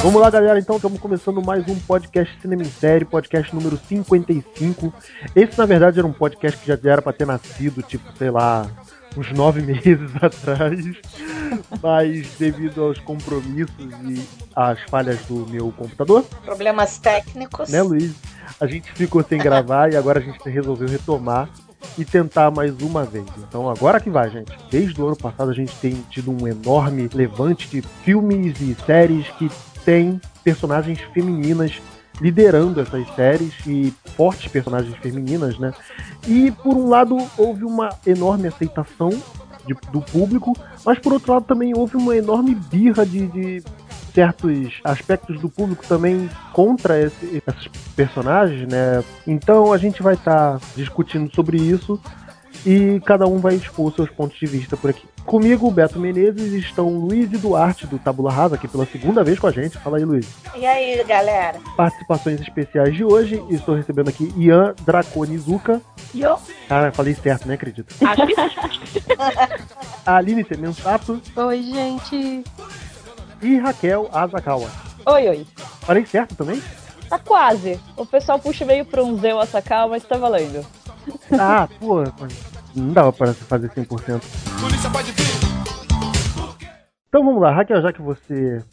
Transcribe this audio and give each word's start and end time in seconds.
Vamos 0.00 0.20
lá, 0.20 0.30
galera. 0.30 0.60
Então, 0.60 0.76
estamos 0.76 1.00
começando 1.00 1.42
mais 1.42 1.66
um 1.66 1.74
podcast 1.76 2.40
Cinema 2.40 2.62
em 2.62 2.66
Série, 2.70 3.04
podcast 3.04 3.52
número 3.52 3.76
55. 3.76 4.94
Esse, 5.34 5.58
na 5.58 5.66
verdade, 5.66 5.98
era 5.98 6.06
um 6.06 6.12
podcast 6.12 6.60
que 6.60 6.68
já 6.68 6.78
era 6.84 7.02
para 7.02 7.12
ter 7.12 7.26
nascido, 7.26 7.82
tipo, 7.82 8.04
sei 8.16 8.30
lá, 8.30 8.70
uns 9.16 9.32
nove 9.32 9.60
meses 9.66 10.08
atrás. 10.22 10.84
Mas, 11.82 12.28
devido 12.38 12.84
aos 12.84 13.00
compromissos 13.00 13.74
e 14.08 14.24
às 14.54 14.78
falhas 14.82 15.18
do 15.22 15.44
meu 15.50 15.72
computador, 15.72 16.22
Problemas 16.44 16.96
técnicos. 16.98 17.68
né, 17.70 17.82
Luiz? 17.82 18.12
A 18.60 18.68
gente 18.68 18.92
ficou 18.92 19.24
sem 19.24 19.38
gravar 19.38 19.92
e 19.92 19.96
agora 19.96 20.20
a 20.20 20.22
gente 20.22 20.48
resolveu 20.48 20.86
retomar 20.86 21.48
e 21.98 22.04
tentar 22.04 22.50
mais 22.50 22.74
uma 22.80 23.04
vez. 23.04 23.26
Então 23.38 23.68
agora 23.68 24.00
que 24.00 24.10
vai, 24.10 24.30
gente. 24.30 24.52
Desde 24.70 25.00
o 25.00 25.06
ano 25.06 25.16
passado 25.16 25.50
a 25.50 25.54
gente 25.54 25.74
tem 25.76 25.94
tido 26.10 26.30
um 26.30 26.46
enorme 26.46 27.08
levante 27.12 27.68
de 27.68 27.82
filmes 27.82 28.60
e 28.60 28.74
séries 28.86 29.26
que 29.38 29.50
tem 29.84 30.20
personagens 30.42 31.00
femininas 31.12 31.72
liderando 32.20 32.80
essas 32.80 33.06
séries 33.14 33.52
e 33.66 33.92
fortes 34.16 34.50
personagens 34.50 34.96
femininas, 34.98 35.58
né? 35.58 35.72
E 36.28 36.50
por 36.50 36.76
um 36.76 36.88
lado 36.88 37.16
houve 37.36 37.64
uma 37.64 37.88
enorme 38.06 38.46
aceitação 38.46 39.10
de- 39.66 39.74
do 39.90 40.00
público, 40.00 40.52
mas 40.84 40.98
por 40.98 41.12
outro 41.12 41.32
lado 41.32 41.44
também 41.44 41.76
houve 41.76 41.96
uma 41.96 42.16
enorme 42.16 42.54
birra 42.54 43.04
de, 43.04 43.26
de 43.26 43.62
certos 44.14 44.74
aspectos 44.84 45.40
do 45.40 45.48
público 45.48 45.84
também 45.86 46.30
contra 46.52 47.00
esse- 47.00 47.42
esses 47.46 47.68
personagens, 47.96 48.68
né? 48.70 49.02
Então 49.26 49.72
a 49.72 49.78
gente 49.78 50.02
vai 50.02 50.14
estar 50.14 50.58
discutindo 50.76 51.34
sobre 51.34 51.56
isso 51.58 52.00
e 52.64 53.00
cada 53.04 53.26
um 53.26 53.38
vai 53.38 53.54
expor 53.56 53.92
seus 53.94 54.08
pontos 54.08 54.38
de 54.38 54.46
vista 54.46 54.76
por 54.76 54.90
aqui. 54.90 55.04
Comigo, 55.26 55.70
Beto 55.70 55.98
Menezes, 55.98 56.52
estão 56.52 56.86
Luiz 56.98 57.32
e 57.32 57.38
Duarte 57.38 57.86
do 57.86 57.98
Tabula 57.98 58.30
Rasa 58.30 58.54
aqui 58.56 58.68
pela 58.68 58.84
segunda 58.86 59.24
vez 59.24 59.38
com 59.38 59.46
a 59.46 59.50
gente. 59.50 59.78
Fala 59.78 59.96
aí, 59.96 60.04
Luiz. 60.04 60.28
E 60.54 60.66
aí, 60.66 61.02
galera? 61.04 61.58
Participações 61.76 62.40
especiais 62.42 62.94
de 62.94 63.02
hoje, 63.04 63.42
estou 63.48 63.74
recebendo 63.74 64.08
aqui 64.10 64.32
Ian 64.36 64.74
Draconizuka. 64.84 65.80
Yo. 66.14 66.36
Cara, 66.68 66.92
falei 66.92 67.14
certo, 67.14 67.48
né? 67.48 67.54
Acredito. 67.54 67.92
Acho 68.04 68.26
que 68.26 68.34
A 70.06 70.16
Aline 70.16 70.44
Semensato 70.44 71.20
Oi, 71.36 71.62
gente. 71.62 72.44
E 73.44 73.58
Raquel 73.58 74.08
Azakawa. 74.10 74.70
Oi, 75.06 75.28
oi. 75.28 75.46
Falei 75.80 76.06
certo 76.06 76.34
também? 76.34 76.62
Tá 77.10 77.18
quase. 77.18 77.78
O 77.94 78.06
pessoal 78.06 78.38
puxa 78.38 78.64
meio 78.64 78.86
pra 78.86 79.04
um 79.04 79.18
Zeu 79.18 79.40
essa 79.40 79.60
calma, 79.60 79.90
mas 79.90 80.04
tá 80.04 80.16
valendo. 80.16 80.66
Ah, 81.38 81.68
pô, 81.78 82.02
não 82.74 82.92
dava 82.92 83.12
para 83.12 83.34
se 83.34 83.44
fazer 83.44 83.68
100%. 83.68 84.22
Então 87.06 87.22
vamos 87.22 87.42
lá, 87.42 87.52
Raquel, 87.52 87.82
já 87.82 87.92
que 87.92 88.00
você 88.00 88.64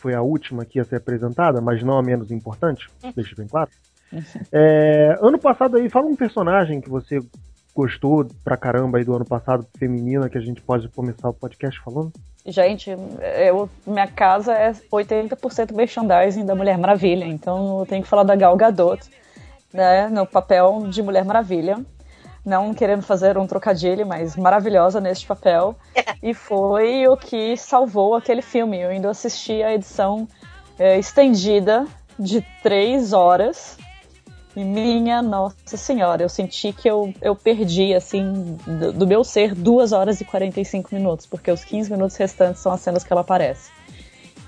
foi 0.00 0.14
a 0.14 0.22
última 0.22 0.62
aqui 0.62 0.80
a 0.80 0.84
ser 0.84 0.96
apresentada, 0.96 1.60
mas 1.60 1.82
não 1.82 1.98
a 1.98 2.02
menos 2.02 2.30
importante, 2.30 2.88
deixa 3.14 3.36
bem 3.36 3.46
claro. 3.46 3.70
É, 4.52 5.18
ano 5.20 5.40
passado 5.40 5.76
aí, 5.76 5.90
fala 5.90 6.06
um 6.06 6.14
personagem 6.14 6.80
que 6.80 6.88
você 6.88 7.18
gostou 7.74 8.24
pra 8.44 8.56
caramba 8.56 8.98
aí 8.98 9.04
do 9.04 9.12
ano 9.12 9.24
passado, 9.24 9.66
feminina, 9.76 10.28
que 10.28 10.38
a 10.38 10.40
gente 10.40 10.62
pode 10.62 10.88
começar 10.90 11.28
o 11.28 11.34
podcast 11.34 11.80
falando. 11.80 12.12
Gente, 12.46 12.90
eu, 12.90 13.70
minha 13.86 14.06
casa 14.06 14.52
é 14.52 14.72
80% 14.92 15.72
merchandising 15.72 16.44
da 16.44 16.54
Mulher 16.54 16.76
Maravilha, 16.76 17.24
então 17.24 17.80
eu 17.80 17.86
tenho 17.86 18.02
que 18.02 18.08
falar 18.08 18.22
da 18.22 18.36
Gal 18.36 18.54
Gadot, 18.54 19.02
né, 19.72 20.08
no 20.08 20.26
papel 20.26 20.86
de 20.88 21.02
Mulher 21.02 21.24
Maravilha. 21.24 21.78
Não 22.44 22.74
querendo 22.74 23.02
fazer 23.02 23.38
um 23.38 23.46
trocadilho, 23.46 24.06
mas 24.06 24.36
maravilhosa 24.36 25.00
neste 25.00 25.26
papel. 25.26 25.74
E 26.22 26.34
foi 26.34 27.08
o 27.08 27.16
que 27.16 27.56
salvou 27.56 28.14
aquele 28.14 28.42
filme. 28.42 28.78
Eu 28.78 28.90
ainda 28.90 29.08
assisti 29.08 29.62
a 29.62 29.72
edição 29.72 30.28
é, 30.78 30.98
estendida 30.98 31.86
de 32.18 32.44
três 32.62 33.14
horas. 33.14 33.78
E 34.56 34.62
minha 34.62 35.20
nossa 35.20 35.76
senhora, 35.76 36.22
eu 36.22 36.28
senti 36.28 36.72
que 36.72 36.88
eu, 36.88 37.12
eu 37.20 37.34
perdi, 37.34 37.92
assim, 37.92 38.56
do, 38.66 38.92
do 38.92 39.06
meu 39.06 39.24
ser, 39.24 39.54
2 39.54 39.92
horas 39.92 40.20
e 40.20 40.24
45 40.24 40.94
minutos, 40.94 41.26
porque 41.26 41.50
os 41.50 41.64
15 41.64 41.90
minutos 41.90 42.16
restantes 42.16 42.62
são 42.62 42.72
as 42.72 42.80
cenas 42.80 43.02
que 43.02 43.12
ela 43.12 43.22
aparece. 43.22 43.70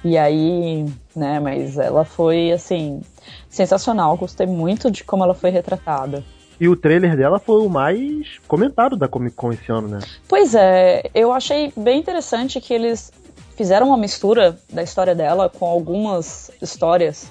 E 0.05 0.17
aí, 0.17 0.85
né, 1.15 1.41
mas 1.41 1.77
ela 1.77 2.05
foi, 2.05 2.53
assim, 2.53 3.01
sensacional. 3.49 4.17
Gostei 4.17 4.47
muito 4.47 4.91
de 4.91 5.03
como 5.03 5.25
ela 5.25 5.35
foi 5.35 5.51
retratada. 5.51 6.23
E 6.61 6.69
o 6.69 6.77
trailer 6.77 7.17
dela 7.17 7.39
foi 7.39 7.67
o 7.67 7.69
mais 7.69 8.39
comentado 8.47 8.97
da 8.97 9.09
Comic 9.09 9.35
Con 9.35 9.53
esse 9.53 9.71
ano, 9.71 9.89
né? 9.89 9.99
Pois 10.29 10.55
é, 10.55 11.03
eu 11.15 11.33
achei 11.33 11.73
bem 11.77 11.99
interessante 11.99 12.61
que 12.61 12.73
eles 12.73 13.13
fizeram 13.57 13.89
uma 13.89 13.97
mistura 13.97 14.59
da 14.73 14.83
história 14.83 15.15
dela 15.15 15.51
com 15.51 15.67
algumas 15.67 16.51
histórias, 16.63 17.31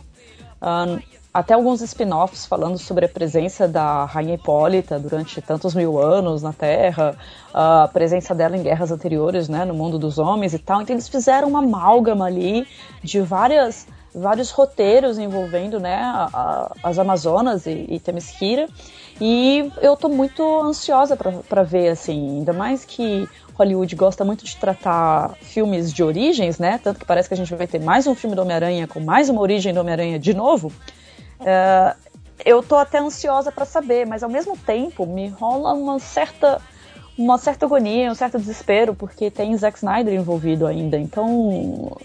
ahn, 0.62 1.00
até 1.36 1.54
alguns 1.54 1.82
spin-offs 1.82 2.46
falando 2.46 2.78
sobre 2.78 3.04
a 3.06 3.10
presença 3.10 3.68
da 3.68 4.06
Rainha 4.06 4.36
Hipólita 4.36 4.98
durante 4.98 5.42
tantos 5.42 5.76
mil 5.76 6.00
anos 6.02 6.42
na 6.42 6.54
Terra, 6.54 7.14
a 7.54 7.90
presença 7.92 8.34
dela 8.34 8.56
em 8.56 8.64
guerras 8.64 8.90
anteriores, 8.90 9.50
né, 9.50 9.66
no 9.66 9.74
mundo 9.74 10.00
dos 10.00 10.18
homens 10.18 10.54
e 10.54 10.60
tal. 10.60 10.82
Então 10.82 10.96
eles 10.96 11.10
fizeram 11.10 11.50
uma 11.50 11.60
amálgama 11.60 12.24
ali 12.26 12.66
de 13.04 13.20
várias 13.20 13.86
vários 14.18 14.50
roteiros 14.50 15.18
envolvendo 15.20 15.78
né, 15.78 15.96
a- 15.96 16.30
a- 16.34 16.72
as 16.82 16.98
Amazonas 16.98 17.66
e, 17.66 17.86
e 17.90 18.00
Themyscira. 18.00 18.70
E 19.20 19.70
eu 19.82 19.98
tô 19.98 20.08
muito 20.08 20.42
ansiosa 20.62 21.18
para 21.18 21.64
ver, 21.64 21.90
assim, 21.90 22.38
ainda 22.38 22.54
mais 22.54 22.86
que 22.86 23.28
Hollywood 23.56 23.94
gosta 23.94 24.24
muito 24.24 24.46
de 24.46 24.56
tratar 24.56 25.34
filmes 25.42 25.92
de 25.92 26.02
origens, 26.02 26.60
né? 26.60 26.80
Tanto 26.82 27.02
que 27.02 27.06
parece 27.06 27.28
que 27.28 27.34
a 27.34 27.38
gente 27.38 27.54
vai 27.56 27.68
ter 27.68 27.82
mais 27.82 28.08
um 28.08 28.16
filme 28.16 28.38
do 28.38 28.42
Homem-Aranha 28.42 28.88
com 28.88 29.02
mais 29.02 29.28
uma 29.30 29.42
origem 29.42 29.74
do 29.74 29.82
Homem-Aranha 29.82 30.18
de 30.18 30.34
novo. 30.34 30.72
É, 31.40 31.96
eu 32.46 32.62
tô 32.62 32.76
até 32.76 33.00
ansiosa 33.00 33.52
para 33.52 33.66
saber, 33.66 34.06
mas 34.06 34.24
ao 34.24 34.30
mesmo 34.30 34.58
tempo 34.58 35.06
me 35.06 35.30
rola 35.30 35.74
uma 35.74 36.00
certa 36.00 36.62
uma 37.18 37.38
certa 37.38 37.66
agonia, 37.66 38.12
um 38.12 38.16
certo 38.16 38.38
desespero, 38.38 38.94
porque 38.94 39.32
tem 39.32 39.56
Zack 39.58 39.78
Snyder 39.78 40.14
envolvido 40.14 40.68
ainda. 40.68 40.98
Então, 40.98 41.98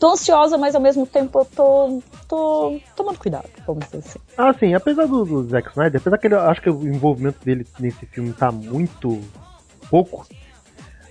tô 0.00 0.12
ansiosa, 0.12 0.56
mas 0.56 0.74
ao 0.74 0.80
mesmo 0.80 1.06
tempo 1.06 1.40
eu 1.40 1.44
tô, 1.44 2.02
tô 2.26 2.80
tomando 2.94 3.18
cuidado, 3.18 3.48
vamos 3.66 3.84
dizer 3.84 3.98
assim. 3.98 4.18
Ah, 4.36 4.54
sim, 4.58 4.72
apesar 4.74 5.06
do, 5.06 5.24
do 5.24 5.48
Zack 5.48 5.68
Snyder, 5.68 6.00
apesar 6.00 6.16
que 6.18 6.26
ele, 6.28 6.34
acho 6.34 6.62
que 6.62 6.70
o 6.70 6.86
envolvimento 6.86 7.44
dele 7.44 7.66
nesse 7.78 8.06
filme 8.06 8.32
tá 8.32 8.50
muito 8.50 9.20
pouco, 9.90 10.26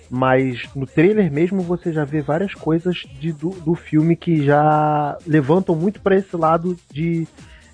mas 0.09 0.63
no 0.75 0.85
trailer 0.85 1.31
mesmo 1.31 1.61
você 1.61 1.91
já 1.91 2.05
vê 2.05 2.21
várias 2.21 2.53
coisas 2.53 2.97
de, 3.19 3.31
do, 3.31 3.49
do 3.49 3.75
filme 3.75 4.15
que 4.15 4.45
já 4.45 5.17
levantam 5.25 5.75
muito 5.75 5.99
pra 5.99 6.15
esse 6.15 6.35
lado 6.35 6.77
de 6.91 7.27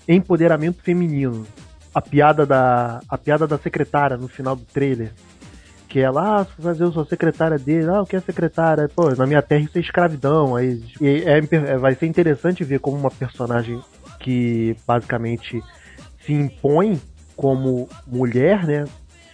empoderamento 0.08 0.82
feminino. 0.82 1.46
A 1.94 2.00
piada 2.00 2.46
da 2.46 3.00
a 3.08 3.18
piada 3.18 3.46
da 3.46 3.58
secretária 3.58 4.16
no 4.16 4.28
final 4.28 4.56
do 4.56 4.64
trailer, 4.64 5.12
que 5.88 6.00
ela, 6.00 6.40
ah, 6.40 6.46
ver, 6.58 6.80
eu 6.80 6.90
sou 6.90 7.04
secretária 7.04 7.58
dele, 7.58 7.90
ah, 7.90 8.00
o 8.00 8.06
que 8.06 8.16
é 8.16 8.20
secretária? 8.20 8.88
Pô, 8.88 9.10
na 9.10 9.26
minha 9.26 9.42
terra 9.42 9.60
isso 9.64 9.76
é 9.76 9.80
escravidão. 9.82 10.56
Aí, 10.56 10.82
é, 11.02 11.38
é- 11.38 11.76
vai 11.76 11.94
ser 11.94 12.06
interessante 12.06 12.64
ver 12.64 12.80
como 12.80 12.96
uma 12.96 13.10
personagem 13.10 13.78
que 14.18 14.74
basicamente 14.86 15.62
se 16.24 16.32
impõe 16.32 16.98
como 17.36 17.88
mulher, 18.06 18.66
né? 18.66 18.84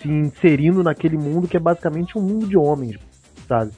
Se 0.01 0.09
inserindo 0.09 0.83
naquele 0.83 1.17
mundo 1.17 1.49
que 1.49 1.57
é 1.57 1.61
basicamente 1.61 2.17
um 2.17 2.23
mundo 2.23 2.47
de 2.47 2.57
homens, 2.57 2.97
sabe? 3.49 3.73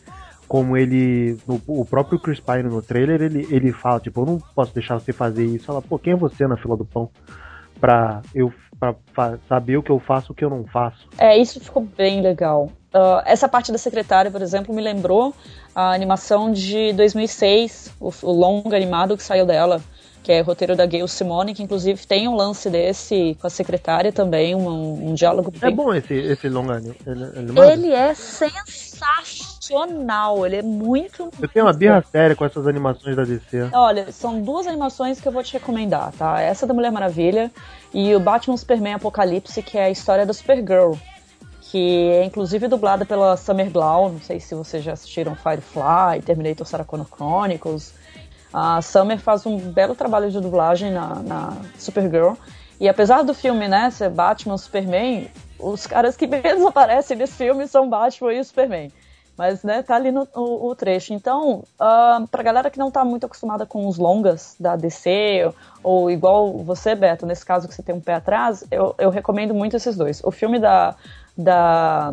Como 0.46 0.76
ele. 0.76 1.36
no- 1.46 1.60
o 1.66 1.84
próprio 1.84 2.18
Chris 2.18 2.40
Pine 2.40 2.64
no 2.64 2.82
trailer, 2.82 3.22
ele, 3.22 3.46
ele 3.50 3.72
fala, 3.72 4.00
tipo, 4.00 4.20
eu 4.20 4.26
não 4.26 4.38
posso 4.54 4.74
deixar 4.74 4.98
você 4.98 5.12
fazer 5.12 5.44
isso. 5.44 5.70
Ela, 5.70 5.80
pô, 5.80 5.98
quem 5.98 6.12
é 6.12 6.16
você 6.16 6.46
na 6.46 6.56
fila 6.56 6.76
do 6.76 6.84
pão? 6.84 7.08
Pra 7.80 8.20
eu 8.34 8.52
pra, 8.78 8.94
fa- 9.12 9.38
saber 9.48 9.76
o 9.76 9.82
que 9.82 9.90
eu 9.90 9.98
faço 9.98 10.30
e 10.30 10.32
o 10.32 10.34
que 10.34 10.44
eu 10.44 10.50
não 10.50 10.64
faço. 10.66 11.06
É, 11.18 11.36
isso 11.36 11.60
ficou 11.60 11.82
bem 11.96 12.20
legal. 12.20 12.70
Ah, 12.92 13.22
essa 13.26 13.48
parte 13.48 13.70
da 13.70 13.78
secretária, 13.78 14.30
por 14.30 14.42
exemplo, 14.42 14.74
me 14.74 14.82
lembrou 14.82 15.34
a 15.74 15.92
animação 15.92 16.50
de 16.52 16.92
2006, 16.94 17.94
o, 18.00 18.10
o 18.22 18.74
animado 18.74 19.16
que 19.16 19.22
saiu 19.22 19.46
dela, 19.46 19.80
que 20.22 20.32
é 20.32 20.42
o 20.42 20.44
roteiro 20.44 20.76
da 20.76 20.84
Gail 20.84 21.08
Simone, 21.08 21.54
que 21.54 21.62
inclusive 21.62 22.06
tem 22.06 22.28
um 22.28 22.36
lance 22.36 22.68
desse 22.68 23.34
com 23.40 23.46
a 23.46 23.50
secretária 23.50 24.12
também, 24.12 24.54
um, 24.54 25.08
um 25.10 25.14
diálogo 25.14 25.50
É 25.56 25.60
bem 25.66 25.74
bom 25.74 25.94
esse, 25.94 26.12
esse 26.14 26.46
longa 26.48 26.76
ele, 26.76 26.94
ele, 27.34 27.60
Ele 27.72 27.92
é 27.92 28.12
sensacional, 28.14 30.44
ele 30.44 30.56
é 30.56 30.62
muito. 30.62 31.30
Eu 31.40 31.48
tenho 31.48 31.64
uma 31.64 31.72
birra 31.72 32.04
séria 32.10 32.36
com 32.36 32.44
essas 32.44 32.66
animações 32.66 33.16
da 33.16 33.24
DC. 33.24 33.70
Olha, 33.72 34.12
são 34.12 34.42
duas 34.42 34.66
animações 34.66 35.18
que 35.20 35.26
eu 35.26 35.32
vou 35.32 35.42
te 35.42 35.54
recomendar, 35.54 36.12
tá? 36.12 36.38
Essa 36.40 36.66
da 36.66 36.74
Mulher 36.74 36.92
Maravilha 36.92 37.50
e 37.92 38.14
o 38.14 38.20
Batman 38.20 38.56
Superman 38.56 38.94
Apocalipse, 38.94 39.62
que 39.62 39.76
é 39.78 39.84
a 39.84 39.90
história 39.90 40.26
da 40.26 40.32
Supergirl. 40.32 40.94
Que 41.62 42.10
é 42.10 42.24
inclusive 42.24 42.66
dublada 42.66 43.06
pela 43.06 43.36
Summer 43.36 43.70
Glau. 43.70 44.10
Não 44.10 44.20
sei 44.20 44.40
se 44.40 44.56
vocês 44.56 44.82
já 44.82 44.92
assistiram 44.92 45.36
Firefly, 45.36 46.20
Terminator 46.26 46.66
Sarah 46.66 46.84
Connor 46.84 47.06
Chronicles. 47.06 47.94
A 48.52 48.82
Summer 48.82 49.18
faz 49.18 49.46
um 49.46 49.58
belo 49.58 49.94
trabalho 49.94 50.30
de 50.30 50.40
dublagem 50.40 50.90
na, 50.90 51.16
na 51.16 51.56
Supergirl. 51.78 52.34
E 52.80 52.88
apesar 52.88 53.22
do 53.22 53.34
filme, 53.34 53.68
né, 53.68 53.90
ser 53.90 54.08
Batman 54.08 54.56
Superman, 54.56 55.28
os 55.58 55.86
caras 55.86 56.16
que 56.16 56.26
menos 56.26 56.64
aparecem 56.66 57.16
nesse 57.16 57.34
filme 57.34 57.66
são 57.68 57.88
Batman 57.88 58.32
e 58.32 58.42
Superman. 58.42 58.90
Mas, 59.36 59.62
né, 59.62 59.82
tá 59.82 59.94
ali 59.94 60.10
no 60.10 60.28
o, 60.34 60.68
o 60.68 60.74
trecho. 60.74 61.14
Então, 61.14 61.64
uh, 61.80 62.26
pra 62.28 62.42
galera 62.42 62.70
que 62.70 62.78
não 62.78 62.90
tá 62.90 63.04
muito 63.04 63.24
acostumada 63.24 63.64
com 63.64 63.86
os 63.86 63.96
longas 63.96 64.54
da 64.60 64.76
DC, 64.76 65.44
ou, 65.46 65.54
ou, 65.82 66.10
igual 66.10 66.58
você, 66.58 66.94
Beto, 66.94 67.24
nesse 67.24 67.44
caso 67.46 67.66
que 67.66 67.74
você 67.74 67.82
tem 67.82 67.94
um 67.94 68.00
pé 68.00 68.14
atrás, 68.14 68.64
eu, 68.70 68.94
eu 68.98 69.08
recomendo 69.08 69.54
muito 69.54 69.76
esses 69.76 69.96
dois. 69.96 70.20
O 70.24 70.30
filme 70.30 70.58
da, 70.58 70.94
da 71.36 72.12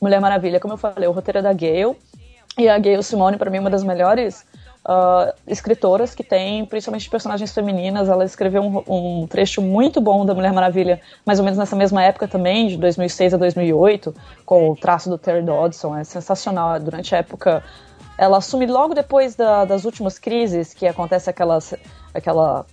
Mulher 0.00 0.20
Maravilha, 0.20 0.58
como 0.58 0.72
eu 0.72 0.78
falei, 0.78 1.06
o 1.06 1.12
roteiro 1.12 1.40
é 1.40 1.42
da 1.42 1.52
Gale, 1.52 1.96
e 2.56 2.68
a 2.68 2.78
Gayle 2.78 3.02
Simone, 3.02 3.36
para 3.36 3.50
mim, 3.50 3.58
é 3.58 3.60
uma 3.60 3.70
das 3.70 3.82
melhores 3.82 4.46
uh, 4.84 5.32
escritoras 5.46 6.14
que 6.14 6.22
tem, 6.22 6.64
principalmente 6.64 7.08
personagens 7.08 7.52
femininas. 7.52 8.08
Ela 8.08 8.24
escreveu 8.24 8.62
um, 8.62 9.22
um, 9.22 9.26
trecho 9.26 9.62
muito 9.62 10.00
bom 10.00 10.24
da 10.24 10.34
Mulher 10.34 10.52
Maravilha, 10.52 11.00
mais 11.24 11.38
ou 11.38 11.44
menos 11.44 11.58
nessa 11.58 11.76
mesma 11.76 12.02
época 12.02 12.28
também, 12.28 12.68
de 12.68 12.76
2006 12.76 13.34
a 13.34 13.36
2008, 13.36 14.14
com 14.44 14.70
o 14.70 14.76
traço 14.76 15.08
do 15.08 15.18
Terry 15.18 15.42
Dodson. 15.42 15.96
É 15.96 16.04
sensacional. 16.04 16.78
Durante 16.80 17.14
a 17.14 17.18
época. 17.18 17.62
Ela 18.16 18.38
assume 18.38 18.64
logo 18.66 18.94
depois 18.94 19.34
da, 19.34 19.64
das 19.64 19.84
últimas 19.84 20.20
crises, 20.20 20.72
que 20.72 20.86
acontece 20.86 21.28
aquelas, 21.28 21.74
aquela 22.14 22.64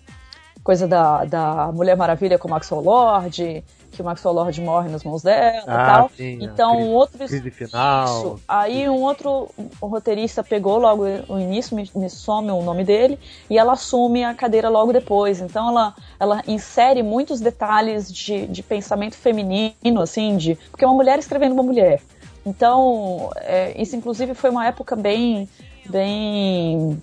coisa 0.63 0.87
da, 0.87 1.25
da 1.25 1.71
Mulher 1.71 1.97
Maravilha 1.97 2.37
com 2.37 2.47
Maxwell 2.47 2.81
Lord, 2.81 3.63
que 4.01 4.03
o 4.03 4.05
Maxwell 4.05 4.33
Lord 4.33 4.61
morre 4.61 4.89
nas 4.89 5.03
mãos 5.03 5.21
dela 5.21 5.63
ah, 5.67 5.73
e 5.73 5.85
tal. 5.85 6.11
Sim, 6.17 6.39
então, 6.41 6.75
crise, 6.75 6.89
um 6.89 6.93
outro. 6.93 7.27
Crise 7.27 7.51
final. 7.51 8.05
Isso. 8.05 8.39
Aí 8.47 8.89
um 8.89 9.01
outro 9.01 9.49
roteirista 9.81 10.43
pegou 10.43 10.77
logo 10.77 11.03
o 11.29 11.39
início, 11.39 11.75
me, 11.75 11.89
me 11.95 12.09
some 12.09 12.49
o 12.51 12.61
nome 12.61 12.83
dele, 12.83 13.19
e 13.49 13.57
ela 13.57 13.73
assume 13.73 14.23
a 14.23 14.33
cadeira 14.33 14.69
logo 14.69 14.91
depois. 14.91 15.39
Então 15.39 15.69
ela, 15.69 15.95
ela 16.19 16.41
insere 16.47 17.03
muitos 17.03 17.39
detalhes 17.39 18.11
de, 18.11 18.47
de 18.47 18.63
pensamento 18.63 19.15
feminino, 19.15 20.01
assim, 20.01 20.35
de. 20.35 20.55
Porque 20.69 20.83
é 20.83 20.87
uma 20.87 20.95
mulher 20.95 21.19
escrevendo 21.19 21.53
uma 21.53 21.63
mulher. 21.63 22.01
Então, 22.45 23.29
é, 23.35 23.79
isso 23.79 23.95
inclusive 23.95 24.33
foi 24.33 24.49
uma 24.49 24.65
época 24.65 24.95
bem. 24.95 25.47
bem 25.87 26.99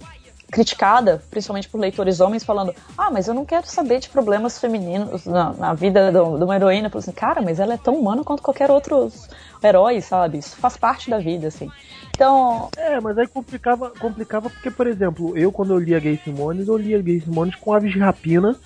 criticada, 0.50 1.22
principalmente 1.30 1.68
por 1.68 1.80
leitores 1.80 2.20
homens, 2.20 2.44
falando: 2.44 2.74
Ah, 2.96 3.10
mas 3.10 3.28
eu 3.28 3.34
não 3.34 3.44
quero 3.44 3.66
saber 3.66 4.00
de 4.00 4.08
problemas 4.08 4.58
femininos 4.58 5.26
na, 5.26 5.52
na 5.52 5.74
vida 5.74 6.10
de 6.10 6.18
uma 6.18 6.56
heroína. 6.56 6.90
Assim, 6.94 7.12
cara, 7.12 7.40
mas 7.42 7.60
ela 7.60 7.74
é 7.74 7.78
tão 7.78 7.94
humana 7.94 8.24
quanto 8.24 8.42
qualquer 8.42 8.70
outro 8.70 9.10
herói, 9.62 10.00
sabe? 10.00 10.38
Isso 10.38 10.56
faz 10.56 10.76
parte 10.76 11.10
da 11.10 11.18
vida, 11.18 11.48
assim. 11.48 11.70
Então. 12.10 12.68
É, 12.76 13.00
mas 13.00 13.16
aí 13.18 13.26
complicava, 13.26 13.90
complicava 13.90 14.50
porque, 14.50 14.70
por 14.70 14.86
exemplo, 14.86 15.36
eu 15.36 15.52
quando 15.52 15.72
eu 15.72 15.78
lia 15.78 16.00
Gay 16.00 16.20
Simones, 16.24 16.68
eu 16.68 16.76
lia 16.76 17.00
Gay 17.00 17.20
Simones 17.20 17.54
com 17.54 17.72
Aves 17.72 17.92
de 17.92 17.98
Rapina, 17.98 18.56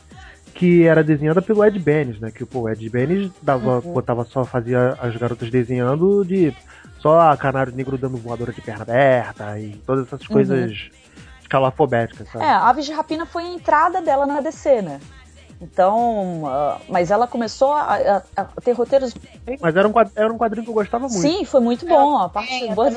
que 0.55 0.84
era 0.84 1.02
desenhada 1.02 1.43
pelo 1.43 1.64
Ed 1.64 1.79
Benes, 1.79 2.20
né? 2.20 2.31
Que 2.31 2.44
pô, 2.44 2.61
o 2.61 2.69
Ed 2.69 2.88
Benes 2.88 3.31
dava, 3.43 3.81
uhum. 3.81 3.93
botava 3.93 4.25
só, 4.25 4.44
fazia 4.44 4.96
as 5.00 5.17
garotas 5.17 5.50
desenhando 5.50 6.25
de 6.25 6.55
só 6.99 7.20
a 7.20 7.37
canário 7.37 7.75
negro 7.75 7.99
dando 7.99 8.17
voadora 8.17 8.52
de 8.52 8.61
perna 8.61 8.82
aberta 8.82 9.58
e 9.58 9.73
todas 9.84 10.06
essas 10.06 10.20
uhum. 10.23 10.34
Coisas 11.52 11.72
calafobética, 11.72 12.25
sabe? 12.25 12.44
É, 12.44 12.49
Aves 12.49 12.87
de 12.87 12.93
Rapina 12.93 13.26
foi 13.26 13.44
a 13.44 13.49
entrada 13.49 14.00
dela 14.00 14.26
na 14.26 14.40
DC, 14.40 14.82
né? 14.82 15.00
Então, 15.60 16.43
uh, 16.43 16.81
mas 16.88 17.10
ela 17.10 17.26
começou 17.26 17.72
a, 17.72 17.94
a, 17.94 18.22
a, 18.37 18.44
ter 18.60 18.72
roteiros. 18.72 19.14
Mas 19.60 19.76
era 19.76 19.87
um, 19.87 19.93
quadrinho, 19.93 20.25
era 20.25 20.32
um 20.32 20.38
quadrinho 20.38 20.64
que 20.64 20.70
eu 20.70 20.75
gostava 20.75 21.06
muito. 21.06 21.20
Sim, 21.20 21.44
foi 21.44 21.60
muito 21.60 21.87
bom. 21.87 22.19
a 22.19 22.28
parte 22.28 22.64
é, 22.64 22.75
boa 22.75 22.88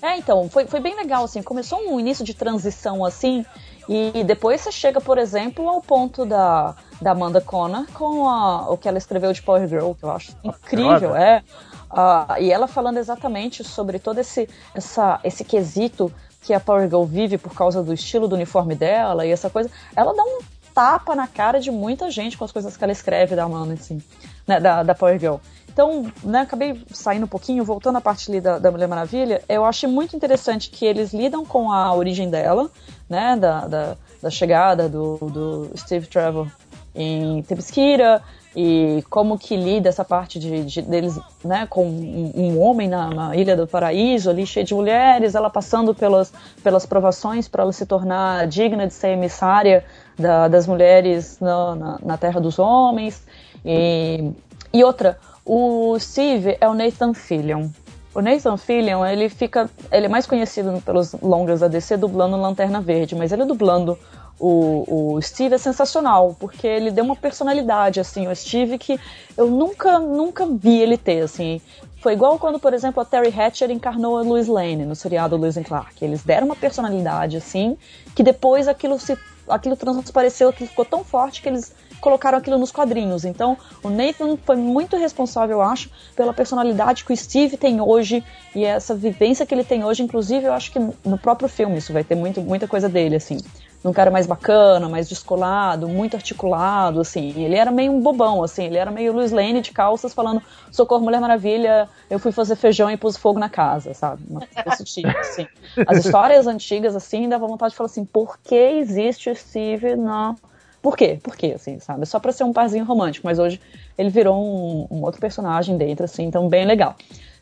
É, 0.00 0.16
então, 0.16 0.48
foi, 0.48 0.66
foi 0.66 0.78
bem 0.78 0.94
legal, 0.94 1.24
assim. 1.24 1.42
Começou 1.42 1.80
um 1.80 1.98
início 1.98 2.24
de 2.24 2.34
transição, 2.34 3.04
assim, 3.04 3.44
e 3.88 4.22
depois 4.22 4.60
você 4.60 4.70
chega, 4.70 5.00
por 5.00 5.18
exemplo, 5.18 5.68
ao 5.68 5.80
ponto 5.80 6.24
da, 6.24 6.76
da 7.02 7.12
Amanda 7.12 7.40
Connor 7.40 7.86
com 7.94 8.28
a, 8.28 8.70
o 8.70 8.76
que 8.76 8.86
ela 8.86 8.98
escreveu 8.98 9.32
de 9.32 9.42
Power 9.42 9.66
Girl, 9.66 9.92
que 9.94 10.04
eu 10.04 10.10
acho 10.12 10.36
incrível, 10.44 11.16
é. 11.16 11.42
Uh, 11.90 12.38
e 12.38 12.52
ela 12.52 12.68
falando 12.68 12.98
exatamente 12.98 13.64
sobre 13.64 13.98
todo 13.98 14.18
esse, 14.18 14.46
essa, 14.74 15.18
esse 15.24 15.42
quesito 15.42 16.12
que 16.42 16.52
a 16.54 16.60
Power 16.60 16.88
Girl 16.88 17.04
vive 17.04 17.38
por 17.38 17.54
causa 17.54 17.82
do 17.82 17.92
estilo 17.92 18.28
do 18.28 18.34
uniforme 18.34 18.74
dela 18.74 19.26
e 19.26 19.30
essa 19.30 19.50
coisa, 19.50 19.70
ela 19.94 20.14
dá 20.14 20.22
um 20.22 20.38
tapa 20.74 21.14
na 21.16 21.26
cara 21.26 21.60
de 21.60 21.70
muita 21.70 22.10
gente 22.10 22.38
com 22.38 22.44
as 22.44 22.52
coisas 22.52 22.76
que 22.76 22.84
ela 22.84 22.92
escreve 22.92 23.34
da 23.34 23.44
Amanda, 23.44 23.74
assim, 23.74 24.00
né, 24.46 24.60
da, 24.60 24.82
da 24.82 24.94
Power 24.94 25.18
Girl. 25.18 25.36
Então, 25.68 26.10
né, 26.22 26.40
acabei 26.40 26.80
saindo 26.92 27.24
um 27.24 27.28
pouquinho, 27.28 27.64
voltando 27.64 27.98
à 27.98 28.00
parte 28.00 28.30
ali 28.30 28.40
da, 28.40 28.58
da 28.58 28.70
Mulher 28.70 28.88
Maravilha, 28.88 29.42
eu 29.48 29.64
achei 29.64 29.88
muito 29.88 30.16
interessante 30.16 30.70
que 30.70 30.84
eles 30.84 31.12
lidam 31.12 31.44
com 31.44 31.72
a 31.72 31.94
origem 31.94 32.30
dela, 32.30 32.70
né, 33.08 33.36
da, 33.36 33.66
da, 33.66 33.96
da 34.22 34.30
chegada 34.30 34.88
do, 34.88 35.16
do 35.18 35.70
Steve 35.76 36.06
Trevor 36.06 36.48
em 36.94 37.42
Tebesquira, 37.42 38.22
e 38.60 39.04
como 39.08 39.38
que 39.38 39.56
lida 39.56 39.88
essa 39.88 40.04
parte 40.04 40.36
de, 40.36 40.64
de 40.64 40.82
deles, 40.82 41.16
né, 41.44 41.64
com 41.70 41.86
um, 41.86 42.32
um 42.34 42.60
homem 42.60 42.88
na, 42.88 43.08
na, 43.08 43.36
Ilha 43.36 43.56
do 43.56 43.68
Paraíso, 43.68 44.28
ali 44.28 44.44
cheio 44.44 44.66
de 44.66 44.74
mulheres, 44.74 45.36
ela 45.36 45.48
passando 45.48 45.94
pelas, 45.94 46.32
pelas 46.60 46.84
provações 46.84 47.46
para 47.46 47.62
ela 47.62 47.72
se 47.72 47.86
tornar 47.86 48.48
digna 48.48 48.84
de 48.88 48.94
ser 48.94 49.10
emissária 49.10 49.84
da, 50.18 50.48
das 50.48 50.66
mulheres 50.66 51.38
na, 51.38 51.76
na, 51.76 51.98
na, 52.02 52.18
Terra 52.18 52.40
dos 52.40 52.58
Homens. 52.58 53.22
E, 53.64 54.32
e 54.72 54.82
outra, 54.82 55.18
o 55.46 55.96
Steve 56.00 56.58
é 56.60 56.68
o 56.68 56.74
Nathan 56.74 57.14
Fillion. 57.14 57.68
O 58.12 58.20
Nathan 58.20 58.56
Fillion, 58.56 59.06
ele 59.06 59.28
fica, 59.28 59.70
ele 59.92 60.06
é 60.06 60.08
mais 60.08 60.26
conhecido 60.26 60.82
pelos 60.84 61.12
longas 61.22 61.60
da 61.60 61.68
DC 61.68 61.96
dublando 61.96 62.36
Lanterna 62.36 62.80
Verde, 62.80 63.14
mas 63.14 63.30
ele 63.30 63.44
dublando 63.44 63.96
o, 64.38 65.14
o 65.14 65.22
Steve 65.22 65.54
é 65.54 65.58
sensacional, 65.58 66.36
porque 66.38 66.66
ele 66.66 66.90
deu 66.90 67.04
uma 67.04 67.16
personalidade, 67.16 67.98
assim, 67.98 68.28
o 68.28 68.34
Steve 68.34 68.78
que 68.78 68.98
eu 69.36 69.50
nunca, 69.50 69.98
nunca 69.98 70.46
vi 70.46 70.78
ele 70.78 70.96
ter, 70.96 71.22
assim. 71.22 71.60
Foi 72.00 72.12
igual 72.12 72.38
quando, 72.38 72.60
por 72.60 72.72
exemplo, 72.72 73.02
a 73.02 73.04
Terry 73.04 73.34
Hatcher 73.36 73.70
encarnou 73.70 74.16
a 74.16 74.22
Lois 74.22 74.46
Lane 74.46 74.84
no 74.84 74.94
seriado 74.94 75.36
Lois 75.36 75.56
and 75.56 75.64
Clark. 75.64 76.04
Eles 76.04 76.22
deram 76.22 76.46
uma 76.46 76.54
personalidade, 76.54 77.36
assim, 77.36 77.76
que 78.14 78.22
depois 78.22 78.68
aquilo 78.68 78.98
se 79.00 79.18
aquilo 79.48 79.76
transpareceu, 79.76 80.50
aquilo 80.50 80.68
ficou 80.68 80.84
tão 80.84 81.02
forte 81.02 81.40
que 81.40 81.48
eles 81.48 81.72
colocaram 82.00 82.38
aquilo 82.38 82.58
nos 82.58 82.70
quadrinhos. 82.70 83.24
Então, 83.24 83.56
o 83.82 83.88
Nathan 83.88 84.36
foi 84.44 84.54
muito 84.54 84.96
responsável, 84.96 85.56
eu 85.56 85.62
acho, 85.62 85.90
pela 86.14 86.32
personalidade 86.32 87.04
que 87.04 87.12
o 87.12 87.16
Steve 87.16 87.56
tem 87.56 87.80
hoje 87.80 88.22
e 88.54 88.64
essa 88.64 88.94
vivência 88.94 89.44
que 89.44 89.52
ele 89.52 89.64
tem 89.64 89.84
hoje. 89.84 90.02
Inclusive, 90.02 90.44
eu 90.44 90.52
acho 90.52 90.70
que 90.70 90.78
no 90.78 91.18
próprio 91.18 91.48
filme 91.48 91.78
isso 91.78 91.92
vai 91.92 92.04
ter 92.04 92.14
muito, 92.14 92.40
muita 92.40 92.68
coisa 92.68 92.88
dele, 92.88 93.16
assim 93.16 93.38
um 93.84 93.92
cara 93.92 94.10
mais 94.10 94.26
bacana, 94.26 94.88
mais 94.88 95.08
descolado, 95.08 95.88
muito 95.88 96.16
articulado, 96.16 97.00
assim. 97.00 97.32
Ele 97.40 97.56
era 97.56 97.70
meio 97.70 97.92
um 97.92 98.00
bobão, 98.00 98.42
assim. 98.42 98.64
Ele 98.64 98.76
era 98.76 98.90
meio 98.90 99.12
Luiz 99.12 99.30
Lane 99.30 99.60
de 99.60 99.72
calças 99.72 100.12
falando 100.12 100.42
socorro, 100.70 101.04
Mulher 101.04 101.20
Maravilha, 101.20 101.88
eu 102.10 102.18
fui 102.18 102.32
fazer 102.32 102.56
feijão 102.56 102.90
e 102.90 102.96
pus 102.96 103.16
fogo 103.16 103.38
na 103.38 103.48
casa, 103.48 103.94
sabe? 103.94 104.22
Esse 104.66 104.84
tipo, 104.84 105.08
assim. 105.08 105.46
As 105.86 106.04
histórias 106.04 106.46
antigas, 106.46 106.96
assim, 106.96 107.28
dava 107.28 107.46
vontade 107.46 107.70
de 107.70 107.76
falar 107.76 107.86
assim, 107.86 108.04
por 108.04 108.38
que 108.38 108.54
existe 108.54 109.30
o 109.30 109.36
Steve 109.36 109.94
na... 109.94 110.34
Por 110.82 110.96
quê? 110.96 111.18
Por 111.22 111.36
quê, 111.36 111.52
assim, 111.54 111.78
sabe? 111.80 112.06
Só 112.06 112.18
pra 112.18 112.32
ser 112.32 112.44
um 112.44 112.52
parzinho 112.52 112.84
romântico, 112.84 113.26
mas 113.26 113.38
hoje 113.38 113.60
ele 113.96 114.10
virou 114.10 114.36
um, 114.36 114.86
um 114.90 115.02
outro 115.02 115.20
personagem 115.20 115.76
dentro, 115.76 116.04
assim, 116.04 116.24
então 116.24 116.48
bem 116.48 116.64
legal. 116.64 116.94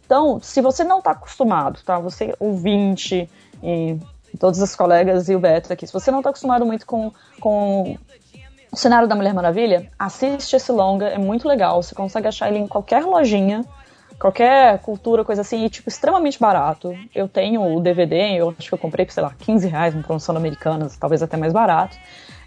Então, 0.04 0.38
se 0.40 0.60
você 0.60 0.84
não 0.84 1.02
tá 1.02 1.10
acostumado, 1.10 1.80
tá? 1.84 1.98
Você 1.98 2.34
ouvinte 2.38 3.28
e 3.62 3.98
todos 4.36 4.60
os 4.60 4.74
colegas 4.74 5.28
e 5.28 5.34
o 5.34 5.40
Beto 5.40 5.72
aqui. 5.72 5.86
Se 5.86 5.92
você 5.92 6.10
não 6.10 6.18
está 6.18 6.30
acostumado 6.30 6.64
muito 6.64 6.86
com, 6.86 7.12
com 7.40 7.96
o 8.70 8.76
cenário 8.76 9.08
da 9.08 9.14
Mulher 9.14 9.34
Maravilha, 9.34 9.90
assiste 9.98 10.54
esse 10.54 10.70
longa, 10.72 11.06
é 11.06 11.18
muito 11.18 11.48
legal. 11.48 11.82
Você 11.82 11.94
consegue 11.94 12.28
achar 12.28 12.48
ele 12.48 12.58
em 12.58 12.66
qualquer 12.66 13.04
lojinha, 13.04 13.64
qualquer 14.18 14.78
cultura, 14.80 15.24
coisa 15.24 15.42
assim, 15.42 15.64
e 15.64 15.70
tipo, 15.70 15.88
extremamente 15.88 16.38
barato. 16.38 16.96
Eu 17.14 17.28
tenho 17.28 17.76
o 17.76 17.80
DVD, 17.80 18.36
eu 18.36 18.54
acho 18.58 18.68
que 18.68 18.74
eu 18.74 18.78
comprei 18.78 19.06
por, 19.06 19.12
sei 19.12 19.22
lá, 19.22 19.32
15 19.38 19.68
reais 19.68 19.94
em 19.94 20.02
promoção 20.02 20.36
americana, 20.36 20.88
talvez 20.98 21.22
até 21.22 21.36
mais 21.36 21.52
barato. 21.52 21.96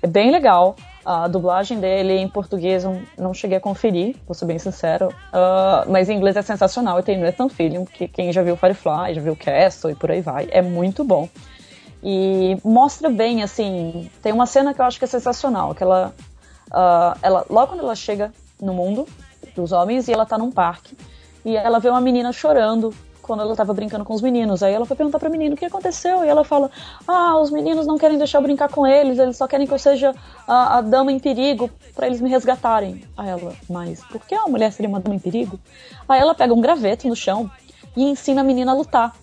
É 0.01 0.07
bem 0.07 0.31
legal. 0.31 0.75
A 1.05 1.27
dublagem 1.27 1.79
dele 1.79 2.13
em 2.13 2.27
português 2.27 2.83
eu 2.83 3.01
não 3.17 3.33
cheguei 3.33 3.57
a 3.57 3.59
conferir, 3.59 4.15
vou 4.27 4.33
ser 4.33 4.45
bem 4.45 4.59
sincero. 4.59 5.07
Uh, 5.07 5.89
mas 5.89 6.09
em 6.09 6.15
inglês 6.15 6.37
é 6.37 6.41
sensacional. 6.41 6.99
E 6.99 7.03
tem 7.03 7.17
Nathan 7.17 7.49
Fillion, 7.49 7.85
que 7.85 8.07
quem 8.07 8.31
já 8.31 8.41
viu 8.41 8.55
Firefly, 8.55 9.15
já 9.15 9.21
viu 9.21 9.35
Castle 9.35 9.91
e 9.91 9.95
por 9.95 10.11
aí 10.11 10.21
vai, 10.21 10.47
é 10.51 10.61
muito 10.61 11.03
bom. 11.03 11.27
E 12.01 12.57
mostra 12.63 13.09
bem, 13.09 13.43
assim, 13.43 14.09
tem 14.21 14.31
uma 14.31 14.45
cena 14.45 14.73
que 14.73 14.81
eu 14.81 14.85
acho 14.85 14.97
que 14.97 15.05
é 15.05 15.07
sensacional, 15.07 15.75
que 15.75 15.83
ela, 15.83 16.13
uh, 16.71 17.19
ela 17.21 17.45
logo 17.49 17.67
quando 17.67 17.81
ela 17.81 17.95
chega 17.95 18.33
no 18.61 18.73
mundo 18.73 19.05
dos 19.55 19.71
homens 19.71 20.07
e 20.07 20.13
ela 20.13 20.25
tá 20.25 20.37
num 20.37 20.51
parque 20.51 20.95
e 21.43 21.55
ela 21.55 21.79
vê 21.79 21.89
uma 21.89 22.01
menina 22.01 22.31
chorando 22.31 22.93
quando 23.21 23.41
ela 23.41 23.55
tava 23.55 23.73
brincando 23.73 24.03
com 24.03 24.13
os 24.13 24.21
meninos. 24.21 24.63
Aí 24.63 24.73
ela 24.73 24.85
foi 24.85 24.97
perguntar 24.97 25.19
pra 25.19 25.29
menina 25.29 25.53
o 25.53 25.57
que 25.57 25.65
aconteceu 25.65 26.25
e 26.25 26.27
ela 26.27 26.43
fala: 26.43 26.71
"Ah, 27.07 27.39
os 27.39 27.51
meninos 27.51 27.85
não 27.85 27.97
querem 27.97 28.17
deixar 28.17 28.39
eu 28.39 28.41
brincar 28.41 28.69
com 28.69 28.87
eles, 28.87 29.19
eles 29.19 29.37
só 29.37 29.47
querem 29.47 29.67
que 29.67 29.73
eu 29.73 29.77
seja 29.77 30.15
a, 30.47 30.77
a 30.77 30.81
dama 30.81 31.11
em 31.11 31.19
perigo 31.19 31.69
para 31.95 32.07
eles 32.07 32.19
me 32.19 32.29
resgatarem". 32.29 33.03
Aí 33.15 33.29
ela: 33.29 33.53
"Mas 33.69 34.03
por 34.05 34.25
que 34.25 34.35
uma 34.35 34.47
mulher 34.47 34.71
seria 34.71 34.89
uma 34.89 34.99
dama 34.99 35.15
em 35.15 35.19
perigo?". 35.19 35.59
Aí 36.07 36.19
ela 36.19 36.33
pega 36.33 36.53
um 36.53 36.61
graveto 36.61 37.07
no 37.07 37.15
chão 37.15 37.49
e 37.95 38.03
ensina 38.03 38.41
a 38.41 38.43
menina 38.43 38.71
a 38.71 38.75
lutar. 38.75 39.13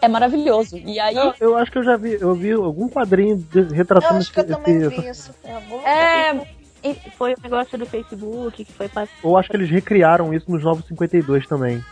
É 0.00 0.08
maravilhoso. 0.08 0.76
E 0.78 0.98
aí. 0.98 1.14
Eu, 1.14 1.34
eu, 1.40 1.56
acho 1.56 1.70
que 1.70 1.78
eu 1.78 1.84
já 1.84 1.96
vi, 1.96 2.18
eu 2.20 2.34
vi 2.34 2.52
algum 2.52 2.88
quadrinho 2.88 3.36
de, 3.36 3.62
retratando 3.74 4.14
eu 4.14 4.18
acho 4.18 4.32
que 4.32 4.40
eu 4.40 4.46
também 4.46 4.88
vi 4.88 5.08
isso. 5.08 5.34
É. 5.84 6.60
Foi 7.18 7.32
um 7.32 7.42
negócio 7.42 7.76
do 7.76 7.84
Facebook 7.84 8.64
que 8.64 8.72
foi 8.72 8.88
Ou 9.22 9.36
acho 9.36 9.50
que 9.50 9.56
eles 9.56 9.68
recriaram 9.68 10.32
isso 10.32 10.50
nos 10.50 10.64
Novos 10.64 10.86
52 10.86 11.46
também. 11.46 11.84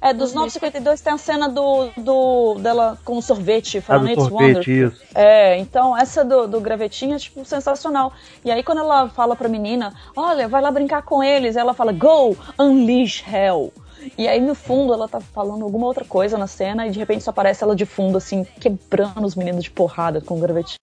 É, 0.00 0.12
dos 0.12 0.34
952 0.34 1.00
tem 1.00 1.12
a 1.12 1.18
cena 1.18 1.48
do, 1.48 1.88
do 1.96 2.54
dela 2.60 2.98
com 3.04 3.16
o 3.16 3.22
sorvete, 3.22 3.78
Ah, 3.78 3.82
falando 3.82 4.04
do 4.04 4.12
It's 4.12 4.28
sorvete, 4.28 4.82
isso. 4.82 5.02
É, 5.14 5.58
então 5.58 5.96
essa 5.96 6.24
do, 6.24 6.46
do 6.46 6.60
gravetinho 6.60 7.14
é, 7.14 7.18
tipo, 7.18 7.44
sensacional. 7.44 8.12
E 8.44 8.50
aí 8.50 8.62
quando 8.62 8.78
ela 8.78 9.08
fala 9.08 9.34
pra 9.34 9.48
menina, 9.48 9.94
olha, 10.14 10.46
vai 10.46 10.60
lá 10.60 10.70
brincar 10.70 11.02
com 11.02 11.24
eles, 11.24 11.56
ela 11.56 11.72
fala, 11.72 11.92
go, 11.92 12.36
unleash 12.58 13.24
hell. 13.26 13.72
E 14.16 14.28
aí 14.28 14.40
no 14.40 14.54
fundo 14.54 14.92
ela 14.92 15.08
tá 15.08 15.20
falando 15.20 15.64
alguma 15.64 15.86
outra 15.86 16.04
coisa 16.04 16.36
na 16.38 16.46
cena 16.46 16.86
e 16.86 16.90
de 16.90 16.98
repente 16.98 17.24
só 17.24 17.30
aparece 17.30 17.64
ela 17.64 17.74
de 17.74 17.86
fundo, 17.86 18.18
assim, 18.18 18.44
quebrando 18.44 19.24
os 19.24 19.34
meninos 19.34 19.64
de 19.64 19.70
porrada 19.70 20.20
com 20.20 20.36
o 20.36 20.40
gravetinho. 20.40 20.78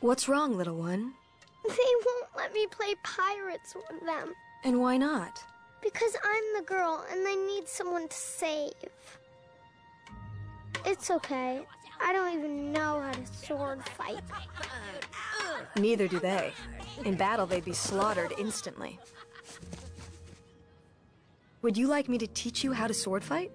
What's 0.00 0.28
wrong, 0.28 0.56
little 0.56 0.78
one? 0.78 1.14
They 1.66 1.94
won't 2.04 2.36
let 2.36 2.52
me 2.52 2.66
play 2.68 2.94
pirates 3.02 3.74
with 3.74 4.04
them 4.04 4.34
And 4.64 4.78
why 4.80 4.98
not? 4.98 5.42
because 5.84 6.16
I'm 6.24 6.44
the 6.56 6.66
girl 6.66 7.04
and 7.12 7.24
they 7.24 7.36
need 7.36 7.68
someone 7.68 8.08
to 8.08 8.16
save. 8.16 8.72
It's 10.86 11.10
okay. 11.10 11.60
I 12.00 12.12
don't 12.12 12.34
even 12.34 12.72
know 12.72 13.00
how 13.00 13.12
to 13.12 13.26
sword 13.26 13.86
fight. 13.90 14.22
Neither 15.76 16.08
do 16.08 16.20
they. 16.20 16.52
In 17.04 17.16
battle, 17.16 17.46
they'd 17.46 17.64
be 17.64 17.72
slaughtered 17.72 18.32
instantly. 18.38 18.98
Would 21.62 21.76
you 21.76 21.88
like 21.88 22.08
me 22.08 22.18
to 22.18 22.26
teach 22.26 22.62
you 22.62 22.72
how 22.72 22.86
to 22.86 22.94
sword 22.94 23.24
fight? 23.24 23.50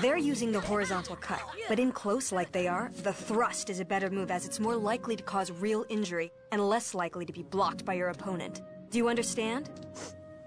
They're 0.00 0.16
using 0.16 0.50
the 0.50 0.60
horizontal 0.60 1.16
cut, 1.16 1.42
but 1.68 1.78
in 1.78 1.92
close 1.92 2.32
like 2.32 2.52
they 2.52 2.66
are, 2.66 2.90
the 3.02 3.12
thrust 3.12 3.68
is 3.68 3.80
a 3.80 3.84
better 3.84 4.08
move 4.08 4.30
as 4.30 4.46
it's 4.46 4.58
more 4.58 4.76
likely 4.76 5.14
to 5.16 5.22
cause 5.22 5.50
real 5.50 5.84
injury 5.90 6.30
and 6.52 6.66
less 6.66 6.94
likely 6.94 7.26
to 7.26 7.32
be 7.32 7.42
blocked 7.42 7.84
by 7.84 7.94
your 7.94 8.08
opponent. 8.08 8.62
Do 8.90 8.96
you 8.96 9.08
understand? 9.08 9.68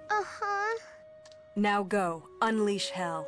Uh 0.09 0.23
huh. 0.23 0.79
Now 1.55 1.83
go, 1.83 2.27
unleash 2.41 2.89
hell. 2.89 3.27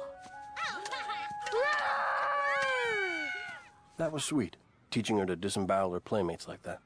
That 3.97 4.11
was 4.11 4.25
sweet, 4.25 4.57
teaching 4.89 5.17
her 5.19 5.25
to 5.25 5.35
disembowel 5.35 5.93
her 5.93 6.01
playmates 6.01 6.47
like 6.47 6.61
that. 6.63 6.79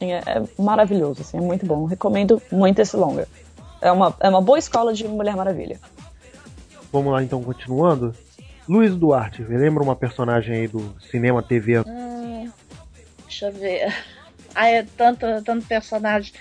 É, 0.00 0.12
é 0.12 0.48
maravilhoso, 0.58 1.22
assim, 1.22 1.38
é 1.38 1.40
muito 1.40 1.64
bom. 1.66 1.84
Recomendo 1.84 2.40
muito 2.50 2.80
esse 2.80 2.96
longa. 2.96 3.28
É 3.80 3.92
uma, 3.92 4.14
é 4.20 4.28
uma 4.28 4.40
boa 4.40 4.58
escola 4.58 4.92
de 4.94 5.06
Mulher 5.06 5.36
Maravilha. 5.36 5.78
Vamos 6.92 7.12
lá 7.12 7.22
então, 7.22 7.42
continuando. 7.42 8.14
Luiz 8.68 8.96
Duarte, 8.96 9.42
lembra 9.42 9.82
uma 9.82 9.94
personagem 9.94 10.56
aí 10.56 10.68
do 10.68 10.94
cinema, 11.10 11.42
TV? 11.42 11.80
Hum, 11.80 12.50
deixa 13.26 13.48
eu 13.48 13.52
ver. 13.52 13.94
Ah, 14.54 14.68
é 14.68 14.86
tanto, 14.96 15.26
tanto 15.44 15.66
personagem. 15.66 16.32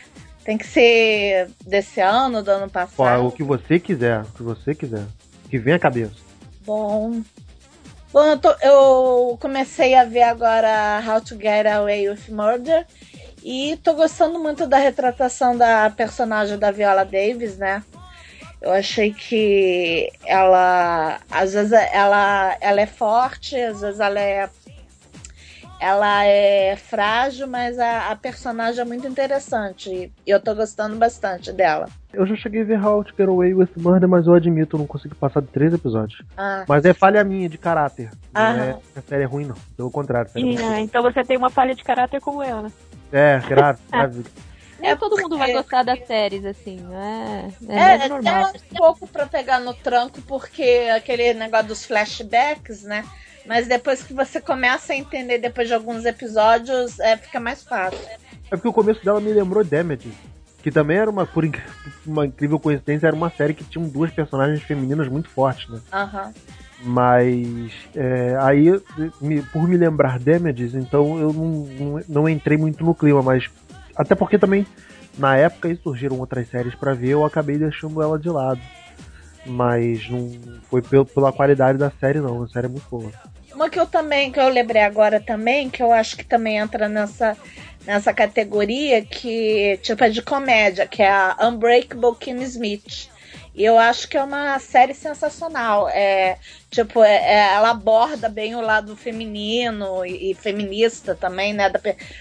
Tem 0.45 0.57
que 0.57 0.65
ser 0.65 1.49
desse 1.65 1.99
ano, 1.99 2.43
do 2.43 2.51
ano 2.51 2.69
passado. 2.69 3.25
o 3.25 3.31
que 3.31 3.43
você 3.43 3.79
quiser, 3.79 4.21
o 4.21 4.25
que 4.25 4.43
você 4.43 4.75
quiser. 4.75 5.05
O 5.45 5.49
que 5.49 5.57
vem 5.57 5.73
à 5.73 5.79
cabeça. 5.79 6.15
Bom. 6.65 7.21
Bom, 8.13 8.23
eu, 8.25 8.37
tô- 8.39 8.55
eu 8.61 9.37
comecei 9.41 9.95
a 9.95 10.05
ver 10.05 10.21
agora 10.21 11.01
How 11.03 11.19
to 11.19 11.35
Get 11.35 11.65
Away 11.65 12.07
with 12.09 12.29
Murder. 12.29 12.85
E 13.43 13.75
tô 13.83 13.93
gostando 13.95 14.37
muito 14.37 14.67
da 14.67 14.77
retratação 14.77 15.57
da 15.57 15.89
personagem 15.89 16.57
da 16.59 16.69
Viola 16.69 17.03
Davis, 17.03 17.57
né? 17.57 17.83
Eu 18.61 18.71
achei 18.71 19.11
que 19.11 20.11
ela. 20.25 21.19
Às 21.29 21.53
vezes 21.53 21.71
ela, 21.73 22.55
ela 22.61 22.81
é 22.81 22.85
forte, 22.85 23.57
às 23.59 23.81
vezes 23.81 23.99
ela 23.99 24.19
é. 24.19 24.47
Ela 25.87 26.23
é 26.23 26.77
frágil, 26.77 27.45
mas 27.45 27.77
a, 27.77 28.09
a 28.09 28.15
personagem 28.15 28.79
é 28.79 28.85
muito 28.85 29.05
interessante. 29.05 29.89
E 30.25 30.29
eu 30.31 30.39
tô 30.39 30.55
gostando 30.55 30.95
bastante 30.95 31.51
dela. 31.51 31.89
Eu 32.13 32.25
já 32.25 32.37
cheguei 32.37 32.61
a 32.61 32.63
ver 32.63 32.81
How 32.81 33.03
to 33.03 33.13
Get 33.17 33.27
Away 33.27 33.53
with 33.53 33.67
Murder, 33.75 34.07
mas 34.07 34.25
eu 34.25 34.33
admito, 34.33 34.77
eu 34.77 34.79
não 34.79 34.87
consegui 34.87 35.13
passar 35.15 35.41
de 35.41 35.47
três 35.49 35.73
episódios. 35.73 36.21
Ah, 36.37 36.63
Mas 36.69 36.85
é 36.85 36.93
falha 36.93 37.21
minha 37.25 37.49
de 37.49 37.57
caráter. 37.57 38.11
Não 38.33 38.41
Aham. 38.41 38.59
é 38.61 38.99
a 38.99 39.01
série 39.01 39.23
é 39.23 39.25
ruim, 39.25 39.43
não. 39.43 39.55
Pelo 39.75 39.91
contrário, 39.91 40.29
a 40.29 40.31
série 40.31 40.47
é 40.47 40.51
E, 40.51 40.55
ruim. 40.55 40.73
ah, 40.73 40.79
então 40.79 41.03
você 41.03 41.21
tem 41.21 41.35
uma 41.35 41.49
falha 41.49 41.75
de 41.75 41.83
caráter 41.83 42.21
como 42.21 42.41
eu, 42.41 42.61
né? 42.61 42.71
É, 43.11 43.39
grave, 43.39 43.79
grave. 43.91 44.23
Nem 44.79 44.95
todo 44.95 45.21
mundo 45.21 45.37
vai 45.37 45.47
porque- 45.51 45.61
gostar 45.63 45.83
das 45.83 46.07
séries, 46.07 46.45
assim, 46.45 46.77
não 46.79 46.97
é? 46.97 47.49
É, 47.67 47.79
É, 47.79 48.05
é 48.05 48.07
normal. 48.07 48.51
tem 48.53 48.61
um 48.71 48.75
pouco 48.77 49.05
pra 49.07 49.25
pegar 49.25 49.59
no 49.59 49.73
tranco, 49.73 50.21
porque 50.21 50.89
aquele 50.95 51.33
negócio 51.33 51.67
dos 51.67 51.85
flashbacks, 51.85 52.83
né? 52.83 53.03
Mas 53.45 53.67
depois 53.67 54.01
que 54.03 54.13
você 54.13 54.39
começa 54.39 54.93
a 54.93 54.95
entender, 54.95 55.37
depois 55.37 55.67
de 55.67 55.73
alguns 55.73 56.05
episódios, 56.05 56.99
é, 56.99 57.17
fica 57.17 57.39
mais 57.39 57.63
fácil. 57.63 57.99
É 58.49 58.55
porque 58.55 58.67
o 58.67 58.73
começo 58.73 59.03
dela 59.03 59.19
me 59.19 59.31
lembrou 59.33 59.63
Damage. 59.63 60.11
Que 60.61 60.71
também 60.71 60.97
era 60.97 61.09
uma, 61.11 61.25
por 61.25 61.43
uma 62.07 62.25
incrível 62.25 62.57
coincidência, 62.57 63.07
era 63.07 63.15
uma 63.15 63.29
série 63.29 63.53
que 63.53 63.65
tinha 63.65 63.85
duas 63.85 64.11
personagens 64.11 64.63
femininas 64.63 65.09
muito 65.09 65.29
fortes, 65.29 65.67
né? 65.69 65.79
Aham. 65.91 66.33
Mas 66.85 67.71
é, 67.95 68.37
aí, 68.41 68.81
me- 69.21 69.41
por 69.41 69.67
me 69.67 69.77
lembrar 69.77 70.19
Damages, 70.19 70.73
então 70.73 71.17
eu 71.19 71.31
não, 71.33 71.49
não, 71.49 72.01
não 72.09 72.29
entrei 72.29 72.57
muito 72.57 72.83
no 72.83 72.93
clima, 72.95 73.21
mas 73.21 73.49
até 73.95 74.15
porque 74.15 74.37
também 74.37 74.65
na 75.17 75.37
época 75.37 75.67
aí 75.69 75.75
surgiram 75.77 76.19
outras 76.19 76.49
séries 76.49 76.75
pra 76.75 76.93
ver, 76.93 77.09
eu 77.09 77.25
acabei 77.25 77.57
deixando 77.57 78.01
ela 78.01 78.17
de 78.19 78.29
lado. 78.29 78.59
Mas 79.45 80.09
não 80.09 80.31
foi 80.69 80.81
pela 80.81 81.31
qualidade 81.33 81.77
da 81.77 81.91
série, 81.91 82.19
não. 82.21 82.43
A 82.43 82.47
série 82.47 82.67
é 82.67 82.69
muito 82.69 82.85
boa. 82.89 83.11
Uma 83.53 83.69
que 83.69 83.79
eu 83.79 83.85
também, 83.85 84.31
que 84.31 84.39
eu 84.39 84.49
lembrei 84.49 84.81
agora 84.81 85.19
também, 85.19 85.69
que 85.69 85.81
eu 85.81 85.91
acho 85.91 86.17
que 86.17 86.23
também 86.23 86.57
entra 86.57 86.89
nessa, 86.89 87.37
nessa 87.85 88.13
categoria, 88.13 89.03
que 89.05 89.77
tipo 89.83 90.03
é 90.03 90.09
de 90.09 90.21
comédia, 90.21 90.87
que 90.87 91.03
é 91.03 91.09
a 91.11 91.37
Unbreakable 91.41 92.15
Kimmy 92.19 92.43
Smith. 92.43 93.09
E 93.55 93.63
eu 93.63 93.77
acho 93.77 94.07
que 94.07 94.17
é 94.17 94.23
uma 94.23 94.57
série 94.57 94.95
sensacional. 94.95 95.87
É, 95.89 96.37
tipo, 96.71 97.03
é- 97.03 97.15
é- 97.17 97.53
ela 97.53 97.69
aborda 97.69 98.27
bem 98.27 98.55
o 98.55 98.61
lado 98.61 98.95
feminino 98.95 100.03
e, 100.05 100.31
e 100.31 100.33
feminista 100.33 101.13
também, 101.13 101.53
né? 101.53 101.69
Da, 101.69 101.79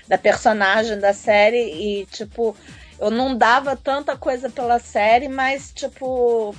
da 0.09 0.19
personagem 0.19 0.99
da 0.99 1.15
série. 1.15 1.57
E, 2.03 2.07
tipo, 2.07 2.55
eu 3.01 3.11
não 3.11 3.35
dava 3.35 3.75
tanta 3.77 4.15
coisa 4.17 4.51
pela 4.51 4.79
série, 4.79 5.29
mas, 5.29 5.73
tipo, 5.75 6.55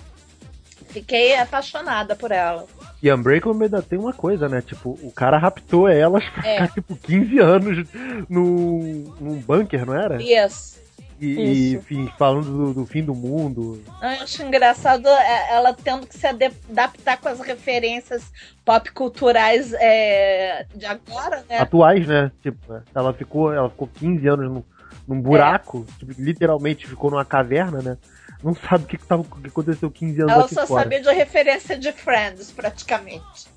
fiquei 0.90 1.36
apaixonada 1.36 2.16
por 2.16 2.32
ela. 2.32 2.68
E 3.04 3.12
Unbreakable 3.12 3.64
ainda 3.66 3.82
tem 3.82 4.00
uma 4.00 4.14
coisa, 4.14 4.48
né? 4.48 4.62
Tipo, 4.62 4.98
o 5.04 5.12
cara 5.12 5.38
raptou 5.38 5.90
elas 5.90 6.24
pra 6.30 6.48
É. 6.50 6.54
ficar, 6.54 6.74
tipo, 6.74 6.96
15 6.96 7.38
anos 7.38 7.86
num, 8.30 9.14
num 9.20 9.36
bunker, 9.42 9.86
não 9.86 9.94
era? 9.94 10.24
Isso. 10.24 10.82
E, 11.20 11.74
enfim, 11.76 12.10
falando 12.18 12.46
do, 12.46 12.74
do 12.74 12.86
fim 12.86 13.04
do 13.04 13.14
mundo. 13.14 13.82
Eu 14.02 14.08
acho 14.08 14.42
engraçado 14.44 15.08
é, 15.08 15.54
ela 15.54 15.74
tendo 15.74 16.08
que 16.08 16.18
se 16.18 16.26
adaptar 16.26 17.18
com 17.18 17.28
as 17.28 17.42
referências 17.42 18.32
pop 18.64 18.90
culturais 18.92 19.74
é, 19.74 20.66
de 20.74 20.86
agora, 20.86 21.44
né? 21.50 21.60
atuais, 21.60 22.08
né? 22.08 22.32
Tipo, 22.42 22.82
ela 22.96 23.14
ficou, 23.14 23.54
ela 23.54 23.70
ficou 23.70 23.88
15 23.88 24.28
anos 24.28 24.50
num, 24.52 24.64
num 25.08 25.22
buraco, 25.22 25.86
tipo, 26.00 26.14
literalmente 26.18 26.88
ficou 26.88 27.12
numa 27.12 27.26
caverna, 27.26 27.82
né? 27.82 27.98
Não 28.44 28.54
sabe 28.56 28.84
o 28.84 28.88
que, 28.88 28.98
que, 28.98 29.06
tava, 29.06 29.22
o 29.22 29.26
que 29.26 29.48
aconteceu 29.48 29.90
15 29.90 30.22
anos 30.22 30.34
Ela 30.34 30.46
aqui 30.46 30.54
só 30.56 30.68
fora. 30.68 30.84
sabia 30.84 31.02
de 31.02 31.12
referência 31.14 31.78
de 31.78 31.92
Friends, 31.92 32.52
praticamente. 32.52 33.48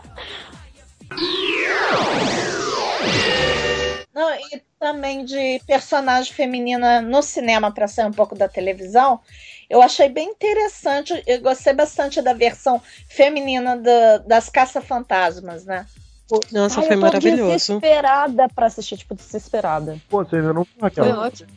Não, 4.14 4.34
e 4.34 4.62
também 4.80 5.26
de 5.26 5.62
personagem 5.68 6.32
feminina 6.34 7.02
no 7.02 7.22
cinema 7.22 7.70
para 7.70 7.86
ser 7.86 8.06
um 8.06 8.14
pouco 8.14 8.34
da 8.34 8.48
televisão, 8.48 9.20
eu 9.70 9.82
achei 9.82 10.08
bem 10.08 10.30
interessante. 10.30 11.22
Eu 11.28 11.42
gostei 11.42 11.74
bastante 11.74 12.22
da 12.22 12.32
versão 12.34 12.82
feminina 13.10 13.76
da- 13.76 14.20
das 14.20 14.48
caça-fantasmas, 14.50 15.66
né? 15.66 15.86
Nossa, 16.52 16.80
Ai, 16.80 16.88
foi 16.88 16.96
eu 16.96 17.00
tô 17.02 17.06
maravilhoso. 17.06 17.44
desesperada 17.58 18.48
pra 18.50 18.68
assistir, 18.68 18.98
tipo, 18.98 19.14
desesperada. 19.14 19.98
Pô, 20.10 20.24
você 20.24 20.38
ainda 20.38 20.54
não 20.54 20.64
viu, 20.64 20.82
Raquel? 20.82 21.04
Foi 21.04 21.14
ótimo. 21.14 21.50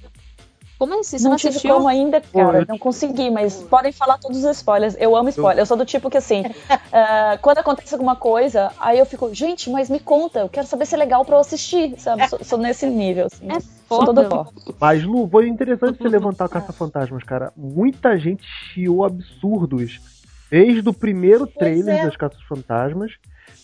Como 0.79 0.95
é 0.95 1.01
isso? 1.01 1.19
Você 1.19 1.25
não 1.25 1.31
não 1.31 1.37
tive 1.37 1.51
assistiu? 1.51 1.75
como 1.75 1.89
ainda, 1.89 2.21
cara. 2.21 2.65
Não 2.69 2.79
consegui, 2.79 3.31
mas 3.31 3.63
podem 3.65 3.91
falar 3.91 4.17
todos 4.19 4.45
os 4.45 4.57
spoilers. 4.57 4.97
Eu 4.99 5.17
amo 5.17 5.29
spoiler. 5.29 5.63
Eu 5.63 5.67
sou 5.67 5.77
do 5.77 5.85
tipo 5.85 6.09
que, 6.09 6.17
assim, 6.17 6.45
ah, 6.93 7.37
quando 7.43 7.59
acontece 7.59 7.95
alguma 7.95 8.15
coisa, 8.15 8.71
aí 8.79 8.99
eu 8.99 9.05
fico, 9.05 9.35
gente, 9.35 9.69
mas 9.71 9.91
me 9.91 9.99
conta, 9.99 10.41
eu 10.41 10.49
quero 10.49 10.69
saber 10.69 10.87
se 10.87 10.95
é 10.95 10.99
legal 10.99 11.25
pra 11.25 11.37
eu 11.37 11.41
assistir, 11.41 11.95
sabe? 11.99 12.29
Sou, 12.29 12.39
sou 12.45 12.59
nesse 12.59 12.87
nível, 12.87 13.27
assim. 13.27 13.51
É 13.51 13.59
Sou 13.61 14.05
foda. 14.05 14.23
toda 14.23 14.35
ó. 14.35 14.47
Mas, 14.79 15.03
Lu, 15.03 15.29
foi 15.29 15.49
interessante 15.49 15.99
você 15.99 16.09
levantar 16.09 16.47
o 16.47 16.49
Caça-Fantasmas, 16.49 17.25
cara. 17.25 17.53
Muita 17.57 18.17
gente 18.17 18.45
chiou 18.45 19.05
absurdos. 19.05 20.01
Desde 20.51 20.89
o 20.89 20.95
primeiro 20.95 21.47
trailer 21.47 21.99
é. 21.99 22.05
das 22.05 22.17
Caça-Fantasmas, 22.17 23.13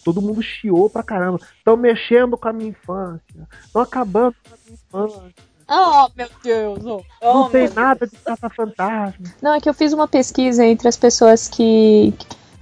todo 0.05 0.21
mundo 0.21 0.43
chiou 0.43 0.91
pra 0.91 1.03
caramba. 1.03 1.39
Estão 1.57 1.77
mexendo 1.77 2.37
com 2.37 2.49
a 2.49 2.53
minha 2.53 2.71
infância. 2.71 3.49
Estão 3.65 3.83
acabando 3.83 4.35
com 4.43 4.55
a 4.55 4.59
minha 4.65 4.75
infância. 4.75 5.54
Oh, 5.69 6.09
meu 6.17 6.29
Deus. 6.43 6.79
oh. 6.85 7.03
Não 7.23 7.43
Oh, 7.47 7.49
tem 7.49 7.63
Deus. 7.65 7.75
nada 7.75 8.07
de 8.07 8.17
Caça-Fantasma. 8.17 9.35
Não, 9.41 9.55
é 9.55 9.61
que 9.61 9.69
eu 9.69 9.75
fiz 9.75 9.93
uma 9.93 10.07
pesquisa 10.09 10.65
entre 10.65 10.87
as 10.89 10.97
pessoas 10.97 11.49
que, 11.49 12.13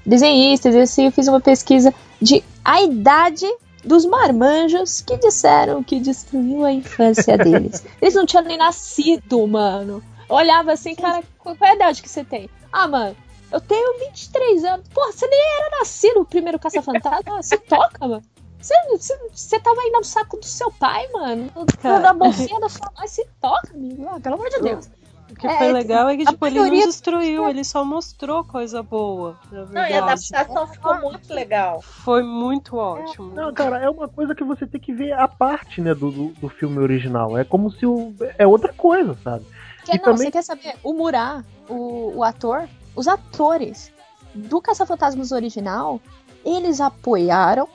desenhistas, 0.06 0.74
assim, 0.76 1.06
eu 1.06 1.12
fiz 1.12 1.26
uma 1.28 1.40
pesquisa 1.40 1.92
de 2.20 2.42
a 2.64 2.80
idade 2.82 3.46
dos 3.84 4.04
marmanjos 4.06 5.00
que 5.00 5.16
disseram 5.16 5.82
que 5.82 5.98
destruiu 5.98 6.64
a 6.64 6.72
infância 6.72 7.36
deles. 7.36 7.84
Eles 8.00 8.14
não 8.14 8.24
tinham 8.26 8.44
nem 8.44 8.56
nascido, 8.56 9.46
mano. 9.46 10.02
Eu 10.28 10.36
olhava 10.36 10.72
assim, 10.72 10.94
cara, 10.94 11.22
qual 11.38 11.56
é 11.60 11.70
a 11.70 11.74
idade 11.74 12.00
que 12.02 12.08
você 12.08 12.22
tem? 12.24 12.48
Ah, 12.72 12.86
mano, 12.86 13.16
eu 13.50 13.60
tenho 13.60 13.98
23 13.98 14.64
anos. 14.64 14.88
Porra, 14.88 15.10
você 15.12 15.26
nem 15.26 15.40
era 15.58 15.78
nascido 15.78 16.20
o 16.20 16.24
primeiro 16.24 16.58
Caça-Fantasma. 16.58 17.42
Você 17.42 17.58
toca, 17.58 18.06
mano. 18.06 18.22
Você, 18.62 19.60
tava 19.60 19.80
aí 19.80 19.90
no 19.90 20.04
saco 20.04 20.36
do 20.38 20.44
seu 20.44 20.70
pai, 20.70 21.06
mano. 21.12 21.50
Cara. 21.80 21.98
Na 22.00 22.12
bolsinha 22.12 22.60
da 22.60 22.68
sua 22.68 22.90
mãe. 22.96 23.08
Se 23.08 23.26
toca, 23.40 23.72
amigo. 23.74 24.06
Ah, 24.08 24.20
pelo 24.20 24.36
amor 24.36 24.48
de 24.50 24.60
Deus. 24.60 24.88
O 25.30 25.34
que 25.34 25.46
É, 25.46 25.58
foi 25.58 25.72
legal 25.72 26.08
é 26.10 26.16
que 26.16 26.26
tipo, 26.26 26.46
ele 26.46 26.60
não 26.60 26.68
destruiu, 26.68 27.48
ele 27.48 27.64
só 27.64 27.82
mostrou 27.82 28.44
coisa 28.44 28.82
boa. 28.82 29.38
Na 29.50 29.64
Não, 29.64 29.86
e 29.86 29.92
a 29.94 30.04
adaptação 30.04 30.66
ficou 30.66 31.00
muito 31.00 31.32
legal. 31.32 31.80
Foi 31.80 32.22
muito 32.22 32.76
ótimo. 32.76 33.32
Não, 33.34 33.52
cara, 33.52 33.78
é 33.78 33.88
uma 33.88 34.06
coisa 34.08 34.34
que 34.34 34.44
você 34.44 34.66
tem 34.66 34.78
que 34.78 34.92
ver 34.92 35.12
a 35.12 35.26
parte, 35.26 35.80
né, 35.80 35.94
do, 35.94 36.10
do, 36.10 36.28
do 36.32 36.48
filme 36.50 36.78
original. 36.78 37.38
É 37.38 37.44
como 37.44 37.70
se 37.70 37.86
o, 37.86 38.14
é 38.36 38.46
outra 38.46 38.74
coisa, 38.74 39.16
sabe? 39.24 39.46
E 39.88 39.92
não, 39.96 39.98
também- 40.04 40.26
você 40.26 40.30
quer 40.30 40.42
saber? 40.42 40.74
O 40.84 40.92
Murá, 40.92 41.42
o, 41.66 42.12
o 42.16 42.22
ator, 42.22 42.68
os 42.94 43.08
atores 43.08 43.90
do 44.34 44.60
Caça-Fantasmas 44.60 45.32
original, 45.32 45.98
eles 46.44 46.78
apoiaram, 46.78 47.66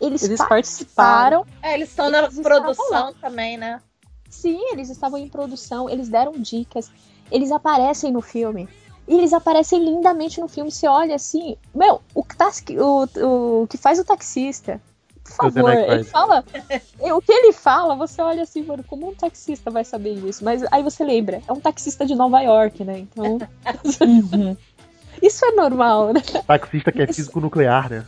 eles, 0.00 0.22
Eles 0.22 0.38
participaram, 0.38 1.44
participaram. 1.44 1.46
É, 1.62 1.74
eles 1.74 1.88
estão 1.90 2.10
na 2.10 2.28
produção 2.28 3.14
também, 3.14 3.56
né? 3.56 3.80
sim, 4.28 4.60
eles 4.72 4.90
estavam 4.90 5.18
em 5.18 5.28
produção, 5.28 5.88
eles 5.88 6.08
deram 6.08 6.32
dicas, 6.32 6.90
eles 7.30 7.50
aparecem 7.50 8.12
no 8.12 8.20
filme. 8.20 8.68
E 9.08 9.14
eles 9.14 9.32
aparecem 9.32 9.82
lindamente 9.84 10.40
no 10.40 10.48
filme. 10.48 10.70
Você 10.70 10.88
olha 10.88 11.14
assim, 11.14 11.56
meu, 11.74 12.02
o, 12.12 12.24
tasqui- 12.24 12.78
o, 12.78 13.08
o 13.62 13.66
que 13.68 13.78
faz 13.78 14.00
o 14.00 14.04
taxista, 14.04 14.80
por 15.22 15.32
favor, 15.32 15.72
ele 15.72 16.04
fala. 16.04 16.44
O 17.00 17.20
que 17.20 17.32
ele 17.32 17.52
fala, 17.52 17.94
você 17.94 18.20
olha 18.20 18.42
assim, 18.42 18.62
mano, 18.64 18.82
como 18.84 19.08
um 19.08 19.14
taxista 19.14 19.70
vai 19.70 19.84
saber 19.84 20.14
isso? 20.14 20.44
Mas 20.44 20.64
aí 20.72 20.82
você 20.82 21.04
lembra, 21.04 21.40
é 21.46 21.52
um 21.52 21.60
taxista 21.60 22.04
de 22.04 22.14
Nova 22.16 22.40
York, 22.40 22.82
né? 22.84 22.98
Então. 22.98 23.38
Uhum. 24.00 24.56
Isso 25.22 25.46
é 25.46 25.52
normal, 25.52 26.12
né? 26.12 26.20
Taxista 26.46 26.92
que 26.92 27.02
é 27.02 27.06
físico 27.06 27.40
nuclear, 27.40 27.88
né? 27.88 28.04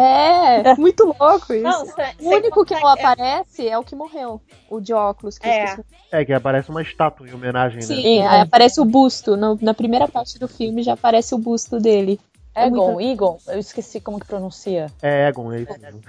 É, 0.00 0.74
muito 0.76 1.04
louco 1.04 1.52
isso. 1.52 1.62
Não, 1.62 1.84
cê- 1.86 2.14
o 2.20 2.28
único 2.28 2.64
que 2.64 2.74
não 2.74 2.80
contar 2.82 3.12
aparece 3.12 3.68
é 3.68 3.76
o 3.78 3.82
que 3.82 3.94
morreu. 3.94 4.40
O 4.70 4.80
de 4.80 4.92
óculos. 4.92 5.38
Que 5.38 5.48
É. 5.48 5.76
É, 6.12 6.24
que 6.24 6.32
aparece 6.32 6.70
uma 6.70 6.80
estátua 6.82 7.28
em 7.28 7.34
homenagem, 7.34 7.78
né? 7.78 7.82
Sim, 7.82 8.22
aí 8.26 8.40
aparece 8.40 8.80
o 8.80 8.84
busto. 8.84 9.36
No- 9.36 9.58
na 9.60 9.74
primeira 9.74 10.06
parte 10.08 10.38
do 10.38 10.46
filme 10.48 10.82
já 10.82 10.92
aparece 10.94 11.34
o 11.34 11.38
busto 11.38 11.78
dele. 11.78 12.20
É 12.54 12.66
Egon, 12.66 12.92
muito- 12.92 13.00
Egon, 13.00 13.38
eu 13.48 13.58
esqueci 13.58 14.00
como 14.00 14.18
que 14.18 14.26
pronuncia. 14.26 14.86
É 15.02 15.28
Egon, 15.28 15.52
é. 15.52 15.60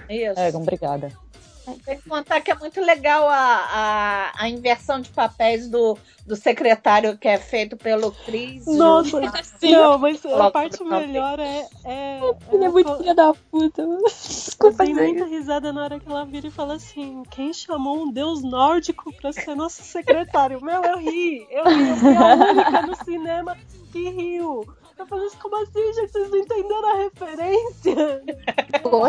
Isso. 0.08 0.40
Egon, 0.40 0.62
obrigada. 0.62 1.12
Tem 1.78 1.98
que 1.98 2.08
contar 2.08 2.40
que 2.40 2.50
é 2.50 2.54
muito 2.54 2.80
legal 2.80 3.28
a, 3.28 4.32
a, 4.36 4.44
a 4.44 4.48
inversão 4.48 5.00
de 5.00 5.10
papéis 5.10 5.68
do, 5.68 5.96
do 6.26 6.36
secretário 6.36 7.16
que 7.16 7.28
é 7.28 7.38
feito 7.38 7.76
pelo 7.76 8.12
Chris. 8.12 8.66
Nossa, 8.66 9.20
Sim. 9.58 9.72
não, 9.72 9.98
mas 9.98 10.24
a 10.24 10.50
parte 10.50 10.82
melhor 10.82 11.38
é. 11.38 11.66
é, 11.84 12.20
Ele 12.52 12.64
é 12.64 12.68
muito 12.68 12.96
filho 12.96 13.14
da 13.14 13.32
puta. 13.50 13.86
mano. 13.86 14.00
Eu 14.00 14.04
Desculpa 14.04 14.84
dizer 14.86 15.02
muita 15.02 15.26
risada 15.26 15.72
na 15.72 15.82
hora 15.84 16.00
que 16.00 16.08
ela 16.08 16.24
vira 16.24 16.46
e 16.46 16.50
fala 16.50 16.74
assim: 16.74 17.22
quem 17.30 17.52
chamou 17.52 18.02
um 18.02 18.10
deus 18.10 18.42
nórdico 18.42 19.12
pra 19.14 19.32
ser 19.32 19.54
nosso 19.54 19.82
secretário? 19.82 20.62
Meu, 20.62 20.82
eu 20.82 20.98
ri. 20.98 21.46
Eu 21.50 21.64
ri, 21.64 21.88
eu 21.88 21.96
fui 21.96 22.16
a 22.16 22.34
única 22.34 22.82
no 22.82 23.04
cinema 23.04 23.56
que 23.92 24.10
riu. 24.10 24.66
Eu 25.00 25.06
falei 25.06 25.26
assim, 25.26 25.38
como 25.38 25.62
assim, 25.62 25.92
gente? 25.94 26.12
Vocês 26.12 26.30
não 26.30 26.38
entenderam 26.38 26.88
a 26.90 26.96
referência? 26.98 28.22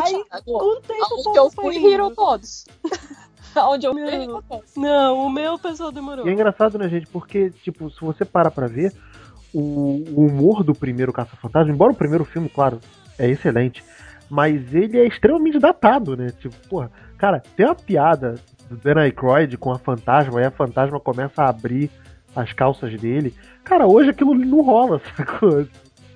Aí, 0.03 0.25
com 0.45 0.57
o 0.57 0.81
tempo, 0.81 1.05
o 1.11 1.19
Onde 1.19 1.23
povo 1.23 1.37
eu 1.37 1.51
foi 1.51 1.77
riram 1.77 2.15
todos. 2.15 2.65
Onde 3.57 3.85
eu 3.85 3.91
fui, 3.91 4.01
Não. 4.01 4.19
riram 4.19 4.41
todos. 4.41 4.75
Não, 4.77 5.25
o 5.25 5.29
meu 5.29 5.59
pessoal 5.59 5.91
demorou. 5.91 6.25
E 6.25 6.29
é 6.29 6.33
engraçado, 6.33 6.77
né, 6.77 6.87
gente? 6.87 7.07
Porque, 7.07 7.49
tipo, 7.49 7.89
se 7.89 7.99
você 7.99 8.23
para 8.23 8.49
pra 8.49 8.67
ver, 8.67 8.93
o, 9.53 10.03
o 10.15 10.25
humor 10.27 10.63
do 10.63 10.73
primeiro 10.73 11.11
Caça-Fantasma, 11.11 11.73
embora 11.73 11.91
o 11.91 11.95
primeiro 11.95 12.23
filme, 12.23 12.47
claro, 12.47 12.79
é 13.19 13.29
excelente, 13.29 13.83
mas 14.29 14.73
ele 14.73 14.97
é 14.97 15.05
extremamente 15.05 15.59
datado, 15.59 16.15
né? 16.15 16.31
Tipo, 16.39 16.55
porra, 16.69 16.89
cara, 17.17 17.43
tem 17.57 17.65
uma 17.65 17.75
piada 17.75 18.35
do 18.69 18.77
Dan 18.77 19.01
Aykroyd 19.01 19.57
com 19.57 19.71
a 19.71 19.77
fantasma, 19.77 20.39
aí 20.39 20.45
a 20.45 20.51
fantasma 20.51 21.01
começa 21.01 21.43
a 21.43 21.49
abrir 21.49 21.91
as 22.35 22.53
calças 22.53 22.99
dele. 22.99 23.35
Cara, 23.63 23.87
hoje 23.87 24.09
aquilo 24.09 24.33
não 24.33 24.61
rola, 24.61 25.01
sacou? 25.15 25.67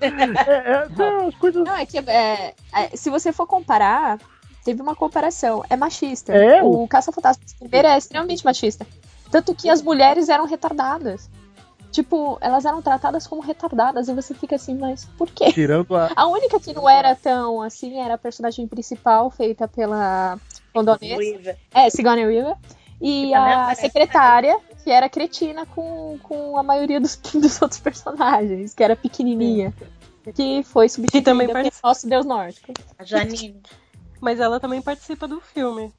É, 0.02 0.08
é, 0.08 0.10
é, 1.04 1.28
as 1.28 1.36
coisas. 1.36 1.64
Não, 1.64 1.76
é 1.76 1.86
que 1.86 1.98
é, 1.98 2.54
é, 2.74 2.96
se 2.96 3.10
você 3.10 3.32
for 3.32 3.48
comparar, 3.48 4.20
teve 4.64 4.82
uma 4.82 4.96
comparação. 4.96 5.64
É 5.70 5.76
machista. 5.76 6.34
É, 6.34 6.64
o 6.64 6.88
Caça-Fantasma 6.88 7.44
primeiro 7.60 7.88
é 7.88 7.98
extremamente 7.98 8.44
machista. 8.44 8.86
Tanto 9.32 9.56
que 9.56 9.70
as 9.70 9.82
mulheres 9.82 10.30
eram 10.30 10.46
retardadas. 10.46 11.30
Tipo, 11.92 12.38
elas 12.42 12.66
eram 12.66 12.82
tratadas 12.82 13.26
como 13.26 13.42
retardadas. 13.42 14.10
E 14.10 14.14
você 14.14 14.34
fica 14.34 14.56
assim, 14.56 14.76
mas 14.76 15.06
por 15.18 15.30
quê? 15.30 15.52
Tirando 15.54 15.96
a. 15.96 16.12
A 16.16 16.28
única 16.28 16.60
que 16.60 16.74
não 16.74 16.90
era 16.90 17.16
tão 17.16 17.62
assim 17.62 18.00
era 18.00 18.16
a 18.16 18.18
personagem 18.18 18.68
principal, 18.68 19.30
feita 19.32 19.68
pela 19.68 20.38
Condonesa. 20.74 21.18
Weaver. 21.18 21.58
É, 21.74 21.90
Sigourney 21.90 22.26
Weaver. 22.26 22.58
E 23.02 23.34
a 23.34 23.64
aparece, 23.64 23.82
secretária, 23.82 24.58
que 24.86 24.92
era 24.92 25.10
cretina 25.10 25.66
com, 25.66 26.18
com 26.22 26.58
a 26.58 26.64
maioria 26.64 27.02
dos, 27.02 27.16
dos 27.34 27.60
outros 27.62 27.80
personagens, 27.82 28.74
que 28.74 28.84
era 28.84 28.96
pequenininha. 28.96 29.74
Que 30.36 30.64
foi 30.64 30.88
substituída 30.88 31.32
também 31.32 31.48
pelo 31.48 31.60
participa- 31.60 31.88
nosso 31.88 32.08
deus 32.08 32.26
nórdico. 32.26 32.72
A 32.98 33.04
Janine. 33.04 33.62
Mas 34.22 34.40
ela 34.40 34.60
também 34.60 34.82
participa 34.82 35.28
do 35.28 35.42
filme. 35.42 35.92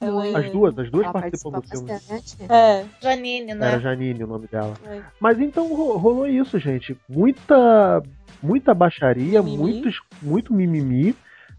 Ela 0.00 0.26
é- 0.26 0.34
As 0.36 0.50
duas, 0.52 0.78
as 0.78 0.90
duas 0.90 1.10
participam 1.12 1.60
do 1.60 1.62
filme. 1.62 1.88
bastante. 1.88 2.36
É, 2.48 2.84
Janine, 3.00 3.54
né? 3.54 3.68
Era 3.68 3.80
Janine 3.80 4.24
o 4.24 4.26
nome 4.26 4.46
dela. 4.48 4.74
É. 4.86 5.00
Mas 5.20 5.38
então 5.38 5.68
ro- 5.74 5.96
rolou 5.98 6.26
isso, 6.26 6.58
gente. 6.58 6.96
Muita 7.08 8.02
muita 8.42 8.72
baixaria, 8.72 9.42
Mimimi. 9.42 9.58
muitos, 9.72 10.00
muito 10.22 10.54
mimimi 10.54 11.14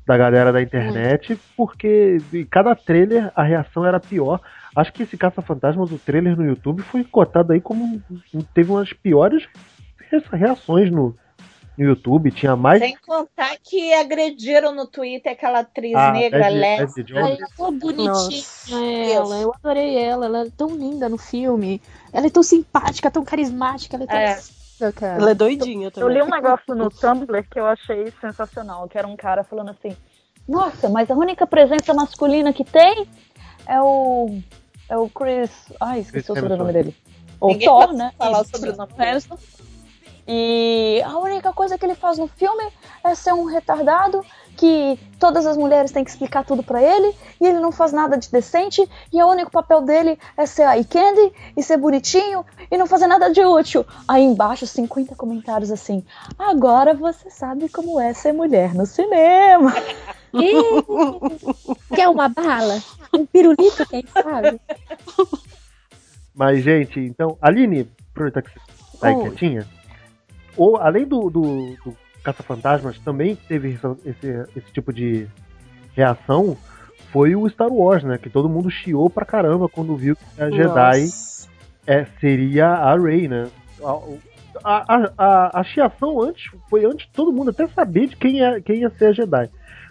da 0.05 0.17
galera 0.17 0.51
da 0.51 0.59
internet, 0.63 1.39
porque 1.55 2.17
em 2.33 2.43
cada 2.45 2.75
trailer 2.75 3.31
a 3.35 3.43
reação 3.43 3.85
era 3.85 3.99
pior. 3.99 4.39
Acho 4.75 4.93
que 4.93 5.03
esse 5.03 5.17
Caça-Fantasmas, 5.17 5.91
o 5.91 5.97
trailer 5.99 6.37
no 6.37 6.45
YouTube, 6.45 6.81
foi 6.81 7.03
cotado 7.03 7.51
aí 7.53 7.59
como 7.59 8.01
teve 8.53 8.71
umas 8.71 8.93
piores 8.93 9.47
re- 10.09 10.23
reações 10.31 10.89
no, 10.89 11.13
no 11.77 11.85
YouTube. 11.85 12.31
Tinha 12.31 12.55
mais. 12.55 12.79
Sem 12.79 12.95
contar 13.05 13.57
que 13.61 13.93
agrediram 13.93 14.73
no 14.73 14.87
Twitter 14.87 15.33
aquela 15.33 15.59
atriz 15.59 15.93
Ah, 15.95 16.11
negra, 16.13 16.47
Leslie- 16.47 17.05
ela 17.17 17.29
é 17.31 17.37
tão 17.57 17.77
bonitinha 17.77 19.11
ela, 19.13 19.35
eu 19.41 19.53
adorei 19.53 19.97
ela, 19.97 20.25
ela 20.25 20.45
é 20.45 20.49
tão 20.55 20.69
linda 20.69 21.09
no 21.09 21.17
filme. 21.17 21.81
Ela 22.13 22.27
é 22.27 22.29
tão 22.29 22.43
simpática, 22.43 23.11
tão 23.11 23.25
carismática, 23.25 23.97
ela 23.97 24.05
é 24.05 24.07
tão 24.07 24.87
É. 24.87 24.91
cara. 24.93 25.21
ela 25.21 25.31
é 25.31 25.35
doidinha 25.35 25.87
Eu 25.87 25.91
também. 25.91 26.15
li 26.17 26.21
um 26.23 26.29
negócio 26.29 26.73
no 26.73 26.89
Tumblr 26.89 27.43
que 27.49 27.59
eu 27.59 27.65
achei 27.67 28.11
sensacional, 28.21 28.87
que 28.87 28.97
era 28.97 29.05
um 29.07 29.15
cara 29.17 29.43
falando 29.43 29.69
assim, 29.71 29.95
nossa, 30.47 30.89
mas 30.89 31.11
a 31.11 31.13
única 31.13 31.45
presença 31.45 31.93
masculina 31.93 32.51
que 32.53 32.63
tem 32.63 33.05
é 33.67 33.79
o. 33.81 34.39
É 34.91 34.97
o 34.97 35.07
Chris. 35.09 35.49
Ai, 35.79 36.01
esqueci 36.01 36.25
Chris 36.25 36.37
o 36.37 36.41
sobrenome 36.41 36.73
dele. 36.73 36.95
O 37.39 37.47
Ninguém 37.47 37.65
Thor, 37.65 37.93
né? 37.93 38.11
falar 38.17 38.41
o 38.41 38.45
sobrenome 38.45 38.91
Hemsworth. 38.99 39.41
E 40.27 41.01
a 41.03 41.17
única 41.17 41.51
coisa 41.51 41.77
que 41.77 41.85
ele 41.85 41.95
faz 41.95 42.17
no 42.17 42.27
filme 42.27 42.63
é 43.03 43.15
ser 43.15 43.33
um 43.33 43.45
retardado 43.45 44.23
que 44.55 44.99
todas 45.19 45.45
as 45.45 45.57
mulheres 45.57 45.91
têm 45.91 46.03
que 46.03 46.09
explicar 46.09 46.45
tudo 46.45 46.61
pra 46.61 46.81
ele 46.81 47.15
e 47.39 47.47
ele 47.47 47.59
não 47.59 47.71
faz 47.71 47.91
nada 47.91 48.17
de 48.17 48.29
decente 48.29 48.87
e 49.11 49.21
o 49.21 49.27
único 49.27 49.51
papel 49.51 49.81
dele 49.81 50.19
é 50.37 50.45
ser 50.45 50.67
eye 50.67 50.85
candy 50.85 51.33
e 51.57 51.63
ser 51.63 51.77
bonitinho 51.77 52.45
e 52.69 52.77
não 52.77 52.85
fazer 52.85 53.07
nada 53.07 53.31
de 53.31 53.41
útil. 53.41 53.85
Aí 54.07 54.23
embaixo 54.23 54.67
50 54.67 55.15
comentários 55.15 55.71
assim: 55.71 56.05
"Agora 56.37 56.93
você 56.93 57.29
sabe 57.29 57.69
como 57.69 57.99
é 57.99 58.13
ser 58.13 58.33
mulher 58.33 58.75
no 58.75 58.85
cinema". 58.85 59.73
Quer 61.93 62.07
uma 62.07 62.29
bala? 62.29 62.79
Um 63.13 63.25
pirulito, 63.25 63.85
quem 63.85 64.05
sabe? 64.13 64.61
Mas, 66.33 66.63
gente, 66.63 66.99
então. 66.99 67.37
Aline, 67.41 67.89
aproveitar 68.11 68.41
que 68.41 68.49
você 68.49 68.59
tá 68.99 69.07
aí 69.07 69.15
Oi. 69.15 69.21
quietinha. 69.21 69.67
Ou, 70.57 70.77
além 70.77 71.05
do, 71.05 71.29
do, 71.29 71.75
do 71.83 71.95
Caça-Fantasmas, 72.23 72.99
também 72.99 73.35
teve 73.35 73.77
esse, 74.05 74.47
esse, 74.55 74.71
tipo 74.71 74.91
de 74.91 75.27
reação. 75.95 76.57
Foi 77.11 77.35
o 77.35 77.49
Star 77.49 77.71
Wars, 77.71 78.03
né? 78.03 78.17
Que 78.17 78.29
todo 78.29 78.49
mundo 78.49 78.69
chiou 78.69 79.09
pra 79.09 79.25
caramba 79.25 79.67
quando 79.67 79.95
viu 79.95 80.15
que 80.15 80.41
a 80.41 80.49
Jedi 80.49 81.01
Nossa. 81.01 81.49
é, 81.85 82.05
seria 82.19 82.67
a 82.67 82.97
Rey, 82.97 83.27
né? 83.27 83.49
A, 84.63 84.95
a, 84.95 85.11
a, 85.17 85.59
a 85.59 85.63
chiação 85.63 86.21
antes 86.21 86.43
foi 86.69 86.85
antes 86.85 87.07
de 87.07 87.13
todo 87.13 87.33
mundo 87.33 87.49
até 87.49 87.67
saber 87.67 88.07
de 88.07 88.15
quem 88.15 88.37
ia, 88.37 88.61
quem 88.61 88.81
ia 88.81 88.89
ser 88.91 89.05
a 89.05 89.11
Jedi. 89.13 89.49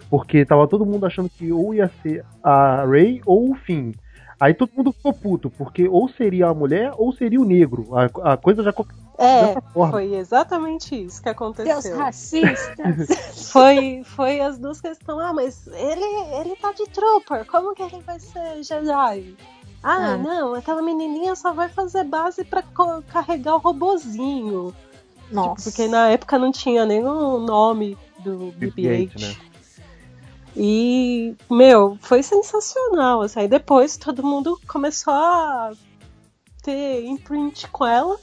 Porque 0.09 0.45
tava 0.45 0.67
todo 0.67 0.85
mundo 0.85 1.05
achando 1.05 1.29
que 1.29 1.51
ou 1.51 1.73
ia 1.73 1.89
ser 2.01 2.25
a 2.43 2.85
Rey 2.85 3.21
ou 3.25 3.51
o 3.51 3.55
Finn. 3.55 3.93
Aí 4.41 4.55
todo 4.55 4.71
mundo 4.75 4.91
ficou 4.91 5.13
puto, 5.13 5.51
porque 5.51 5.87
ou 5.87 6.09
seria 6.09 6.47
a 6.47 6.53
mulher 6.53 6.91
ou 6.97 7.13
seria 7.13 7.39
o 7.39 7.45
negro. 7.45 7.87
A, 7.95 8.33
a 8.33 8.37
coisa 8.37 8.63
já. 8.63 8.73
É, 9.23 9.55
foi 9.91 10.13
exatamente 10.15 10.95
isso 11.05 11.17
que 11.21 11.25
Deus 11.25 11.35
aconteceu. 11.35 11.97
racista. 11.97 12.83
Foi, 13.51 14.01
foi 14.05 14.39
as 14.39 14.57
duas 14.57 14.79
questões. 14.79 15.19
Ah, 15.19 15.33
mas 15.33 15.67
ele, 15.67 16.03
ele 16.39 16.55
tá 16.55 16.71
de 16.71 16.85
trooper, 16.89 17.45
como 17.45 17.75
que 17.75 17.83
ele 17.83 17.99
vai 18.05 18.17
ser 18.19 18.63
Jedi? 18.63 19.35
Ah, 19.83 20.13
Ah. 20.13 20.17
não, 20.17 20.53
aquela 20.53 20.81
menininha 20.81 21.35
só 21.35 21.51
vai 21.53 21.67
fazer 21.67 22.03
base 22.05 22.43
pra 22.45 22.61
co- 22.63 23.01
carregar 23.11 23.55
o 23.55 23.59
robozinho. 23.59 24.73
Nossa. 25.31 25.69
Porque 25.69 25.87
na 25.87 26.09
época 26.09 26.37
não 26.39 26.51
tinha 26.51 26.85
nem 26.85 27.03
o 27.05 27.39
nome 27.39 27.97
do 28.19 28.53
BB-8. 28.57 29.11
BB-8, 29.15 29.19
né? 29.21 29.35
E, 30.55 31.35
meu, 31.49 31.97
foi 32.01 32.21
sensacional. 32.23 33.21
Assim. 33.21 33.39
Aí 33.41 33.47
depois 33.47 33.97
todo 33.97 34.23
mundo 34.23 34.59
começou 34.67 35.13
a 35.13 35.71
ter 36.61 37.05
imprint 37.05 37.67
com 37.69 37.85
ela. 37.85 38.17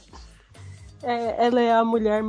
É, 1.03 1.47
ela 1.47 1.61
é 1.61 1.73
a 1.73 1.85
mulher 1.85 2.23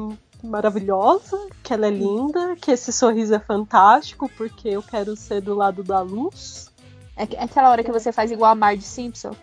maravilhosa, 0.44 1.38
que 1.64 1.74
ela 1.74 1.88
é 1.88 1.90
linda, 1.90 2.56
que 2.56 2.72
esse 2.72 2.92
sorriso 2.92 3.34
é 3.36 3.40
fantástico, 3.40 4.30
porque 4.38 4.70
eu 4.70 4.82
quero 4.82 5.16
ser 5.16 5.42
do 5.42 5.54
lado 5.54 5.84
da 5.84 6.02
luz. 6.02 6.72
É 7.18 7.24
é 7.36 7.44
aquela 7.44 7.70
hora 7.70 7.84
que 7.84 7.92
você 7.92 8.12
faz 8.12 8.32
igual 8.32 8.52
a 8.52 8.56
Marge 8.56 8.84
Simpson. 8.84 9.36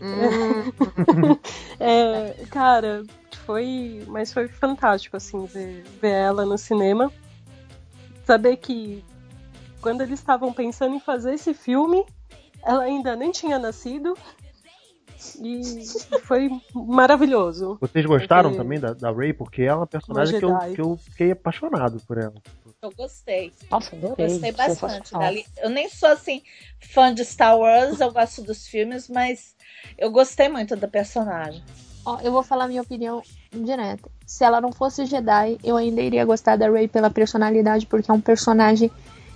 Hum. 0.00 0.72
É, 1.78 2.46
cara, 2.50 3.04
foi. 3.44 4.02
Mas 4.06 4.32
foi 4.32 4.48
fantástico, 4.48 5.16
assim, 5.16 5.44
ver, 5.44 5.84
ver 6.00 6.12
ela 6.12 6.46
no 6.46 6.56
cinema. 6.56 7.12
Saber 8.24 8.56
que 8.56 9.04
quando 9.80 10.00
eles 10.00 10.18
estavam 10.18 10.52
pensando 10.52 10.94
em 10.94 11.00
fazer 11.00 11.34
esse 11.34 11.52
filme, 11.52 12.04
ela 12.62 12.84
ainda 12.84 13.14
nem 13.14 13.30
tinha 13.30 13.58
nascido. 13.58 14.16
E 15.40 15.84
foi 16.22 16.48
maravilhoso. 16.74 17.78
Vocês 17.80 18.04
gostaram 18.06 18.50
Porque- 18.50 18.62
também 18.62 18.80
da, 18.80 18.92
da 18.92 19.10
Ray? 19.10 19.32
Porque 19.32 19.62
ela 19.62 19.72
é 19.72 19.80
uma 19.80 19.86
personagem 19.86 20.38
que 20.38 20.44
eu, 20.44 20.58
que 20.74 20.80
eu 20.80 20.96
fiquei 20.96 21.30
apaixonado 21.32 22.00
por 22.06 22.18
ela. 22.18 22.34
Eu 22.82 22.92
gostei. 22.96 23.52
Nossa, 23.70 23.96
adorei. 23.96 24.28
Gostei 24.28 24.52
bastante 24.52 25.12
dali. 25.12 25.44
Eu 25.58 25.70
nem 25.70 25.88
sou 25.88 26.10
assim 26.10 26.42
fã 26.80 27.12
de 27.12 27.24
Star 27.24 27.58
Wars, 27.58 28.00
eu 28.00 28.12
gosto 28.12 28.42
dos 28.42 28.66
filmes, 28.66 29.08
mas 29.08 29.56
eu 29.98 30.10
gostei 30.10 30.48
muito 30.48 30.76
da 30.76 30.86
personagem. 30.86 31.62
Ó, 32.04 32.20
eu 32.20 32.30
vou 32.30 32.42
falar 32.42 32.68
minha 32.68 32.82
opinião 32.82 33.20
direta. 33.52 34.08
Se 34.24 34.44
ela 34.44 34.60
não 34.60 34.70
fosse 34.70 35.06
Jedi, 35.06 35.58
eu 35.64 35.76
ainda 35.76 36.00
iria 36.00 36.24
gostar 36.24 36.56
da 36.56 36.70
Rey 36.70 36.86
pela 36.86 37.10
personalidade, 37.10 37.86
porque 37.86 38.10
é 38.10 38.14
um 38.14 38.20
personagem 38.20 38.90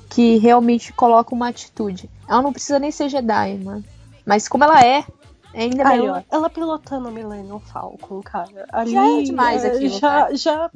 que 0.09 0.37
realmente 0.39 0.93
coloca 0.93 1.35
uma 1.35 1.49
atitude. 1.49 2.09
Ela 2.29 2.43
não 2.43 2.53
precisa 2.53 2.79
nem 2.79 2.91
ser 2.93 3.09
Jedi, 3.09 3.59
mano. 3.59 3.85
Mas 4.25 4.47
como 4.47 4.63
ela 4.63 4.85
é, 4.85 5.05
é 5.53 5.63
ainda 5.63 5.89
Aí, 5.89 6.01
melhor. 6.01 6.25
ó, 6.31 6.37
ela 6.37 6.51
pilotando 6.51 7.09
a 7.09 7.11
Millennium 7.11 7.61
Falcon, 7.61 8.21
cara. 8.23 8.67
Ali, 8.73 8.93
Já 8.93 9.07
é 9.07 9.23
demais 9.23 9.65
é, 9.65 9.69
aquilo, 9.69 9.99
Já, 9.99 10.01
cara. 10.01 10.37
já. 10.37 10.71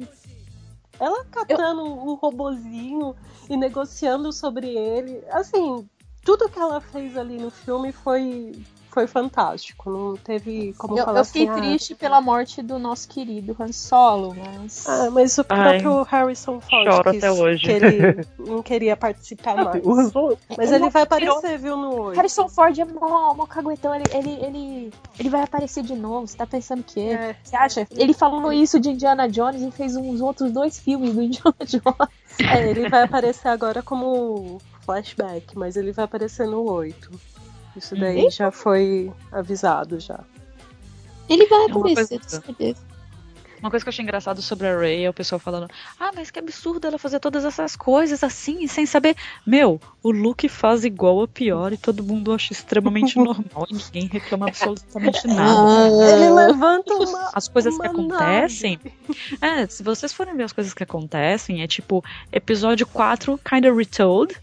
Ela 0.99 1.25
catando 1.25 1.83
o 1.83 2.13
robozinho 2.15 3.15
e 3.49 3.57
negociando 3.57 4.31
sobre 4.31 4.67
ele. 4.69 5.21
Assim, 5.29 5.87
tudo 6.23 6.49
que 6.49 6.57
ela 6.59 6.79
fez 6.79 7.17
ali 7.17 7.37
no 7.37 7.51
filme 7.51 7.91
foi, 7.91 8.53
foi 8.95 9.07
fantástico. 9.07 9.89
Não 9.89 10.15
teve 10.15 10.73
como 10.77 10.97
Eu, 10.97 11.03
falar 11.03 11.19
eu 11.19 11.25
fiquei 11.25 11.49
assim, 11.49 11.51
ah, 11.51 11.61
triste 11.61 11.93
pela 11.95 12.21
morte 12.21 12.61
do 12.61 12.79
nosso 12.79 13.07
querido 13.09 13.53
Han 13.59 13.71
Solo, 13.73 14.33
mas. 14.33 14.87
Ah, 14.87 15.09
mas 15.11 15.37
o 15.37 15.45
Ai, 15.49 15.81
próprio 15.81 16.03
Harrison 16.03 16.61
Ford 16.61 16.85
choro 16.85 17.11
quis- 17.11 17.23
até 17.23 17.31
hoje. 17.31 17.61
que 17.65 17.71
ele 17.71 18.27
não 18.39 18.63
queria 18.63 18.95
participar 18.95 19.55
mais. 19.55 19.85
O 19.85 19.91
Han 19.93 20.09
Solo- 20.09 20.37
Mas 20.57 20.71
ele 20.71 20.89
vai 20.89 21.03
aparecer, 21.03 21.57
viu, 21.59 21.75
no 21.75 21.93
8. 22.05 22.15
Harrison 22.15 22.47
Ford 22.47 22.79
é 22.79 22.85
mó, 22.85 23.33
mó 23.33 23.45
caguetão, 23.45 23.93
ele, 23.93 24.05
ele, 24.13 24.29
ele, 24.45 24.93
ele 25.19 25.29
vai 25.29 25.41
aparecer 25.43 25.83
de 25.83 25.93
novo. 25.95 26.25
Você 26.25 26.37
tá 26.37 26.47
pensando 26.47 26.81
que 26.81 27.01
É. 27.01 27.35
Você 27.43 27.55
acha? 27.57 27.87
Ele 27.91 28.13
falou 28.13 28.53
isso 28.53 28.79
de 28.79 28.89
Indiana 28.91 29.27
Jones 29.27 29.61
e 29.61 29.69
fez 29.71 29.95
uns 29.97 30.21
outros 30.21 30.51
dois 30.53 30.79
filmes 30.79 31.13
do 31.13 31.21
Indiana 31.21 31.55
Jones. 31.65 32.09
É, 32.49 32.69
ele 32.69 32.87
vai 32.89 33.03
aparecer 33.03 33.49
agora 33.49 33.83
como 33.83 34.61
flashback, 34.85 35.57
mas 35.57 35.75
ele 35.75 35.91
vai 35.91 36.05
aparecer 36.05 36.47
no 36.47 36.63
8. 36.63 37.11
Isso 37.75 37.95
daí 37.95 38.29
já 38.29 38.51
foi 38.51 39.11
avisado 39.31 39.99
já. 39.99 40.19
Ele 41.29 41.45
vai 41.47 41.65
Uma 41.65 41.79
aparecer, 41.79 42.21
certeza. 42.23 42.95
Uma 43.59 43.71
coisa 43.71 43.83
que 43.83 43.89
eu 43.89 43.91
achei 43.91 44.03
engraçado 44.03 44.41
sobre 44.43 44.67
a 44.67 44.77
Ray 44.77 45.05
é 45.05 45.09
o 45.09 45.13
pessoal 45.13 45.39
falando: 45.39 45.67
Ah, 45.99 46.11
mas 46.13 46.29
que 46.29 46.37
absurdo 46.37 46.85
ela 46.85 46.99
fazer 46.99 47.19
todas 47.19 47.43
essas 47.45 47.75
coisas 47.75 48.23
assim, 48.23 48.67
sem 48.67 48.85
saber. 48.85 49.15
Meu, 49.45 49.81
o 50.03 50.11
Luke 50.11 50.47
faz 50.47 50.85
igual 50.85 51.23
a 51.23 51.27
pior 51.27 51.73
e 51.73 51.77
todo 51.77 52.03
mundo 52.03 52.31
acha 52.31 52.53
extremamente 52.53 53.17
normal 53.17 53.65
e 53.69 53.73
ninguém 53.73 54.07
reclama 54.07 54.49
absolutamente 54.49 55.25
nada. 55.27 55.87
Ele 56.11 56.29
levanta 56.29 56.93
uma. 56.93 57.31
As 57.33 57.47
coisas 57.47 57.75
que 57.75 57.87
uma 57.87 57.91
acontecem. 57.91 58.79
É, 59.41 59.65
se 59.65 59.81
vocês 59.81 60.13
forem 60.13 60.35
ver 60.35 60.43
as 60.43 60.53
coisas 60.53 60.73
que 60.73 60.83
acontecem, 60.83 61.63
é 61.63 61.67
tipo 61.67 62.03
episódio 62.31 62.85
4, 62.85 63.39
kinda 63.43 63.73
retold, 63.73 64.35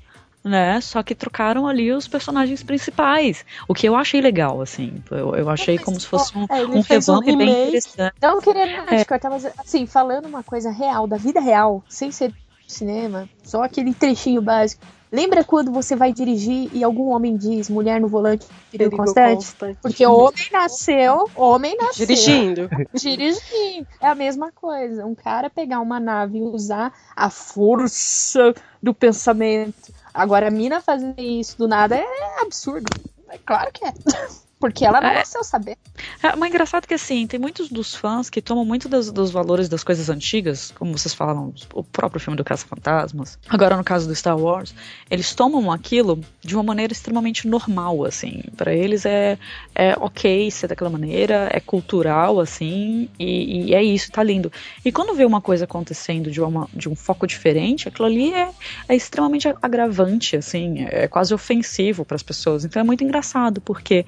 né? 0.44 0.80
Só 0.80 1.02
que 1.02 1.14
trocaram 1.14 1.66
ali 1.66 1.92
os 1.92 2.08
personagens 2.08 2.62
principais. 2.62 3.44
O 3.68 3.74
que 3.74 3.88
eu 3.88 3.94
achei 3.94 4.20
legal, 4.20 4.60
assim. 4.60 5.02
Eu, 5.10 5.34
eu 5.36 5.48
achei 5.48 5.78
como 5.78 5.98
se 5.98 6.06
fosse 6.06 6.36
um, 6.36 6.46
É, 6.48 6.64
um 6.64 6.82
fez 6.82 7.08
um 7.08 7.18
revamp 7.18 7.38
bem 7.38 7.62
interessante. 7.68 8.14
Não 8.20 8.40
querendo 8.40 8.86
te 8.86 9.04
cortar, 9.04 9.30
mas 9.30 9.46
assim, 9.58 9.86
falando 9.86 10.26
uma 10.26 10.42
coisa 10.42 10.70
real, 10.70 11.06
da 11.06 11.16
vida 11.16 11.40
real, 11.40 11.82
sem 11.88 12.10
ser 12.10 12.32
cinema, 12.66 13.28
só 13.42 13.62
aquele 13.62 13.94
trechinho 13.94 14.42
básico. 14.42 14.84
Lembra 15.12 15.44
quando 15.44 15.70
você 15.70 15.94
vai 15.94 16.10
dirigir 16.10 16.70
e 16.72 16.82
algum 16.82 17.10
homem 17.10 17.36
diz 17.36 17.68
mulher 17.68 18.00
no 18.00 18.08
volante, 18.08 18.46
perigo 18.70 18.96
constante? 18.96 19.34
constante. 19.34 19.78
Porque 19.82 20.06
o 20.06 20.14
homem 20.14 20.48
nasceu, 20.50 21.28
homem 21.36 21.76
nasceu. 21.76 22.06
Dirigindo. 22.06 22.70
Dirigir. 22.94 23.86
É 24.00 24.08
a 24.08 24.14
mesma 24.14 24.50
coisa. 24.50 25.04
Um 25.04 25.14
cara 25.14 25.50
pegar 25.50 25.80
uma 25.80 26.00
nave 26.00 26.38
e 26.38 26.42
usar 26.42 26.94
a 27.14 27.28
força 27.28 28.54
do 28.82 28.94
pensamento. 28.94 29.92
Agora, 30.14 30.48
a 30.48 30.50
mina 30.50 30.80
fazer 30.80 31.14
isso 31.18 31.56
do 31.56 31.66
nada 31.66 31.96
é 31.96 32.40
absurdo. 32.40 32.86
É 33.28 33.38
claro 33.38 33.70
que 33.72 33.84
é. 33.84 33.92
Porque 34.62 34.84
ela 34.84 35.00
não 35.00 35.08
É. 35.08 35.14
nasceu 35.14 35.42
saber. 35.42 35.76
É, 36.22 36.36
mas 36.36 36.48
engraçado 36.48 36.86
que 36.86 36.94
assim, 36.94 37.26
tem 37.26 37.40
muitos 37.40 37.68
dos 37.68 37.96
fãs 37.96 38.30
que 38.30 38.40
tomam 38.40 38.64
muito 38.64 38.88
dos, 38.88 39.10
dos 39.10 39.32
valores 39.32 39.68
das 39.68 39.82
coisas 39.82 40.08
antigas, 40.08 40.72
como 40.78 40.96
vocês 40.96 41.12
falaram, 41.12 41.52
o 41.74 41.82
próprio 41.82 42.20
filme 42.20 42.36
do 42.36 42.44
Caça-Fantasmas. 42.44 43.40
Agora, 43.48 43.76
no 43.76 43.82
caso 43.82 44.06
do 44.06 44.14
Star 44.14 44.38
Wars, 44.38 44.72
eles 45.10 45.34
tomam 45.34 45.72
aquilo 45.72 46.20
de 46.40 46.54
uma 46.54 46.62
maneira 46.62 46.92
extremamente 46.92 47.48
normal, 47.48 48.04
assim. 48.04 48.44
Pra 48.56 48.72
eles 48.72 49.04
é, 49.04 49.36
é 49.74 49.96
ok 49.98 50.48
ser 50.52 50.68
daquela 50.68 50.90
maneira, 50.90 51.48
é 51.52 51.58
cultural, 51.58 52.38
assim, 52.38 53.08
e, 53.18 53.70
e 53.70 53.74
é 53.74 53.82
isso, 53.82 54.12
tá 54.12 54.22
lindo. 54.22 54.52
E 54.84 54.92
quando 54.92 55.12
vê 55.16 55.24
uma 55.24 55.40
coisa 55.40 55.64
acontecendo 55.64 56.30
de, 56.30 56.40
uma, 56.40 56.68
de 56.72 56.88
um 56.88 56.94
foco 56.94 57.26
diferente, 57.26 57.88
aquilo 57.88 58.06
ali 58.06 58.32
é, 58.32 58.48
é 58.88 58.94
extremamente 58.94 59.52
agravante, 59.60 60.36
assim, 60.36 60.86
é 60.88 61.08
quase 61.08 61.34
ofensivo 61.34 62.04
para 62.04 62.14
as 62.14 62.22
pessoas. 62.22 62.64
Então 62.64 62.78
é 62.78 62.84
muito 62.84 63.02
engraçado, 63.02 63.60
porque 63.60 64.06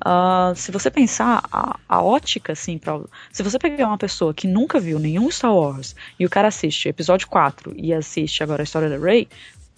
ah, 0.00 0.52
se 0.56 0.72
você 0.72 0.90
pensar 0.90 1.42
a, 1.52 1.78
a 1.88 2.02
ótica, 2.02 2.52
assim, 2.52 2.78
pra, 2.78 3.00
se 3.32 3.42
você 3.42 3.58
pegar 3.58 3.88
uma 3.88 3.98
pessoa 3.98 4.32
que 4.32 4.46
nunca 4.46 4.80
viu 4.80 4.98
nenhum 4.98 5.30
Star 5.30 5.54
Wars 5.54 5.94
e 6.18 6.24
o 6.24 6.30
cara 6.30 6.48
assiste 6.48 6.88
episódio 6.88 7.28
4 7.28 7.74
e 7.76 7.92
assiste 7.92 8.42
agora 8.42 8.62
a 8.62 8.64
história 8.64 8.88
da 8.88 8.98
Rey, 8.98 9.28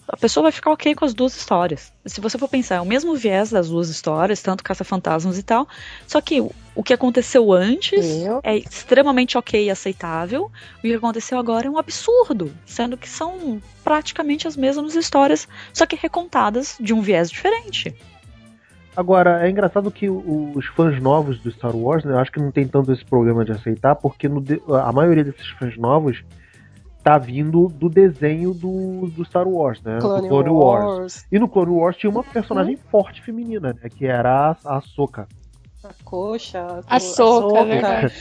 a 0.07 0.17
pessoa 0.17 0.43
vai 0.43 0.51
ficar 0.51 0.71
ok 0.71 0.95
com 0.95 1.05
as 1.05 1.13
duas 1.13 1.35
histórias. 1.35 1.91
Se 2.05 2.19
você 2.19 2.37
for 2.37 2.47
pensar, 2.47 2.75
é 2.75 2.81
o 2.81 2.85
mesmo 2.85 3.15
viés 3.15 3.49
das 3.49 3.69
duas 3.69 3.89
histórias, 3.89 4.41
tanto 4.41 4.63
Caça-Fantasmas 4.63 5.37
e 5.37 5.43
tal, 5.43 5.67
só 6.05 6.19
que 6.19 6.41
o, 6.41 6.51
o 6.75 6.83
que 6.83 6.93
aconteceu 6.93 7.51
antes 7.53 8.05
Eu? 8.05 8.41
é 8.43 8.57
extremamente 8.57 9.37
ok 9.37 9.65
e 9.65 9.69
aceitável, 9.69 10.51
e 10.83 10.87
o 10.87 10.91
que 10.91 10.97
aconteceu 10.97 11.37
agora 11.37 11.67
é 11.67 11.69
um 11.69 11.77
absurdo, 11.77 12.53
sendo 12.65 12.97
que 12.97 13.07
são 13.07 13.61
praticamente 13.83 14.47
as 14.47 14.57
mesmas 14.57 14.95
histórias, 14.95 15.47
só 15.73 15.85
que 15.85 15.95
recontadas 15.95 16.75
de 16.79 16.93
um 16.93 17.01
viés 17.01 17.29
diferente. 17.29 17.95
Agora, 18.95 19.45
é 19.45 19.49
engraçado 19.49 19.89
que 19.89 20.07
os 20.09 20.65
fãs 20.67 21.01
novos 21.01 21.39
do 21.39 21.51
Star 21.51 21.75
Wars, 21.75 22.03
né, 22.03 22.13
eu 22.13 22.19
acho 22.19 22.31
que 22.31 22.39
não 22.39 22.51
tem 22.51 22.67
tanto 22.67 22.91
esse 22.91 23.03
problema 23.03 23.43
de 23.43 23.51
aceitar, 23.51 23.95
porque 23.95 24.29
no 24.29 24.39
de- 24.39 24.61
a 24.69 24.91
maioria 24.91 25.23
desses 25.23 25.47
fãs 25.51 25.75
novos 25.77 26.23
tá 27.03 27.17
vindo 27.17 27.67
do 27.67 27.89
desenho 27.89 28.53
do, 28.53 29.07
do 29.09 29.25
Star 29.25 29.47
Wars, 29.47 29.81
né? 29.81 29.97
Clone, 29.99 30.21
do 30.21 30.27
Clone 30.29 30.49
Wars. 30.49 30.85
Wars. 30.85 31.25
E 31.31 31.39
no 31.39 31.49
Clone 31.49 31.71
Wars 31.71 31.97
tinha 31.97 32.09
uma 32.09 32.23
personagem 32.23 32.77
forte 32.77 33.21
feminina, 33.21 33.73
né? 33.73 33.89
Que 33.89 34.05
era 34.05 34.55
a, 34.63 34.77
a 34.77 34.81
Soka, 34.81 35.27
A 35.83 35.89
coxa. 36.05 36.61
A 36.87 36.95
Ahsoka, 36.95 37.59
Ahsoka. 37.59 37.65
verdade. 37.65 38.13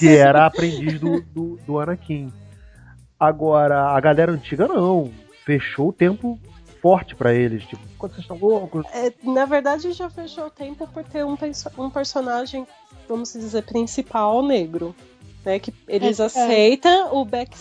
que 0.00 0.08
era 0.16 0.42
a 0.42 0.46
aprendiz 0.46 0.98
do, 0.98 1.20
do, 1.20 1.58
do 1.66 1.78
Anakin. 1.78 2.32
Agora, 3.20 3.90
a 3.94 4.00
galera 4.00 4.32
antiga 4.32 4.66
não. 4.66 5.10
Fechou 5.44 5.88
o 5.90 5.92
tempo 5.92 6.38
forte 6.82 7.14
pra 7.14 7.32
eles. 7.32 7.64
Tipo, 7.64 7.80
quando 7.96 8.12
vocês 8.12 8.22
estão 8.24 8.36
loucos. 8.36 8.84
É, 8.92 9.12
na 9.22 9.46
verdade, 9.46 9.92
já 9.92 10.10
fechou 10.10 10.46
o 10.46 10.50
tempo 10.50 10.86
por 10.88 11.04
ter 11.04 11.24
um, 11.24 11.38
um 11.78 11.88
personagem, 11.88 12.66
vamos 13.08 13.32
dizer, 13.32 13.62
principal 13.62 14.42
negro. 14.42 14.94
Né? 15.44 15.58
Que 15.58 15.72
eles 15.88 16.18
É, 16.20 16.24
é. 16.24 16.26
aceitam 16.26 17.14
o, 17.16 17.24
back, 17.24 17.56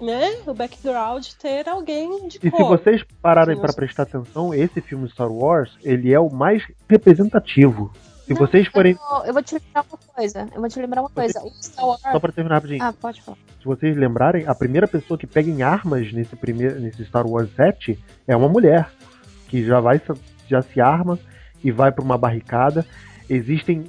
né, 0.00 0.36
o 0.46 0.54
background 0.54 1.26
ter 1.40 1.68
alguém 1.68 2.26
de 2.28 2.38
E 2.38 2.40
se 2.42 2.50
cor. 2.50 2.78
vocês 2.78 3.02
pararem 3.20 3.54
Sim, 3.56 3.60
pra 3.60 3.70
eu- 3.70 3.74
prestar 3.76 4.02
atenção, 4.04 4.54
esse 4.54 4.80
filme 4.80 5.08
Star 5.08 5.30
Wars, 5.30 5.70
ele 5.84 6.12
é 6.12 6.18
o 6.20 6.30
mais 6.30 6.62
representativo. 6.88 7.92
Se 8.34 8.38
vocês 8.38 8.68
forem. 8.68 8.96
Eu, 9.10 9.24
eu 9.26 9.32
vou 9.32 9.42
te 9.42 9.54
lembrar 9.54 9.84
uma 9.90 9.98
coisa. 10.14 10.48
Eu 10.54 10.60
vou 10.60 10.68
te 10.68 10.80
lembrar 10.80 11.00
uma 11.02 11.10
coisa. 11.10 11.42
O 11.42 11.50
Star 11.62 11.84
Wars. 11.86 12.00
Só 12.00 12.20
pra 12.20 12.32
terminar 12.32 12.54
rapidinho. 12.56 12.82
Ah, 12.82 12.92
pode 12.92 13.20
falar. 13.22 13.38
Se 13.58 13.64
vocês 13.64 13.96
lembrarem, 13.96 14.46
a 14.46 14.54
primeira 14.54 14.86
pessoa 14.86 15.18
que 15.18 15.26
pega 15.26 15.50
em 15.50 15.62
armas 15.62 16.12
nesse, 16.12 16.36
primeiro, 16.36 16.80
nesse 16.80 17.04
Star 17.06 17.26
Wars 17.26 17.50
7 17.56 17.98
é 18.28 18.36
uma 18.36 18.48
mulher. 18.48 18.88
Que 19.48 19.64
já 19.64 19.80
vai 19.80 20.00
já 20.48 20.62
se 20.62 20.80
arma 20.80 21.18
e 21.62 21.70
vai 21.72 21.90
pra 21.90 22.04
uma 22.04 22.16
barricada. 22.16 22.86
Existem 23.28 23.84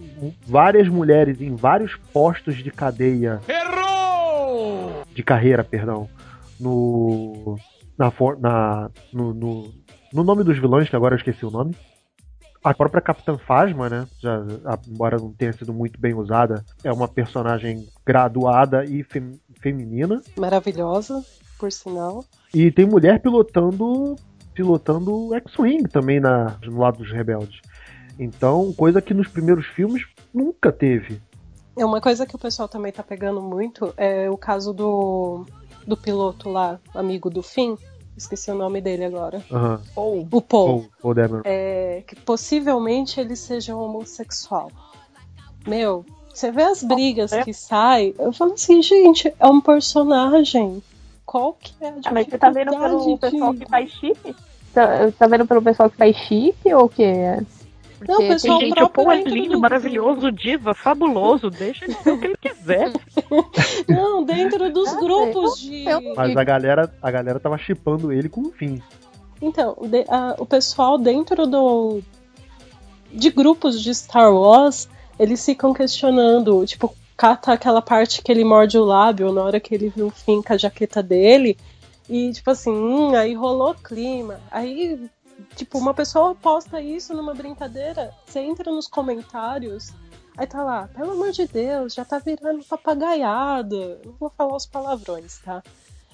várias 0.48 0.88
mulheres 0.88 1.40
em 1.40 1.56
vários 1.56 1.96
postos 2.12 2.56
de 2.58 2.72
cadeia. 2.72 3.40
Errou! 3.48 5.04
De 5.14 5.24
carreira, 5.24 5.64
perdão. 5.64 6.10
No. 6.60 7.58
Na, 7.98 8.10
for- 8.12 8.40
na, 8.40 8.90
no, 9.14 9.34
no, 9.34 9.72
no 10.14 10.24
nome 10.24 10.44
dos 10.44 10.58
vilões, 10.58 10.90
que 10.90 10.96
agora 10.96 11.14
eu 11.14 11.18
esqueci 11.18 11.46
o 11.46 11.52
nome. 11.52 11.76
A 12.64 12.74
própria 12.74 13.02
Capitã 13.02 13.38
Phasma, 13.38 13.90
né? 13.90 14.06
Já, 14.20 14.38
a- 14.66 14.80
embora 14.88 15.18
não 15.18 15.32
tenha 15.34 15.52
sido 15.54 15.74
muito 15.74 16.00
bem 16.00 16.14
usada, 16.14 16.64
é 16.84 16.92
uma 16.92 17.08
personagem 17.08 17.88
graduada 18.06 18.86
e 18.86 19.04
fem- 19.04 19.40
feminina. 19.60 20.22
Maravilhosa, 20.38 21.24
por 21.58 21.72
sinal. 21.72 22.24
E 22.54 22.72
tem 22.72 22.86
mulher 22.86 23.20
pilotando 23.22 24.16
pilotando 24.54 25.34
X-Wing 25.36 25.84
também 25.84 26.20
na, 26.20 26.58
no 26.64 26.78
lado 26.80 26.98
dos 26.98 27.12
rebeldes. 27.12 27.62
Então, 28.20 28.74
coisa 28.74 29.02
que 29.02 29.14
nos 29.14 29.28
primeiros 29.28 29.66
filmes 29.68 30.04
nunca 30.34 30.72
teve. 30.74 31.22
É 31.78 31.86
uma 31.86 32.02
coisa 32.02 32.26
que 32.26 32.36
o 32.36 32.40
pessoal 32.40 32.68
também 32.68 32.92
tá 32.92 33.02
pegando 33.02 33.42
muito 33.42 33.94
é 33.96 34.30
o 34.30 34.38
caso 34.38 34.74
do, 34.74 35.46
do 35.88 35.96
piloto 35.96 36.50
lá, 36.50 36.78
amigo 36.94 37.30
do 37.30 37.42
Finn. 37.42 37.76
Esqueci 38.16 38.52
o 38.52 38.56
nome 38.56 38.82
dele 38.82 39.06
agora. 39.06 39.44
Aham. 39.52 39.82
Ou 39.96 40.28
O 40.32 40.42
Paul. 40.42 40.68
Paul, 40.68 40.86
Paul 41.02 41.14
Dameron. 41.14 41.42
É, 41.46 42.04
que 42.06 42.16
possivelmente 42.16 43.20
ele 43.20 43.36
seja 43.36 43.76
homossexual. 43.76 44.72
Meu, 45.68 46.06
você 46.34 46.52
vê 46.52 46.64
as 46.64 46.84
brigas 46.84 47.32
que 47.44 47.54
saem, 47.54 48.14
eu 48.18 48.34
falo 48.34 48.54
assim, 48.54 48.82
gente, 48.82 49.34
é 49.40 49.48
um 49.48 49.62
personagem. 49.62 50.82
Qual 51.26 51.54
que 51.54 51.74
é 51.80 51.88
a 51.88 51.94
Ah, 52.06 52.12
mas 52.12 52.28
você 52.28 52.38
tá 52.38 52.50
vendo 52.50 52.72
pelo 52.72 52.98
dificuldade 52.98 53.32
pessoal 53.32 53.54
que 53.54 53.66
faz 53.66 53.92
chip? 53.92 54.36
Tá, 54.74 55.12
tá 55.18 55.28
vendo 55.28 55.46
pelo 55.46 55.62
pessoal 55.62 55.90
que 55.90 55.98
faz 55.98 56.16
chip 56.16 56.74
ou 56.74 56.86
o 56.86 56.90
quê? 58.06 58.12
Não, 58.12 58.20
o 58.20 58.28
pessoal 58.28 58.60
Gente, 58.60 58.72
o 58.72 58.76
próprio 58.76 59.04
Paul 59.06 59.12
é 59.14 59.18
dentro 59.18 59.34
lindo, 59.34 59.54
do- 59.54 59.60
maravilhoso, 59.60 60.32
diva, 60.32 60.74
fabuloso. 60.74 61.50
Deixa 61.50 61.86
ele 61.86 61.94
ser 61.96 62.12
o 62.12 62.20
que 62.20 62.28
ele 62.28 62.38
quiser. 62.38 62.92
Não, 63.88 64.24
dentro 64.24 64.72
dos 64.72 64.90
Ah, 64.90 65.00
grupos 65.00 65.60
de. 65.60 65.86
Mas 66.16 66.36
a 66.38 66.44
galera, 66.44 66.94
a 67.02 67.12
galera 67.12 67.40
tava 67.40 67.58
chipando 67.58 68.12
ele 68.12 68.30
com 68.30 68.42
o 68.42 68.52
fim. 68.52 68.82
Então, 69.42 69.76
de- 69.82 70.06
a- 70.08 70.36
o 70.40 70.46
pessoal 70.46 70.98
dentro 70.98 71.46
do. 71.48 72.02
de 73.12 73.30
grupos 73.30 73.82
de 73.82 73.94
Star 73.94 74.34
Wars, 74.34 74.88
eles 75.20 75.44
ficam 75.46 75.74
questionando, 75.74 76.66
tipo, 76.66 76.94
cata 77.18 77.52
aquela 77.54 77.82
parte 77.82 78.22
que 78.22 78.32
ele 78.32 78.44
morde 78.44 78.78
o 78.78 78.84
lábio 78.86 79.32
na 79.32 79.44
hora 79.44 79.60
que 79.60 79.76
ele 79.76 79.90
viu 79.90 80.08
o 80.08 80.12
Finn 80.12 80.42
com 80.42 80.54
a 80.54 80.58
jaqueta 80.58 81.04
dele. 81.04 81.58
E, 82.10 82.32
tipo 82.32 82.50
assim, 82.52 82.72
hum, 82.72 83.16
aí 83.16 83.34
rolou 83.34 83.74
clima. 83.76 84.40
Aí, 84.52 85.00
tipo, 85.56 85.78
uma 85.78 85.94
pessoa 85.94 86.36
posta 86.36 86.82
isso 86.82 87.14
numa 87.14 87.34
brincadeira, 87.34 88.14
você 88.26 88.40
entra 88.40 88.72
nos 88.72 88.88
comentários, 88.88 89.94
aí 90.38 90.48
tá 90.48 90.64
lá, 90.64 90.88
pelo 90.88 91.12
amor 91.12 91.32
de 91.32 91.48
Deus, 91.48 91.94
já 91.94 92.06
tá 92.06 92.20
virando 92.20 92.64
papagaiada. 92.64 94.00
Não 94.06 94.14
vou 94.20 94.30
falar 94.30 94.56
os 94.56 94.66
palavrões, 94.66 95.40
tá? 95.40 95.64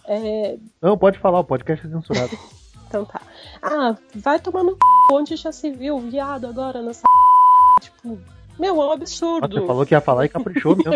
É, 0.06 0.58
Não, 0.82 0.98
pode 0.98 1.20
falar, 1.20 1.40
o 1.40 1.44
podcast 1.44 1.86
é 1.86 1.90
censurado. 1.90 2.38
então 2.88 3.06
tá. 3.06 3.22
Ah, 3.62 3.96
vai 4.16 4.40
tomar 4.40 4.64
no 4.64 4.72
c... 4.72 4.78
onde 5.12 5.36
já 5.36 5.52
se 5.52 5.70
viu 5.70 6.00
viado 6.00 6.48
agora 6.48 6.82
nessa 6.82 7.04
tipo, 7.82 8.18
meu, 8.58 8.82
é 8.82 8.86
um 8.86 8.92
absurdo. 8.92 9.48
Você 9.48 9.68
falou 9.68 9.86
que 9.86 9.94
ia 9.94 10.02
falar 10.02 10.26
e 10.26 10.30
caprichou 10.30 10.76
mesmo. 10.78 10.92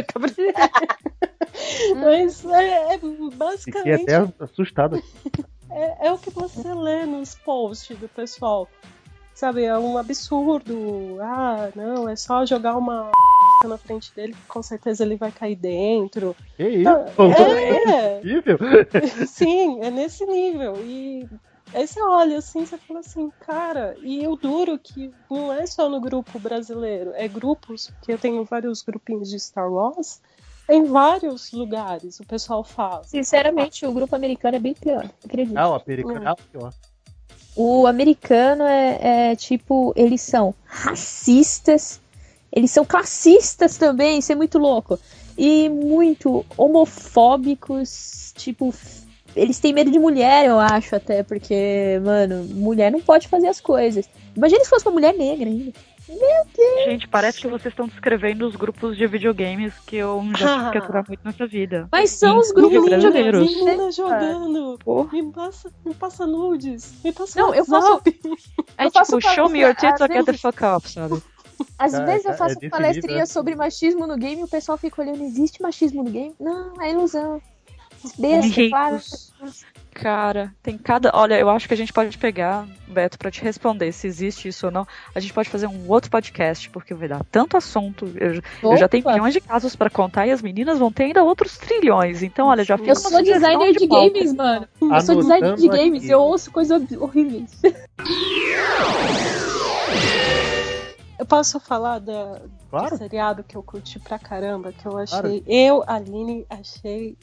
Mas 2.00 2.46
é, 2.46 2.94
é 2.94 2.98
Fiquei 2.98 3.30
basicamente 3.36 4.14
até 4.14 4.34
assustado. 4.40 5.02
É, 5.72 6.08
é 6.08 6.12
o 6.12 6.18
que 6.18 6.30
você 6.30 6.74
lê 6.74 7.06
nos 7.06 7.36
posts 7.36 7.98
do 7.98 8.08
pessoal. 8.08 8.68
Sabe, 9.34 9.64
é 9.64 9.78
um 9.78 9.98
absurdo. 9.98 11.18
Ah, 11.22 11.70
não, 11.76 12.08
é 12.08 12.16
só 12.16 12.46
jogar 12.46 12.78
uma 12.78 13.10
na 13.68 13.78
frente 13.78 14.14
dele 14.14 14.34
que 14.34 14.48
com 14.48 14.62
certeza 14.62 15.04
ele 15.04 15.16
vai 15.16 15.32
cair 15.32 15.56
dentro. 15.56 16.36
Que 16.58 16.68
isso? 16.68 16.90
É, 16.90 17.04
Possível? 17.12 18.58
Sim, 19.28 19.82
é 19.82 19.90
nesse 19.90 20.26
nível. 20.26 20.76
E 20.84 21.28
aí 21.74 21.88
você 21.88 22.02
olha 22.02 22.38
assim, 22.38 22.66
você 22.66 22.78
fala 22.78 23.00
assim, 23.00 23.32
cara, 23.40 23.96
e 24.02 24.28
o 24.28 24.36
duro 24.36 24.78
que 24.78 25.12
não 25.30 25.52
é 25.52 25.66
só 25.66 25.90
no 25.90 26.02
grupo 26.02 26.40
brasileiro, 26.40 27.12
é 27.16 27.28
grupos, 27.28 27.90
porque 27.90 28.12
eu 28.12 28.18
tenho 28.18 28.44
vários 28.44 28.82
grupinhos 28.82 29.30
de 29.30 29.40
Star 29.40 29.72
Wars, 29.72 30.22
em 30.72 30.86
vários 30.86 31.52
lugares 31.52 32.20
o 32.20 32.26
pessoal 32.26 32.64
faz. 32.64 33.08
Sinceramente, 33.08 33.86
o 33.86 33.92
grupo 33.92 34.16
americano 34.16 34.56
é 34.56 34.60
bem 34.60 34.74
pior, 34.74 35.10
acredito. 35.24 35.58
Ah, 35.58 35.70
o 35.70 35.76
americano 35.76 36.28
é 36.28 36.32
o 36.32 36.36
pior. 36.36 36.74
O 37.56 37.86
americano 37.86 38.64
é, 38.64 39.32
é, 39.32 39.36
tipo, 39.36 39.94
eles 39.96 40.22
são 40.22 40.56
racistas, 40.66 42.00
eles 42.52 42.72
são 42.72 42.86
classistas 42.86 43.78
também, 43.78 44.20
isso 44.20 44.32
é 44.32 44.36
muito 44.36 44.58
louco. 44.58 44.98
E 45.38 45.68
muito 45.68 46.46
homofóbicos, 46.56 48.34
tipo, 48.38 48.74
eles 49.36 49.60
têm 49.60 49.74
medo 49.74 49.92
de 49.92 50.00
mulher, 50.00 50.46
eu 50.46 50.60
acho, 50.60 50.96
até, 50.96 51.24
porque, 51.24 52.00
mano, 52.04 52.44
mulher 52.46 52.92
não 52.92 53.02
pode 53.02 53.28
fazer 53.28 53.48
as 53.48 53.60
coisas. 53.60 54.10
Imagina 54.36 54.64
se 54.64 54.70
fosse 54.70 54.86
uma 54.86 54.94
mulher 54.94 55.14
negra 55.14 55.50
ainda. 55.50 55.74
Meu 56.12 56.46
Deus! 56.56 56.86
Gente, 56.86 57.08
parece 57.08 57.40
que 57.40 57.48
vocês 57.48 57.72
estão 57.72 57.88
descrevendo 57.88 58.46
os 58.48 58.56
grupos 58.56 58.98
de 58.98 59.08
videogames 59.08 59.74
que 59.86 59.96
eu 59.96 60.22
já 60.38 60.58
tive 60.60 60.72
que 60.72 60.78
aturar 60.78 61.06
muito 61.08 61.22
nessa 61.24 61.48
vida. 61.48 61.88
Mas 61.92 62.10
são 62.12 62.38
os 62.38 62.52
grupos 62.52 62.84
de 62.84 62.90
brasileiros. 62.90 63.48
Menina 63.48 63.92
jogando, 63.92 64.78
me 65.12 65.32
passa, 65.32 65.72
me 65.86 65.94
passa 65.94 66.28
nudes, 66.28 66.94
me 67.04 67.12
passa 67.14 67.40
Não, 67.40 67.56
eu 67.56 67.64
WhatsApp. 67.68 68.20
É 68.78 68.86
Eu 68.88 68.92
faço 68.92 69.18
tipo, 69.20 69.34
show 69.34 69.50
me 69.50 69.60
your 69.62 69.74
tits 69.74 69.94
às 69.94 70.02
or 70.02 70.08
get 70.08 70.26
the 70.26 70.32
vezes- 70.32 70.42
fuck 70.42 70.58
up, 70.64 70.90
sabe? 70.90 71.22
Às 71.78 71.92
Cara, 71.92 72.06
vezes 72.06 72.26
eu 72.26 72.32
é- 72.32 72.38
faço 72.38 72.58
é 72.60 72.70
palestrinha 72.70 73.14
nível. 73.20 73.28
sobre 73.28 73.56
machismo 73.56 74.08
no 74.08 74.18
game 74.18 74.42
e 74.42 74.44
o 74.44 74.48
pessoal 74.48 74.78
fica 74.80 75.00
olhando, 75.02 75.22
existe 75.24 75.62
machismo 75.62 76.04
no 76.04 76.10
game? 76.10 76.34
Não, 76.40 76.74
é 76.82 76.90
ilusão. 76.92 77.40
Besta, 78.18 78.48
Gente, 78.50 78.70
claro. 78.72 79.00
Cara, 79.94 80.54
tem 80.64 80.78
cada. 80.78 81.12
Olha, 81.14 81.38
eu 81.38 81.50
acho 81.50 81.68
que 81.68 81.74
a 81.74 81.78
gente 81.78 81.92
pode 81.92 82.18
pegar, 82.18 82.66
Beto, 82.88 83.18
pra 83.20 83.30
te 83.30 83.42
responder 83.42 83.92
se 83.92 84.08
existe 84.08 84.48
isso 84.48 84.68
ou 84.68 84.72
não. 84.72 84.88
A 85.14 85.20
gente 85.20 85.34
pode 85.34 85.50
fazer 85.50 85.68
um 85.68 85.88
outro 85.90 86.10
podcast, 86.10 86.70
porque 86.70 86.94
vai 86.94 87.08
dar 87.10 87.24
tanto 87.30 87.58
assunto. 87.58 88.10
Eu, 88.16 88.42
eu 88.64 88.78
já 88.78 88.88
tenho 88.88 89.06
milhões 89.06 89.34
de 89.34 89.42
casos 89.42 89.76
pra 89.76 89.90
contar 89.90 90.26
e 90.28 90.32
as 90.32 90.42
meninas 90.42 90.80
vão 90.80 90.92
ter 90.92 91.04
ainda 91.04 91.24
outros 91.24 91.58
trilhões. 91.58 92.24
Então, 92.24 92.48
olha, 92.48 92.64
já 92.64 92.78
fica 92.78 92.90
Eu 92.92 92.96
sou 92.96 93.22
designer 93.22 93.74
de 93.74 93.88
pauta. 93.88 94.14
games, 94.14 94.34
mano. 94.34 94.68
Eu 94.82 95.02
sou 95.02 95.16
designer 95.16 95.56
de 95.56 95.64
Anotando 95.66 95.78
games, 95.84 96.04
aqui. 96.04 96.12
eu 96.12 96.20
ouço 96.22 96.52
coisas 96.52 96.82
horríveis. 96.94 97.52
Eu 101.20 101.26
posso 101.28 101.60
falar 101.60 102.00
da, 102.00 102.42
Claro. 102.72 102.90
do 102.90 102.98
seriado 102.98 103.44
que 103.44 103.56
eu 103.56 103.62
curti 103.62 104.00
pra 104.00 104.18
caramba, 104.18 104.72
que 104.74 104.84
eu 104.88 104.98
achei. 104.98 105.20
Claro. 105.20 105.44
Eu, 105.46 105.84
Aline, 105.86 106.48
achei 106.50 107.16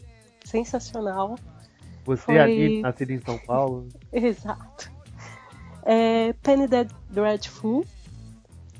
sensacional. 0.44 1.36
Você 2.08 2.22
Foi- 2.22 2.38
ali, 2.38 2.80
nascido 2.80 3.10
em 3.10 3.20
São 3.20 3.36
Paulo. 3.38 3.86
Exato. 4.10 4.90
É, 5.82 6.32
Penny 6.42 6.66
Dead- 6.66 6.90
Dreadful, 7.10 7.84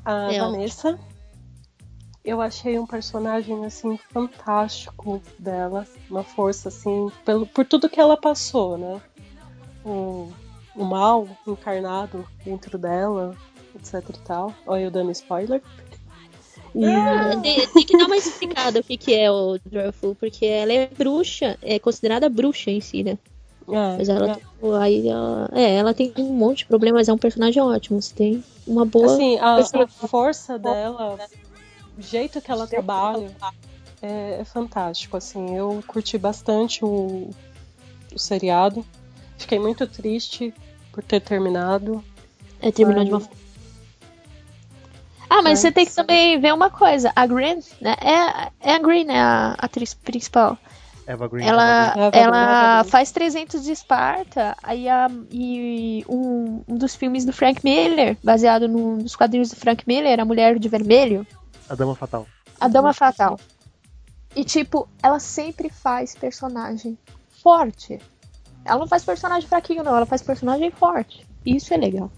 a 0.02 0.32
É 0.32 0.38
Vanessa. 0.40 0.98
Eu 2.24 2.40
achei 2.40 2.78
um 2.78 2.86
personagem 2.86 3.64
assim 3.66 3.98
fantástico 4.12 5.22
dela, 5.38 5.86
uma 6.10 6.24
força 6.24 6.68
assim, 6.70 7.10
pelo, 7.24 7.46
por 7.46 7.64
tudo 7.66 7.88
que 7.88 8.00
ela 8.00 8.16
passou, 8.16 8.76
né? 8.78 9.00
O, 9.84 10.30
o 10.74 10.84
mal 10.84 11.28
encarnado 11.46 12.26
dentro 12.44 12.78
dela, 12.78 13.36
etc 13.74 14.08
e 14.08 14.18
tal. 14.20 14.54
Olha 14.66 14.84
eu 14.84 14.90
dando 14.90 15.10
spoiler. 15.12 15.62
E, 16.74 17.40
Tem, 17.42 17.66
tem 17.68 17.87
que 17.87 17.96
dar 17.96 18.07
uma 18.07 18.16
explicada 18.16 18.81
o 18.81 18.85
que, 18.85 18.96
que 18.96 19.14
é 19.14 19.31
o 19.31 19.59
Dreadful, 19.64 20.14
porque 20.14 20.44
ela 20.46 20.72
é 20.72 20.87
bruxa, 20.96 21.59
é 21.62 21.78
considerada 21.78 22.28
bruxa 22.28 22.70
em 22.70 22.81
si, 22.81 23.02
né? 23.02 23.18
é, 23.68 23.96
Mas 23.98 24.09
ela, 24.09 24.31
é. 24.31 24.35
tem- 24.35 24.44
aí 24.81 25.09
ela, 25.09 25.50
é, 25.52 25.74
ela 25.76 25.94
tem 25.94 26.12
um 26.18 26.33
monte 26.33 26.59
de 26.59 26.66
problemas, 26.66 27.09
é 27.09 27.12
um 27.12 27.18
personagem 27.18 27.62
ótimo. 27.62 28.00
Você 28.00 28.14
tem 28.14 28.44
uma 28.66 28.85
boa. 28.85 29.07
Assim, 29.12 29.38
a, 29.38 29.57
a 29.57 29.87
força 30.09 30.59
dela, 30.59 31.18
o 31.96 32.02
jeito 32.02 32.40
que 32.40 32.50
ela 32.50 32.66
trabalha 32.66 33.31
é, 34.02 34.38
é 34.40 34.44
fantástico. 34.44 35.16
Assim, 35.16 35.54
eu 35.57 35.83
curti 35.87 36.16
bastante 36.18 36.85
o, 36.85 37.31
o 38.14 38.18
seriado. 38.18 38.85
Fiquei 39.37 39.59
muito 39.59 39.87
triste 39.87 40.52
por 40.92 41.02
ter 41.02 41.20
terminado. 41.20 42.02
É 42.61 42.70
terminou 42.72 43.04
de 43.04 43.11
uma 43.11 43.18
Mas- 43.20 43.26
forma. 43.28 43.47
Ah, 45.30 45.36
mas 45.36 45.44
Mas- 45.44 45.58
você 45.60 45.72
tem 45.72 45.84
que 45.86 45.94
também 45.94 46.40
ver 46.40 46.52
uma 46.54 46.70
coisa. 46.70 47.12
A 47.14 47.26
Green, 47.26 47.60
né? 47.80 47.94
É, 48.00 48.70
é 48.70 48.74
a 48.74 48.78
Green, 48.78 49.04
né? 49.04 49.20
A 49.20 49.52
atriz 49.58 49.92
principal. 49.94 50.56
Eva 51.06 51.26
Green. 51.28 51.44
Ela, 51.46 51.92
Eva- 51.96 52.10
ela 52.16 52.78
Eva- 52.80 52.84
faz 52.90 53.10
300 53.12 53.62
de 53.64 53.72
Esparta 53.72 54.54
aí 54.62 54.88
a, 54.88 55.08
e 55.30 56.04
um, 56.08 56.62
um 56.68 56.76
dos 56.76 56.94
filmes 56.94 57.24
do 57.24 57.32
Frank 57.32 57.60
Miller, 57.64 58.16
baseado 58.22 58.68
no- 58.68 58.96
nos 58.96 59.16
quadrinhos 59.16 59.48
do 59.50 59.56
Frank 59.56 59.84
Miller, 59.86 60.20
A 60.20 60.24
Mulher 60.24 60.58
de 60.58 60.68
Vermelho, 60.68 61.26
A 61.68 61.74
Dama 61.74 61.94
Fatal. 61.94 62.26
A 62.60 62.68
Dama 62.68 62.92
Fatal. 62.92 63.38
E 64.36 64.44
tipo, 64.44 64.86
ela 65.02 65.18
sempre 65.18 65.70
faz 65.70 66.14
personagem 66.14 66.98
forte. 67.42 67.98
Ela 68.64 68.78
não 68.80 68.86
faz 68.86 69.02
personagem 69.04 69.48
fraquinho, 69.48 69.82
não, 69.82 69.96
ela 69.96 70.04
faz 70.06 70.20
personagem 70.20 70.70
forte. 70.70 71.26
Isso 71.44 71.72
é 71.72 71.76
legal. 71.78 72.10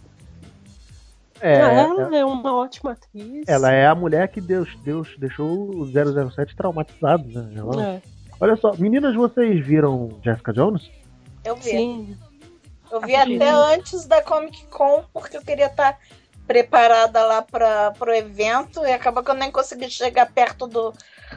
É, 1.41 1.55
ela 1.61 2.17
é 2.17 2.25
uma 2.25 2.55
ótima 2.55 2.93
atriz. 2.93 3.45
ela 3.49 3.73
é 3.73 3.87
a 3.87 3.95
mulher 3.95 4.29
que 4.29 4.41
Deus, 4.41 4.69
Deus 4.85 5.09
deixou 5.19 5.71
o 5.75 5.87
007 6.31 6.55
traumatizado, 6.57 7.25
né? 7.29 7.53
Ela- 7.57 7.83
É, 7.87 8.03
Olha 8.43 8.57
só, 8.57 8.73
meninas, 8.77 9.15
vocês 9.15 9.65
viram 9.67 10.19
Jessica 10.25 10.53
Jones? 10.53 10.91
Eu 11.45 11.57
vi. 11.57 11.63
sim. 11.71 12.17
Eu 12.91 13.01
vi 13.03 13.15
até 13.15 13.49
antes 13.51 14.05
da 14.07 14.21
Comic 14.23 14.67
Con, 14.67 15.05
porque 15.13 15.37
eu 15.37 15.43
queria 15.43 15.67
estar 15.67 15.99
preparada 16.47 17.23
lá 17.25 17.43
para 17.43 17.93
pro 17.93 18.13
evento 18.13 18.85
e 18.85 18.93
acabou 18.93 19.23
que 19.23 19.31
eu 19.31 19.35
nem 19.35 19.51
consegui 19.51 19.89
chegar 19.91 20.27
perto 20.33 20.67
do, 20.67 20.93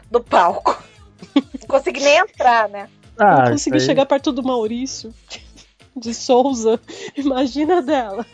do 0.10 0.20
palco. 0.24 0.76
Não 1.36 1.44
consegui 1.68 2.00
nem 2.02 2.18
entrar, 2.20 2.68
né? 2.70 2.90
Ah, 3.20 3.44
não 3.44 3.52
consegui 3.52 3.78
aí- 3.78 3.82
chegar 3.86 4.06
perto 4.08 4.32
do 4.32 4.42
Maurício 4.42 5.14
de 5.96 6.14
Souza. 6.14 6.80
Imagina 7.16 7.82
dela. 7.82 8.26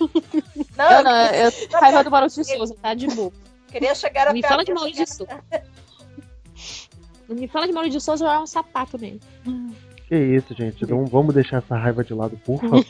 Não, 0.77 0.91
Eu, 0.91 1.03
não, 1.03 1.25
eu 1.25 1.51
raiva 1.79 2.03
do 2.03 2.11
Maurício 2.11 2.43
de 2.43 2.57
Souza, 2.57 2.75
tá 2.81 2.93
de 2.93 3.07
boa. 3.07 3.31
queria 3.67 3.95
chegar 3.95 4.25
Não 4.27 4.33
me 4.33 4.41
fala 4.41 4.63
de 4.63 4.73
Maurício 4.73 5.05
de 5.05 5.13
Souza. 5.13 5.43
Me 7.29 7.47
fala 7.47 7.67
de 7.67 7.73
Maurício 7.73 7.99
de 7.99 8.03
Souza, 8.03 8.25
eu 8.25 8.29
é 8.29 8.39
um 8.39 8.47
sapato 8.47 8.97
nele. 8.97 9.21
Que 10.07 10.15
isso, 10.15 10.55
gente. 10.55 10.85
Não 10.87 11.05
vamos 11.05 11.35
deixar 11.35 11.57
essa 11.57 11.77
raiva 11.77 12.03
de 12.03 12.13
lado, 12.13 12.35
por 12.43 12.59
favor. 12.59 12.85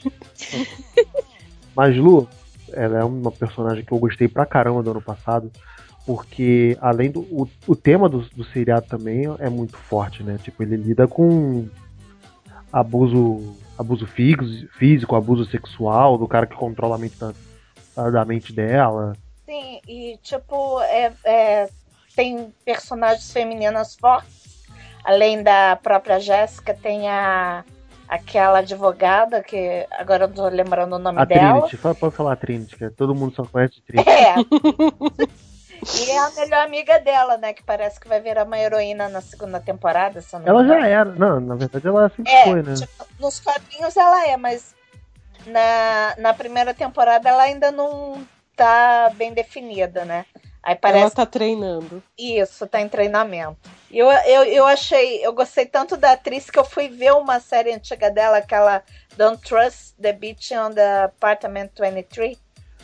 Mas 1.75 1.97
Lu, 1.97 2.27
ela 2.71 2.99
é 2.99 3.03
uma 3.03 3.31
personagem 3.31 3.83
que 3.83 3.91
eu 3.91 3.99
gostei 3.99 4.27
pra 4.27 4.45
caramba 4.45 4.81
do 4.81 4.91
ano 4.91 5.01
passado. 5.01 5.51
Porque 6.05 6.77
além 6.79 7.11
do. 7.11 7.19
O, 7.21 7.47
o 7.67 7.75
tema 7.75 8.07
do, 8.07 8.21
do 8.29 8.43
seriado 8.45 8.87
também 8.87 9.25
é 9.39 9.49
muito 9.49 9.77
forte, 9.77 10.23
né? 10.23 10.39
Tipo, 10.41 10.63
ele 10.63 10.77
lida 10.77 11.07
com 11.07 11.67
abuso. 12.71 13.55
Abuso 13.79 14.05
físico, 14.05 15.15
abuso 15.15 15.45
sexual, 15.49 16.17
do 16.17 16.27
cara 16.27 16.45
que 16.45 16.55
controla 16.55 16.95
a 16.95 16.97
mente 16.97 17.15
da, 17.17 18.09
da 18.09 18.25
mente 18.25 18.51
dela. 18.51 19.13
Sim, 19.45 19.79
e 19.87 20.19
tipo, 20.21 20.81
é, 20.81 21.13
é, 21.23 21.69
tem 22.13 22.53
personagens 22.65 23.31
femininas 23.31 23.95
fortes. 23.95 24.67
Além 25.05 25.41
da 25.41 25.77
própria 25.81 26.19
Jéssica, 26.19 26.73
tem 26.73 27.07
a 27.07 27.63
aquela 28.05 28.59
advogada 28.59 29.41
que 29.43 29.85
agora 29.91 30.23
eu 30.23 30.27
não 30.27 30.35
tô 30.35 30.47
lembrando 30.49 30.95
o 30.95 30.99
nome 30.99 31.19
A 31.21 31.25
dela. 31.25 31.61
Trinity, 31.67 31.95
pode 31.95 32.15
falar 32.15 32.33
a 32.33 32.35
Trinity, 32.35 32.75
que 32.75 32.89
todo 32.89 33.15
mundo 33.15 33.35
só 33.35 33.45
conhece 33.45 33.81
Trinity. 33.81 34.09
É. 34.09 34.35
e 35.81 36.09
é 36.11 36.17
a 36.17 36.29
melhor 36.31 36.65
amiga 36.65 36.99
dela, 36.99 37.37
né? 37.37 37.53
Que 37.53 37.63
parece 37.63 37.99
que 37.99 38.07
vai 38.07 38.19
virar 38.19 38.43
uma 38.45 38.57
heroína 38.57 39.07
na 39.09 39.21
segunda 39.21 39.59
temporada. 39.59 40.21
Se 40.21 40.35
eu 40.35 40.39
não 40.39 40.45
me 40.45 40.49
Ela 40.49 40.67
já 40.67 40.87
era, 40.87 41.05
não, 41.11 41.39
na 41.39 41.55
verdade 41.55 41.87
ela 41.87 42.09
sempre 42.09 42.31
É, 42.31 42.43
foi, 42.43 42.61
né? 42.63 42.73
tipo, 42.75 43.07
nos 43.19 43.39
quadrinhos 43.39 43.95
ela 43.97 44.27
é, 44.27 44.37
mas 44.37 44.75
na, 45.45 46.15
na 46.17 46.33
primeira 46.33 46.73
temporada 46.73 47.29
ela 47.29 47.43
ainda 47.43 47.71
não 47.71 48.25
tá 48.55 49.11
bem 49.15 49.33
definida, 49.33 50.03
né? 50.05 50.25
Aí 50.61 50.73
Ela 50.73 50.79
parece 50.81 51.15
tá 51.15 51.25
treinando. 51.25 52.03
isso, 52.17 52.67
tá 52.67 52.81
em 52.81 52.89
treinamento. 52.89 53.57
Eu, 53.89 54.07
eu, 54.11 54.43
eu 54.43 54.65
achei, 54.67 55.25
eu 55.25 55.31
gostei 55.31 55.65
tanto 55.65 55.95
da 55.95 56.11
atriz 56.11 56.49
que 56.49 56.59
eu 56.59 56.65
fui 56.65 56.89
ver 56.89 57.13
uma 57.13 57.39
série 57.39 57.73
antiga 57.73 58.11
dela, 58.11 58.37
aquela 58.37 58.83
Don't 59.15 59.41
Trust 59.41 59.93
the 60.01 60.11
Bitch 60.11 60.51
on 60.51 60.71
the 60.73 61.03
Apartment 61.03 61.69
23. 61.79 62.37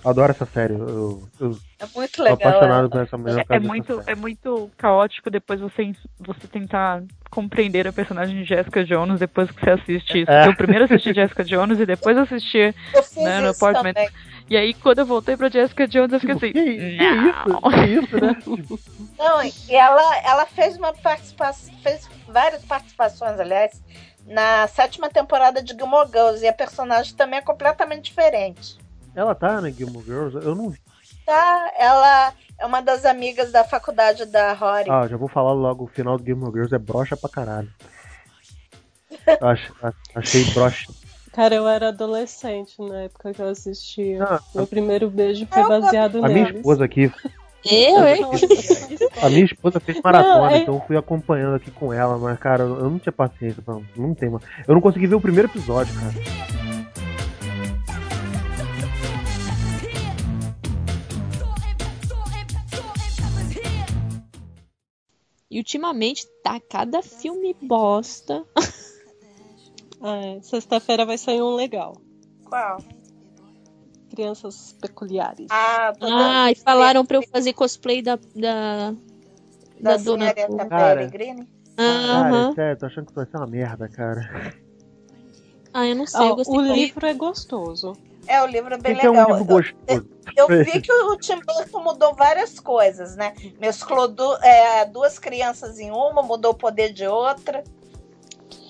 Adoro 0.05 0.31
essa 0.31 0.45
série. 0.45 0.73
Eu, 0.73 1.23
eu 1.39 1.57
É 1.79 1.85
muito 1.95 2.15
sou 2.15 2.25
legal. 2.25 2.37
apaixonado 2.47 2.79
ela. 2.81 2.89
por 2.89 3.01
essa 3.01 3.17
mulher. 3.17 3.45
É 3.49 3.59
dessa 3.59 3.67
muito, 3.67 4.03
é 4.05 4.15
muito 4.15 4.71
caótico 4.77 5.31
depois 5.31 5.59
você, 5.59 5.91
você 6.19 6.47
tentar 6.47 7.01
compreender 7.31 7.87
a 7.87 7.91
personagem 7.93 8.35
de 8.37 8.45
Jessica 8.45 8.85
Jones 8.85 9.19
depois 9.19 9.49
que 9.49 9.59
você 9.59 9.71
assiste 9.71 10.21
isso. 10.21 10.31
É. 10.31 10.47
Eu 10.47 10.55
primeiro 10.55 10.85
assisti 10.85 11.11
Jessica 11.13 11.43
Jones 11.43 11.79
e 11.79 11.85
depois 11.85 12.17
assisti 12.17 12.73
né, 13.17 13.39
no 13.41 13.49
Apartment. 13.49 13.93
também. 13.93 14.09
E 14.47 14.55
aí, 14.55 14.75
quando 14.75 14.99
eu 14.99 15.05
voltei 15.07 15.35
pra 15.35 15.49
Jessica 15.49 15.87
Jones, 15.87 16.13
eu 16.13 16.19
fiquei 16.19 16.35
assim. 16.35 16.51
Que, 16.53 16.63
que 16.63 17.03
isso? 17.03 17.61
Que 17.71 17.85
isso, 17.87 18.25
né? 18.25 18.77
Não, 19.17 19.43
e 19.43 19.75
ela, 19.75 20.17
ela 20.19 20.45
fez 20.45 20.77
uma 20.77 20.93
participação, 20.93 21.73
fez 21.81 22.07
várias 22.27 22.63
participações, 22.63 23.39
aliás, 23.39 23.83
na 24.27 24.67
sétima 24.67 25.09
temporada 25.09 25.63
de 25.63 25.73
Gilmore 25.73 26.07
Girls, 26.07 26.45
e 26.45 26.47
a 26.47 26.53
personagem 26.53 27.15
também 27.15 27.39
é 27.39 27.41
completamente 27.41 28.03
diferente. 28.05 28.77
Ela 29.15 29.33
tá 29.35 29.61
na 29.61 29.69
Gilmore 29.69 30.03
Girls? 30.05 30.35
Eu 30.45 30.53
não 30.55 30.69
vi. 30.69 30.79
Tá? 31.25 31.71
Ela 31.79 32.33
é 32.59 32.65
uma 32.65 32.81
das 32.81 33.03
amigas 33.05 33.51
da 33.51 33.63
faculdade 33.63 34.25
da 34.25 34.53
Rory. 34.53 34.89
Ah, 34.89 35.07
já 35.07 35.17
vou 35.17 35.27
falar 35.27 35.53
logo. 35.53 35.85
O 35.85 35.87
final 35.87 36.17
do 36.17 36.23
Gilmore 36.25 36.51
Girls 36.53 36.73
é 36.75 36.77
brocha 36.79 37.17
pra 37.17 37.29
caralho. 37.29 37.69
Eu 39.41 39.47
ach- 39.47 39.71
a- 39.81 39.93
achei 40.15 40.43
brocha. 40.53 40.91
Cara, 41.33 41.53
eu 41.55 41.67
era 41.67 41.89
adolescente 41.89 42.81
na 42.81 43.01
época 43.03 43.33
que 43.33 43.41
eu 43.41 43.49
assistia. 43.49 44.23
Ah, 44.23 44.39
Meu 44.53 44.65
primeiro 44.65 45.09
beijo 45.09 45.45
foi 45.51 45.61
Eu- 45.63 45.67
baseado 45.67 46.23
A 46.23 46.29
minha 46.29 46.43
neles. 46.45 46.55
esposa 46.57 46.85
aqui, 46.85 47.11
Eu, 47.65 48.07
hein? 48.07 48.23
a 49.21 49.29
minha 49.29 49.43
esposa 49.43 49.79
fez 49.81 49.99
maratona, 50.01 50.35
Não, 50.37 50.47
é- 50.49 50.57
então 50.59 50.75
eu 50.75 50.81
fui 50.87 50.95
acompanhando 50.95 51.55
aqui 51.55 51.71
com 51.71 51.91
ela, 51.91 52.17
mas 52.17 52.39
cara, 52.39 52.63
eu 52.63 52.89
não 52.89 52.97
tinha 52.99 53.11
paciência 53.11 53.61
pra. 53.61 53.75
Não 53.97 54.13
tem, 54.13 54.29
mano. 54.29 54.43
Eu 54.65 54.75
não 54.75 54.81
consegui 54.81 55.07
ver 55.07 55.15
o 55.15 55.21
primeiro 55.21 55.49
episódio, 55.49 55.93
cara. 55.95 56.64
E 65.55 65.57
ultimamente 65.57 66.27
tá 66.43 66.59
cada 66.59 67.01
filme 67.01 67.55
bosta. 67.61 68.43
Ah, 70.01 70.17
é. 70.35 70.41
Sexta-feira 70.41 71.05
vai 71.05 71.17
sair 71.17 71.41
um 71.41 71.55
legal. 71.55 71.95
Qual? 72.43 72.83
Crianças 74.09 74.75
peculiares. 74.81 75.47
Ah, 75.49 75.93
Ah, 76.01 76.51
e 76.51 76.55
falaram 76.55 77.05
pra 77.05 77.19
eu 77.19 77.23
fazer 77.23 77.53
cosplay 77.53 78.01
da. 78.01 78.17
da, 78.35 78.91
da 78.91 78.95
da 79.79 79.95
dona. 79.95 80.33
Cara. 80.33 80.95
Pellegrini. 81.07 81.47
Cara, 81.77 82.53
sério, 82.53 82.77
tô 82.77 82.85
achando 82.87 83.05
que 83.05 83.13
vai 83.15 83.25
ser 83.25 83.37
uma 83.37 83.47
merda, 83.47 83.87
cara. 83.87 84.53
Ah, 85.73 85.87
eu 85.87 85.95
não 85.95 86.05
sei, 86.05 86.19
Ah, 86.19 86.25
eu 86.31 86.35
gostei 86.35 86.57
o 86.57 86.61
livro 86.73 87.05
é 87.05 87.13
gostoso. 87.13 87.93
É, 88.27 88.41
o 88.43 88.47
livro 88.47 88.73
é 88.73 88.77
bem 88.77 88.95
que 88.95 89.05
é 89.05 89.09
um 89.09 89.13
legal. 89.13 89.29
livro 89.37 89.45
gostoso. 89.45 90.07
Eu 90.35 90.47
vi 90.47 90.81
que 90.81 90.91
o 90.91 91.15
Tim 91.17 91.39
Burton 91.45 91.81
mudou 91.83 92.13
várias 92.15 92.59
coisas, 92.59 93.15
né? 93.15 93.33
Mesclou 93.59 94.07
du- 94.07 94.37
é, 94.43 94.85
duas 94.85 95.19
crianças 95.19 95.79
em 95.79 95.91
uma, 95.91 96.21
mudou 96.23 96.51
o 96.51 96.55
poder 96.55 96.91
de 96.91 97.05
outra. 97.07 97.63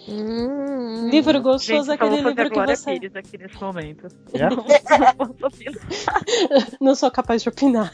Hum, 0.08 1.10
Livro 1.10 1.41
gostoso 1.41 1.86
Gente, 1.86 1.89
é 1.89 1.94
aquele 1.96 2.22
livro 2.22 2.50
que 2.52 2.65
você. 2.68 2.91
Pires 3.00 3.15
aqui 3.15 3.38
nesse 3.39 3.60
momento. 3.60 4.08
É? 4.34 4.50
Não. 4.50 4.63
Não 6.80 6.94
sou 6.96 7.10
capaz 7.10 7.41
de 7.41 7.50
opinar. 7.50 7.91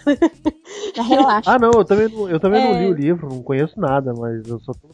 relaxa. 0.94 1.50
Ah, 1.52 1.58
não, 1.58 1.72
eu 1.72 1.86
também, 1.86 2.10
não- 2.10 2.30
eu 2.30 2.40
também 2.40 2.62
não 2.64 2.76
É. 2.76 2.80
li 2.84 2.92
o 2.92 2.94
livro, 2.94 3.30
não 3.30 3.42
conheço 3.42 3.80
nada, 3.80 4.14
mas 4.14 4.46
eu 4.48 4.60
só 4.60 4.74
tô. 4.74 4.90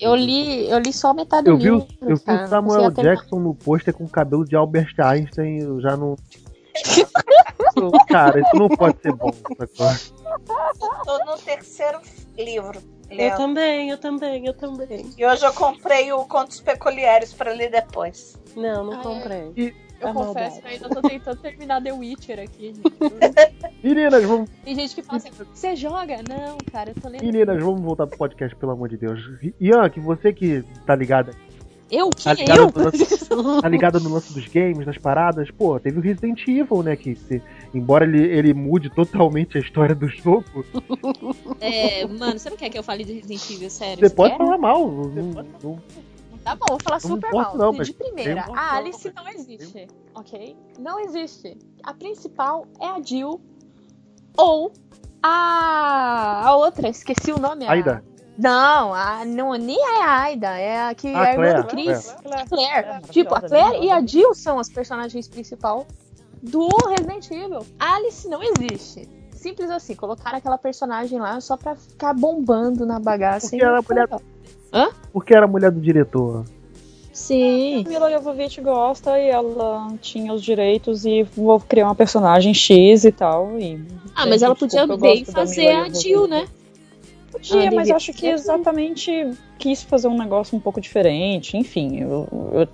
Eu 0.00 0.14
li, 0.14 0.68
eu 0.70 0.78
li 0.78 0.92
só 0.92 1.12
metade 1.12 1.44
do 1.44 1.50
Eu 1.50 1.56
vi, 1.58 1.70
o- 1.70 1.74
livro. 1.78 1.88
eu 2.02 2.16
vi 2.16 2.32
o 2.44 2.48
Samuel 2.48 2.90
Jackson 2.90 3.38
no 3.38 3.54
pôster 3.54 3.92
com 3.94 4.04
o 4.04 4.08
cabelo 4.08 4.44
de 4.44 4.56
Albert 4.56 4.94
Einstein, 4.98 5.58
eu 5.60 5.80
já 5.80 5.96
não. 5.96 6.16
Eu- 7.76 7.90
Cara, 8.08 8.40
isso 8.40 8.56
não 8.56 8.68
pode 8.68 9.00
ser 9.00 9.12
bom. 9.14 9.30
sacou? 9.58 10.90
Tô 11.04 11.24
no 11.24 11.36
terceiro 11.38 11.98
livro. 12.36 12.80
Eu 13.10 13.36
também, 13.36 13.90
eu 13.90 13.98
também, 13.98 14.46
eu 14.46 14.54
também. 14.54 15.10
E 15.16 15.24
hoje 15.26 15.44
eu 15.44 15.52
comprei 15.52 16.12
o 16.12 16.24
Contos 16.24 16.60
Peculiares 16.60 17.32
pra 17.32 17.52
ler 17.52 17.70
depois. 17.70 18.38
Não, 18.56 18.84
não 18.84 18.92
Ah, 18.94 19.00
é. 19.00 19.02
comprei. 19.02 19.74
Eu 20.00 20.08
É 20.08 20.12
confesso 20.12 20.60
que 20.62 20.66
ainda 20.68 20.88
tô 20.88 21.02
tentando 21.02 21.36
terminar 21.38 21.82
The 21.82 21.92
Witcher 21.92 22.40
aqui. 22.40 22.72
Meninas, 23.82 24.24
vamos, 24.24 24.48
Tem 24.64 24.74
gente 24.74 24.94
que 24.94 25.02
fala 25.02 25.18
assim, 25.18 25.30
você 25.54 25.76
joga? 25.76 26.16
Não, 26.28 26.56
cara, 26.72 26.90
eu 26.90 26.94
tô 27.00 27.08
lendo. 27.08 27.22
meninas, 27.24 27.62
vamos 27.62 27.80
voltar 27.82 28.06
pro 28.06 28.16
podcast, 28.18 28.56
pelo 28.56 28.72
amor 28.72 28.88
de 28.88 28.96
Deus. 28.96 29.20
Ian, 29.60 29.88
que 29.90 30.00
você 30.00 30.32
que 30.32 30.64
tá 30.86 30.94
ligada, 30.96 31.32
Eu? 31.90 32.08
tá 32.10 32.34
Que 32.34 32.42
ligada, 32.42 32.60
eu? 32.60 32.72
no 32.74 32.84
lance, 32.84 33.28
tá 33.62 33.68
ligada 33.68 34.00
no 34.00 34.08
lance 34.14 34.32
dos 34.32 34.46
games, 34.48 34.86
das 34.86 34.96
paradas, 34.98 35.50
pô, 35.50 35.78
teve 35.78 35.98
o 35.98 36.02
Resident 36.02 36.40
Evil, 36.48 36.82
né? 36.82 36.96
Que 36.96 37.14
se- 37.16 37.42
embora 37.74 38.04
ele, 38.04 38.22
ele 38.22 38.54
mude 38.54 38.88
totalmente 38.90 39.58
a 39.58 39.60
história 39.60 39.94
do 39.94 40.08
jogo, 40.08 40.44
É, 41.60 42.06
mano, 42.06 42.38
você 42.38 42.48
não 42.50 42.56
quer 42.56 42.70
que 42.70 42.78
eu 42.78 42.82
fale 42.82 43.04
de 43.04 43.12
Resident 43.14 43.50
Evil, 43.50 43.70
sério? 43.70 43.96
você 44.00 44.08
Você 44.08 44.14
pode 44.14 44.30
quer? 44.32 44.38
falar 44.38 44.56
mal. 44.58 44.90
Não, 44.90 45.44
não- 45.62 45.78
Tá 46.42 46.54
bom, 46.54 46.64
vou 46.70 46.78
falar 46.82 46.96
Não 46.96 47.00
super 47.00 47.28
importa 47.28 47.48
mal. 47.50 47.58
não, 47.58 47.72
de 47.72 47.78
mas 47.78 47.90
primeira, 47.90 48.46
a 48.56 48.76
Alice 48.76 49.12
não 49.14 49.28
existe, 49.28 49.86
ok? 50.14 50.56
Não 50.78 51.00
existe. 51.00 51.56
A 51.82 51.94
principal 51.94 52.66
é 52.80 52.86
a 52.86 53.00
Jill 53.02 53.40
ou 54.36 54.72
a, 55.22 56.42
a 56.46 56.56
outra, 56.56 56.88
esqueci 56.88 57.32
o 57.32 57.38
nome. 57.38 57.66
a- 57.66 57.72
Aida. 57.72 58.04
Não, 58.38 58.94
a, 58.94 59.22
não, 59.26 59.52
nem 59.54 59.76
é 59.78 60.02
a 60.02 60.20
Aida, 60.22 60.46
é 60.58 60.88
a 60.88 60.94
que 60.94 61.08
Ah, 61.08 61.26
é 61.26 61.30
a 61.30 61.32
irmã 61.34 61.60
do 61.60 61.66
Chris. 61.68 62.10
Claire. 62.22 62.40
A 62.42 62.46
Claire. 62.46 62.82
Claire, 62.86 63.02
tipo, 63.10 63.34
a 63.34 63.40
Claire 63.42 63.84
e 63.84 63.90
a 63.90 64.00
Jill 64.06 64.34
são 64.34 64.58
as 64.58 64.68
personagens 64.70 65.28
principais 65.28 65.84
do 66.42 66.66
Resident 66.88 67.30
Evil. 67.30 67.66
A 67.78 67.96
Alice 67.96 68.26
não 68.28 68.40
existe. 68.42 69.06
Simples 69.32 69.68
assim, 69.70 69.94
colocaram 69.94 70.38
aquela 70.38 70.56
personagem 70.56 71.18
lá 71.18 71.38
só 71.40 71.54
pra 71.56 71.74
ficar 71.76 72.14
bombando 72.14 72.86
na 72.86 72.98
bagaça. 72.98 73.50
Porque 73.50 73.56
e 73.56 73.66
ela 73.66 73.78
é 73.78 73.82
mulher- 73.86 74.04
legal. 74.04 74.22
Porque 75.12 75.34
era 75.34 75.44
a 75.44 75.48
mulher 75.48 75.70
do 75.70 75.80
diretor. 75.80 76.44
Sim. 77.12 77.84
Mila 77.88 78.10
Jovovich 78.10 78.60
gosta 78.60 79.18
e 79.18 79.28
ela 79.28 79.92
tinha 80.00 80.32
os 80.32 80.42
direitos 80.42 81.04
e 81.04 81.22
vou 81.22 81.58
criar 81.60 81.86
uma 81.86 81.94
personagem 81.94 82.54
X 82.54 83.04
e 83.04 83.12
tal. 83.12 83.58
E, 83.58 83.80
Ah, 84.14 84.26
mas 84.26 84.42
ela 84.42 84.54
podia 84.54 84.86
da 84.86 84.96
fazer 85.26 85.68
a. 85.68 85.88
Jill, 85.88 86.28
né? 86.28 86.46
Podia, 87.32 87.68
Ah, 87.68 87.70
mas 87.72 87.82
devia 87.84 87.96
acho 87.96 88.12
que 88.12 88.26
exatamente 88.26 89.30
quis 89.58 89.82
fazer 89.82 90.08
um 90.08 90.16
negócio 90.18 90.56
um 90.56 90.60
pouco 90.60 90.80
diferente. 90.80 91.56
Enfim, 91.56 92.00
eu, 92.00 92.28
eu- 92.52 92.68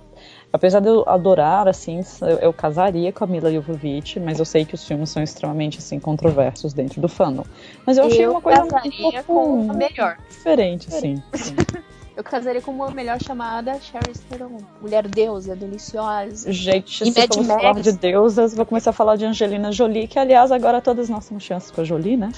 apesar 0.51 0.79
de 0.79 0.87
eu 0.87 1.03
adorar, 1.07 1.67
assim, 1.67 1.99
eu, 2.21 2.37
eu 2.39 2.53
casaria 2.53 3.11
com 3.11 3.23
a 3.23 3.27
Mila 3.27 3.51
Jovovich, 3.51 4.19
mas 4.19 4.39
eu 4.39 4.45
sei 4.45 4.65
que 4.65 4.73
os 4.73 4.85
filmes 4.87 5.09
são 5.09 5.21
extremamente, 5.21 5.77
assim, 5.77 5.99
controversos 5.99 6.73
dentro 6.73 6.99
do 7.01 7.07
fandom. 7.07 7.43
Mas 7.85 7.97
eu 7.97 8.05
achei 8.05 8.25
uma 8.27 8.41
coisa 8.41 8.63
um 8.63 9.01
pouco 9.23 9.73
melhor. 9.73 10.17
diferente, 10.29 10.87
assim. 10.89 11.21
sim. 11.33 11.55
Eu 12.17 12.23
casaria 12.23 12.61
com 12.61 12.71
uma 12.71 12.89
melhor 12.89 13.21
chamada 13.21 13.79
Sherry 13.79 14.11
Theron. 14.27 14.57
Mulher 14.81 15.07
deusa, 15.07 15.55
deliciosa. 15.55 16.51
Gente, 16.51 17.03
E 17.03 17.11
se 17.11 17.19
Mad 17.19 17.29
vamos 17.29 17.47
Max. 17.47 17.61
falar 17.61 17.79
de 17.81 17.91
deusas, 17.91 18.55
vou 18.55 18.65
começar 18.65 18.89
a 18.89 18.93
falar 18.93 19.15
de 19.17 19.25
Angelina 19.25 19.71
Jolie, 19.71 20.07
que 20.07 20.17
aliás 20.17 20.51
agora 20.51 20.81
todas 20.81 21.09
nós 21.09 21.27
temos 21.27 21.43
chances 21.43 21.69
com 21.69 21.81
a 21.81 21.83
Jolie, 21.83 22.17
né? 22.17 22.31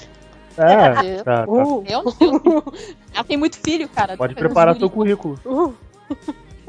É, 0.58 1.18
Eu- 1.20 1.24
tá, 1.24 1.46
tá. 1.46 1.50
Uh, 1.50 1.82
Meu 1.82 2.02
Deus. 2.02 2.16
Ela 3.14 3.24
tem 3.24 3.36
muito 3.38 3.56
filho, 3.58 3.88
cara. 3.88 4.16
Pode 4.18 4.34
preparar 4.34 4.76
seu 4.76 4.90
currículo. 4.90 5.40
uh. 5.46 5.74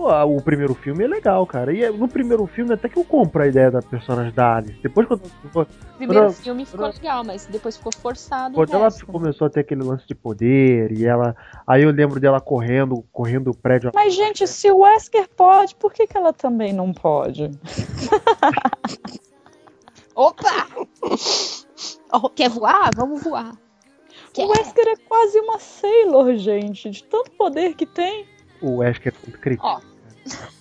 Pô, 0.01 0.09
o 0.25 0.41
primeiro 0.41 0.73
filme 0.73 1.03
é 1.03 1.07
legal, 1.07 1.45
cara. 1.45 1.71
E 1.71 1.83
é- 1.83 1.91
no 1.91 2.07
primeiro 2.07 2.47
filme 2.47 2.73
até 2.73 2.89
que 2.89 2.97
eu 2.97 3.05
compro 3.05 3.43
a 3.43 3.47
ideia 3.47 3.69
da 3.69 3.83
personagem 3.83 4.33
da 4.33 4.55
Alice. 4.55 4.79
Depois 4.81 5.07
quando, 5.07 5.21
O 5.23 5.65
primeiro 5.95 6.23
Quando- 6.25 6.33
filme 6.33 6.65
ficou 6.65 6.87
legal, 6.87 7.23
mas 7.23 7.45
depois 7.45 7.77
ficou 7.77 7.91
forçado. 7.95 8.55
quando 8.55 8.73
ela 8.73 8.85
resto. 8.85 9.05
começou 9.05 9.45
a 9.45 9.49
ter 9.51 9.59
aquele 9.59 9.83
lance 9.83 10.07
de 10.07 10.15
poder 10.15 10.91
e 10.91 11.05
ela. 11.05 11.35
Aí 11.67 11.83
eu 11.83 11.91
lembro 11.91 12.19
dela 12.19 12.41
correndo, 12.41 13.05
correndo 13.11 13.51
o 13.51 13.55
prédio. 13.55 13.91
Mas, 13.93 14.15
gente, 14.15 14.47
se 14.47 14.71
o 14.71 14.79
Wesker 14.79 15.29
pode, 15.37 15.75
por 15.75 15.93
que, 15.93 16.07
que 16.07 16.17
ela 16.17 16.33
também 16.33 16.73
não 16.73 16.91
pode? 16.91 17.51
Opa! 20.15 20.67
Oh, 22.11 22.27
quer 22.27 22.49
voar? 22.49 22.89
Vamos 22.95 23.21
voar. 23.23 23.51
Quer? 24.33 24.45
O 24.45 24.49
Wesker 24.49 24.87
é 24.87 24.95
quase 25.07 25.39
uma 25.41 25.59
Sailor, 25.59 26.35
gente, 26.37 26.89
de 26.89 27.03
tanto 27.03 27.29
poder 27.37 27.75
que 27.75 27.85
tem. 27.85 28.25
O 28.63 28.77
Wesker 28.77 29.13
é 29.15 29.25
muito 29.27 29.39
crítico. 29.39 29.67
Ó. 29.67 29.90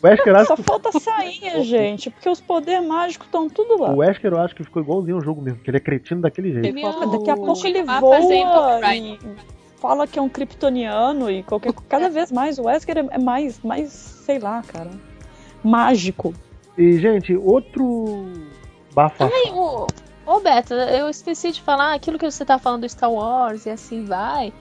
O 0.03 0.07
Wesker, 0.07 0.35
acho 0.35 0.47
Só 0.47 0.57
que, 0.57 0.63
falta 0.63 0.93
sainha, 0.99 1.63
gente, 1.65 2.11
porque 2.11 2.29
os 2.29 2.41
poderes 2.41 2.87
mágicos 2.87 3.27
estão 3.27 3.49
tudo 3.49 3.81
lá. 3.81 3.91
o 3.91 3.99
Wesker 3.99 4.33
eu 4.33 4.41
acho 4.41 4.55
que 4.55 4.65
ficou 4.65 4.83
igualzinho 4.83 5.17
ao 5.17 5.23
jogo 5.23 5.43
mesmo, 5.43 5.59
porque 5.59 5.71
ele 5.71 5.77
é 5.77 5.81
cretino 5.81 6.23
daquele 6.23 6.53
jeito. 6.53 6.75
Meu, 6.75 7.11
Daqui 7.11 7.31
a 7.31 7.37
pouco 7.37 7.67
ele 7.67 7.83
voa 7.83 8.19
e 8.95 9.19
fala 9.77 10.07
que 10.07 10.19
é 10.19 10.23
um 10.23 10.29
kryptoniano 10.29 11.31
e 11.31 11.43
qualquer 11.43 11.73
cada 11.89 12.09
vez 12.11 12.31
mais 12.31 12.59
o 12.59 12.65
Wesker 12.65 12.99
é 12.99 13.07
é 13.11 13.19
mais, 13.19 13.61
mais, 13.61 13.91
sei 13.91 14.39
lá, 14.39 14.63
cara, 14.63 14.91
mágico. 15.63 16.35
E, 16.77 16.99
gente, 16.99 17.37
outro 17.37 18.31
bafafá. 18.95 19.31
Ai, 19.35 19.53
ô, 19.53 19.87
ô 20.27 20.41
Beto, 20.41 20.73
eu 20.75 21.09
esqueci 21.09 21.53
de 21.53 21.61
falar 21.61 21.95
aquilo 21.95 22.19
que 22.19 22.31
você 22.31 22.45
tá 22.45 22.59
falando 22.59 22.83
do 22.83 22.89
Star 22.89 23.13
Wars 23.13 23.67
e 23.67 23.71
assim 23.71 24.05
vai. 24.05 24.53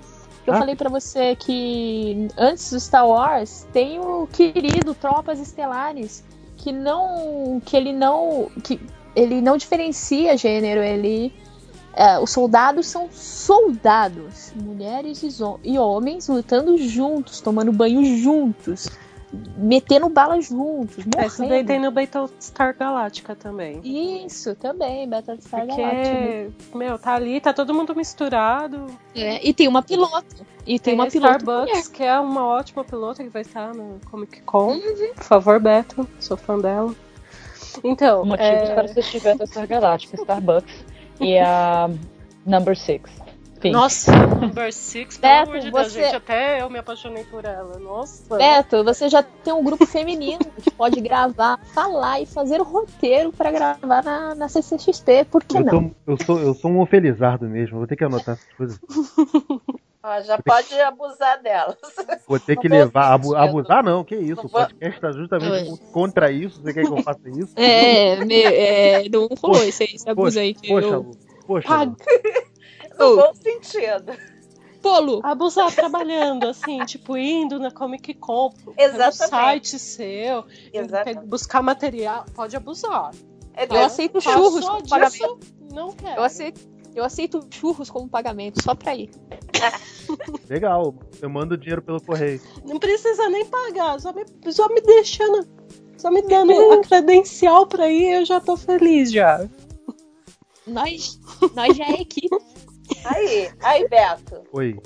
Eu 0.49 0.55
Ah. 0.55 0.59
falei 0.59 0.75
pra 0.75 0.89
você 0.89 1.35
que 1.35 2.27
antes 2.37 2.71
do 2.71 2.79
Star 2.79 3.07
Wars 3.07 3.67
tem 3.71 3.99
o 3.99 4.27
querido 4.31 4.93
Tropas 4.95 5.39
Estelares, 5.39 6.23
que 6.57 6.71
não. 6.71 7.61
que 7.63 7.77
ele 7.77 7.93
não. 7.93 8.49
que 8.63 8.79
ele 9.15 9.41
não 9.41 9.57
diferencia 9.57 10.35
gênero, 10.37 10.81
ele. 10.81 11.31
é, 11.93 12.17
os 12.19 12.29
soldados 12.31 12.87
são 12.87 13.09
soldados, 13.11 14.53
mulheres 14.55 15.21
e, 15.23 15.29
e 15.63 15.77
homens 15.77 16.27
lutando 16.29 16.77
juntos, 16.77 17.41
tomando 17.41 17.71
banho 17.73 18.03
juntos, 18.17 18.87
metendo 19.57 20.09
bala 20.09 20.39
juntos, 20.41 21.05
É, 21.17 21.25
Isso 21.27 21.39
daí 21.39 21.47
morrendo. 21.49 21.67
tem 21.67 21.79
no 21.79 21.91
Battlestar 21.91 22.75
Galactica 22.77 23.35
também. 23.35 23.79
Isso, 23.83 24.55
também, 24.55 25.07
Battlestar 25.07 25.67
Galactica. 25.67 26.51
Porque, 26.71 26.77
meu, 26.77 26.97
tá 26.97 27.13
ali, 27.13 27.39
tá 27.39 27.53
todo 27.53 27.73
mundo 27.73 27.95
misturado. 27.95 28.85
É, 29.15 29.47
e 29.47 29.53
tem 29.53 29.67
uma 29.67 29.81
pilota. 29.81 30.35
E 30.65 30.77
tem, 30.79 30.79
Tem 30.79 30.93
uma 30.95 31.05
a 31.05 31.07
pilota 31.07 31.37
Starbucks, 31.37 31.71
mulher. 31.71 31.91
que 31.91 32.03
é 32.03 32.19
uma 32.19 32.45
ótima 32.45 32.83
pilota 32.83 33.23
que 33.23 33.29
vai 33.29 33.41
estar 33.41 33.73
no 33.73 33.99
Comic 34.09 34.41
Con. 34.41 34.79
Por 35.15 35.23
favor, 35.23 35.59
Beto, 35.59 36.07
sou 36.19 36.37
fã 36.37 36.57
dela. 36.59 36.93
Então, 37.83 38.25
Motivos 38.25 38.49
é, 38.69 38.73
para 38.73 38.85
assistir 38.85 39.21
Battlestar 39.21 39.67
Galactica, 39.67 40.15
Starbucks 40.17 40.85
e 41.19 41.37
a 41.37 41.89
Number 42.45 42.77
Six. 42.77 43.09
Enfim. 43.59 43.71
Nossa, 43.71 44.11
Number 44.11 44.71
Six, 44.73 45.17
pelo 45.17 45.33
Beto, 45.33 45.49
amor 45.49 45.59
de 45.61 45.71
Deus, 45.71 45.91
você- 45.91 46.03
gente, 46.03 46.15
até 46.15 46.61
eu 46.61 46.69
me 46.69 46.79
apaixonei 46.79 47.23
por 47.25 47.43
ela. 47.43 47.77
Nossa. 47.77 48.37
Beto, 48.37 48.83
você 48.85 49.09
já 49.09 49.21
tem 49.21 49.53
um 49.53 49.63
grupo 49.63 49.85
feminino 49.85 50.39
que 50.63 50.71
pode 50.71 50.99
gravar, 51.01 51.59
falar 51.73 52.21
e 52.21 52.25
fazer 52.25 52.61
o 52.61 52.63
roteiro 52.63 53.33
pra 53.33 53.51
gravar 53.51 54.01
na, 54.03 54.33
na 54.33 54.47
CCXP. 54.47 55.25
Por 55.29 55.43
que 55.43 55.57
Eu, 55.57 55.63
não? 55.65 55.89
tô- 55.89 55.95
eu 56.13 56.17
sou, 56.25 56.39
eu 56.39 56.53
sou 56.53 56.71
um 56.71 56.79
ofelizardo 56.79 57.45
mesmo, 57.49 57.77
vou 57.79 57.87
ter 57.87 57.97
que 57.97 58.03
anotar 58.05 58.35
essas 58.35 58.53
coisas. 58.55 58.79
Ó, 60.01 60.21
já 60.23 60.37
pode 60.41 60.79
abusar 60.79 61.41
delas. 61.41 61.75
Vou 62.27 62.39
ter 62.39 62.55
que 62.57 62.69
Não 62.69 62.77
levar. 62.77 63.11
abu- 63.11 63.35
abusar 63.35 63.83
não, 63.83 64.05
que 64.05 64.15
isso. 64.15 64.37
Não 64.37 64.45
O 64.45 64.47
vou- 64.47 64.61
podcast 64.61 65.01
tá 65.01 65.11
justamente 65.11 65.69
Oi. 65.71 65.77
contra 65.91 66.31
isso. 66.31 66.61
Você 66.61 66.73
quer 66.73 66.85
que 66.85 66.91
eu 66.93 67.03
faça 67.03 67.19
isso? 67.29 67.51
É, 67.57 68.23
me, 68.23 68.41
é, 68.41 69.09
não 69.09 69.27
rolou 69.41 69.61
esse, 69.63 69.83
esse 69.83 70.09
abuso 70.09 70.39
aí. 70.39 70.53
que 70.53 70.69
Poxa, 70.69 70.87
eu- 70.87 71.11
poxa. 71.45 71.67
Pag-. 71.67 71.95
No 72.99 73.05
Oh. 73.05 73.15
bom 73.15 73.33
sentido. 73.33 74.13
Pô, 74.81 74.99
Lu, 74.99 75.19
Abusar 75.23 75.73
trabalhando, 75.73 76.45
assim, 76.47 76.79
tipo, 76.85 77.17
indo 77.17 77.59
na 77.59 77.69
Comic 77.71 78.13
Con, 78.13 78.53
Exatamente. 78.77 79.29
site 79.69 79.79
seu, 79.79 80.45
Exatamente. 80.73 81.25
buscar 81.27 81.61
material, 81.61 82.25
pode 82.33 82.55
abusar. 82.55 83.11
É 83.53 83.65
eu 83.65 83.83
aceito 83.83 84.21
churros 84.21 84.65
como 84.65 84.87
pagamento. 84.87 85.39
Não 85.73 85.91
quero. 85.91 86.15
Eu 86.21 86.23
aceito, 86.23 86.61
eu 86.95 87.03
aceito 87.03 87.45
churros 87.51 87.89
como 87.89 88.07
pagamento, 88.07 88.63
só 88.63 88.73
pra 88.73 88.95
ir. 88.95 89.09
Legal, 90.49 90.95
eu 91.21 91.29
mando 91.29 91.57
dinheiro 91.57 91.81
pelo 91.81 92.01
correio. 92.01 92.41
Não 92.63 92.79
precisa 92.79 93.27
nem 93.29 93.45
pagar, 93.45 93.99
só 93.99 94.13
me, 94.13 94.23
só 94.51 94.69
me 94.69 94.79
deixando, 94.79 95.45
só 95.97 96.09
me 96.09 96.21
dando 96.21 96.53
a 96.71 96.81
credencial 96.81 97.67
pra 97.67 97.89
ir, 97.89 98.13
eu 98.19 98.25
já 98.25 98.39
tô 98.39 98.55
feliz 98.55 99.11
já. 99.11 99.45
Nós, 100.65 101.19
nós 101.53 101.75
já 101.75 101.85
é 101.85 102.01
equipe. 102.01 102.29
Aí, 103.05 103.51
aí, 103.61 103.87
Beto. 103.87 104.43
Oi. 104.53 104.79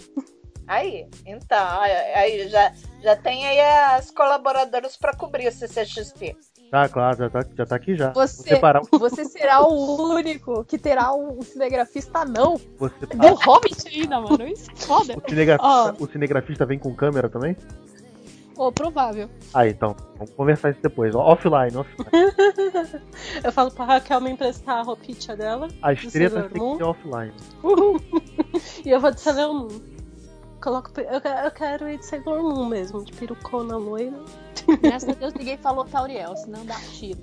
Aí, 0.68 1.08
então, 1.26 1.82
aí, 2.16 2.48
já, 2.48 2.72
já 3.02 3.16
tem 3.16 3.46
aí 3.46 3.60
as 3.98 4.12
colaboradoras 4.12 4.96
para 4.96 5.16
cobrir 5.16 5.46
esse 5.46 5.68
CXP. 5.68 6.38
Tá, 6.72 6.90
claro, 6.90 7.18
já 7.18 7.30
tá, 7.30 7.46
já 7.56 7.66
tá 7.68 7.76
aqui 7.76 7.96
já. 7.96 8.12
Você, 8.14 8.60
você 8.92 9.26
será 9.26 9.62
o 9.62 10.12
único 10.16 10.64
que 10.66 10.78
terá 10.80 11.14
um 11.14 11.40
cinegrafista 11.44 12.26
não. 12.26 12.58
Separar. 12.58 13.20
Deu 13.20 13.36
Hobbit 13.36 13.88
ainda, 13.88 14.20
mano. 14.20 14.48
Isso 14.48 14.72
é 14.72 14.76
foda. 14.78 15.16
O, 15.16 15.30
cinegrafista, 15.30 15.96
Ó. 16.00 16.04
o 16.04 16.12
cinegrafista 16.12 16.66
vem 16.66 16.80
com 16.80 16.96
câmera 16.96 17.30
também? 17.30 17.56
Pô, 18.56 18.72
provável. 18.72 19.30
Ah, 19.54 19.68
então. 19.68 19.96
Vamos 20.18 20.34
conversar 20.36 20.72
isso 20.72 20.80
depois. 20.82 21.16
Offline, 21.16 21.76
offline. 21.76 22.10
Eu 23.44 23.52
falo 23.52 23.72
pra 23.72 23.86
Raquel 23.86 24.22
me 24.22 24.32
emprestar 24.32 24.80
a 24.80 24.82
roupinha 24.84 25.36
dela. 25.36 25.68
Tretas 26.12 26.12
Sailor 26.12 26.50
tem 26.50 26.72
que 26.72 26.78
ser 26.78 26.84
offline. 26.84 27.34
E 28.86 28.90
eu 28.92 29.00
vou 29.00 29.12
de 29.12 29.20
Sailor 29.20 29.54
Moon. 29.54 29.82
Coloco, 30.62 30.92
eu, 31.02 31.20
eu 31.44 31.52
quero 31.52 31.90
ir 31.90 31.98
de 31.98 32.06
Sailor 32.06 32.42
Moon 32.44 32.66
mesmo, 32.66 33.04
de 33.04 33.12
perucona 33.12 33.76
loira. 33.76 34.14
Graças 34.82 35.10
a 35.10 35.14
Deus 35.14 35.34
ninguém 35.34 35.58
falou 35.58 35.84
Tauriel, 35.86 36.36
senão 36.38 36.64
dá 36.66 36.76
tiro. 36.92 37.20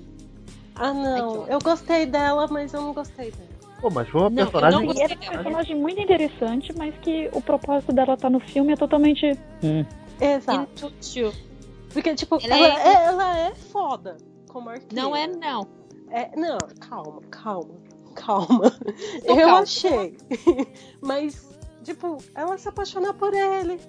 Ah, 0.75 0.93
não. 0.93 1.47
Eu 1.47 1.59
gostei 1.59 2.05
dela, 2.05 2.47
mas 2.49 2.73
eu 2.73 2.81
não 2.81 2.93
gostei 2.93 3.31
dela. 3.31 3.49
Pô, 3.79 3.89
mas 3.89 4.07
foi 4.09 4.21
uma 4.21 4.29
Não, 4.29 4.35
personagem. 4.45 4.85
não 4.85 4.93
E 4.93 5.01
é 5.01 5.05
um 5.05 5.07
dela. 5.07 5.31
personagem 5.31 5.75
muito 5.75 5.99
interessante, 6.01 6.71
mas 6.77 6.93
que 7.01 7.29
o 7.33 7.41
propósito 7.41 7.91
dela 7.93 8.15
tá 8.15 8.29
no 8.29 8.39
filme 8.39 8.73
é 8.73 8.75
totalmente. 8.75 9.31
Hum. 9.63 9.83
Exato. 10.21 10.87
Inútil. 10.87 11.33
Porque, 11.91 12.15
tipo, 12.15 12.35
Ela 12.43 12.55
ela, 12.55 12.67
é- 12.67 12.87
é... 12.87 13.05
ela 13.05 13.37
é 13.39 13.55
foda 13.55 14.17
como 14.49 14.69
arqueira. 14.69 14.95
Não 15.01 15.15
é, 15.15 15.27
não. 15.27 15.67
É, 16.09 16.35
não, 16.37 16.57
calma, 16.79 17.21
calma, 17.29 17.73
calma. 18.15 18.71
Tô 19.25 19.33
eu 19.33 19.35
calma. 19.47 19.59
achei. 19.59 20.17
Mas, 21.01 21.47
tipo, 21.83 22.17
ela 22.35 22.57
se 22.57 22.67
apaixona 22.67 23.13
por 23.13 23.33
ele. 23.33 23.79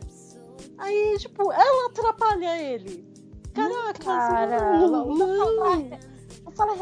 Aí, 0.78 1.16
tipo, 1.18 1.52
ela 1.52 1.88
atrapalha 1.88 2.60
ele. 2.60 3.04
Caraca, 3.54 4.04
Cara, 4.04 4.78
não, 4.78 5.14
não, 5.14 5.90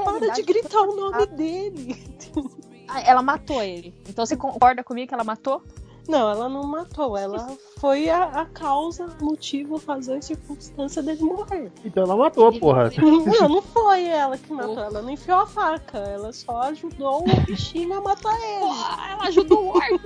para 0.05 0.31
de 0.31 0.43
gritar 0.43 0.83
o 0.83 0.95
nome 0.95 1.27
dele. 1.27 1.97
Ela 3.07 3.23
matou 3.23 3.63
ele. 3.63 3.95
Então 4.09 4.27
você 4.27 4.37
concorda 4.37 4.83
comigo 4.83 5.07
que 5.09 5.15
ela 5.15 5.23
matou? 5.23 5.63
Não, 6.11 6.29
ela 6.29 6.49
não 6.49 6.65
matou. 6.65 7.17
Ela 7.17 7.57
foi 7.79 8.11
a, 8.11 8.25
a 8.25 8.47
causa, 8.47 9.07
motivo, 9.21 9.81
razão 9.87 10.19
e 10.19 10.23
circunstância 10.23 11.01
dele 11.01 11.23
morrer. 11.23 11.71
Então 11.85 12.03
ela 12.03 12.17
matou, 12.17 12.53
porra. 12.59 12.91
Não, 13.01 13.49
não 13.49 13.63
foi 13.63 14.07
ela 14.07 14.37
que 14.37 14.53
matou. 14.53 14.81
Ela 14.81 15.03
não 15.03 15.11
enfiou 15.11 15.39
a 15.39 15.47
faca. 15.47 15.99
Ela 15.99 16.33
só 16.33 16.63
ajudou 16.63 17.23
o 17.23 17.41
bichinho 17.47 17.95
a 17.97 18.01
matar 18.01 18.35
ele. 18.35 19.13
Ela 19.13 19.29
ajudou 19.29 19.67
o 19.67 19.69
orc. 19.69 20.01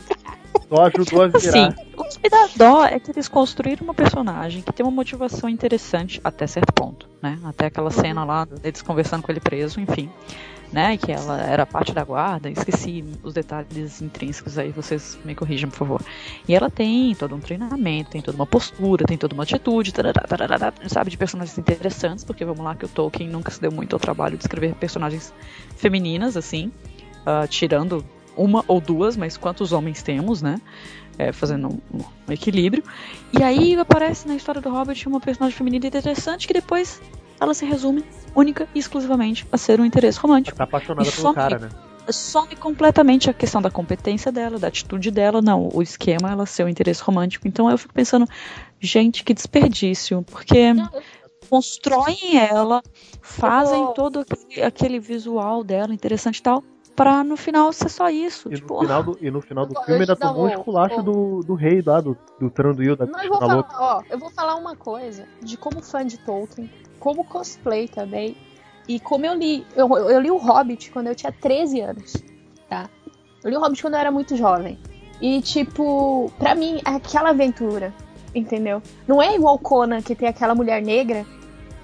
Só 0.68 0.82
ajudou 0.82 1.22
a 1.22 1.28
virar. 1.28 1.38
Assim, 1.38 1.68
o 1.96 2.04
que 2.04 2.18
me 2.22 2.28
dá 2.28 2.48
dó 2.54 2.84
é 2.84 3.00
que 3.00 3.10
eles 3.10 3.26
construíram 3.26 3.84
uma 3.84 3.94
personagem 3.94 4.60
que 4.60 4.72
tem 4.72 4.84
uma 4.84 4.92
motivação 4.92 5.48
interessante 5.48 6.20
até 6.22 6.46
certo 6.46 6.72
ponto, 6.74 7.08
né? 7.22 7.38
Até 7.44 7.66
aquela 7.66 7.90
cena 7.90 8.24
lá 8.24 8.44
deles 8.44 8.82
conversando 8.82 9.22
com 9.22 9.32
ele 9.32 9.40
preso, 9.40 9.80
enfim. 9.80 10.10
Né, 10.74 10.96
que 10.96 11.12
ela 11.12 11.40
era 11.40 11.64
parte 11.64 11.92
da 11.92 12.02
guarda, 12.02 12.50
esqueci 12.50 13.04
os 13.22 13.32
detalhes 13.32 14.02
intrínsecos 14.02 14.58
aí, 14.58 14.72
vocês 14.72 15.16
me 15.24 15.32
corrijam, 15.32 15.70
por 15.70 15.78
favor. 15.78 16.02
E 16.48 16.52
ela 16.52 16.68
tem 16.68 17.14
todo 17.14 17.32
um 17.32 17.38
treinamento, 17.38 18.10
tem 18.10 18.20
toda 18.20 18.34
uma 18.34 18.44
postura, 18.44 19.04
tem 19.04 19.16
toda 19.16 19.34
uma 19.34 19.44
atitude, 19.44 19.94
tarará, 19.94 20.22
tarará, 20.22 20.72
sabe, 20.88 21.10
de 21.10 21.16
personagens 21.16 21.56
interessantes, 21.56 22.24
porque 22.24 22.44
vamos 22.44 22.64
lá 22.64 22.74
que 22.74 22.84
o 22.84 22.88
Tolkien 22.88 23.28
nunca 23.28 23.52
se 23.52 23.60
deu 23.60 23.70
muito 23.70 23.94
ao 23.94 24.00
trabalho 24.00 24.36
de 24.36 24.42
escrever 24.42 24.74
personagens 24.74 25.32
femininas, 25.76 26.36
assim, 26.36 26.72
uh, 27.20 27.46
tirando 27.46 28.04
uma 28.36 28.64
ou 28.66 28.80
duas, 28.80 29.16
mas 29.16 29.36
quantos 29.36 29.70
homens 29.70 30.02
temos, 30.02 30.42
né? 30.42 30.60
É, 31.16 31.30
fazendo 31.30 31.68
um, 31.68 32.00
um, 32.28 32.32
equilíbrio. 32.32 32.82
E 33.32 33.44
aí 33.44 33.76
aparece 33.76 34.26
na 34.26 34.34
história 34.34 34.60
do 34.60 34.68
Hobbit 34.70 35.06
uma 35.06 35.20
personagem 35.20 35.56
feminina 35.56 35.86
interessante 35.86 36.48
que 36.48 36.52
depois 36.52 37.00
ela 37.40 37.54
se 37.54 37.64
resume 37.64 38.04
única 38.34 38.66
e 38.74 38.78
exclusivamente 38.78 39.46
a 39.52 39.56
ser 39.58 39.80
um 39.80 39.84
interesse 39.84 40.18
romântico. 40.18 40.56
Tá 40.56 40.64
apaixonada 40.64 41.08
E 41.08 41.12
pelo 41.12 41.22
some- 41.22 41.34
cara, 41.34 41.58
né? 41.58 41.68
Some 42.10 42.54
completamente 42.56 43.30
a 43.30 43.32
questão 43.32 43.62
da 43.62 43.70
competência 43.70 44.30
dela, 44.30 44.58
da 44.58 44.68
atitude 44.68 45.10
dela, 45.10 45.40
não. 45.40 45.70
O 45.72 45.80
esquema 45.80 46.28
é 46.28 46.32
ela 46.32 46.44
ser 46.44 46.64
um 46.64 46.68
interesse 46.68 47.02
romântico. 47.02 47.48
Então 47.48 47.70
eu 47.70 47.78
fico 47.78 47.94
pensando, 47.94 48.26
gente, 48.78 49.24
que 49.24 49.32
desperdício, 49.32 50.22
porque 50.30 50.74
constroem 51.48 52.36
ela, 52.38 52.82
fazem 53.22 53.92
todo 53.94 54.20
aquele, 54.20 54.62
aquele 54.62 55.00
visual 55.00 55.62
dela 55.64 55.92
interessante 55.94 56.38
e 56.38 56.42
tal, 56.42 56.62
pra 56.96 57.22
no 57.24 57.36
final 57.36 57.72
ser 57.72 57.88
só 57.88 58.08
isso. 58.10 58.50
E 58.52 58.56
tipo, 58.56 58.74
no 58.74 58.80
final 58.80 59.02
do, 59.02 59.18
e 59.20 59.30
no 59.30 59.40
final 59.40 59.66
do 59.66 59.74
Eu- 59.74 59.82
filme 59.82 60.00
ainda 60.00 60.16
tomou 60.16 60.44
um 60.44 60.48
esculacho 60.48 61.02
do, 61.02 61.40
do 61.42 61.54
rei 61.54 61.82
lá, 61.84 62.00
do, 62.00 62.16
do 62.40 62.50
Tranduil, 62.50 62.96
da 62.96 63.06
Não, 63.06 63.20
eu 63.22 63.28
vou 63.28 63.38
Cristina 63.38 63.62
falar, 63.64 63.96
ó, 63.98 64.02
eu 64.10 64.18
vou 64.18 64.30
falar 64.30 64.54
uma 64.56 64.76
coisa 64.76 65.26
de 65.42 65.56
como 65.56 65.82
fã 65.82 66.04
de 66.04 66.18
Tolkien, 66.18 66.70
como 67.04 67.22
cosplay 67.22 67.86
também, 67.86 68.34
e 68.88 68.98
como 68.98 69.26
eu 69.26 69.34
li. 69.34 69.66
Eu, 69.76 69.94
eu 69.94 70.18
li 70.18 70.30
o 70.30 70.38
Hobbit 70.38 70.90
quando 70.90 71.08
eu 71.08 71.14
tinha 71.14 71.30
13 71.30 71.80
anos, 71.82 72.14
tá? 72.66 72.88
Eu 73.42 73.50
li 73.50 73.56
o 73.56 73.60
Hobbit 73.60 73.82
quando 73.82 73.92
eu 73.92 74.00
era 74.00 74.10
muito 74.10 74.34
jovem. 74.38 74.78
E, 75.20 75.42
tipo, 75.42 76.32
pra 76.38 76.54
mim, 76.54 76.80
é 76.82 76.90
aquela 76.90 77.28
aventura, 77.28 77.92
entendeu? 78.34 78.82
Não 79.06 79.20
é 79.20 79.34
igual 79.34 79.58
Conan, 79.58 80.00
que 80.00 80.14
tem 80.14 80.28
aquela 80.28 80.54
mulher 80.54 80.82
negra, 80.82 81.26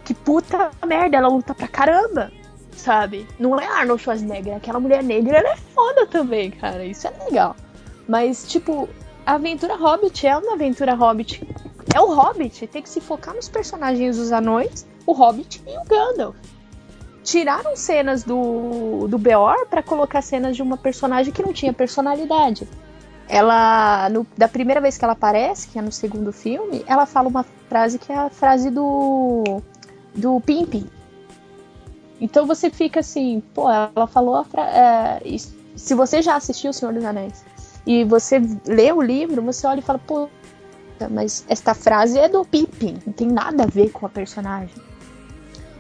que 0.06 0.14
puta 0.14 0.70
merda, 0.86 1.18
ela 1.18 1.28
luta 1.28 1.54
pra 1.54 1.68
caramba, 1.68 2.32
sabe? 2.72 3.28
Não 3.38 3.60
é 3.60 3.66
Arnold 3.66 4.02
Schwarzenegger, 4.02 4.56
aquela 4.56 4.80
mulher 4.80 5.02
negra, 5.02 5.36
ela 5.36 5.50
é 5.50 5.56
foda 5.56 6.06
também, 6.06 6.50
cara, 6.50 6.82
isso 6.82 7.06
é 7.06 7.12
legal. 7.26 7.54
Mas, 8.08 8.48
tipo, 8.48 8.88
a 9.26 9.34
aventura 9.34 9.76
Hobbit 9.76 10.26
é 10.26 10.36
uma 10.36 10.54
aventura 10.54 10.94
Hobbit. 10.94 11.46
É 11.94 12.00
o 12.00 12.14
Hobbit, 12.14 12.66
tem 12.66 12.82
que 12.82 12.88
se 12.88 13.00
focar 13.00 13.34
nos 13.34 13.48
personagens 13.48 14.16
dos 14.16 14.32
anões, 14.32 14.88
o 15.07 15.12
Hobbit 15.12 15.62
e 15.66 15.78
o 15.78 15.84
Gandalf. 15.84 16.36
Tiraram 17.22 17.76
cenas 17.76 18.24
do, 18.24 19.07
do 19.09 19.18
Beor 19.18 19.66
pra 19.66 19.82
colocar 19.82 20.22
cenas 20.22 20.57
de 20.57 20.62
uma 20.62 20.76
personagem 20.76 21.32
que 21.32 21.42
não 21.42 21.53
tinha 21.53 21.72
personalidade. 21.72 22.66
Ela, 23.28 24.09
no- 24.09 24.26
da 24.36 24.48
primeira 24.48 24.80
vez 24.80 24.96
que 24.98 25.05
ela 25.05 25.12
aparece, 25.12 25.68
que 25.68 25.78
é 25.78 25.82
no 25.82 25.92
segundo 25.92 26.32
filme, 26.32 26.82
ela 26.86 27.07
fala 27.07 27.28
uma 27.28 27.44
frase 27.68 27.98
que 27.98 28.11
é 28.11 28.16
a 28.16 28.30
frase 28.30 28.70
do 28.70 29.62
do 30.14 30.40
Pimpin. 30.40 30.88
Então 32.20 32.46
você 32.46 32.68
fica 32.70 33.01
assim, 33.01 33.42
pô, 33.55 33.70
ela 33.70 34.07
falou 34.07 34.44
é, 34.57 35.20
se 35.76 35.94
você 35.94 36.20
já 36.20 36.36
assistiu 36.36 36.70
O 36.70 36.74
Senhor 36.74 36.92
dos 36.92 37.05
Anéis 37.05 37.44
e 37.86 38.03
você 38.05 38.40
lê 38.66 38.90
o 38.92 39.01
livro, 39.01 39.40
você 39.40 39.66
olha 39.66 39.78
e 39.78 39.82
fala, 39.82 39.98
pô, 39.98 40.28
mas 41.11 41.44
esta 41.48 41.72
frase 41.72 42.18
é 42.18 42.28
do 42.28 42.44
Pippin, 42.44 42.98
não 43.07 43.12
tem 43.12 43.26
nada 43.28 43.62
a 43.62 43.66
ver 43.66 43.90
com 43.90 44.05
a 44.05 44.09
personagem. 44.09 44.74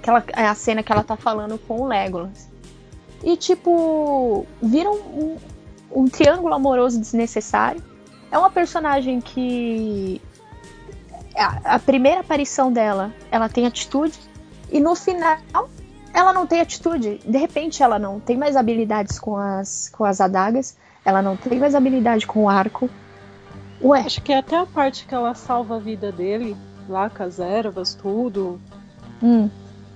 Aquela, 0.00 0.24
é 0.34 0.46
a 0.46 0.54
cena 0.54 0.82
que 0.82 0.90
ela 0.90 1.04
tá 1.04 1.14
falando 1.14 1.58
com 1.58 1.82
o 1.82 1.86
Legolas. 1.86 2.48
E 3.22 3.36
tipo, 3.36 4.46
viram 4.62 4.94
um, 4.94 5.36
um 5.92 6.08
triângulo 6.08 6.54
amoroso 6.54 6.98
desnecessário. 6.98 7.82
É 8.32 8.38
uma 8.38 8.50
personagem 8.50 9.20
que 9.20 10.20
a, 11.36 11.74
a 11.74 11.78
primeira 11.78 12.20
aparição 12.20 12.72
dela, 12.72 13.12
ela 13.30 13.48
tem 13.48 13.66
atitude 13.66 14.18
e 14.72 14.80
no 14.80 14.94
final 14.94 15.38
ela 16.14 16.32
não 16.32 16.46
tem 16.46 16.60
atitude. 16.60 17.20
De 17.24 17.38
repente 17.38 17.82
ela 17.82 17.98
não 17.98 18.18
tem 18.18 18.38
mais 18.38 18.56
habilidades 18.56 19.18
com 19.18 19.36
as 19.36 19.90
com 19.90 20.04
as 20.04 20.18
adagas, 20.20 20.78
ela 21.04 21.20
não 21.20 21.36
tem 21.36 21.58
mais 21.58 21.74
habilidade 21.74 22.26
com 22.26 22.44
o 22.44 22.48
arco. 22.48 22.88
Ué, 23.82 24.00
Acho 24.00 24.22
que 24.22 24.32
até 24.32 24.56
a 24.56 24.66
parte 24.66 25.06
que 25.06 25.14
ela 25.14 25.34
salva 25.34 25.76
a 25.76 25.78
vida 25.78 26.10
dele, 26.10 26.56
lá 26.88 27.10
com 27.10 27.22
as 27.22 27.38
ervas, 27.38 27.94
tudo, 27.94 28.60
hum, 29.22 29.48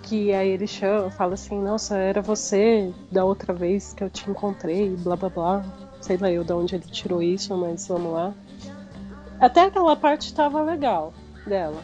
que 0.05 0.33
aí 0.33 0.49
ele 0.51 0.67
chama, 0.67 1.11
fala 1.11 1.35
assim, 1.35 1.61
nossa, 1.61 1.97
era 1.97 2.21
você 2.23 2.93
da 3.11 3.25
outra 3.25 3.53
vez 3.53 3.93
que 3.95 4.05
eu 4.05 4.11
te 4.11 4.29
encontrei, 4.31 4.91
blá 4.97 5.17
blá 5.17 5.29
blá. 5.29 5.65
Sei 6.01 6.17
lá 6.19 6.31
eu 6.31 6.45
de 6.45 6.53
onde 6.53 6.75
ele 6.75 6.85
tirou 6.85 7.23
isso, 7.23 7.57
mas 7.57 7.89
vamos 7.89 8.13
lá. 8.13 8.33
Até 9.41 9.63
aquela 9.63 9.97
parte 9.97 10.33
tava 10.35 10.63
legal 10.63 11.13
dela. 11.47 11.81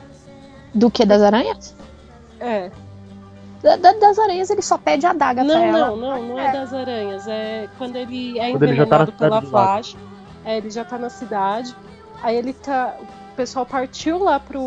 do 0.75 0.91
que 0.91 1.05
das 1.05 1.21
aranhas? 1.23 1.75
É. 2.39 2.71
Da- 3.63 3.77
da- 3.77 3.93
das 3.93 4.19
aranhas 4.19 4.49
ele 4.51 4.63
só 4.63 4.79
pede 4.79 5.05
a 5.05 5.11
adaga 5.11 5.43
Não, 5.43 5.55
pra 5.55 5.65
ela. 5.67 5.79
não, 5.89 5.97
não, 5.97 6.23
não 6.29 6.39
é 6.39 6.53
das 6.53 6.73
aranhas. 6.73 7.27
É 7.29 7.69
quando 7.77 7.97
ele 7.97 8.39
é 8.39 8.51
Quando 8.53 8.63
ele 8.63 8.77
tá 8.87 8.99
na 8.99 9.05
envenenado 9.05 9.13
cidade 9.13 9.19
pela 9.19 9.41
do 9.41 9.51
lado. 9.51 9.83
Flash. 9.85 9.97
É, 10.45 10.57
ele 10.59 10.71
já 10.71 10.85
tá 10.85 10.97
na 10.99 11.11
cidade. 11.11 11.75
Aí 12.23 12.37
ele 12.37 12.53
tá. 12.53 12.95
O 13.33 13.37
pessoal 13.37 13.67
partiu 13.67 14.23
lá 14.23 14.39
pro, 14.39 14.61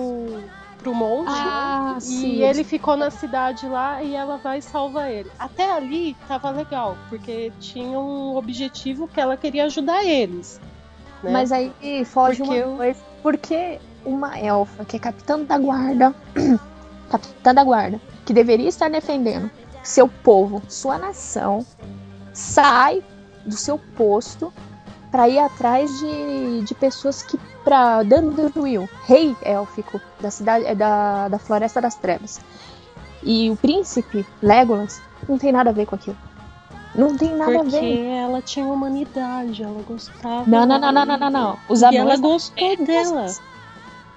pro 0.84 0.94
monte. 0.94 1.30
Ah, 1.32 1.96
E 1.98 2.02
sim. 2.02 2.42
ele 2.44 2.64
ficou 2.64 2.98
na 2.98 3.10
cidade 3.10 3.66
lá 3.68 4.04
e 4.04 4.14
ela 4.14 4.38
vai 4.38 4.60
e 4.60 4.62
salva 4.62 5.10
ele. 5.10 5.32
Até 5.40 5.72
ali 5.72 6.16
tava 6.28 6.50
legal, 6.52 6.98
porque 7.10 7.52
tinha 7.60 7.98
um 7.98 8.36
objetivo 8.36 9.08
que 9.08 9.20
ela 9.20 9.38
queria 9.38 9.66
ajudar 9.66 10.04
eles. 10.04 10.60
né? 11.24 11.32
Mas 11.32 11.52
aí 11.52 11.72
foge 12.06 12.40
Porque 12.40 12.52
uma 12.52 12.58
eu- 12.58 12.76
coisa. 12.78 13.00
Porque 13.24 13.80
uma 14.06 14.38
elfa 14.38 14.84
que 14.84 14.98
é 14.98 15.00
capitã 15.00 15.40
da 15.40 15.58
guarda, 15.58 16.14
capitã 17.10 17.54
da 17.56 17.64
guarda, 17.64 18.02
que 18.26 18.34
deveria 18.34 18.68
estar 18.68 18.90
defendendo 18.90 19.50
seu 19.82 20.08
povo, 20.10 20.62
sua 20.68 20.98
nação, 20.98 21.66
sai 22.34 23.02
do 23.46 23.56
seu 23.56 23.78
posto 23.78 24.52
para 25.14 25.30
ir 25.30 25.38
atrás 25.38 26.00
de, 26.00 26.62
de 26.64 26.74
pessoas 26.74 27.22
que 27.22 27.38
para 27.64 28.02
Dandruil, 28.02 28.90
rei 29.06 29.38
élfico 29.44 30.02
da 30.20 30.32
cidade 30.32 30.66
é 30.66 30.74
da, 30.74 31.28
da 31.28 31.38
Floresta 31.38 31.80
das 31.80 31.94
Trevas. 31.94 32.42
E 33.22 33.48
o 33.52 33.56
príncipe 33.56 34.26
Legolas 34.42 35.00
não 35.30 35.38
tem 35.38 35.52
nada 35.52 35.70
a 35.70 35.74
ver 35.74 35.86
com 35.86 35.94
aquilo. 35.94 36.18
Não 36.96 37.16
tem 37.16 37.30
nada 37.36 37.58
a 37.58 37.60
Porque 37.60 37.80
ver. 37.80 38.08
ela 38.08 38.42
tinha 38.42 38.66
humanidade, 38.66 39.62
ela 39.62 39.84
gostava. 39.88 40.46
Não, 40.48 40.66
não, 40.66 40.80
não, 40.80 40.92
não, 40.92 41.06
não, 41.06 41.18
não, 41.18 41.30
não. 41.30 41.58
Os 41.70 41.84
E 41.84 41.96
ela 41.96 42.18
gostou 42.18 42.78
dela. 42.84 43.28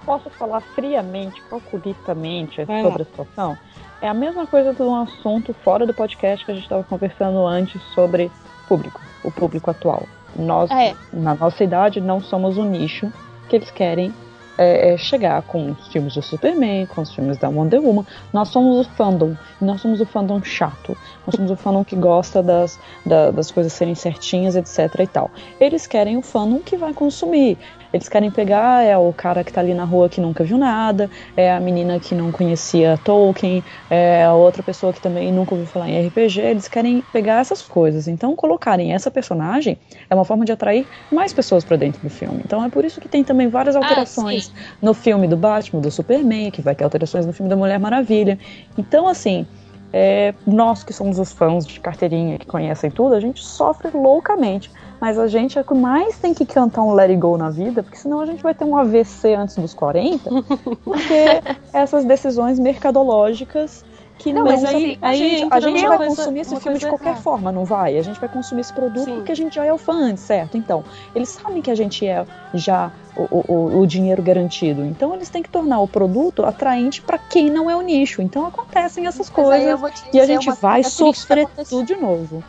Posso 0.03 0.31
falar 0.31 0.61
friamente, 0.61 1.39
calculitamente 1.43 2.65
Vai 2.65 2.81
sobre 2.81 3.03
a 3.03 3.05
situação? 3.05 3.57
É 4.01 4.09
a 4.09 4.15
mesma 4.15 4.47
coisa 4.47 4.73
de 4.73 4.81
um 4.81 4.95
assunto 4.95 5.53
fora 5.63 5.85
do 5.85 5.93
podcast 5.93 6.43
que 6.43 6.51
a 6.51 6.55
gente 6.55 6.63
estava 6.63 6.83
conversando 6.83 7.45
antes 7.45 7.79
sobre 7.93 8.31
público, 8.67 8.99
o 9.23 9.31
público 9.31 9.69
atual. 9.69 10.07
Nós, 10.35 10.69
É. 10.71 10.93
na 11.13 11.35
nossa 11.35 11.63
idade, 11.63 11.99
não 12.01 12.19
somos 12.19 12.57
o 12.57 12.63
nicho 12.63 13.11
que 13.49 13.55
eles 13.55 13.71
querem 13.71 14.13
é, 14.59 14.93
é, 14.93 14.97
chegar 14.97 15.39
com 15.43 15.69
os 15.69 15.87
filmes 15.89 16.15
do 16.15 16.21
Superman, 16.23 16.87
com 16.87 17.01
os 17.01 17.13
filmes 17.13 17.37
da 17.37 17.47
Wonder 17.47 17.79
Woman. 17.79 18.03
Nós 18.33 18.47
somos 18.49 18.87
o 18.87 18.89
fandom, 18.91 19.35
e 19.61 19.63
nós 19.63 19.79
somos 19.81 20.01
o 20.01 20.05
fandom 20.05 20.41
chato. 20.43 20.97
Nós 21.27 21.35
somos 21.35 21.51
o 21.51 21.55
fandom 21.55 21.83
que 21.83 21.95
gosta 21.95 22.41
das, 22.41 22.79
da- 23.05 23.29
das 23.29 23.51
coisas 23.51 23.71
serem 23.71 23.93
certinhas, 23.93 24.55
etc 24.55 24.99
e 24.99 25.05
tal. 25.05 25.29
Eles 25.59 25.85
querem 25.85 26.17
o 26.17 26.23
fandom 26.23 26.57
que 26.57 26.75
vai 26.75 26.91
consumir. 26.91 27.55
Eles 27.91 28.09
querem 28.09 28.29
pegar 28.29 28.83
é 28.83 28.97
o 28.97 29.13
cara 29.13 29.43
que 29.43 29.51
tá 29.51 29.61
ali 29.61 29.73
na 29.73 29.83
rua 29.85 30.09
que 30.09 30.19
nunca 30.19 30.43
viu 30.43 30.57
nada, 30.57 31.09
é 31.35 31.51
a 31.51 31.59
menina 31.59 31.99
que 31.99 32.13
não 32.13 32.31
conhecia 32.31 32.97
Tolkien, 33.03 33.63
é 33.89 34.23
a 34.23 34.33
outra 34.33 34.61
pessoa 34.61 34.93
que 34.93 35.01
também 35.01 35.31
nunca 35.31 35.53
ouviu 35.53 35.67
falar 35.67 35.89
em 35.89 36.07
RPG. 36.07 36.41
Eles 36.41 36.67
querem 36.67 37.01
pegar 37.11 37.39
essas 37.39 37.61
coisas. 37.61 38.07
Então, 38.07 38.35
colocarem 38.35 38.93
essa 38.93 39.09
personagem 39.09 39.77
é 40.09 40.15
uma 40.15 40.25
forma 40.25 40.45
de 40.45 40.51
atrair 40.51 40.87
mais 41.11 41.33
pessoas 41.33 41.63
pra 41.63 41.77
dentro 41.77 42.01
do 42.01 42.09
filme. 42.09 42.41
Então, 42.43 42.63
é 42.63 42.69
por 42.69 42.83
isso 42.85 42.99
que 42.99 43.07
tem 43.07 43.23
também 43.23 43.47
várias 43.47 43.75
alterações 43.75 44.51
no 44.81 44.93
filme 44.93 45.27
do 45.27 45.37
Batman, 45.37 45.81
do 45.81 45.91
Superman, 45.91 46.51
que 46.51 46.61
vai 46.61 46.75
ter 46.75 46.83
alterações 46.83 47.25
no 47.25 47.33
filme 47.33 47.49
da 47.49 47.55
Mulher 47.55 47.79
Maravilha. 47.79 48.37
Então, 48.77 49.07
assim, 49.07 49.47
é, 49.91 50.33
nós 50.45 50.83
que 50.83 50.93
somos 50.93 51.17
os 51.19 51.31
fãs 51.31 51.65
de 51.65 51.79
carteirinha, 51.79 52.37
que 52.37 52.45
conhecem 52.45 52.91
tudo, 52.91 53.15
a 53.15 53.19
gente 53.19 53.43
sofre 53.43 53.89
loucamente. 53.93 54.71
Mas 54.99 55.17
a 55.19 55.27
gente 55.27 55.59
é 55.59 55.63
que 55.63 55.73
mais 55.73 56.17
tem 56.17 56.33
que 56.33 56.45
cantar 56.45 56.81
um 56.81 56.93
Let 56.93 57.09
It 57.11 57.19
Go 57.19 57.37
na 57.37 57.49
vida, 57.49 57.83
porque 57.83 57.97
senão 57.97 58.19
a 58.19 58.25
gente 58.25 58.41
vai 58.41 58.53
ter 58.55 58.65
um 58.65 58.75
AVC 58.75 59.35
antes 59.35 59.55
dos 59.55 59.73
40, 59.73 60.29
porque 60.83 61.41
essas 61.71 62.03
decisões 62.05 62.57
mercadológicas 62.59 63.85
que 64.17 64.33
Não, 64.33 64.43
não, 64.43 64.51
mas 64.51 64.65
aí- 64.65 64.97
a 64.99 65.09
aí 65.09 65.17
gente, 65.17 65.47
a 65.53 65.59
gente 65.59 65.85
vai 65.87 65.97
coisa- 65.97 66.15
consumir 66.15 66.39
esse 66.39 66.55
filme 66.59 66.79
de 66.79 66.87
qualquer 66.87 67.09
errada. 67.09 67.21
forma, 67.21 67.51
não 67.51 67.63
vai? 67.63 67.99
A 67.99 68.01
gente 68.01 68.19
vai 68.19 68.27
consumir 68.27 68.61
esse 68.61 68.73
produto 68.73 69.05
Sim. 69.05 69.15
porque 69.17 69.31
a 69.31 69.35
gente 69.35 69.53
já 69.55 69.63
é 69.63 69.71
o 69.71 69.77
fã 69.77 69.93
antes, 69.93 70.23
certo? 70.23 70.57
Então, 70.57 70.83
eles 71.13 71.29
sabem 71.29 71.61
que 71.61 71.69
a 71.69 71.75
gente 71.75 72.03
é 72.07 72.25
já 72.55 72.91
o, 73.15 73.43
o- 73.47 73.79
o, 73.81 73.85
dinheiro 73.85 74.23
garantido. 74.23 74.83
Então, 74.83 75.13
eles 75.13 75.29
têm 75.29 75.43
que 75.43 75.49
tornar 75.49 75.79
o 75.81 75.87
produto 75.87 76.43
atraente 76.43 76.99
para 77.03 77.19
quem 77.19 77.51
não 77.51 77.69
é 77.69 77.75
o 77.75 77.81
nicho. 77.81 78.19
Então, 78.23 78.47
acontecem 78.47 79.05
essas 79.05 79.29
Mas 79.29 79.45
coisas 79.45 79.79
e 80.11 80.19
a 80.19 80.25
gente 80.25 80.49
vai 80.59 80.83
sofrer 80.83 81.47
tudo 81.69 81.85
de 81.85 81.95
novo. 81.95 82.43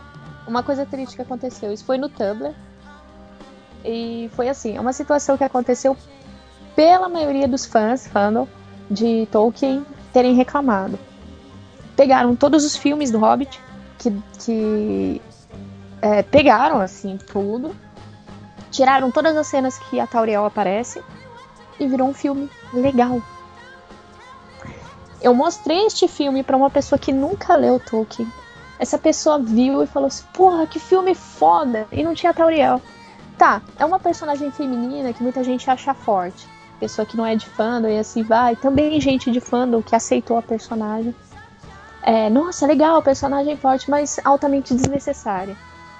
Uma 0.48 0.62
coisa 0.62 0.86
triste 0.86 1.14
que 1.14 1.20
aconteceu, 1.20 1.70
isso 1.70 1.84
foi 1.84 1.98
no 1.98 2.08
Tumblr. 2.08 2.54
E 3.84 4.30
foi 4.34 4.48
assim, 4.48 4.78
é 4.78 4.80
uma 4.80 4.94
situação 4.94 5.36
que 5.36 5.44
aconteceu 5.44 5.94
pela 6.74 7.06
maioria 7.06 7.46
dos 7.46 7.66
fãs, 7.66 8.06
fandom, 8.06 8.48
de 8.90 9.28
Tolkien 9.30 9.84
terem 10.10 10.34
reclamado. 10.34 10.98
Pegaram 11.94 12.34
todos 12.34 12.64
os 12.64 12.74
filmes 12.74 13.10
do 13.10 13.18
Hobbit, 13.18 13.60
que, 13.98 14.10
que 14.38 15.22
é, 16.00 16.22
pegaram 16.22 16.80
assim 16.80 17.18
tudo, 17.18 17.76
tiraram 18.70 19.10
todas 19.10 19.36
as 19.36 19.46
cenas 19.46 19.78
que 19.78 20.00
a 20.00 20.06
Tauriel 20.06 20.46
aparece 20.46 21.02
e 21.78 21.86
virou 21.86 22.08
um 22.08 22.14
filme 22.14 22.50
legal. 22.72 23.20
Eu 25.20 25.34
mostrei 25.34 25.84
este 25.84 26.08
filme 26.08 26.42
pra 26.42 26.56
uma 26.56 26.70
pessoa 26.70 26.98
que 26.98 27.12
nunca 27.12 27.54
leu 27.54 27.78
Tolkien. 27.78 28.32
Essa 28.78 28.98
pessoa 28.98 29.38
viu 29.38 29.82
e 29.82 29.86
falou 29.86 30.06
assim: 30.06 30.24
Porra, 30.32 30.66
que 30.66 30.78
filme 30.78 31.14
foda! 31.14 31.86
E 31.90 32.02
não 32.02 32.14
tinha 32.14 32.32
Tauriel. 32.32 32.80
Tá, 33.36 33.62
é 33.78 33.84
uma 33.84 34.00
personagem 34.00 34.50
feminina 34.50 35.12
que 35.12 35.22
muita 35.22 35.44
gente 35.44 35.70
acha 35.70 35.94
forte. 35.94 36.48
Pessoa 36.80 37.06
que 37.06 37.16
não 37.16 37.26
é 37.26 37.34
de 37.36 37.46
fandom 37.46 37.88
e 37.88 37.98
assim 37.98 38.22
vai. 38.22 38.56
Também 38.56 39.00
gente 39.00 39.30
de 39.30 39.40
fandom 39.40 39.82
que 39.82 39.94
aceitou 39.94 40.36
a 40.36 40.42
personagem. 40.42 41.14
É, 42.02 42.30
nossa, 42.30 42.66
legal, 42.66 43.02
personagem 43.02 43.56
forte, 43.56 43.90
mas 43.90 44.20
altamente 44.24 44.74
desnecessária. 44.74 45.56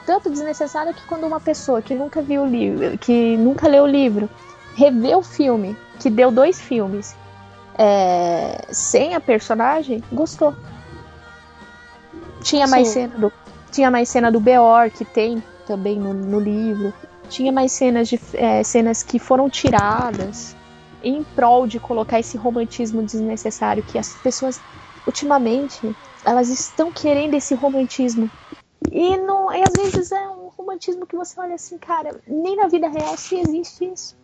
Tanto 0.06 0.30
desnecessária 0.30 0.92
que 0.92 1.06
quando 1.06 1.26
uma 1.26 1.38
pessoa 1.38 1.82
que 1.82 1.94
nunca 1.94 2.22
viu 2.22 2.42
o 2.42 2.46
livro, 2.46 2.96
que 2.96 3.36
nunca 3.36 3.68
leu 3.68 3.84
o 3.84 3.86
livro, 3.86 4.28
revê 4.74 5.14
o 5.14 5.22
filme, 5.22 5.76
que 5.98 6.08
deu 6.08 6.30
dois 6.30 6.60
filmes, 6.60 7.14
é, 7.76 8.64
sem 8.70 9.14
a 9.14 9.20
personagem, 9.20 10.02
gostou. 10.10 10.54
Tinha 12.42 12.66
mais 12.66 12.88
Sim. 12.88 12.94
cena 12.94 13.18
do 13.18 13.32
tinha 13.70 13.90
mais 13.90 14.08
cena 14.08 14.32
do 14.32 14.40
Beor 14.40 14.90
que 14.90 15.04
tem 15.04 15.42
também 15.66 15.98
no, 15.98 16.14
no 16.14 16.40
livro. 16.40 16.92
Tinha 17.28 17.52
mais 17.52 17.72
cenas 17.72 18.08
de 18.08 18.18
é, 18.32 18.62
cenas 18.62 19.02
que 19.02 19.18
foram 19.18 19.50
tiradas 19.50 20.56
em 21.04 21.22
prol 21.22 21.66
de 21.66 21.78
colocar 21.78 22.18
esse 22.18 22.36
romantismo 22.38 23.02
desnecessário 23.02 23.82
que 23.82 23.98
as 23.98 24.14
pessoas 24.14 24.62
ultimamente 25.06 25.94
elas 26.24 26.48
estão 26.48 26.90
querendo 26.90 27.34
esse 27.34 27.54
romantismo 27.54 28.30
e 28.90 29.16
não 29.18 29.52
e 29.52 29.62
às 29.62 29.74
vezes 29.76 30.10
é 30.10 30.28
um 30.28 30.48
romantismo 30.48 31.06
que 31.06 31.14
você 31.16 31.38
olha 31.40 31.54
assim, 31.54 31.76
cara, 31.78 32.18
nem 32.26 32.56
na 32.56 32.66
vida 32.68 32.88
real 32.88 33.16
se 33.16 33.38
existe 33.38 33.84
isso. 33.92 34.16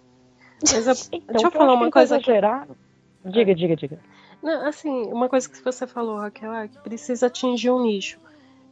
Mas 0.63 0.87
eu- 0.87 0.95
Então, 1.13 1.21
deixa 1.33 1.45
eu 1.47 1.49
o 1.49 1.53
que 1.53 1.59
falar 1.59 1.75
uma 1.75 1.91
coisa 1.91 2.17
exageraram- 2.17 2.77
Diga, 3.25 3.55
diga, 3.55 3.77
diga. 3.77 3.99
Não, 4.45 4.67
assim, 4.67 5.11
uma 5.11 5.27
coisa 5.27 5.49
que 5.49 5.65
você 5.65 5.87
falou, 5.87 6.19
Raquel, 6.19 6.53
é 6.53 6.69
que 6.69 6.79
precisa 6.81 7.29
atingir 7.29 7.71
um 7.71 7.83
nicho. 7.83 8.21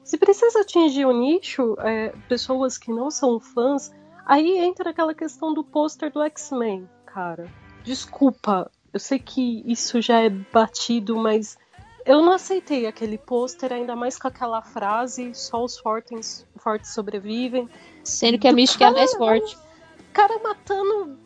Se 0.04 0.18
precisa 0.18 0.60
atingir 0.60 1.06
um 1.06 1.18
nicho, 1.18 1.74
é, 1.78 2.12
pessoas 2.28 2.76
que 2.76 2.92
não 2.92 3.10
são 3.10 3.40
fãs, 3.40 3.90
aí 4.26 4.58
entra 4.58 4.90
aquela 4.90 5.14
questão 5.14 5.54
do 5.54 5.64
pôster 5.64 6.12
do 6.12 6.20
X-Men, 6.20 6.86
cara. 7.06 7.50
Desculpa, 7.82 8.70
eu 8.92 9.00
sei 9.00 9.18
que 9.18 9.64
isso 9.66 9.98
já 10.02 10.20
é 10.20 10.28
batido, 10.28 11.16
mas 11.16 11.56
eu 12.04 12.20
não 12.20 12.32
aceitei 12.32 12.86
aquele 12.86 13.16
pôster, 13.16 13.72
ainda 13.72 13.96
mais 13.96 14.18
com 14.18 14.28
aquela 14.28 14.60
frase: 14.60 15.34
só 15.34 15.64
os 15.64 15.78
fortes, 15.78 16.46
fortes 16.58 16.92
sobrevivem. 16.92 17.66
Sendo 18.04 18.38
que 18.38 18.46
a 18.46 18.52
mística 18.52 18.84
é 18.84 18.88
a 18.88 18.90
mais 18.90 19.14
forte. 19.14 19.56
cara 20.12 20.38
matando. 20.38 21.18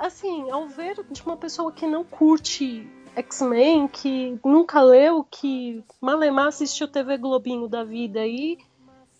Assim, 0.00 0.50
ao 0.50 0.66
ver 0.66 0.96
de 1.08 1.22
uma 1.22 1.36
pessoa 1.36 1.70
que 1.70 1.86
não 1.86 2.02
curte 2.02 2.90
X-Men, 3.16 3.88
que 3.88 4.38
nunca 4.44 4.80
leu, 4.80 5.24
que 5.28 5.84
malemar 6.00 6.48
assistiu 6.48 6.88
TV 6.88 7.16
Globinho 7.18 7.68
da 7.68 7.84
vida 7.84 8.20
aí, 8.20 8.58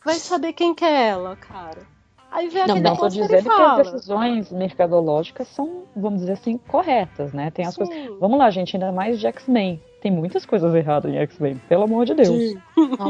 vai 0.04 0.14
saber 0.14 0.52
quem 0.52 0.74
que 0.74 0.84
é 0.84 1.08
ela, 1.08 1.36
cara. 1.36 1.86
Aí 2.30 2.48
vê 2.48 2.64
Não, 2.64 2.76
não 2.76 2.94
tô 2.94 3.02
pôster 3.02 3.24
e 3.24 3.26
dizendo 3.26 3.50
que 3.50 3.62
as 3.62 3.92
decisões 3.92 4.52
mercadológicas 4.52 5.48
são, 5.48 5.82
vamos 5.96 6.20
dizer 6.20 6.34
assim, 6.34 6.56
corretas, 6.56 7.32
né? 7.32 7.50
Tem 7.50 7.66
as 7.66 7.74
Sim. 7.74 7.84
coisas. 7.84 8.18
Vamos 8.20 8.38
lá, 8.38 8.48
gente, 8.50 8.76
ainda 8.76 8.92
mais 8.92 9.18
de 9.18 9.26
X-Men. 9.26 9.80
Tem 10.00 10.12
muitas 10.12 10.46
coisas 10.46 10.72
erradas 10.74 11.12
em 11.12 11.18
X-Men, 11.18 11.60
pelo 11.68 11.82
amor 11.82 12.06
de 12.06 12.14
Deus. 12.14 12.28
Sim. 12.28 12.60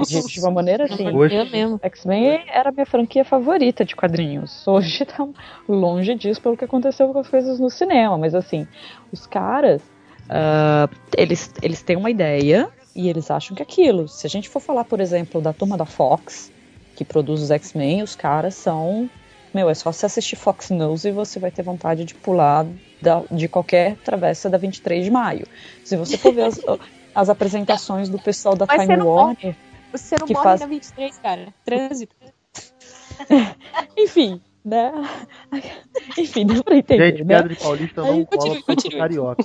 De, 0.07 0.27
de 0.27 0.41
uma 0.41 0.51
maneira 0.51 0.85
assim. 0.85 1.07
Oxe. 1.15 1.35
Eu 1.37 1.51
mesmo. 1.51 1.79
X-Men 1.83 2.43
era 2.49 2.71
a 2.71 2.73
minha 2.73 2.87
franquia 2.87 3.25
favorita 3.25 3.85
de 3.85 3.95
quadrinhos. 3.95 4.67
Hoje 4.67 5.05
tá 5.05 5.29
longe 5.69 6.15
disso 6.15 6.41
pelo 6.41 6.57
que 6.57 6.65
aconteceu 6.65 7.13
com 7.13 7.19
as 7.19 7.29
coisas 7.29 7.61
no 7.61 7.69
cinema. 7.69 8.17
Mas 8.17 8.35
assim, 8.35 8.67
os 9.13 9.27
caras, 9.27 9.83
ah, 10.31 10.89
eles, 11.17 11.53
eles 11.61 11.83
têm 11.83 11.97
uma 11.97 12.11
ideia 12.11 12.69
e 12.95 13.09
eles 13.09 13.31
acham 13.31 13.55
que 13.57 13.63
é 13.63 13.65
aquilo. 13.65 14.07
Se 14.09 14.27
a 14.27 14.31
gente 14.31 14.49
for 14.49 14.61
falar, 14.61 14.85
por 14.85 15.01
exemplo, 15.01 15.41
da 15.41 15.53
turma 15.53 15.77
da 15.77 15.85
Fox, 15.87 16.51
que 16.97 17.05
produz 17.05 17.43
os 17.43 17.51
X-Men, 17.51 18.03
os 18.03 18.15
caras 18.15 18.55
são. 18.55 19.11
Meu, 19.53 19.69
é 19.69 19.75
só 19.75 19.91
você 19.91 20.07
assistir 20.07 20.37
Fox 20.37 20.71
News 20.71 21.05
e 21.05 21.11
você 21.11 21.41
vai 21.41 21.51
ter 21.51 21.63
vontade 21.65 22.05
de 22.05 22.15
pular 22.15 22.65
da- 23.03 23.25
de 23.31 23.49
qualquer 23.49 23.97
travessa 23.97 24.49
da 24.49 24.57
23 24.57 25.05
de 25.05 25.11
maio. 25.11 25.45
Se 25.85 25.97
você 25.97 26.17
for 26.17 26.33
ver 26.33 26.43
as, 26.45 26.61
as 27.13 27.29
apresentações 27.29 28.09
do 28.09 28.19
pessoal 28.19 28.55
da 28.55 28.65
Mas 28.67 28.77
você 28.83 28.87
Time 28.87 28.97
não 28.99 29.09
Warner. 29.09 29.57
Você 29.91 30.15
não 30.21 30.27
Que 30.29 30.33
morre 30.35 30.45
faz- 30.45 30.61
na 30.61 30.67
23, 30.69 31.19
cara. 31.19 31.49
Trânsito. 31.65 32.15
Enfim, 33.99 34.41
né? 34.65 34.93
Enfim, 36.17 36.47
deu 36.47 36.63
pra 36.63 36.77
entender, 36.77 37.11
Gente, 37.11 37.25
né? 37.25 37.35
piada 37.35 37.49
de 37.49 37.57
paulista 37.57 38.03
Aí, 38.03 38.07
não 38.19 38.25
cola 38.25 38.39
continue, 38.41 38.63
continue. 38.63 38.99
carioca. 38.99 39.45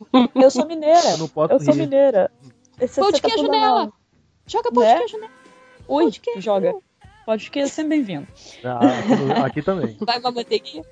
Eu 0.34 0.50
sou 0.50 0.66
mineira. 0.66 1.10
Eu 1.10 1.18
não 1.18 1.28
posso 1.28 1.52
Eu 1.52 1.60
sou 1.60 1.74
rir. 1.74 1.80
mineira. 1.80 2.30
Esse- 2.80 3.00
Pão 3.00 3.10
de 3.10 3.20
tá 3.20 3.28
queijo 3.28 3.48
nela. 3.48 3.92
Joga 4.46 4.70
pão 4.70 4.82
de 4.82 4.88
Né? 4.88 4.98
queijo 4.98 5.18
nela. 5.18 5.32
Ui, 5.88 6.02
Pão 6.04 6.10
de 6.10 6.20
queijo. 6.20 6.40
joga. 6.40 6.74
Pode 7.24 7.50
que 7.50 7.58
é 7.58 7.66
sempre 7.66 7.96
bem-vindo. 7.96 8.26
Ah, 8.64 9.44
aqui 9.46 9.60
também. 9.62 9.96
Vai 10.04 10.18
uma 10.20 10.30
manteiguinha. 10.30 10.84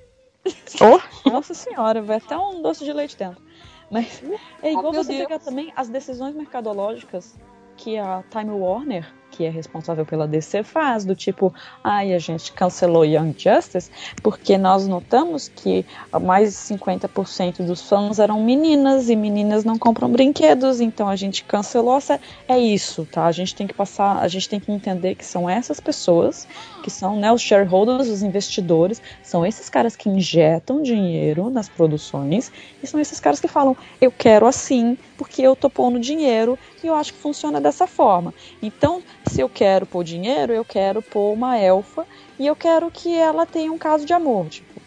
Oh, 0.81 1.31
nossa 1.31 1.55
senhora, 1.55 2.03
vai 2.03 2.19
até 2.19 2.37
um 2.37 2.61
doce 2.61 2.85
de 2.85 2.93
leite 2.93 3.17
dentro. 3.17 3.41
Mas 3.91 4.23
é 4.63 4.71
igual 4.73 4.89
Oh, 4.89 4.93
você 4.93 5.13
Deus. 5.13 5.23
pegar 5.29 5.39
também 5.39 5.73
as 5.77 5.89
decisões 5.89 6.35
mercadológicas 6.35 7.35
que 7.77 7.97
a 7.97 8.23
Time 8.31 8.51
Warner, 8.51 9.11
que 9.35 9.45
é 9.45 9.51
responsável 9.51 10.07
pela 10.07 10.29
DC, 10.29 10.63
faz, 10.63 11.05
do 11.05 11.15
tipo, 11.15 11.53
ai, 11.83 12.15
a 12.15 12.19
gente 12.19 12.53
cancelou 12.53 13.05
Young 13.05 13.35
Justice 13.37 13.91
porque 14.23 14.57
nós 14.57 14.87
notamos 14.87 15.49
que 15.49 15.85
mais 16.23 16.51
de 16.51 16.77
50% 16.77 17.67
dos 17.67 17.83
fãs 17.83 18.19
eram 18.19 18.43
meninas 18.43 19.11
e 19.11 19.17
meninas 19.17 19.65
não 19.65 19.77
compram 19.77 20.11
brinquedos, 20.11 20.81
então 20.81 21.09
a 21.09 21.17
gente 21.17 21.45
cancelou. 21.45 21.95
É 22.49 22.59
isso, 22.59 23.07
tá? 23.11 23.27
A 23.27 23.33
gente 23.33 23.55
tem 23.55 23.67
que 23.67 23.75
passar, 23.75 24.19
a 24.19 24.27
gente 24.27 24.49
tem 24.49 24.59
que 24.59 24.73
entender 24.73 25.15
que 25.15 25.25
são 25.25 25.49
essas 25.49 25.79
pessoas 25.79 26.47
que 26.85 26.91
são 26.91 27.17
né, 27.17 27.33
os 27.33 27.41
shareholders, 27.41 28.09
os 28.09 28.23
investidores, 28.23 29.01
são 29.23 29.47
esses 29.47 29.71
caras 29.71 29.97
que 29.97 30.07
injetam 30.11 30.83
dinheiro 30.83 31.49
nas 31.49 31.67
produções 31.67 32.53
e 32.83 32.87
são 32.87 33.01
esses 33.01 33.19
caras 33.19 33.41
que 33.41 33.49
falam, 33.49 33.75
eu 33.99 34.13
quero 34.13 34.47
assim, 34.47 34.99
porque 35.17 35.41
eu 35.41 35.57
tô 35.57 35.71
pondo 35.71 35.99
dinheiro 35.99 36.59
e 36.83 36.87
eu 36.87 36.95
acho 36.95 37.15
que 37.15 37.19
funciona 37.19 37.59
dessa 37.59 37.87
forma. 37.87 38.35
Então, 38.61 39.03
se 39.29 39.41
eu 39.41 39.49
quero 39.49 39.87
pôr 39.87 40.05
dinheiro, 40.05 40.53
eu 40.53 40.65
quero 40.65 41.01
pôr 41.03 41.33
uma 41.33 41.59
elfa 41.59 42.07
e 42.39 42.47
eu 42.47 42.55
quero 42.57 42.91
que 42.91 43.15
ela 43.15 43.45
tenha 43.47 43.73
um 43.73 43.79
caso 43.79 44.05
de 44.05 44.13
amor. 44.13 44.49
Tipo, 44.49 44.81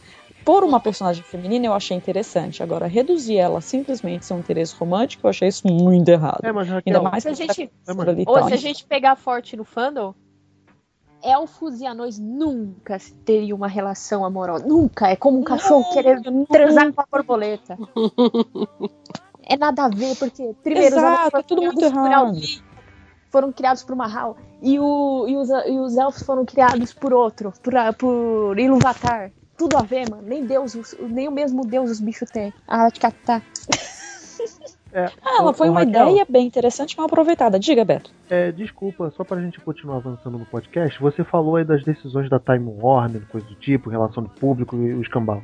por 0.46 0.64
uma 0.64 0.80
personagem 0.80 1.24
feminina 1.24 1.66
eu 1.66 1.74
achei 1.74 1.96
interessante. 1.98 2.64
Agora, 2.64 2.88
reduzir 2.88 3.38
ela 3.38 3.58
a 3.60 3.62
simplesmente 3.62 4.26
ser 4.26 4.34
um 4.34 4.40
interesse 4.40 4.74
romântico, 4.76 5.26
eu 5.28 5.30
achei 5.30 5.48
isso 5.50 5.68
muito 5.68 6.08
errado. 6.10 6.40
É, 6.44 6.52
mas 6.52 6.68
Raquel, 6.68 6.96
Ainda 6.96 7.10
mais 7.10 7.24
Se 7.24 7.30
a 7.30 7.34
gente- 7.34 7.68
tá 7.86 7.94
mas- 7.94 8.08
Ou 8.26 8.44
se 8.48 8.54
a 8.54 8.58
gente 8.58 8.86
pegar 8.86 9.16
forte 9.18 9.58
no 9.58 9.66
fandom, 9.66 10.14
elfos 11.22 11.82
e 11.82 11.86
anões 11.86 12.18
nunca 12.20 12.98
teriam 13.26 13.58
uma 13.58 13.68
relação 13.68 14.24
amorosa. 14.24 14.66
Nunca. 14.66 15.10
É 15.10 15.16
como 15.18 15.40
um 15.40 15.44
cachorro 15.44 15.92
querer 15.92 16.22
transar 16.50 16.94
com 16.94 17.02
uma 17.02 17.08
borboleta. 17.12 17.78
É 19.50 19.56
nada 19.56 19.86
a 19.86 19.88
ver, 19.88 20.14
porque 20.18 20.54
primeiro 20.62 20.98
Exato, 20.98 21.38
é 21.38 21.42
tudo 21.44 21.62
muito 21.62 21.82
errado. 21.82 22.14
alguém, 22.14 22.60
foram 23.38 23.52
criados 23.52 23.84
por 23.84 23.96
Mahal. 23.96 24.36
E, 24.64 24.80
o, 24.80 25.26
e, 25.28 25.38
os, 25.38 25.48
e 25.50 25.78
os 25.80 25.96
elfos 25.96 26.24
foram 26.24 26.44
criados 26.44 26.92
por 26.92 27.14
outro, 27.14 27.54
por, 27.64 27.76
a- 27.76 27.94
por 27.94 28.58
Iluvatar. 28.58 29.30
Tudo 29.56 29.78
a 29.78 29.84
ver, 29.84 30.10
mano. 30.10 30.24
Nem 30.26 30.44
Deus, 30.44 30.74
os- 30.74 30.96
nem 31.00 31.28
o 31.28 31.32
mesmo 31.32 31.64
Deus 31.66 31.92
os 31.92 32.00
bichos 32.00 32.30
têm. 32.32 32.52
Ah, 32.68 32.90
de 32.90 33.00
catar. 33.00 33.44
É, 34.92 35.06
Ah, 35.24 35.38
ela 35.42 35.54
foi 35.54 35.70
uma 35.70 35.82
Raquel, 35.84 36.10
ideia 36.10 36.26
bem 36.28 36.48
interessante, 36.48 36.98
mal 36.98 37.06
aproveitada. 37.06 37.60
Diga, 37.60 37.84
Beto. 37.86 38.10
É, 38.30 38.52
desculpa, 38.52 39.12
só 39.16 39.24
pra 39.24 39.40
gente 39.42 39.60
continuar 39.60 39.98
avançando 39.98 40.38
no 40.40 40.46
podcast, 40.46 41.00
você 41.00 41.24
falou 41.24 41.58
aí 41.58 41.64
das 41.66 41.84
decisões 41.84 42.30
da 42.30 42.40
Time 42.40 42.72
Warner, 42.82 43.22
coisa 43.28 43.46
do 43.46 43.56
tipo, 43.56 43.90
relação 43.90 44.24
do 44.24 44.30
público 44.30 44.76
e 44.78 44.94
o 44.96 45.02
escambau. 45.02 45.42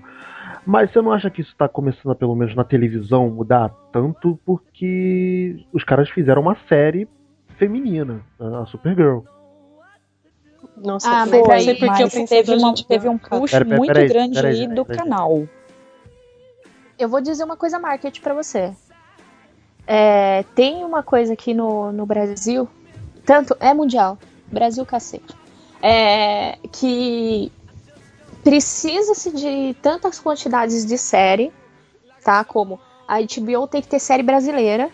Mas 0.65 0.91
você 0.91 1.01
não 1.01 1.11
acha 1.11 1.29
que 1.29 1.41
isso 1.41 1.53
tá 1.57 1.67
começando, 1.67 2.11
a, 2.11 2.15
pelo 2.15 2.33
menos 2.35 2.55
na 2.55 2.63
televisão, 2.63 3.29
mudar 3.29 3.69
tanto 3.91 4.39
porque 4.45 5.63
os 5.73 5.83
caras 5.83 6.09
fizeram 6.09 6.41
uma 6.41 6.55
série 6.69 7.07
feminina, 7.53 8.21
a 8.39 8.65
Supergirl. 8.65 9.19
Nossa, 10.77 11.09
Ah, 11.09 11.23
eu 11.25 11.31
mas 11.31 11.47
não 11.47 11.51
aí- 11.53 11.65
porque 11.65 11.85
eu 11.85 11.87
Mas 11.87 12.13
pensei 12.13 12.43
teve, 12.43 12.55
uma- 12.55 12.73
teve 12.73 13.09
um 13.09 13.17
push 13.17 13.51
Pera, 13.51 13.65
pera, 13.65 13.77
muito 13.77 13.87
peraí, 13.93 14.07
grande 14.07 14.33
peraí, 14.35 14.61
aí 14.61 14.67
do 14.67 14.85
peraí. 14.85 14.97
canal. 14.99 15.47
Eu 16.97 17.09
vou 17.09 17.21
dizer 17.21 17.43
uma 17.43 17.57
coisa 17.57 17.79
marketing 17.79 18.21
pra 18.21 18.33
você. 18.33 18.73
É, 19.85 20.43
tem 20.55 20.83
uma 20.85 21.03
coisa 21.03 21.33
aqui 21.33 21.53
no, 21.53 21.91
no 21.91 22.05
Brasil, 22.05 22.67
tanto 23.25 23.55
é 23.59 23.73
mundial, 23.73 24.17
Brasil 24.51 24.85
cacete, 24.85 25.35
é, 25.81 26.57
que 26.71 27.51
precisa-se 28.43 29.31
de 29.31 29.73
tantas 29.81 30.19
quantidades 30.19 30.85
de 30.85 30.97
série, 30.97 31.51
tá? 32.23 32.43
Como 32.45 32.79
a 33.07 33.17
HBO 33.19 33.67
tem 33.67 33.81
que 33.81 33.87
ter 33.89 33.99
série 33.99 34.23
brasileira, 34.23 34.89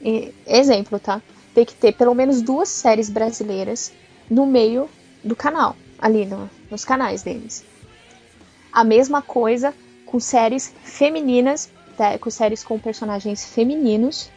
e- 0.00 0.32
exemplo, 0.46 0.98
tá? 1.00 1.20
Tem 1.60 1.66
que 1.66 1.74
ter 1.74 1.92
pelo 1.92 2.14
menos 2.14 2.40
duas 2.40 2.70
séries 2.70 3.10
brasileiras 3.10 3.92
no 4.30 4.46
meio 4.46 4.88
do 5.22 5.36
canal, 5.36 5.76
ali 5.98 6.24
no- 6.24 6.48
nos 6.70 6.86
canais 6.86 7.22
deles. 7.22 7.62
A 8.72 8.82
mesma 8.82 9.20
coisa 9.20 9.74
com 10.06 10.18
séries 10.18 10.72
femininas, 10.82 11.68
tá? 11.98 12.18
com 12.18 12.30
séries 12.30 12.64
com 12.64 12.78
personagens 12.78 13.44
femininos 13.44 14.30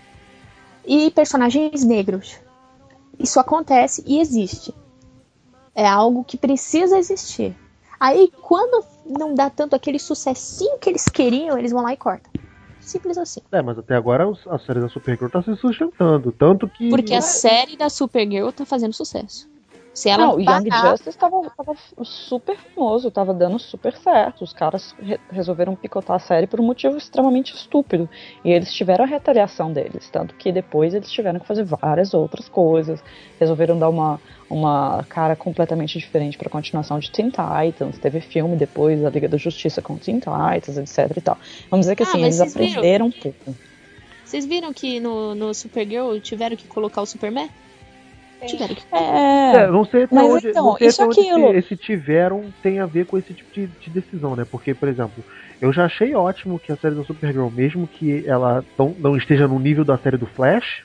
e 0.85 1.09
personagens 1.11 1.85
negros. 1.85 2.41
Isso 3.17 3.39
acontece 3.39 4.03
e 4.05 4.19
existe. 4.19 4.75
É 5.73 5.87
algo 5.87 6.25
que 6.25 6.35
precisa 6.35 6.97
existir. 6.97 7.55
Aí, 7.97 8.33
quando 8.41 8.83
não 9.05 9.33
dá 9.33 9.49
tanto 9.49 9.77
aquele 9.77 9.97
sucessinho 9.97 10.77
que 10.77 10.89
eles 10.89 11.05
queriam, 11.07 11.57
eles 11.57 11.71
vão 11.71 11.83
lá 11.83 11.93
e 11.93 11.97
cortam. 11.97 12.29
Simples 12.83 13.17
assim. 13.17 13.41
É, 13.51 13.61
mas 13.61 13.77
até 13.77 13.95
agora 13.95 14.25
a 14.49 14.59
série 14.59 14.81
da 14.81 14.89
Supergirl 14.89 15.29
tá 15.29 15.41
se 15.41 15.55
sustentando, 15.55 16.31
tanto 16.31 16.67
que... 16.67 16.89
Porque 16.89 17.13
a 17.13 17.21
série 17.21 17.77
da 17.77 17.89
Supergirl 17.89 18.49
tá 18.51 18.65
fazendo 18.65 18.93
sucesso. 18.93 19.47
Se 19.93 20.09
ela 20.09 20.25
Não, 20.25 20.35
o 20.37 20.39
Young 20.39 20.69
Justice 20.71 21.15
tava, 21.15 21.51
tava 21.55 21.75
super 22.03 22.57
famoso, 22.57 23.11
tava 23.11 23.31
dando 23.31 23.59
super 23.59 23.93
certo. 23.95 24.43
Os 24.43 24.51
caras 24.51 24.95
re- 24.99 25.19
resolveram 25.31 25.75
picotar 25.75 26.15
a 26.15 26.19
série 26.19 26.47
por 26.47 26.59
um 26.59 26.63
motivo 26.63 26.97
extremamente 26.97 27.53
estúpido. 27.53 28.09
E 28.43 28.51
eles 28.51 28.73
tiveram 28.73 29.03
a 29.05 29.07
retaliação 29.07 29.71
deles. 29.71 30.09
Tanto 30.11 30.33
que 30.33 30.51
depois 30.51 30.95
eles 30.95 31.11
tiveram 31.11 31.39
que 31.39 31.45
fazer 31.45 31.63
várias 31.63 32.13
outras 32.15 32.49
coisas. 32.49 33.03
Resolveram 33.39 33.77
dar 33.77 33.87
uma, 33.89 34.19
uma 34.49 35.05
cara 35.07 35.35
completamente 35.35 35.99
diferente 35.99 36.39
pra 36.39 36.49
continuação 36.49 36.97
de 36.97 37.11
Teen 37.11 37.29
Titans. 37.29 37.99
Teve 37.99 38.19
filme 38.19 38.55
depois, 38.55 39.05
a 39.05 39.11
Liga 39.11 39.29
da 39.29 39.37
Justiça 39.37 39.79
com 39.79 39.95
Teen 39.95 40.17
Titans, 40.19 40.75
etc 40.75 41.15
e 41.15 41.21
tal. 41.21 41.37
Vamos 41.69 41.85
dizer 41.85 41.95
que 41.95 42.01
Ah, 42.01 42.07
assim, 42.07 42.21
eles 42.23 42.37
vocês 42.37 42.53
viram? 42.55 42.69
aprenderam 42.71 43.05
um 43.05 43.11
pouco. 43.11 43.55
Vocês 44.25 44.45
viram 44.47 44.73
que 44.73 44.99
no, 44.99 45.35
no 45.35 45.53
Supergirl 45.53 46.17
tiveram 46.19 46.55
que 46.55 46.67
colocar 46.67 47.03
o 47.03 47.05
Superman? 47.05 47.47
Tiveram 48.47 48.75
que 48.75 48.83
É, 48.91 49.55
É, 49.55 49.67
não 49.67 49.85
sei 49.85 50.03
até 50.03 50.15
Mas 50.15 50.25
onde, 50.25 50.47
então, 50.49 50.65
não 50.65 50.77
sei 50.77 50.87
isso 50.87 51.01
até 51.01 51.09
onde 51.09 51.19
aquilo. 51.19 51.49
esse, 51.49 51.57
esse 51.73 51.77
tiveram 51.77 52.45
tem 52.61 52.79
a 52.79 52.85
ver 52.85 53.05
com 53.05 53.17
esse 53.17 53.33
tipo 53.33 53.53
de, 53.53 53.67
de 53.67 53.89
decisão, 53.89 54.35
né? 54.35 54.45
Porque, 54.49 54.73
por 54.73 54.87
exemplo, 54.87 55.23
eu 55.61 55.71
já 55.71 55.85
achei 55.85 56.13
ótimo 56.15 56.59
que 56.59 56.71
a 56.71 56.75
série 56.75 56.95
da 56.95 57.03
Supergirl, 57.03 57.49
mesmo 57.49 57.87
que 57.87 58.23
ela 58.27 58.63
não, 58.77 58.95
não 58.99 59.17
esteja 59.17 59.47
no 59.47 59.59
nível 59.59 59.85
da 59.85 59.97
série 59.97 60.17
do 60.17 60.25
Flash, 60.25 60.83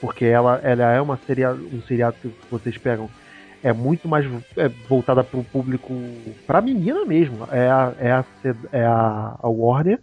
porque 0.00 0.24
ela, 0.24 0.60
ela 0.62 0.92
é 0.92 1.00
uma 1.00 1.16
série, 1.26 1.46
um 1.46 1.82
seriado 1.86 2.16
que 2.20 2.30
vocês 2.50 2.76
pegam, 2.78 3.08
é 3.62 3.72
muito 3.72 4.06
mais 4.06 4.24
é, 4.56 4.68
voltada 4.88 5.24
para 5.24 5.40
o 5.40 5.44
público, 5.44 5.92
para 6.46 6.60
menina 6.60 7.04
mesmo. 7.04 7.48
É 7.50 7.68
a, 7.68 7.92
é 7.98 8.12
a, 8.12 8.24
é 8.72 8.84
a, 8.84 9.36
a 9.42 9.48
Warner 9.48 9.98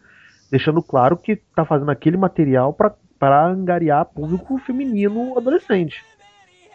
deixando 0.54 0.84
claro 0.84 1.18
que 1.18 1.36
tá 1.56 1.66
fazendo 1.66 1.90
aquele 1.90 2.16
material 2.16 2.74
para 2.74 3.46
angariar 3.48 4.06
público 4.06 4.58
feminino 4.60 5.36
adolescente. 5.36 6.04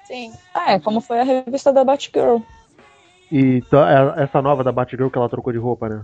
Sim. 0.09 0.33
Ah, 0.55 0.73
é 0.73 0.81
como 0.81 1.03
foi 1.03 1.21
a 1.21 1.23
revista 1.23 1.71
da 1.71 1.85
Batgirl. 1.85 2.39
E 3.31 3.63
é- 4.17 4.23
essa 4.25 4.41
nova 4.41 4.65
da 4.65 4.73
Batgirl 4.73 5.11
que 5.11 5.19
ela 5.19 5.29
trocou 5.29 5.53
de 5.53 5.59
roupa, 5.59 5.87
né? 5.89 6.03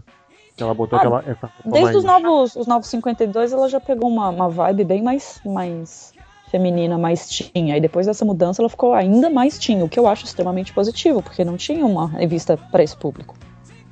Que 0.55 0.63
ela 0.63 0.75
botou 0.75 0.99
Ah, 0.99 1.01
aquela, 1.01 1.19
essa 1.27 1.47
roupa 1.47 1.63
Desde 1.65 1.83
mais... 1.85 1.97
os 1.97 2.05
novos, 2.05 2.55
os 2.55 2.67
novos 2.67 2.87
52, 2.89 3.53
ela 3.53 3.67
já 3.69 3.81
pegou 3.81 4.09
uma, 4.11 4.29
uma 4.29 4.49
vibe 4.51 4.85
bem 4.85 5.03
mais, 5.03 5.41
mais 5.45 6.13
feminina, 6.51 6.99
mais 6.99 7.27
teen. 7.27 7.73
Aí 7.73 7.81
depois 7.81 8.07
dessa 8.07 8.27
mudança, 8.27 8.61
ela 8.61 8.69
ficou 8.69 8.93
ainda 8.93 9.31
mais 9.31 9.59
teen, 9.59 9.83
o 9.83 9.89
que 9.89 9.99
eu 9.99 10.07
acho 10.07 10.27
extremamente 10.27 10.73
positivo, 10.75 11.23
porque 11.23 11.43
não 11.43 11.57
tinha 11.57 11.85
uma 11.87 12.07
revista 12.09 12.59
para 12.71 12.83
esse 12.83 12.97
público. 12.97 13.35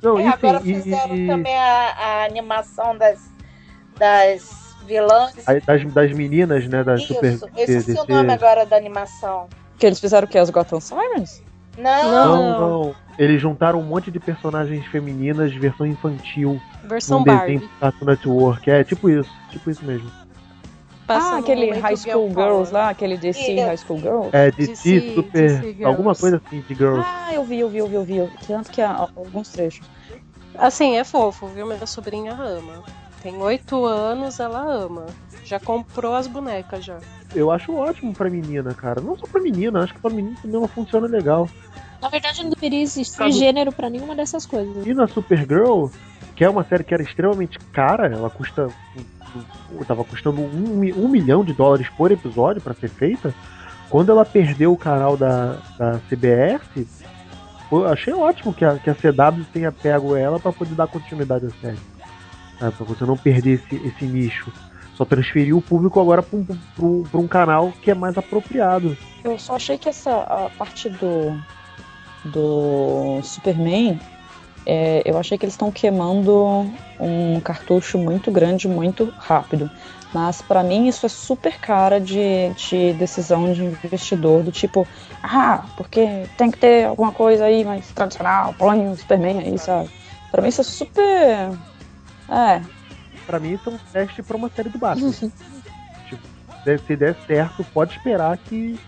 Não, 0.01 0.19
É, 0.19 0.27
enfim, 0.27 0.47
agora 0.47 0.61
e- 0.63 0.75
fizeram 0.75 1.15
e- 1.15 1.27
também 1.27 1.57
a, 1.57 1.93
a 1.97 2.25
animação 2.25 2.95
das, 2.97 3.19
das 3.97 4.75
vilãs. 4.85 5.33
das, 5.65 5.91
das 5.91 6.11
meninas, 6.13 6.67
né, 6.67 6.83
das 6.83 7.01
Isso, 7.01 7.15
super... 7.15 7.39
eu 7.57 7.63
esqueci 7.65 7.99
o 7.99 8.05
nome 8.07 8.31
agora 8.31 8.63
da 8.65 8.77
animação. 8.77 9.47
Que 9.77 9.85
eles 9.85 9.99
fizeram 9.99 10.25
o 10.25 10.29
que? 10.29 10.37
As 10.37 10.49
Gotham 10.49 10.79
Sirens? 10.79 11.41
Não, 11.77 12.11
Não, 12.11 12.59
não. 12.59 12.95
Eles 13.17 13.41
juntaram 13.41 13.79
um 13.79 13.83
monte 13.83 14.09
de 14.09 14.19
personagens 14.19 14.85
femininas, 14.87 15.53
versão 15.53 15.85
infantil, 15.85 16.59
Versão 16.83 17.19
num 17.19 17.25
Barbie. 17.25 17.53
desenho 17.53 17.61
do 17.61 17.79
Cartoon 17.79 18.05
Network. 18.05 18.71
É, 18.71 18.83
tipo 18.83 19.09
isso. 19.09 19.29
Tipo 19.49 19.69
isso 19.69 19.85
mesmo. 19.85 20.09
Passa 21.05 21.35
ah, 21.35 21.37
aquele 21.39 21.71
High 21.71 21.97
School 21.97 22.29
Girl 22.29 22.33
Power. 22.33 22.49
Girls 22.49 22.73
lá, 22.73 22.89
aquele 22.89 23.17
DC 23.17 23.39
Isso. 23.39 23.65
High 23.65 23.77
School 23.77 23.99
Girls. 23.99 24.29
É, 24.31 24.51
de 24.51 24.67
DC, 24.67 24.75
si, 24.75 25.13
super... 25.13 25.61
DC 25.61 25.83
alguma 25.83 26.15
coisa 26.15 26.41
assim, 26.43 26.61
de 26.61 26.73
girls. 26.73 27.05
Ah, 27.05 27.33
eu 27.33 27.43
vi, 27.43 27.59
eu 27.59 27.69
vi, 27.69 27.79
eu 27.79 27.87
vi, 27.87 27.95
eu 27.95 28.05
vi. 28.05 28.31
Tanto 28.47 28.71
que 28.71 28.81
há 28.81 29.09
alguns 29.15 29.49
trechos. 29.49 29.85
Assim, 30.57 30.95
é 30.95 31.03
fofo, 31.03 31.47
viu? 31.47 31.65
Minha 31.65 31.85
sobrinha 31.85 32.33
ama. 32.33 32.83
Tem 33.21 33.35
oito 33.37 33.85
anos, 33.85 34.39
ela 34.39 34.61
ama. 34.61 35.07
Já 35.43 35.59
comprou 35.59 36.15
as 36.15 36.25
bonecas 36.25 36.85
já. 36.85 36.99
Eu 37.35 37.51
acho 37.51 37.73
ótimo 37.73 38.13
pra 38.13 38.29
menina, 38.29 38.73
cara. 38.73 39.01
Não 39.01 39.17
só 39.17 39.25
pra 39.25 39.41
menina, 39.41 39.83
acho 39.83 39.93
que 39.93 39.99
pra 39.99 40.11
menina 40.11 40.35
também 40.41 40.57
ela 40.57 40.67
funciona 40.67 41.07
legal. 41.07 41.49
Na 42.01 42.09
verdade, 42.09 42.43
não 42.43 42.49
deveria 42.49 42.81
existir 42.81 43.31
gênero 43.31 43.71
pra 43.71 43.89
nenhuma 43.89 44.15
dessas 44.15 44.45
coisas. 44.45 44.85
E 44.85 44.93
na 44.93 45.07
Supergirl, 45.07 45.87
que 46.35 46.43
é 46.43 46.49
uma 46.49 46.63
série 46.63 46.83
que 46.83 46.93
era 46.93 47.01
extremamente 47.01 47.57
cara, 47.71 48.07
ela 48.07 48.29
custa. 48.29 48.67
Tava 49.87 50.03
custando 50.03 50.41
um, 50.41 50.79
um 50.97 51.07
milhão 51.07 51.43
de 51.43 51.53
dólares 51.53 51.89
por 51.97 52.11
episódio 52.11 52.61
pra 52.61 52.73
ser 52.73 52.89
feita. 52.89 53.33
Quando 53.89 54.11
ela 54.11 54.25
perdeu 54.25 54.71
o 54.71 54.77
canal 54.77 55.15
da, 55.17 55.57
da 55.77 55.99
CBS, 56.09 56.61
eu 57.71 57.87
achei 57.87 58.13
ótimo 58.13 58.53
que 58.53 58.63
a, 58.63 58.77
que 58.77 58.89
a 58.89 58.95
CW 58.95 59.45
tenha 59.51 59.71
pego 59.71 60.15
ela 60.15 60.39
pra 60.39 60.51
poder 60.51 60.75
dar 60.75 60.87
continuidade 60.87 61.47
à 61.47 61.49
série. 61.61 61.79
Sabe, 62.59 62.75
pra 62.75 62.85
você 62.85 63.05
não 63.05 63.17
perder 63.17 63.53
esse, 63.53 63.75
esse 63.87 64.05
nicho. 64.05 64.51
Só 65.05 65.57
o 65.57 65.61
público 65.61 65.99
agora 65.99 66.21
pra 66.21 66.37
um, 66.37 66.45
um- 66.79 67.27
canal 67.27 67.73
que 67.81 67.91
é 67.91 67.93
mais 67.93 68.17
apropriado. 68.17 68.97
Eu 69.23 69.37
só 69.39 69.55
achei 69.55 69.77
que 69.77 69.89
essa 69.89 70.11
a 70.11 70.49
parte 70.57 70.89
do 70.89 71.39
do 72.25 73.19
Superman, 73.21 73.99
é, 74.65 75.01
eu 75.05 75.17
achei 75.17 75.37
que 75.37 75.43
eles 75.45 75.53
estão 75.55 75.71
queimando 75.71 76.71
um 76.99 77.39
cartucho 77.41 77.97
muito 77.97 78.31
grande, 78.31 78.67
muito 78.67 79.13
rápido. 79.17 79.69
Mas 80.13 80.41
pra 80.41 80.63
mim 80.63 80.87
isso 80.87 81.05
é 81.05 81.09
super 81.09 81.59
cara 81.59 81.99
de, 81.99 82.49
de 82.55 82.93
decisão 82.93 83.51
de 83.51 83.63
investidor 83.63 84.43
do 84.43 84.51
tipo, 84.51 84.87
ah, 85.23 85.65
porque 85.75 86.25
tem 86.37 86.51
que 86.51 86.57
ter 86.59 86.85
alguma 86.85 87.11
coisa 87.11 87.45
aí 87.45 87.65
mais 87.65 87.87
tradicional, 87.91 88.53
põe 88.57 88.87
o 88.87 88.95
Superman 88.95 89.39
aí, 89.39 89.57
sabe? 89.57 89.89
Pra 90.31 90.41
mim 90.41 90.49
isso 90.49 90.61
é 90.61 90.63
super. 90.63 91.49
É, 92.29 92.61
Pra 93.25 93.39
mim, 93.39 93.53
isso 93.53 93.69
é 93.69 93.73
um 93.73 93.79
teste 93.91 94.21
pra 94.21 94.37
uma 94.37 94.49
série 94.49 94.69
do 94.69 94.77
Batman. 94.77 95.11
tipo, 96.09 96.21
se 96.87 96.95
der 96.95 97.15
certo, 97.27 97.63
pode 97.73 97.93
esperar 97.97 98.37
que, 98.37 98.79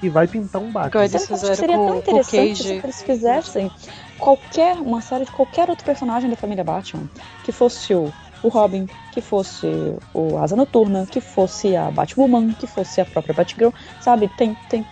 que 0.00 0.08
vai 0.08 0.26
pintar 0.26 0.60
um 0.60 0.70
Batman. 0.70 0.88
Igual 0.88 1.04
eles 1.04 1.12
Sabe 1.12 1.24
o 1.24 1.26
que 1.28 1.34
fizeram 1.34 1.56
seria 1.56 1.76
com- 1.78 1.86
tão 1.86 1.98
interessante 1.98 2.62
se 2.62 2.72
eles 2.74 3.02
fizessem 3.02 3.70
qualquer 4.18 4.76
uma 4.76 5.00
série 5.00 5.24
de 5.24 5.30
qualquer 5.30 5.68
outro 5.70 5.84
personagem 5.84 6.28
da 6.30 6.36
família 6.36 6.64
Batman, 6.64 7.08
que 7.44 7.52
fosse 7.52 7.94
o, 7.94 8.12
o 8.42 8.48
Robin, 8.48 8.88
que 9.12 9.20
fosse 9.20 9.66
o 10.12 10.36
Asa 10.38 10.56
Noturna, 10.56 11.06
que 11.06 11.20
fosse 11.20 11.74
a 11.76 11.90
Batwoman, 11.90 12.52
que 12.52 12.66
fosse 12.66 13.00
a 13.00 13.04
própria 13.04 13.34
Batgirl, 13.34 13.70
sabe? 14.00 14.28
Tem, 14.28 14.56
tem 14.68 14.84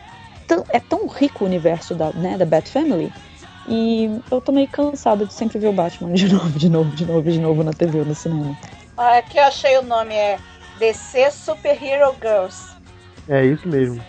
tão, 0.47 0.65
é 0.71 0.81
tão 0.81 1.07
rico 1.09 1.45
o 1.45 1.47
universo 1.47 1.95
da, 1.95 2.13
né, 2.13 2.37
da 2.39 2.45
Bat 2.47 2.71
Family. 2.71 3.13
E 3.69 4.11
eu 4.29 4.41
tô 4.41 4.51
meio 4.51 4.67
cansada 4.67 5.25
de 5.25 5.33
sempre 5.33 5.57
ver 5.57 5.69
o 5.69 5.73
Batman 5.73 6.13
de 6.15 6.27
novo, 6.35 6.59
de 6.59 6.69
novo, 6.69 6.91
de 6.97 7.07
novo, 7.07 7.31
de 7.31 7.39
novo 7.41 7.63
na 7.63 7.73
TV 7.73 8.01
ou 8.01 8.05
no 8.05 8.15
cinema. 8.15 8.57
Ah, 9.05 9.19
aqui 9.19 9.37
eu 9.37 9.43
achei 9.43 9.77
o 9.79 9.83
nome, 9.83 10.15
é 10.15 10.39
DC 10.79 11.33
Super 11.33 11.77
Hero 11.83 12.15
Girls. 12.23 12.73
É 13.29 13.45
isso 13.45 13.67
mesmo. 13.67 14.01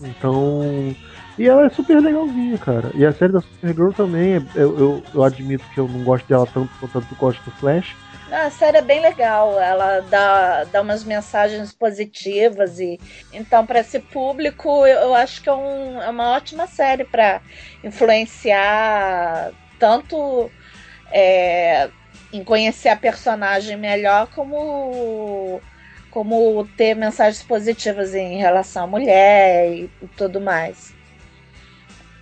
Então. 0.00 0.94
E 1.36 1.48
ela 1.48 1.66
é 1.66 1.68
super 1.68 2.00
legalzinha, 2.00 2.56
cara. 2.58 2.92
E 2.94 3.04
a 3.04 3.12
série 3.12 3.32
da 3.32 3.40
Supergirl 3.40 3.90
também, 3.90 4.34
eu, 4.54 4.78
eu, 4.78 5.02
eu 5.12 5.24
admito 5.24 5.64
que 5.74 5.80
eu 5.80 5.88
não 5.88 6.04
gosto 6.04 6.28
dela 6.28 6.46
tanto 6.46 6.70
quanto 6.78 6.96
eu 6.96 7.16
gosto 7.16 7.42
do 7.42 7.50
Flash. 7.56 7.96
A 8.30 8.48
série 8.50 8.76
é 8.76 8.82
bem 8.82 9.00
legal, 9.00 9.58
ela 9.58 9.98
dá, 10.02 10.62
dá 10.62 10.80
umas 10.80 11.02
mensagens 11.02 11.72
positivas 11.72 12.78
e 12.78 13.00
então 13.32 13.66
para 13.66 13.80
esse 13.80 13.98
público 13.98 14.86
eu, 14.86 14.98
eu 14.98 15.14
acho 15.14 15.42
que 15.42 15.48
é, 15.48 15.54
um, 15.54 16.00
é 16.00 16.10
uma 16.10 16.36
ótima 16.36 16.68
série 16.68 17.04
para 17.04 17.40
influenciar 17.82 19.50
tanto 19.78 20.52
é, 21.10 21.90
em 22.32 22.44
conhecer 22.44 22.88
a 22.88 22.96
personagem 22.96 23.76
melhor 23.76 24.26
como 24.28 25.60
como 26.10 26.66
ter 26.76 26.94
mensagens 26.94 27.42
positivas 27.42 28.14
em 28.14 28.38
relação 28.38 28.84
à 28.84 28.86
mulher 28.86 29.70
e, 29.70 29.90
e 30.02 30.08
tudo 30.16 30.40
mais. 30.40 30.92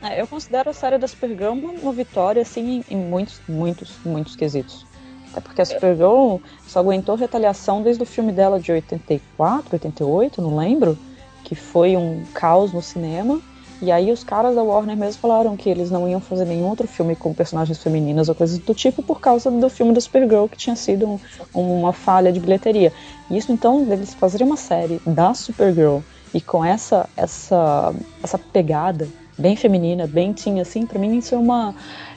É, 0.02 0.20
eu 0.20 0.26
considero 0.26 0.70
a 0.70 0.72
série 0.72 0.98
da 0.98 1.08
Supergirl 1.08 1.52
uma, 1.52 1.92
vitória 1.92 2.42
assim 2.42 2.84
em, 2.88 2.94
em 2.94 2.96
muitos, 2.96 3.40
muitos, 3.48 3.96
muitos 4.04 4.36
quesitos. 4.36 4.84
Até 5.30 5.40
porque 5.40 5.62
a 5.62 5.64
Supergirl 5.64 6.36
só 6.66 6.80
aguentou 6.80 7.16
retaliação 7.16 7.82
desde 7.82 8.02
o 8.02 8.06
filme 8.06 8.32
dela 8.32 8.60
de 8.60 8.72
84, 8.72 9.70
88, 9.72 10.42
não 10.42 10.56
lembro, 10.56 10.98
que 11.44 11.54
foi 11.54 11.96
um 11.96 12.24
caos 12.34 12.72
no 12.72 12.82
cinema. 12.82 13.40
E 13.80 13.92
aí 13.92 14.10
os 14.10 14.24
caras 14.24 14.54
da 14.54 14.62
Warner 14.62 14.96
mesmo 14.96 15.20
falaram 15.20 15.56
que 15.56 15.68
eles 15.68 15.90
não 15.90 16.08
iam 16.08 16.20
fazer 16.20 16.46
nenhum 16.46 16.68
outro 16.68 16.88
filme 16.88 17.14
com 17.14 17.34
personagens 17.34 17.82
femininas 17.82 18.28
ou 18.28 18.34
coisas 18.34 18.58
do 18.58 18.74
tipo 18.74 19.02
por 19.02 19.20
causa 19.20 19.50
do 19.50 19.68
filme 19.68 19.92
da 19.92 20.00
Supergirl, 20.00 20.46
que 20.46 20.56
tinha 20.56 20.74
sido 20.74 21.20
um, 21.54 21.78
uma 21.78 21.92
falha 21.92 22.32
de 22.32 22.40
bilheteria. 22.40 22.92
E 23.30 23.36
isso 23.36 23.52
então, 23.52 23.84
deles 23.84 24.14
fazerem 24.14 24.46
uma 24.46 24.56
série 24.56 25.00
da 25.06 25.34
Supergirl 25.34 25.98
e 26.32 26.40
com 26.40 26.64
essa, 26.64 27.08
essa, 27.16 27.94
essa 28.22 28.38
pegada 28.38 29.08
bem 29.38 29.56
feminina, 29.56 30.06
bem 30.06 30.32
tinha 30.32 30.62
assim, 30.62 30.86
para 30.86 30.98
mim 30.98 31.18
isso 31.18 31.34
é 31.34 31.38
uma 31.38 31.74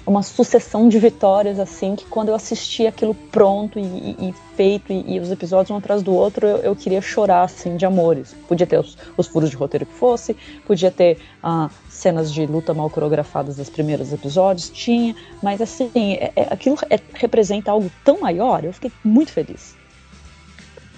uma 0.10 0.24
sucessão 0.24 0.90
de 0.90 0.98
vitórias, 0.98 1.60
assim, 1.60 1.96
que 1.96 2.04
quando 2.06 2.30
eu 2.30 2.36
assisti 2.36 2.88
aquilo 2.88 3.14
pronto 3.14 3.78
e, 3.78 3.84
e, 4.20 4.34
feito, 4.56 4.92
e, 4.92 5.16
e, 5.16 5.20
os 5.20 5.30
episódios 5.30 5.70
um 5.70 5.78
atrás 5.78 6.02
do 6.02 6.12
outro, 6.12 6.48
eu, 6.48 6.58
eu, 6.58 6.76
queria 6.76 7.00
chorar, 7.00 7.44
assim, 7.44 7.78
de 7.78 7.86
amores. 7.86 8.36
Podia 8.48 8.66
ter 8.66 8.80
os, 8.80 8.98
os 9.16 9.28
furos 9.28 9.52
de 9.52 9.56
roteiro 9.56 9.86
que 9.86 9.94
fosse, 9.94 10.36
podia 10.66 10.90
ter 10.90 11.20
ah, 11.44 11.70
cenas 11.88 12.34
de 12.34 12.44
luta 12.48 12.74
mal 12.74 12.90
coreografadas 12.90 13.58
dos 13.58 13.70
primeiros 13.70 14.12
episódios, 14.12 14.70
tinha, 14.70 15.16
mas, 15.44 15.62
assim, 15.62 15.92
é, 15.96 16.32
é, 16.36 16.48
aquilo 16.50 16.76
é, 16.90 17.00
representa 17.14 17.70
algo 17.70 17.92
tão 18.04 18.20
maior, 18.20 18.66
eu 18.66 18.74
fiquei 18.74 18.92
muito 19.04 19.32
feliz. 19.32 19.76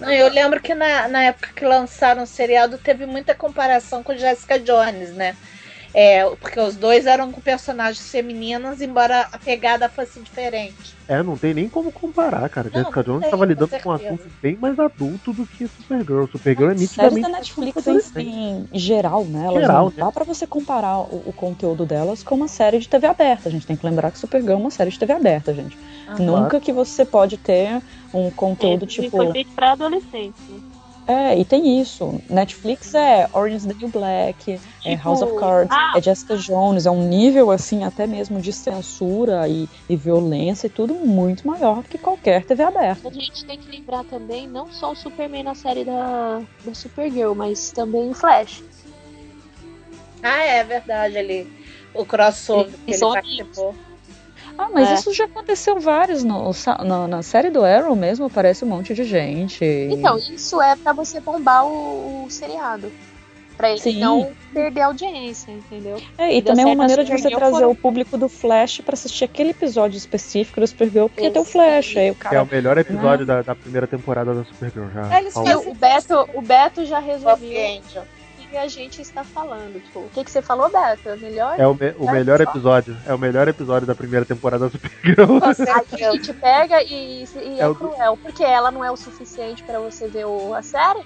Eu 0.00 0.30
lembro 0.30 0.58
que 0.58 0.74
na, 0.74 1.06
na 1.08 1.22
época 1.24 1.50
que 1.54 1.66
lançaram 1.66 2.22
o 2.22 2.26
seriado 2.26 2.78
teve 2.78 3.04
muita 3.04 3.34
comparação 3.34 4.02
com 4.02 4.16
Jessica 4.16 4.58
Jones, 4.58 5.10
né? 5.10 5.36
É, 5.94 6.24
porque 6.36 6.58
os 6.58 6.74
dois 6.74 7.06
eram 7.06 7.30
com 7.30 7.40
personagens 7.40 8.10
femininas, 8.10 8.80
embora 8.80 9.28
a 9.30 9.38
pegada 9.38 9.88
fosse 9.88 10.20
diferente. 10.20 10.96
É, 11.06 11.22
não 11.22 11.36
tem 11.36 11.52
nem 11.52 11.68
como 11.68 11.92
comparar, 11.92 12.48
cara. 12.48 12.70
Não, 12.72 12.80
Jessica 12.80 13.02
Jones 13.02 13.24
estava 13.24 13.44
lidando 13.44 13.70
com 13.82 13.88
um 13.90 13.92
assunto 13.92 14.26
bem 14.40 14.56
mais 14.56 14.78
adulto 14.78 15.32
do 15.32 15.46
que 15.46 15.66
Supergirl. 15.66 16.24
Supergirl 16.26 16.70
é 16.70 16.74
nitidamente. 16.74 17.14
Séries 17.14 17.22
da 17.22 17.28
Netflix 17.28 18.16
em, 18.16 18.68
em 18.72 18.78
geral, 18.78 19.24
né? 19.24 19.44
Elas 19.44 19.60
geral, 19.60 19.84
não 19.84 19.90
né? 19.90 19.96
dá 19.98 20.12
pra 20.12 20.24
você 20.24 20.46
comparar 20.46 21.00
o, 21.00 21.24
o, 21.26 21.32
conteúdo 21.32 21.84
delas 21.84 22.22
com 22.22 22.36
uma 22.36 22.48
série 22.48 22.78
de 22.78 22.88
TV 22.88 23.06
aberta. 23.06 23.48
A 23.48 23.52
gente 23.52 23.66
tem 23.66 23.76
que 23.76 23.84
lembrar 23.84 24.10
que 24.10 24.18
Supergirl 24.18 24.54
é 24.54 24.56
uma 24.56 24.70
série 24.70 24.90
de 24.90 24.98
TV 24.98 25.12
aberta, 25.12 25.52
gente. 25.52 25.76
Ah, 26.06 26.16
Nunca 26.18 26.48
claro. 26.50 26.60
que 26.60 26.72
você 26.72 27.04
pode 27.04 27.36
ter 27.36 27.82
um 28.14 28.30
conteúdo 28.30 28.84
é, 28.84 28.88
tipo. 28.88 29.16
Foi 29.16 29.32
feito 29.32 29.50
pra 29.52 29.72
adolescentes. 29.72 30.71
É, 31.06 31.36
e 31.36 31.44
tem 31.44 31.80
isso. 31.80 32.20
Netflix 32.30 32.94
é 32.94 33.28
Orange 33.32 33.56
is 33.56 33.66
the 33.66 33.74
New 33.74 33.88
Black, 33.88 34.58
tipo, 34.58 34.62
é 34.84 34.94
House 34.94 35.20
of 35.20 35.36
Cards, 35.38 35.74
ah, 35.76 35.94
é 35.96 36.02
Jessica 36.02 36.36
Jones, 36.36 36.86
é 36.86 36.90
um 36.90 37.08
nível 37.08 37.50
assim 37.50 37.82
até 37.84 38.06
mesmo 38.06 38.40
de 38.40 38.52
censura 38.52 39.48
e, 39.48 39.68
e, 39.88 39.96
violência 39.96 40.68
e 40.68 40.70
tudo 40.70 40.94
muito 40.94 41.46
maior 41.46 41.82
do 41.82 41.88
que 41.88 41.98
qualquer 41.98 42.44
TV 42.44 42.62
aberta. 42.62 43.08
A 43.08 43.12
gente 43.12 43.44
tem 43.44 43.58
que 43.58 43.68
lembrar 43.68 44.04
também 44.04 44.46
não 44.46 44.70
só 44.70 44.92
o 44.92 44.96
Superman 44.96 45.42
na 45.42 45.54
série 45.54 45.84
da, 45.84 46.40
da 46.64 46.74
Supergirl, 46.74 47.34
mas 47.34 47.72
também 47.72 48.10
o 48.10 48.14
Flash. 48.14 48.62
Ah, 50.22 50.44
é 50.44 50.62
verdade 50.62 51.18
ali. 51.18 51.52
O 51.92 52.04
crossover 52.04 52.72
que 52.86 52.92
ele 52.92 53.00
participou. 53.00 53.70
Amigos. 53.70 53.91
Ah, 54.58 54.68
mas 54.72 54.90
é. 54.90 54.94
isso 54.94 55.12
já 55.12 55.24
aconteceu 55.24 55.80
vários. 55.80 56.24
No, 56.24 56.50
no, 56.84 57.08
na 57.08 57.22
série 57.22 57.50
do 57.50 57.64
Arrow 57.64 57.96
mesmo 57.96 58.26
aparece 58.26 58.64
um 58.64 58.68
monte 58.68 58.94
de 58.94 59.04
gente. 59.04 59.64
Então, 59.64 60.16
isso 60.16 60.60
é 60.60 60.76
para 60.76 60.92
você 60.92 61.20
bombar 61.20 61.66
o, 61.66 62.24
o 62.24 62.30
seriado. 62.30 62.90
Pra 63.56 63.70
ele 63.70 63.80
Sim. 63.80 64.00
não 64.00 64.32
perder 64.52 64.80
a 64.80 64.86
audiência, 64.86 65.52
entendeu? 65.52 66.00
É, 66.16 66.34
e, 66.34 66.38
e 66.38 66.42
também 66.42 66.64
é 66.64 66.66
uma 66.66 66.74
maneira 66.74 67.04
de 67.04 67.12
você 67.12 67.30
trazer 67.30 67.56
foram... 67.56 67.70
o 67.70 67.76
público 67.76 68.16
do 68.16 68.28
Flash 68.28 68.80
para 68.80 68.94
assistir 68.94 69.24
aquele 69.24 69.50
episódio 69.50 69.96
específico 69.96 70.58
do 70.58 70.66
Supergirl, 70.66 71.06
porque 71.06 71.30
tem 71.30 71.42
o 71.42 71.44
Flash. 71.44 71.96
Aí 71.96 72.10
o 72.10 72.14
cara, 72.14 72.36
é 72.36 72.42
o 72.42 72.46
melhor 72.46 72.78
episódio 72.78 73.26
né? 73.26 73.34
da, 73.34 73.42
da, 73.42 73.54
primeira 73.54 73.86
temporada 73.86 74.34
da 74.34 74.44
Supergirl 74.44 74.88
já. 74.92 75.14
É, 75.14 75.20
eles 75.20 75.36
o, 75.36 75.74
Beto, 75.74 76.28
o 76.34 76.42
Beto 76.42 76.84
já 76.84 76.98
resolveu 76.98 77.82
que 78.52 78.58
a 78.58 78.68
gente 78.68 79.00
está 79.00 79.24
falando. 79.24 79.82
Tipo, 79.82 80.00
o 80.00 80.10
que, 80.10 80.22
que 80.22 80.30
você 80.30 80.42
falou, 80.42 80.70
Beto? 80.70 81.08
É 81.08 81.14
o 81.14 81.18
melhor? 81.18 81.58
É 81.58 81.66
o, 81.66 81.74
me 81.74 81.94
o 81.98 82.12
melhor 82.12 82.40
episódio. 82.40 82.94
É 83.06 83.14
o 83.14 83.18
melhor 83.18 83.48
episódio 83.48 83.86
da 83.86 83.94
primeira 83.94 84.26
temporada 84.26 84.68
do 84.68 84.72
Supergirl. 84.72 85.38
A 85.42 85.52
gente 86.12 86.34
pega 86.34 86.82
e, 86.82 87.24
e 87.24 87.60
é, 87.60 87.64
é 87.64 87.74
cruel, 87.74 88.18
porque 88.22 88.44
ela 88.44 88.70
não 88.70 88.84
é 88.84 88.90
o 88.90 88.96
suficiente 88.96 89.62
para 89.62 89.80
você 89.80 90.06
ver 90.06 90.26
o, 90.26 90.54
a 90.54 90.60
série. 90.60 91.00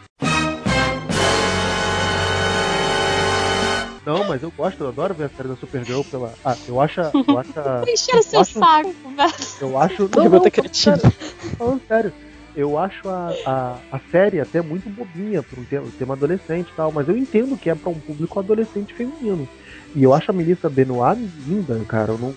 Não, 4.04 4.24
mas 4.24 4.42
eu 4.42 4.50
gosto, 4.50 4.82
eu 4.82 4.88
adoro 4.88 5.14
ver 5.14 5.24
a 5.24 5.28
série 5.28 5.48
da 5.48 5.56
Supergirl 5.56 6.02
pela. 6.02 6.34
Ah, 6.44 6.56
eu 6.66 6.80
acho. 6.80 7.00
Eu 7.00 7.38
acho. 7.38 7.52
Encher 7.88 8.22
seu 8.24 8.40
acho, 8.40 8.58
saco, 8.58 8.94
velho. 9.16 9.32
Eu 9.60 9.78
acho. 9.78 10.10
Não, 10.16 10.24
não, 10.24 10.30
não, 10.30 11.10
falando 11.56 11.82
sério 11.86 12.25
eu 12.56 12.78
acho 12.78 13.06
a, 13.08 13.34
a, 13.44 13.76
a 13.92 14.00
série 14.10 14.40
até 14.40 14.62
muito 14.62 14.88
bobinha 14.88 15.42
para 15.42 15.60
um 15.60 15.64
tema, 15.64 15.86
tema, 15.98 16.14
adolescente 16.14 16.70
e 16.70 16.72
tal, 16.74 16.90
mas 16.90 17.06
eu 17.06 17.16
entendo 17.16 17.56
que 17.58 17.68
é 17.68 17.74
para 17.74 17.90
um 17.90 18.00
público 18.00 18.38
adolescente 18.38 18.94
feminino. 18.94 19.46
E 19.94 20.02
eu 20.02 20.14
acho 20.14 20.30
a 20.30 20.34
Melissa 20.34 20.70
Benoit 20.70 21.20
linda, 21.46 21.78
cara. 21.86 22.12
Eu, 22.12 22.18
não, 22.18 22.34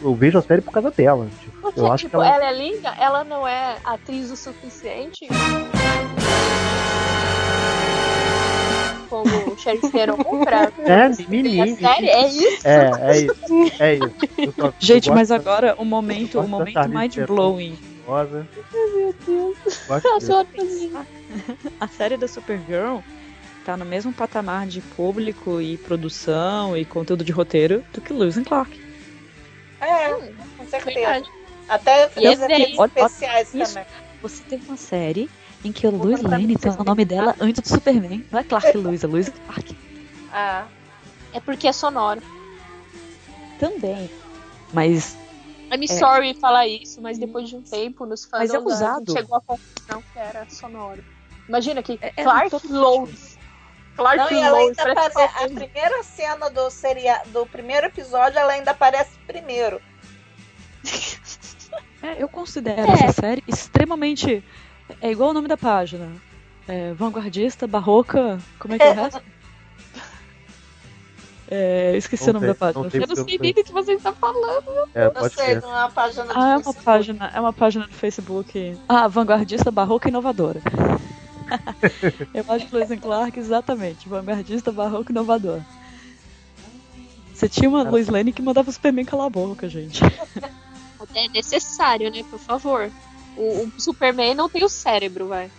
eu 0.00 0.14
vejo 0.14 0.38
a 0.38 0.42
série 0.42 0.62
por 0.62 0.72
causa 0.72 0.90
dela. 0.90 1.28
Tipo, 1.40 1.60
Porque, 1.60 1.80
eu 1.80 1.92
acho 1.92 2.06
tipo, 2.06 2.18
que 2.18 2.24
ela... 2.24 2.34
ela 2.34 2.48
é 2.48 2.56
linda, 2.56 2.88
ela 2.98 3.24
não 3.24 3.46
é 3.46 3.76
atriz 3.84 4.30
o 4.30 4.36
suficiente 4.36 5.28
como 9.10 9.56
Charlize 9.58 9.90
Theron 9.92 10.16
pra 10.16 10.72
é, 10.78 11.08
menino, 11.28 11.76
série? 11.76 12.08
É 12.08 12.26
isso? 12.26 12.66
É, 12.66 12.90
é 13.02 13.18
isso. 13.18 13.36
É 13.80 13.94
isso. 13.94 14.54
Só, 14.56 14.72
Gente, 14.78 15.10
mas 15.10 15.30
agora 15.30 15.74
o 15.78 15.84
momento, 15.84 16.40
o 16.40 16.48
momento 16.48 16.88
mind 16.88 17.18
blowing 17.26 17.76
famosa. 18.08 18.48
Meu 18.72 19.14
Deus. 19.26 19.58
A 21.78 21.88
série 21.88 22.16
da 22.16 22.26
Supergirl 22.26 23.00
tá 23.64 23.76
no 23.76 23.84
mesmo 23.84 24.12
patamar 24.12 24.66
de 24.66 24.80
público 24.80 25.60
e 25.60 25.76
produção 25.76 26.76
e 26.76 26.84
conteúdo 26.86 27.22
de 27.22 27.32
roteiro 27.32 27.84
do 27.92 28.00
que 28.00 28.12
Lewis 28.12 28.38
and 28.38 28.44
Clark. 28.44 28.80
É, 29.80 30.08
com 30.56 30.66
certeza. 30.66 31.22
Até 31.68 32.08
fazer 32.08 32.50
efeitos 32.50 32.78
especiais 32.78 33.54
isso, 33.54 33.74
também. 33.74 33.88
Você 34.22 34.42
tem 34.44 34.58
uma 34.66 34.76
série 34.76 35.28
em 35.62 35.70
que 35.70 35.86
o 35.86 35.90
Lois 35.90 36.22
Lane 36.22 36.56
tem 36.56 36.72
o 36.72 36.82
nome 36.82 37.04
dela 37.04 37.36
antes 37.38 37.60
do 37.60 37.68
Superman. 37.68 38.24
Não 38.32 38.40
é 38.40 38.44
Clark 38.44 38.72
Lewis, 38.78 39.04
é 39.04 39.06
Lois 39.06 39.28
Clark. 39.28 39.76
Ah. 40.32 40.66
É 41.34 41.40
porque 41.40 41.68
é 41.68 41.72
sonoro. 41.72 42.22
Também. 43.60 44.10
Mas 44.72 45.17
I'm 45.70 45.84
é. 45.84 45.86
sorry 45.86 46.34
falar 46.34 46.66
isso, 46.66 47.00
mas 47.00 47.18
depois 47.18 47.48
de 47.48 47.56
um 47.56 47.62
tempo 47.62 48.06
nos 48.06 48.24
fãs 48.24 48.50
mas 48.50 48.54
é 48.54 48.58
usado. 48.58 49.12
chegou 49.12 49.36
à 49.36 49.40
conclusão 49.40 50.02
que 50.12 50.18
era 50.18 50.48
sonoro. 50.48 51.04
Imagina 51.48 51.82
que 51.82 51.98
é, 52.00 52.12
é 52.16 52.22
Clark 52.22 52.54
é 52.54 52.72
Lois. 52.72 53.38
Clark 53.96 54.34
Não, 54.34 54.50
Lois. 54.52 54.78
Apare... 54.78 55.30
A 55.34 55.48
primeira 55.48 56.02
cena 56.02 56.50
do, 56.50 56.70
seria... 56.70 57.22
do 57.26 57.46
primeiro 57.46 57.86
episódio, 57.86 58.38
ela 58.38 58.52
ainda 58.52 58.70
aparece 58.72 59.18
primeiro. 59.26 59.80
É, 62.00 62.22
eu 62.22 62.28
considero 62.28 62.88
é. 62.88 62.92
essa 62.92 63.12
série 63.20 63.42
extremamente. 63.48 64.44
É 65.00 65.10
igual 65.10 65.30
o 65.30 65.32
nome 65.32 65.48
da 65.48 65.56
página. 65.56 66.08
É, 66.68 66.92
vanguardista, 66.94 67.66
barroca. 67.66 68.38
Como 68.56 68.72
é 68.72 68.78
que 68.78 68.84
é 68.84 68.90
o 68.90 68.94
resto? 68.94 69.22
É, 71.50 71.96
esqueci 71.96 72.24
não 72.24 72.30
o 72.30 72.32
nome 72.34 72.46
tem, 72.46 72.54
da 72.54 72.54
página. 72.54 72.90
eu 72.92 73.06
não 73.06 73.24
sei 73.24 73.38
nem 73.38 73.50
o 73.52 73.54
que 73.54 73.72
você 73.72 73.92
está 73.94 74.12
falando. 74.12 74.88
É, 74.94 75.08
pode 75.08 75.34
sei, 75.34 75.54
não 75.54 75.74
é 75.74 75.80
uma 75.80 75.90
página 75.90 76.24
do 76.24 76.32
Ah, 76.38 76.50
é 76.50 76.56
uma 76.58 76.74
página, 76.74 77.30
é 77.34 77.40
uma 77.40 77.52
página 77.52 77.86
do 77.86 77.94
Facebook. 77.94 78.78
Ah, 78.86 79.08
vanguardista, 79.08 79.70
barroca 79.70 80.08
e 80.08 80.10
inovadora. 80.10 80.60
eu 82.34 82.44
acho 82.48 82.66
que 82.66 82.74
Lois 82.74 83.00
Clark, 83.00 83.38
exatamente. 83.38 84.08
Vanguardista, 84.08 84.70
barroca 84.70 85.10
e 85.10 85.12
inovadora. 85.12 85.64
Você 87.32 87.48
tinha 87.48 87.68
uma 87.68 87.82
Lois 87.82 88.08
Lane 88.08 88.32
que 88.32 88.42
mandava 88.42 88.68
o 88.68 88.72
Superman 88.72 89.06
calar 89.06 89.26
a 89.26 89.30
boca, 89.30 89.68
gente. 89.68 90.02
É 91.14 91.28
necessário, 91.28 92.10
né? 92.10 92.22
Por 92.28 92.38
favor. 92.38 92.90
O, 93.36 93.64
o 93.64 93.80
Superman 93.80 94.34
não 94.34 94.48
tem 94.48 94.64
o 94.64 94.68
cérebro, 94.68 95.28
vai. 95.28 95.50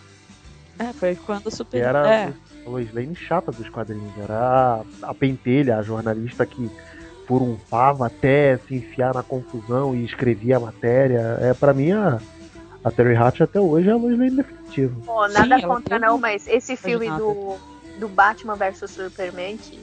É, 0.77 0.93
foi 0.93 1.15
quando 1.15 1.47
o 1.47 1.51
Superman. 1.51 1.89
Era 1.89 2.13
é. 2.13 2.33
Lois 2.69 2.93
Lane 2.93 3.15
chata 3.15 3.51
dos 3.51 3.69
quadrinhos. 3.69 4.17
Era 4.17 4.81
a 5.01 5.13
pentelha, 5.13 5.77
a 5.77 5.81
jornalista 5.81 6.45
que 6.45 6.69
furunfava 7.27 8.07
até 8.07 8.57
se 8.57 8.75
enfiar 8.75 9.13
na 9.13 9.23
confusão 9.23 9.95
e 9.95 10.05
escrevia 10.05 10.57
a 10.57 10.59
matéria. 10.59 11.37
É 11.41 11.53
para 11.53 11.73
mim 11.73 11.91
a, 11.91 12.19
A 12.83 12.91
Terry 12.91 13.15
Hatch 13.15 13.41
até 13.41 13.59
hoje 13.59 13.89
é 13.89 13.91
a 13.91 13.95
Lois 13.95 14.17
Lane 14.17 14.37
definitiva. 14.37 14.99
Pô, 15.05 15.27
nada 15.27 15.59
Sim, 15.59 15.67
contra 15.67 15.99
não, 15.99 16.17
mas 16.17 16.47
esse 16.47 16.75
filme 16.75 17.09
do, 17.11 17.57
do 17.99 18.07
Batman 18.07 18.55
vs 18.55 18.89
Superman, 18.89 19.57
que 19.57 19.79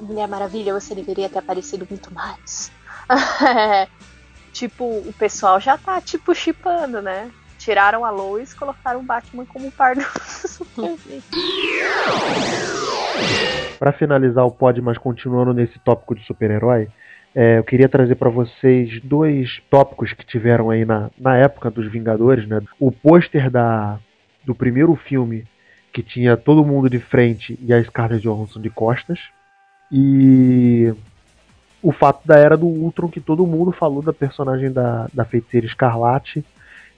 Mulher 0.00 0.28
Maravilha, 0.28 0.72
você 0.72 0.94
deveria 0.94 1.28
ter 1.28 1.38
aparecido 1.38 1.86
muito 1.88 2.12
mais. 2.12 2.70
tipo, 4.52 4.84
o 4.84 5.12
pessoal 5.18 5.60
já 5.60 5.76
tá, 5.76 6.00
tipo, 6.00 6.34
chipando, 6.34 7.02
né? 7.02 7.30
Tiraram 7.58 8.04
a 8.04 8.10
Lois 8.10 8.52
e 8.52 8.56
colocaram 8.56 9.00
o 9.00 9.02
Batman 9.02 9.44
como 9.44 9.70
par 9.70 9.94
do 9.94 10.02
Superman. 10.02 10.98
Pra 13.78 13.92
finalizar 13.92 14.44
o 14.44 14.50
pod, 14.50 14.80
mas 14.80 14.98
continuando 14.98 15.54
nesse 15.54 15.78
tópico 15.78 16.14
de 16.14 16.24
super-herói, 16.24 16.88
é, 17.34 17.58
eu 17.58 17.64
queria 17.64 17.88
trazer 17.88 18.16
pra 18.16 18.30
vocês 18.30 19.00
dois 19.02 19.62
tópicos 19.70 20.12
que 20.12 20.26
tiveram 20.26 20.70
aí 20.70 20.84
na, 20.84 21.10
na 21.18 21.36
época 21.36 21.70
dos 21.70 21.90
Vingadores, 21.90 22.48
né? 22.48 22.60
O 22.80 22.90
pôster 22.90 23.50
da 23.50 23.98
do 24.44 24.54
primeiro 24.54 24.94
filme 24.96 25.44
que 25.92 26.02
tinha 26.02 26.36
todo 26.36 26.64
mundo 26.64 26.88
de 26.88 26.98
frente 26.98 27.58
e 27.62 27.72
a 27.72 27.82
Scarlett 27.84 28.22
Johansson 28.22 28.60
de 28.60 28.70
costas 28.70 29.18
e 29.92 30.92
o 31.82 31.92
fato 31.92 32.26
da 32.26 32.38
era 32.38 32.56
do 32.56 32.66
Ultron 32.66 33.08
que 33.08 33.20
todo 33.20 33.46
mundo 33.46 33.72
falou 33.72 34.02
da 34.02 34.12
personagem 34.12 34.72
da, 34.72 35.06
da 35.12 35.24
feiticeira 35.24 35.66
Escarlate 35.66 36.44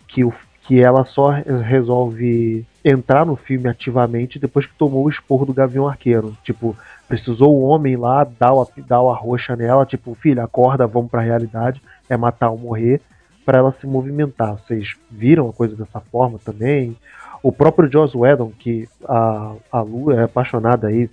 que, 0.06 0.24
o, 0.24 0.32
que 0.70 0.80
ela 0.80 1.04
só 1.04 1.30
resolve 1.30 2.64
entrar 2.84 3.26
no 3.26 3.34
filme 3.34 3.68
ativamente 3.68 4.38
depois 4.38 4.66
que 4.66 4.74
tomou 4.74 5.04
o 5.04 5.10
esporro 5.10 5.44
do 5.44 5.52
Gavião 5.52 5.88
Arqueiro. 5.88 6.36
Tipo, 6.44 6.76
precisou 7.08 7.56
o 7.56 7.62
homem 7.62 7.96
lá 7.96 8.22
dar 8.22 8.54
o, 8.54 8.64
dar 8.86 8.98
arrocha 8.98 9.56
nela, 9.56 9.84
tipo, 9.84 10.14
filha, 10.14 10.44
acorda, 10.44 10.86
vamos 10.86 11.10
pra 11.10 11.22
realidade, 11.22 11.82
é 12.08 12.16
matar 12.16 12.50
ou 12.50 12.56
morrer, 12.56 13.00
para 13.44 13.58
ela 13.58 13.74
se 13.80 13.84
movimentar. 13.84 14.58
Vocês 14.58 14.94
viram 15.10 15.48
a 15.48 15.52
coisa 15.52 15.74
dessa 15.74 15.98
forma 15.98 16.38
também? 16.38 16.96
O 17.42 17.50
próprio 17.50 17.90
Joss 17.90 18.16
Whedon, 18.16 18.52
que 18.56 18.88
a, 19.08 19.54
a 19.72 19.80
Lu 19.80 20.12
é 20.12 20.22
apaixonada 20.22 20.86
aí, 20.86 21.10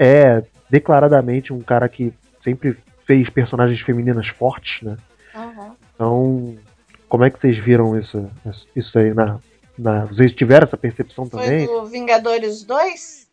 é 0.00 0.42
declaradamente 0.68 1.52
um 1.52 1.60
cara 1.60 1.88
que 1.88 2.12
sempre 2.42 2.76
fez 3.06 3.30
personagens 3.30 3.80
femininas 3.82 4.26
fortes, 4.26 4.82
né? 4.82 4.96
Então, 5.94 6.56
como 7.08 7.24
é 7.24 7.30
que 7.30 7.40
vocês 7.40 7.56
viram 7.58 7.98
isso, 7.98 8.30
isso 8.74 8.98
aí 8.98 9.12
na, 9.14 9.38
na. 9.78 10.04
Vocês 10.06 10.32
tiveram 10.34 10.66
essa 10.66 10.76
percepção 10.76 11.28
também? 11.28 11.66
Foi 11.66 11.76
do 11.80 11.86
Vingadores 11.86 12.62
2? 12.64 13.26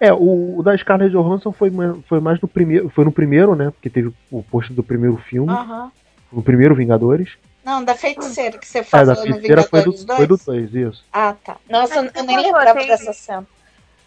É, 0.00 0.12
o, 0.12 0.58
o 0.58 0.62
da 0.62 0.76
Scarlett 0.76 1.12
Johansson 1.12 1.52
foi, 1.52 1.70
foi 2.08 2.20
mais 2.20 2.40
no 2.40 2.48
primeiro. 2.48 2.88
Foi 2.90 3.04
no 3.04 3.12
primeiro, 3.12 3.54
né? 3.54 3.70
Porque 3.70 3.88
teve 3.90 4.12
o 4.30 4.42
post 4.42 4.72
do 4.72 4.82
primeiro 4.82 5.16
filme, 5.16 5.52
Aham. 5.52 5.90
no 6.32 6.42
primeiro 6.42 6.74
Vingadores. 6.74 7.32
Não, 7.64 7.82
da 7.82 7.94
feiticeira 7.94 8.58
que 8.58 8.66
você 8.66 8.80
Ah, 8.80 8.84
falou 8.84 9.06
da 9.06 9.14
no 9.14 9.22
feiticeira 9.22 9.62
foi 9.62 9.82
do, 9.82 9.92
Vingadores 9.92 10.04
2? 10.04 10.18
foi 10.18 10.26
do 10.26 10.70
2, 10.72 10.74
isso. 10.92 11.04
Ah, 11.12 11.34
tá. 11.44 11.56
Nossa, 11.70 11.96
eu, 11.96 12.10
eu 12.14 12.24
nem 12.24 12.36
lembrava 12.42 12.78
tem- 12.78 12.88
dessa 12.88 13.12
cena. 13.12 13.46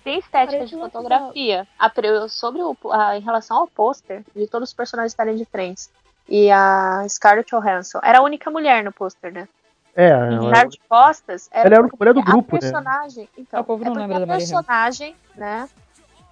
Tem 0.03 0.19
estética 0.19 0.57
Parece 0.59 0.73
de 0.75 0.79
fotografia. 0.79 1.67
A 1.77 1.91
sobre 2.29 2.61
o, 2.61 2.77
a- 2.91 3.17
em 3.17 3.21
relação 3.21 3.57
ao 3.57 3.67
pôster, 3.67 4.23
de 4.35 4.47
todos 4.47 4.69
os 4.69 4.75
personagens 4.75 5.11
estarem 5.11 5.35
de 5.35 5.43
frente. 5.45 5.87
E 6.29 6.51
a 6.51 7.05
Scarlett 7.07 7.49
Johansson 7.49 7.99
era 8.03 8.19
a 8.19 8.21
única 8.21 8.51
mulher 8.51 8.83
no 8.83 8.91
pôster, 8.91 9.31
né? 9.33 9.47
É, 9.95 10.09
E 10.09 10.11
ela, 10.11 10.45
Estar 10.45 10.67
de 10.67 10.79
costas 10.87 11.49
era 11.51 11.67
ela 11.67 11.75
é 11.75 11.77
a 11.79 11.81
única 11.81 11.97
mulher 11.97 12.13
do 12.13 12.19
a 12.19 12.23
grupo, 12.23 12.55
né? 12.55 12.59
personagem, 12.59 13.29
então, 13.37 13.59
Ah, 13.59 13.61
o 13.61 13.65
povo 13.65 13.83
é 13.83 13.85
não 13.87 13.93
porque 13.93 14.07
lembra 14.07 14.23
a 14.23 14.27
da 14.27 14.33
personagem, 14.35 15.15
né? 15.35 15.69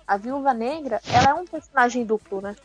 A 0.08 0.18
Viúva 0.18 0.54
Negra, 0.54 1.02
ela 1.12 1.30
é 1.32 1.34
um 1.34 1.46
personagem 1.46 2.04
duplo, 2.06 2.42
né? 2.42 2.56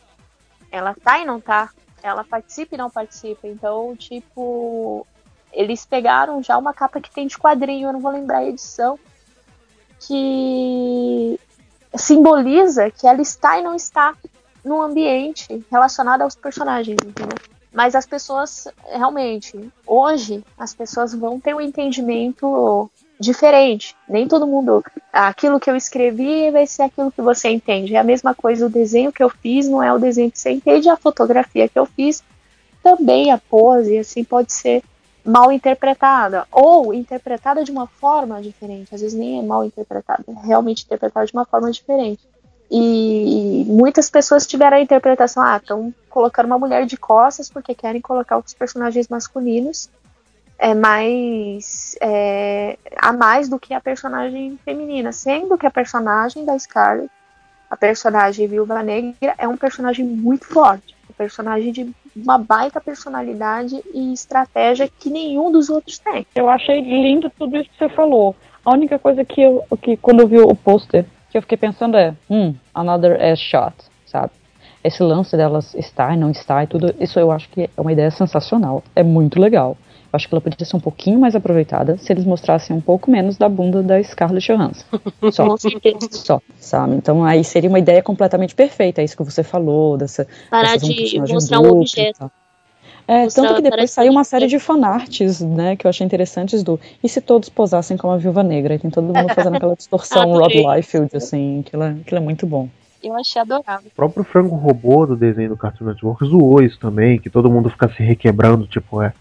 Ela 0.71 0.95
tá 1.03 1.19
e 1.19 1.25
não 1.25 1.39
tá. 1.41 1.69
Ela 2.03 2.23
participa 2.23 2.75
e 2.75 2.77
não 2.77 2.89
participa. 2.89 3.47
Então, 3.47 3.95
tipo, 3.95 5.07
eles 5.51 5.85
pegaram 5.85 6.41
já 6.43 6.57
uma 6.57 6.73
capa 6.73 7.01
que 7.01 7.09
tem 7.09 7.27
de 7.27 7.37
quadrinho, 7.37 7.89
eu 7.89 7.93
não 7.93 7.99
vou 7.99 8.11
lembrar 8.11 8.39
a 8.39 8.45
edição, 8.45 8.99
que 9.99 11.39
simboliza 11.95 12.89
que 12.91 13.07
ela 13.07 13.21
está 13.21 13.57
e 13.57 13.63
não 13.63 13.75
está 13.75 14.15
no 14.63 14.81
ambiente 14.81 15.65
relacionado 15.71 16.21
aos 16.21 16.35
personagens, 16.35 16.97
entendeu? 17.05 17.37
Mas 17.73 17.95
as 17.95 18.05
pessoas, 18.05 18.67
realmente, 18.85 19.57
hoje, 19.87 20.43
as 20.57 20.73
pessoas 20.73 21.13
vão 21.13 21.39
ter 21.39 21.55
um 21.55 21.61
entendimento 21.61 22.89
diferente. 23.17 23.95
Nem 24.09 24.27
todo 24.27 24.47
mundo. 24.47 24.83
Aquilo 25.13 25.59
que 25.59 25.69
eu 25.69 25.75
escrevi 25.75 26.51
vai 26.51 26.67
ser 26.67 26.83
aquilo 26.83 27.11
que 27.11 27.21
você 27.21 27.49
entende. 27.49 27.95
É 27.95 27.99
a 27.99 28.03
mesma 28.03 28.33
coisa, 28.33 28.65
o 28.65 28.69
desenho 28.69 29.11
que 29.11 29.23
eu 29.23 29.29
fiz 29.29 29.69
não 29.69 29.81
é 29.81 29.93
o 29.93 29.99
desenho 29.99 30.31
que 30.31 30.39
você 30.39 30.51
entende, 30.51 30.89
a 30.89 30.97
fotografia 30.97 31.69
que 31.69 31.79
eu 31.79 31.85
fiz 31.85 32.23
também, 32.83 33.31
a 33.31 33.37
pose, 33.37 33.97
assim, 33.99 34.23
pode 34.23 34.51
ser 34.51 34.83
mal 35.23 35.51
interpretada. 35.51 36.45
Ou 36.51 36.93
interpretada 36.93 37.63
de 37.63 37.71
uma 37.71 37.87
forma 37.87 38.41
diferente. 38.41 38.93
Às 38.93 39.01
vezes 39.01 39.17
nem 39.17 39.39
é 39.39 39.43
mal 39.43 39.63
interpretada, 39.63 40.23
é 40.27 40.47
realmente 40.47 40.83
interpretada 40.83 41.25
de 41.25 41.33
uma 41.33 41.45
forma 41.45 41.71
diferente. 41.71 42.27
E 42.73 43.65
muitas 43.67 44.09
pessoas 44.09 44.47
tiveram 44.47 44.77
a 44.77 44.81
interpretação, 44.81 45.43
ah, 45.43 45.57
estão 45.57 45.93
colocando 46.09 46.45
uma 46.45 46.57
mulher 46.57 46.85
de 46.85 46.95
costas 46.95 47.49
porque 47.49 47.75
querem 47.75 47.99
colocar 47.99 48.37
os 48.37 48.53
personagens 48.53 49.09
masculinos 49.09 49.89
é 50.61 50.75
mais 50.75 51.97
é, 51.99 52.77
a 52.95 53.11
mais 53.11 53.49
do 53.49 53.59
que 53.59 53.73
a 53.73 53.81
personagem 53.81 54.59
feminina, 54.63 55.11
sendo 55.11 55.57
que 55.57 55.65
a 55.65 55.71
personagem 55.71 56.45
da 56.45 56.57
Scarlett, 56.57 57.09
a 57.67 57.75
personagem 57.75 58.47
Viúva 58.47 58.83
Negra, 58.83 59.33
é 59.39 59.47
um 59.47 59.57
personagem 59.57 60.05
muito 60.05 60.45
forte, 60.45 60.95
um 61.09 61.13
personagem 61.13 61.71
de 61.71 61.91
uma 62.15 62.37
baita 62.37 62.79
personalidade 62.79 63.81
e 63.91 64.13
estratégia 64.13 64.87
que 64.87 65.09
nenhum 65.09 65.51
dos 65.51 65.67
outros 65.67 65.97
tem. 65.97 66.27
Eu 66.35 66.47
achei 66.47 66.79
lindo 66.79 67.31
tudo 67.31 67.57
isso 67.57 67.69
que 67.71 67.77
você 67.79 67.89
falou. 67.89 68.35
A 68.63 68.71
única 68.71 68.99
coisa 68.99 69.25
que 69.25 69.41
eu, 69.41 69.65
que 69.81 69.97
quando 69.97 70.19
eu 70.19 70.27
vi 70.27 70.37
o 70.37 70.55
pôster, 70.55 71.07
que 71.31 71.37
eu 71.37 71.41
fiquei 71.41 71.57
pensando 71.57 71.97
é, 71.97 72.13
hum, 72.29 72.53
another 72.73 73.19
ass 73.21 73.39
shot, 73.39 73.73
sabe? 74.05 74.31
Esse 74.83 75.01
lance 75.03 75.37
delas 75.37 75.73
estar 75.75 76.13
e 76.13 76.17
não 76.17 76.31
estar 76.31 76.63
e 76.63 76.67
tudo, 76.67 76.93
isso 76.99 77.19
eu 77.19 77.31
acho 77.31 77.47
que 77.49 77.69
é 77.75 77.81
uma 77.81 77.91
ideia 77.91 78.11
sensacional. 78.11 78.83
É 78.95 79.03
muito 79.03 79.39
legal. 79.39 79.77
Eu 80.11 80.17
acho 80.17 80.27
que 80.27 80.33
ela 80.33 80.41
podia 80.41 80.65
ser 80.65 80.75
um 80.75 80.79
pouquinho 80.79 81.19
mais 81.19 81.35
aproveitada 81.35 81.97
se 81.97 82.11
eles 82.11 82.25
mostrassem 82.25 82.75
um 82.75 82.81
pouco 82.81 83.09
menos 83.09 83.37
da 83.37 83.47
bunda 83.47 83.81
da 83.81 84.03
Scarlett 84.03 84.51
Johansson. 84.51 84.85
Só. 85.31 85.55
Só, 86.11 86.41
sabe? 86.59 86.95
Então 86.95 87.23
aí 87.23 87.43
seria 87.43 87.69
uma 87.69 87.79
ideia 87.79 88.03
completamente 88.03 88.53
perfeita, 88.53 89.01
é 89.01 89.05
isso 89.05 89.15
que 89.15 89.23
você 89.23 89.43
falou, 89.43 89.97
dessa. 89.97 90.27
Parar 90.49 90.77
de 90.77 91.17
mostrar 91.31 91.61
um 91.61 91.69
objeto. 91.69 92.29
É, 93.07 93.27
tanto 93.27 93.55
que 93.55 93.61
depois 93.61 93.91
saiu 93.91 94.11
uma 94.11 94.21
um 94.21 94.23
série 94.23 94.47
de 94.47 94.59
fanarts, 94.59 95.41
né, 95.41 95.75
que 95.75 95.85
eu 95.85 95.89
achei 95.89 96.05
interessantes 96.05 96.63
do. 96.63 96.79
E 97.03 97.09
se 97.09 97.19
todos 97.21 97.49
posassem 97.49 97.97
como 97.97 98.13
a 98.13 98.17
Viúva 98.17 98.43
Negra? 98.43 98.75
E 98.75 98.79
tem 98.79 98.89
todo 98.89 99.13
mundo 99.13 99.33
fazendo 99.33 99.55
aquela 99.55 99.75
distorção 99.75 100.23
Rod 100.31 100.51
Adorei. 100.51 100.75
Liefeld, 100.75 101.15
assim, 101.15 101.59
aquilo, 101.65 101.83
é- 101.83 101.97
aquilo 102.01 102.17
é 102.17 102.23
muito 102.23 102.45
bom. 102.45 102.69
Eu 103.03 103.15
achei 103.15 103.41
adorável. 103.41 103.87
O 103.87 103.95
próprio 103.95 104.23
frango 104.23 104.55
robô 104.55 105.05
do 105.05 105.15
desenho 105.15 105.49
do 105.49 105.57
Cartoon 105.57 105.85
Network 105.85 106.23
zoou 106.25 106.61
isso 106.61 106.79
também, 106.79 107.19
que 107.19 107.29
todo 107.29 107.49
mundo 107.49 107.69
fica 107.69 107.89
se 107.89 108.03
requebrando, 108.03 108.67
tipo, 108.67 109.01
é, 109.01 109.11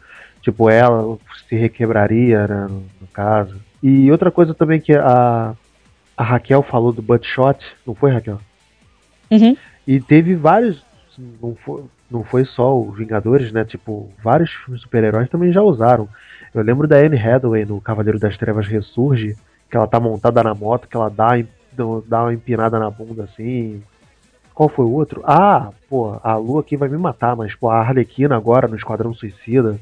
tipo 0.42 0.68
ela 0.68 1.16
se 1.48 1.56
requebraria, 1.56 2.46
né, 2.46 2.66
no, 2.68 2.84
no 3.00 3.06
caso. 3.12 3.56
E 3.82 4.10
outra 4.12 4.30
coisa 4.30 4.52
também 4.52 4.80
que 4.80 4.92
a, 4.92 5.54
a 6.16 6.22
Raquel 6.22 6.62
falou 6.62 6.92
do 6.92 7.00
Buttshot, 7.00 7.58
não 7.86 7.94
foi, 7.94 8.12
Raquel? 8.12 8.38
Uhum. 9.30 9.56
E 9.86 9.98
teve 10.00 10.34
vários, 10.34 10.84
não 11.42 11.54
foi, 11.64 11.82
não 12.10 12.24
foi 12.24 12.44
só 12.44 12.78
os 12.78 12.96
Vingadores, 12.96 13.52
né, 13.52 13.64
tipo, 13.64 14.10
vários 14.22 14.50
super-heróis 14.78 15.28
também 15.28 15.52
já 15.52 15.62
usaram. 15.62 16.08
Eu 16.52 16.62
lembro 16.62 16.88
da 16.88 16.96
Anne 16.96 17.16
Hathaway 17.16 17.64
no 17.64 17.80
Cavaleiro 17.80 18.18
das 18.18 18.36
Trevas 18.36 18.66
Ressurge, 18.66 19.36
que 19.70 19.76
ela 19.76 19.86
tá 19.86 20.00
montada 20.00 20.42
na 20.42 20.54
moto, 20.54 20.88
que 20.88 20.96
ela 20.96 21.08
dá, 21.08 21.30
dá 22.06 22.22
uma 22.22 22.34
empinada 22.34 22.78
na 22.78 22.90
bunda 22.90 23.24
assim, 23.24 23.80
qual 24.60 24.68
foi 24.68 24.84
o 24.84 24.92
outro? 24.92 25.22
Ah, 25.24 25.70
pô, 25.88 26.18
a 26.22 26.36
Lu 26.36 26.58
aqui 26.58 26.76
vai 26.76 26.88
me 26.88 26.98
matar, 26.98 27.34
mas 27.34 27.54
pô, 27.54 27.70
a 27.70 27.78
Arlequina 27.78 28.36
agora 28.36 28.68
no 28.68 28.76
Esquadrão 28.76 29.14
Suicida. 29.14 29.78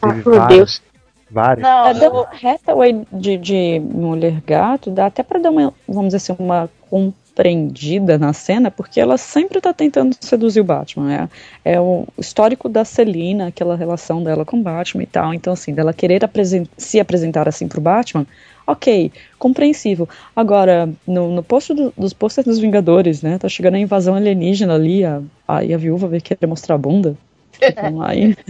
Ah, 0.00 0.14
por 0.22 0.34
várias, 0.34 0.48
Deus. 0.48 0.82
várias. 1.30 1.62
Não, 1.62 2.22
A 2.22 2.52
Hathaway 2.52 3.06
de, 3.12 3.36
de 3.36 3.80
Mulher 3.80 4.40
Gato 4.46 4.90
dá 4.90 5.06
até 5.06 5.22
pra 5.22 5.38
dar 5.38 5.50
uma, 5.50 5.74
vamos 5.86 6.14
dizer 6.14 6.16
assim, 6.16 6.36
uma 6.38 6.70
compreendida 7.32 8.18
na 8.18 8.32
cena, 8.32 8.70
porque 8.70 9.00
ela 9.00 9.16
sempre 9.16 9.60
tá 9.60 9.72
tentando 9.72 10.14
seduzir 10.20 10.60
o 10.60 10.64
Batman. 10.64 11.28
É, 11.64 11.72
é 11.74 11.80
o 11.80 12.06
histórico 12.18 12.68
da 12.68 12.84
Selina, 12.84 13.46
aquela 13.48 13.74
relação 13.74 14.22
dela 14.22 14.44
com 14.44 14.58
o 14.58 14.62
Batman 14.62 15.02
e 15.02 15.06
tal. 15.06 15.32
Então, 15.32 15.52
assim, 15.52 15.72
dela 15.72 15.92
querer 15.94 16.22
apresen- 16.24 16.68
se 16.76 17.00
apresentar 17.00 17.48
assim 17.48 17.66
pro 17.66 17.80
Batman, 17.80 18.26
ok, 18.66 19.10
compreensível. 19.38 20.06
Agora, 20.36 20.88
no, 21.06 21.32
no 21.34 21.42
posto 21.42 21.74
do- 21.74 21.92
dos 21.96 22.12
posters 22.12 22.46
dos 22.46 22.58
Vingadores, 22.58 23.22
né, 23.22 23.38
tá 23.38 23.48
chegando 23.48 23.74
a 23.74 23.78
invasão 23.80 24.14
alienígena 24.14 24.74
ali, 24.74 25.04
a, 25.04 25.20
aí 25.48 25.72
a 25.72 25.78
viúva 25.78 26.08
vai 26.08 26.20
querer 26.20 26.46
mostrar 26.46 26.74
a 26.74 26.78
bunda. 26.78 27.16
Então, 27.60 28.02
aí... 28.02 28.36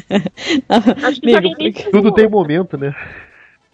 Que 1.21 1.37
Amigo, 1.37 1.57
porque- 1.57 1.91
Tudo 1.91 2.13
tem 2.13 2.29
momento, 2.29 2.77
né? 2.77 2.95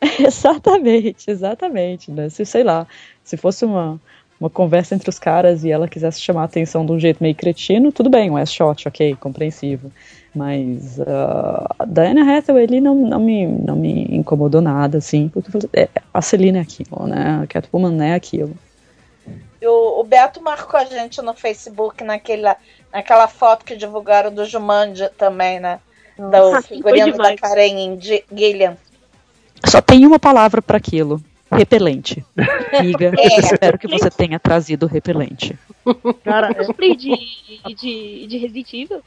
Exatamente, 0.20 1.28
exatamente, 1.28 2.10
né? 2.12 2.28
Se, 2.28 2.44
sei 2.44 2.62
lá, 2.62 2.86
se 3.24 3.36
fosse 3.36 3.64
uma, 3.64 4.00
uma 4.40 4.48
conversa 4.48 4.94
entre 4.94 5.10
os 5.10 5.18
caras 5.18 5.64
e 5.64 5.70
ela 5.70 5.88
quisesse 5.88 6.20
chamar 6.20 6.42
a 6.42 6.44
atenção 6.44 6.86
de 6.86 6.92
um 6.92 6.98
jeito 6.98 7.22
meio 7.22 7.34
cretino, 7.34 7.90
tudo 7.90 8.08
bem, 8.08 8.30
um 8.30 8.36
ass 8.36 8.52
shot, 8.52 8.86
ok, 8.86 9.16
compreensível. 9.16 9.90
Mas 10.34 10.98
uh, 10.98 11.66
a 11.78 11.84
Diana 11.84 12.38
Hathaway 12.38 12.64
ali 12.64 12.80
não, 12.80 12.94
não, 12.94 13.18
me, 13.18 13.46
não 13.46 13.74
me 13.74 14.04
incomodou 14.10 14.60
nada, 14.60 14.98
assim, 14.98 15.28
porque 15.28 15.50
é, 15.72 15.88
a 16.14 16.22
Celina 16.22 16.58
é 16.58 16.60
aquilo, 16.60 17.06
né? 17.06 17.40
A 17.42 17.46
Catwoman 17.46 18.04
é 18.04 18.14
aquilo. 18.14 18.54
O, 19.60 20.00
o 20.00 20.04
Beto 20.04 20.40
marcou 20.40 20.78
a 20.78 20.84
gente 20.84 21.20
no 21.20 21.34
Facebook 21.34 22.04
naquela, 22.04 22.56
naquela 22.92 23.26
foto 23.26 23.64
que 23.64 23.74
divulgaram 23.74 24.32
do 24.32 24.44
Jumanji 24.44 25.08
também, 25.18 25.58
né? 25.58 25.80
Do 26.16 26.62
figurino 26.62 27.16
da 27.16 27.36
Karen 27.36 27.98
Gillian. 28.32 28.76
Só 29.64 29.80
tem 29.80 30.06
uma 30.06 30.18
palavra 30.18 30.62
para 30.62 30.76
aquilo. 30.76 31.20
Repelente. 31.50 32.24
Amiga, 32.78 33.12
é. 33.18 33.40
espero 33.40 33.78
que 33.78 33.88
você 33.88 34.10
tenha 34.10 34.38
trazido 34.38 34.86
repelente. 34.86 35.58
Cara, 36.24 36.50
é... 36.50 36.94
de, 36.94 37.16
de, 37.74 38.26
de 38.26 38.38
Resident 38.38 38.72
Evil. 38.74 39.02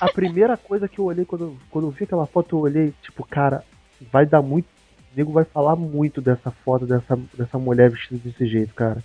A 0.00 0.08
primeira 0.08 0.56
coisa 0.56 0.88
que 0.88 0.98
eu 0.98 1.04
olhei 1.04 1.24
quando, 1.24 1.56
quando 1.70 1.86
eu 1.86 1.90
vi 1.90 2.04
aquela 2.04 2.26
foto, 2.26 2.56
eu 2.56 2.60
olhei, 2.60 2.92
tipo, 3.02 3.24
cara, 3.26 3.64
vai 4.12 4.26
dar 4.26 4.42
muito. 4.42 4.66
O 4.66 5.16
nego 5.16 5.32
vai 5.32 5.44
falar 5.44 5.76
muito 5.76 6.20
dessa 6.20 6.50
foto, 6.50 6.86
dessa, 6.86 7.18
dessa 7.36 7.58
mulher 7.58 7.90
vestida 7.90 8.20
desse 8.22 8.46
jeito, 8.46 8.74
cara. 8.74 9.02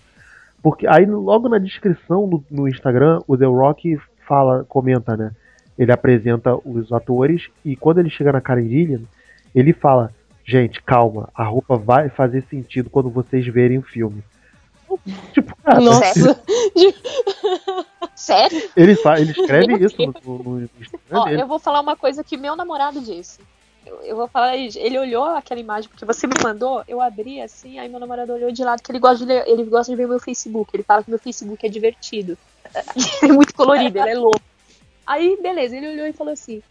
Porque 0.62 0.88
aí 0.88 1.06
logo 1.06 1.48
na 1.48 1.60
descrição 1.60 2.28
no, 2.28 2.44
no 2.50 2.68
Instagram, 2.68 3.20
o 3.28 3.38
The 3.38 3.46
Rock 3.46 4.00
fala, 4.28 4.64
comenta, 4.68 5.16
né? 5.16 5.32
Ele 5.78 5.92
apresenta 5.92 6.56
os 6.66 6.92
atores 6.92 7.50
e 7.64 7.76
quando 7.76 8.00
ele 8.00 8.10
chega 8.10 8.32
na 8.32 8.42
Karen 8.42 8.68
Gillian, 8.68 9.02
ele 9.54 9.74
fala: 9.74 10.12
Gente, 10.46 10.82
calma, 10.84 11.30
a 11.34 11.44
roupa 11.44 11.76
vai 11.76 12.08
fazer 12.08 12.44
sentido 12.44 12.90
quando 12.90 13.10
vocês 13.10 13.46
verem 13.48 13.80
o 13.80 13.82
filme. 13.82 14.24
Tipo, 15.34 15.56
cara, 15.58 15.82
Nossa! 15.82 16.40
Sério? 18.16 18.70
Ele, 18.78 18.96
fala, 18.96 19.20
ele 19.20 19.32
escreve 19.32 19.84
isso 19.84 19.96
no, 19.98 20.14
no, 20.24 20.44
no 20.60 20.70
Instagram 20.80 21.20
Ó, 21.20 21.26
dele. 21.26 21.42
Eu 21.42 21.48
vou 21.48 21.58
falar 21.58 21.82
uma 21.82 21.98
coisa 21.98 22.24
que 22.24 22.38
meu 22.38 22.56
namorado 22.56 23.02
disse. 23.02 23.40
Eu, 23.86 24.02
eu, 24.02 24.16
vou 24.16 24.28
falar, 24.28 24.56
ele 24.56 24.98
olhou 24.98 25.26
aquela 25.26 25.60
imagem 25.60 25.90
porque 25.90 26.06
você 26.06 26.26
me 26.26 26.34
mandou, 26.42 26.84
eu 26.88 27.02
abri 27.02 27.42
assim, 27.42 27.78
aí 27.78 27.88
meu 27.88 28.00
namorado 28.00 28.34
olhou 28.34 28.52
de 28.52 28.64
lado 28.64 28.82
que 28.82 28.92
ele 28.92 29.00
gosta 29.00 29.18
de 29.18 29.26
ler, 29.26 29.44
ele 29.48 29.64
gosta 29.64 29.92
de 29.92 29.96
ver 29.98 30.08
meu 30.08 30.20
Facebook. 30.20 30.72
Ele 30.74 30.84
fala 30.84 31.04
que 31.04 31.10
meu 31.10 31.20
Facebook 31.20 31.66
é 31.66 31.70
divertido. 31.70 32.38
é 33.22 33.28
muito 33.28 33.54
colorido, 33.54 34.00
ele 34.00 34.10
é 34.10 34.16
louco. 34.16 34.42
Aí, 35.06 35.38
beleza, 35.42 35.76
ele 35.76 35.90
olhou 35.90 36.08
e 36.08 36.14
falou 36.14 36.34
assim: 36.34 36.64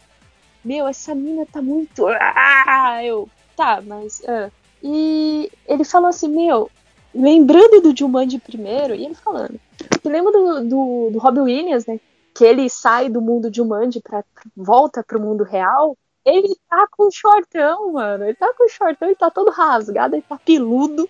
Meu, 0.64 0.88
essa 0.88 1.14
mina 1.14 1.46
tá 1.46 1.62
muito. 1.62 2.06
Ah! 2.08 3.00
Eu, 3.04 3.28
tá, 3.56 3.82
mas. 3.84 4.20
Uh. 4.20 4.50
E 4.82 5.50
ele 5.66 5.84
falou 5.84 6.08
assim: 6.08 6.28
Meu, 6.28 6.70
lembrando 7.14 7.80
do 7.80 7.96
Jumanji 7.96 8.38
primeiro, 8.38 8.94
e 8.94 9.04
ele 9.04 9.14
falando: 9.14 9.58
Você 9.90 10.08
lembra 10.08 10.32
do, 10.32 10.68
do, 10.68 11.10
do 11.12 11.18
Robin 11.18 11.40
Williams, 11.40 11.86
né? 11.86 11.98
Que 12.34 12.44
ele 12.44 12.68
sai 12.68 13.08
do 13.08 13.20
mundo 13.20 13.52
Jumanji 13.54 14.00
pra 14.00 14.24
volta 14.56 15.02
pro 15.02 15.20
mundo 15.20 15.44
real. 15.44 15.96
Ele 16.24 16.54
tá 16.68 16.86
com 16.90 17.10
shortão, 17.10 17.92
mano. 17.92 18.24
Ele 18.24 18.34
tá 18.34 18.52
com 18.54 18.68
shortão, 18.68 19.08
ele 19.08 19.16
tá 19.16 19.30
todo 19.30 19.50
rasgado, 19.50 20.16
ele 20.16 20.24
tá 20.28 20.38
peludo. 20.38 21.08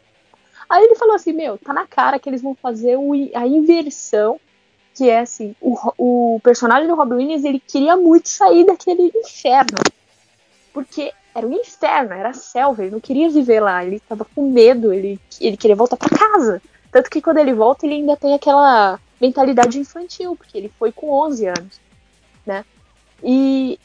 Aí 0.68 0.84
ele 0.84 0.94
falou 0.94 1.14
assim: 1.14 1.32
Meu, 1.32 1.58
tá 1.58 1.72
na 1.72 1.86
cara 1.86 2.18
que 2.18 2.28
eles 2.28 2.42
vão 2.42 2.54
fazer 2.54 2.96
o, 2.96 3.12
a 3.34 3.46
inversão 3.46 4.38
que 4.94 5.10
é 5.10 5.20
assim, 5.20 5.56
o, 5.60 5.74
o 5.98 6.40
personagem 6.40 6.86
do 6.86 6.94
Robin 6.94 7.16
Williams, 7.16 7.44
ele 7.44 7.58
queria 7.58 7.96
muito 7.96 8.28
sair 8.28 8.64
daquele 8.64 9.10
inferno. 9.14 9.76
Porque 10.74 11.12
era 11.32 11.46
um 11.46 11.52
inferno, 11.52 12.12
era 12.12 12.30
a 12.30 12.34
selva, 12.34 12.82
ele 12.82 12.90
não 12.90 13.00
queria 13.00 13.30
viver 13.30 13.60
lá, 13.60 13.84
ele 13.84 13.96
estava 13.96 14.26
com 14.34 14.50
medo, 14.50 14.92
ele, 14.92 15.18
ele 15.40 15.56
queria 15.56 15.76
voltar 15.76 15.96
para 15.96 16.18
casa. 16.18 16.60
Tanto 16.90 17.08
que 17.08 17.22
quando 17.22 17.38
ele 17.38 17.54
volta, 17.54 17.86
ele 17.86 17.94
ainda 17.94 18.16
tem 18.16 18.34
aquela 18.34 18.98
mentalidade 19.20 19.78
infantil, 19.78 20.36
porque 20.36 20.58
ele 20.58 20.70
foi 20.78 20.92
com 20.92 21.10
11 21.10 21.46
anos, 21.46 21.80
né? 22.44 22.64
E 23.22 23.78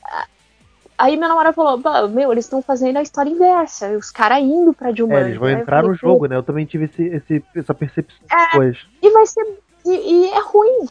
aí 0.98 1.16
meu 1.16 1.30
namorado 1.30 1.56
falou, 1.56 2.10
meu, 2.10 2.32
eles 2.32 2.46
estão 2.46 2.62
fazendo 2.62 2.98
a 2.98 3.02
história 3.02 3.30
inversa, 3.30 3.92
os 3.92 4.12
caras 4.12 4.40
indo 4.40 4.74
pra 4.74 4.92
Dilma. 4.92 5.20
É, 5.20 5.22
eles 5.22 5.38
vão 5.38 5.50
entrar 5.50 5.84
no 5.84 5.94
jogo, 5.94 6.26
né? 6.28 6.36
Eu 6.36 6.44
também 6.44 6.66
tive 6.66 6.86
esse, 6.86 7.04
esse 7.04 7.44
essa 7.56 7.74
percepção 7.74 8.20
é, 8.32 8.46
depois. 8.46 8.78
E 9.02 9.10
vai 9.12 9.26
ser. 9.26 9.46
E, 9.86 9.92
e, 9.92 10.30
é 10.30 10.42
ruim, 10.42 10.88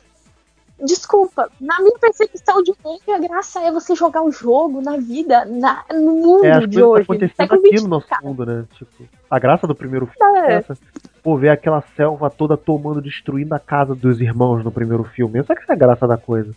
Desculpa, 0.80 1.50
na 1.60 1.80
minha 1.80 1.98
percepção 1.98 2.62
de 2.62 2.72
mundo, 2.84 3.00
a 3.08 3.18
graça 3.18 3.60
é 3.60 3.72
você 3.72 3.96
jogar 3.96 4.22
o 4.22 4.30
jogo 4.30 4.80
na 4.80 4.96
vida, 4.96 5.44
na, 5.44 5.84
no 5.92 6.12
mundo 6.12 6.44
é, 6.44 6.66
de 6.66 6.80
hoje. 6.80 7.04
Tá 7.04 7.12
acontecendo 7.12 7.54
aqui 7.54 7.80
no 7.82 7.88
nosso 7.88 8.06
mundo, 8.22 8.46
né? 8.46 8.64
Tipo, 8.74 9.04
a 9.28 9.38
graça 9.40 9.66
do 9.66 9.74
primeiro 9.74 10.06
filme 10.06 10.38
é, 10.38 10.52
é 10.52 10.54
essa. 10.54 10.78
Pô, 11.20 11.36
ver 11.36 11.48
aquela 11.48 11.82
selva 11.96 12.30
toda 12.30 12.56
tomando, 12.56 13.02
destruindo 13.02 13.54
a 13.54 13.58
casa 13.58 13.92
dos 13.92 14.20
irmãos 14.20 14.62
no 14.62 14.70
primeiro 14.70 15.02
filme. 15.02 15.40
Essa 15.40 15.56
que 15.56 15.68
é 15.68 15.74
a 15.74 15.76
graça 15.76 16.06
da 16.06 16.16
coisa. 16.16 16.54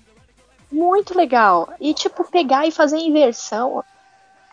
Muito 0.72 1.18
legal. 1.18 1.74
E, 1.82 1.92
tipo, 1.94 2.24
pegar 2.30 2.68
e 2.68 2.72
fazer 2.72 2.98
inversão. 2.98 3.84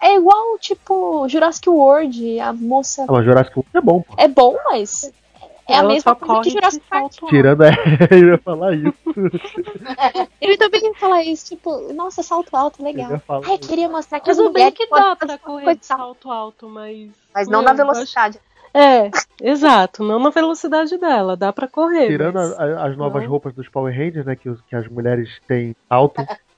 É 0.00 0.16
igual, 0.16 0.58
tipo, 0.58 1.28
Jurassic 1.28 1.68
World, 1.68 2.40
a 2.40 2.52
moça. 2.54 3.04
Ah, 3.06 3.12
mas 3.12 3.24
Jurassic 3.24 3.56
World 3.56 3.70
é 3.76 3.80
bom. 3.80 4.00
Pô. 4.00 4.14
É 4.16 4.28
bom, 4.28 4.56
mas 4.64 5.12
é 5.68 5.76
a 5.76 5.82
mesma 5.82 6.16
coisa 6.16 6.42
que 6.42 6.50
Jurassic 6.50 6.84
Park. 6.88 7.12
Tirando 7.28 7.62
é, 7.62 7.72
eu 8.10 8.28
ia 8.30 8.38
falar 8.38 8.74
isso. 8.74 8.94
Ele 10.40 10.56
também 10.56 10.82
ia 10.82 10.94
falar 10.94 11.22
isso, 11.22 11.46
tipo, 11.46 11.92
nossa, 11.92 12.22
salto 12.22 12.56
alto, 12.56 12.82
legal. 12.82 13.12
Eu 13.12 13.42
Ai, 13.46 13.58
queria 13.58 13.88
mostrar 13.88 14.18
que 14.20 14.28
mas 14.28 14.38
as 14.38 14.52
bem 14.52 14.72
que 14.72 14.86
dá 14.86 15.14
pra 15.14 15.36
correr 15.36 15.76
de 15.76 15.84
salto 15.84 16.30
alto, 16.30 16.68
mas. 16.68 17.10
Mas 17.34 17.48
não 17.48 17.60
na 17.60 17.74
velocidade. 17.74 18.40
É, 18.72 19.10
exato, 19.42 20.02
não 20.04 20.18
na 20.18 20.30
velocidade 20.30 20.96
dela, 20.96 21.36
dá 21.36 21.52
pra 21.52 21.68
correr. 21.68 22.06
Tirando 22.06 22.34
mas... 22.34 22.58
a, 22.58 22.86
as 22.86 22.96
novas 22.96 23.22
não. 23.22 23.30
roupas 23.30 23.54
dos 23.54 23.68
Power 23.68 23.94
Rangers, 23.94 24.24
né, 24.24 24.36
que, 24.36 24.54
que 24.68 24.76
as 24.76 24.88
mulheres 24.88 25.28
têm 25.46 25.76
alto. 25.88 26.24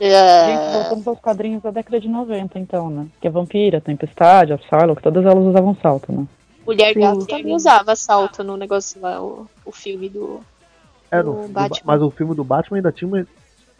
É... 0.00 0.46
Gente, 0.46 0.72
voltamos 0.74 1.08
aos 1.08 1.18
quadrinhos 1.18 1.60
da 1.60 1.72
década 1.72 1.98
de 1.98 2.08
90, 2.08 2.56
então, 2.56 2.88
né? 2.88 3.08
Que 3.20 3.26
a 3.26 3.30
Vampira, 3.32 3.78
a 3.78 3.80
Tempestade, 3.80 4.52
a 4.52 4.58
Psylocke, 4.58 5.02
todas 5.02 5.24
elas 5.24 5.44
usavam 5.44 5.76
salto, 5.82 6.12
né? 6.12 6.24
Mulher 6.68 6.94
Gato 6.94 7.26
também 7.26 7.54
usava 7.54 7.96
salto 7.96 8.44
no 8.44 8.54
negócio 8.54 9.00
lá, 9.00 9.22
o, 9.22 9.48
o 9.64 9.72
filme 9.72 10.08
do, 10.08 10.40
é, 11.10 11.22
do 11.22 11.48
Batman. 11.48 11.80
mas 11.82 12.02
o 12.02 12.10
filme 12.10 12.34
do 12.34 12.44
Batman 12.44 12.76
ainda 12.76 12.92
tinha 12.92 13.08
uma, 13.08 13.26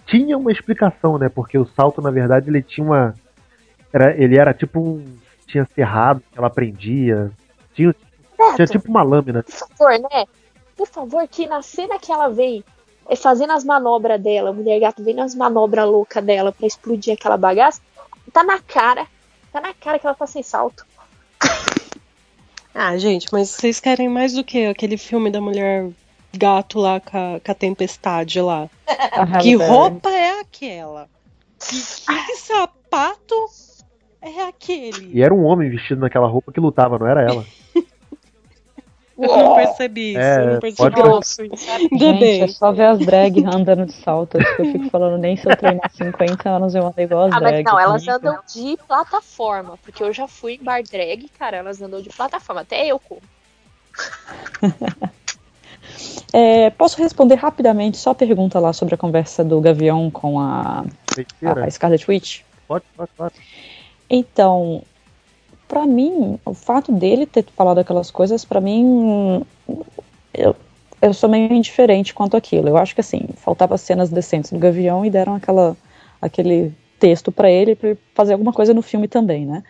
tinha 0.06 0.38
uma 0.38 0.50
explicação, 0.50 1.18
né? 1.18 1.28
Porque 1.28 1.58
o 1.58 1.66
salto, 1.66 2.00
na 2.00 2.10
verdade, 2.10 2.48
ele 2.48 2.62
tinha 2.62 2.86
uma. 2.86 3.14
Era, 3.92 4.16
ele 4.16 4.38
era 4.38 4.54
tipo 4.54 4.80
um. 4.80 5.04
Tinha 5.46 5.66
cerrado 5.74 6.22
que 6.32 6.38
ela 6.38 6.48
prendia. 6.48 7.30
Tinha, 7.74 7.94
tinha 8.56 8.66
tipo 8.66 8.88
uma 8.88 9.02
lâmina. 9.02 9.42
Por 9.42 9.52
favor, 9.52 9.98
né? 9.98 10.24
Por 10.74 10.86
favor, 10.86 11.28
que 11.28 11.46
na 11.46 11.60
cena 11.60 11.98
que 11.98 12.10
ela 12.10 12.28
vem 12.28 12.64
é 13.06 13.16
fazendo 13.16 13.52
as 13.52 13.64
manobras 13.64 14.20
dela, 14.20 14.50
a 14.50 14.52
mulher 14.52 14.80
gato 14.80 15.02
vem 15.04 15.14
nas 15.14 15.34
manobras 15.34 15.86
loucas 15.86 16.24
dela 16.24 16.52
para 16.52 16.66
explodir 16.66 17.14
aquela 17.14 17.36
bagaça, 17.36 17.82
tá 18.32 18.42
na 18.42 18.60
cara. 18.60 19.06
Tá 19.52 19.60
na 19.60 19.74
cara 19.74 19.98
que 19.98 20.06
ela 20.06 20.14
tá 20.14 20.26
sem 20.26 20.42
salto. 20.42 20.86
Ah, 22.74 22.96
gente, 22.96 23.28
mas 23.32 23.50
vocês 23.50 23.80
querem 23.80 24.08
mais 24.08 24.32
do 24.32 24.44
que 24.44 24.66
aquele 24.66 24.96
filme 24.96 25.30
da 25.30 25.40
mulher 25.40 25.88
gato 26.36 26.78
lá 26.78 27.00
com 27.00 27.16
a, 27.16 27.40
com 27.40 27.52
a 27.52 27.54
tempestade 27.54 28.40
lá? 28.40 28.68
que 29.42 29.54
roupa 29.54 30.10
é 30.10 30.40
aquela? 30.40 31.08
Que, 31.58 31.76
que 31.76 32.36
sapato 32.36 33.34
é 34.22 34.42
aquele? 34.42 35.10
E 35.12 35.22
era 35.22 35.34
um 35.34 35.44
homem 35.44 35.70
vestido 35.70 36.00
naquela 36.00 36.28
roupa 36.28 36.52
que 36.52 36.60
lutava, 36.60 36.98
não 36.98 37.06
era 37.06 37.22
ela. 37.22 37.44
Eu 39.18 39.36
não 39.36 39.54
percebi 39.56 40.10
isso, 40.10 40.20
é, 40.20 40.52
não 40.52 40.60
percebi. 40.60 40.94
Grosso. 40.94 41.42
Ainda 41.42 42.12
bem. 42.12 42.42
É 42.42 42.48
só 42.48 42.70
ver 42.70 42.84
as 42.84 42.98
drag 43.00 43.44
andando 43.44 43.84
de 43.86 43.92
salto. 43.92 44.38
Eu 44.38 44.64
fico 44.72 44.88
falando, 44.90 45.18
nem 45.18 45.36
se 45.36 45.50
eu 45.50 45.56
treinar 45.56 45.90
50 45.92 46.48
anos 46.48 46.74
eu 46.74 46.86
andei 46.86 47.04
igual 47.04 47.26
as 47.26 47.32
ah, 47.32 47.40
drag. 47.40 47.64
Mas 47.64 47.64
não, 47.64 47.80
elas 47.80 48.06
andam 48.06 48.38
de 48.54 48.78
plataforma. 48.86 49.76
Porque 49.82 50.04
eu 50.04 50.12
já 50.12 50.28
fui 50.28 50.54
em 50.54 50.62
bar 50.62 50.82
drag, 50.84 51.28
cara, 51.36 51.56
elas 51.56 51.82
andam 51.82 52.00
de 52.00 52.10
plataforma. 52.10 52.60
Até 52.60 52.86
eu 52.86 53.00
como. 53.00 53.20
é, 56.32 56.70
posso 56.70 56.96
responder 57.02 57.34
rapidamente 57.34 57.96
só 57.96 58.10
a 58.10 58.14
pergunta 58.14 58.60
lá 58.60 58.72
sobre 58.72 58.94
a 58.94 58.98
conversa 58.98 59.42
do 59.42 59.60
Gavião 59.60 60.12
com 60.12 60.38
a, 60.38 60.84
a 61.42 61.70
Scarlet 61.70 62.08
Witch? 62.08 62.42
Pode, 62.68 62.84
pode, 62.96 63.10
pode. 63.16 63.34
Então, 64.08 64.82
para 65.68 65.86
mim, 65.86 66.38
o 66.44 66.54
fato 66.54 66.90
dele 66.90 67.26
ter 67.26 67.44
falado 67.54 67.78
aquelas 67.78 68.10
coisas, 68.10 68.44
para 68.44 68.60
mim, 68.60 69.44
eu, 70.32 70.56
eu 71.00 71.14
sou 71.14 71.28
meio 71.28 71.52
indiferente 71.52 72.14
quanto 72.14 72.36
aquilo. 72.36 72.68
Eu 72.68 72.78
acho 72.78 72.94
que 72.94 73.02
assim, 73.02 73.28
faltava 73.36 73.76
cenas 73.76 74.08
decentes 74.08 74.50
do 74.50 74.58
Gavião 74.58 75.04
e 75.04 75.10
deram 75.10 75.34
aquela, 75.34 75.76
aquele 76.20 76.74
texto 76.98 77.30
para 77.30 77.50
ele 77.50 77.76
para 77.76 77.96
fazer 78.14 78.32
alguma 78.32 78.52
coisa 78.52 78.74
no 78.74 78.82
filme 78.82 79.06
também, 79.06 79.46
né? 79.46 79.62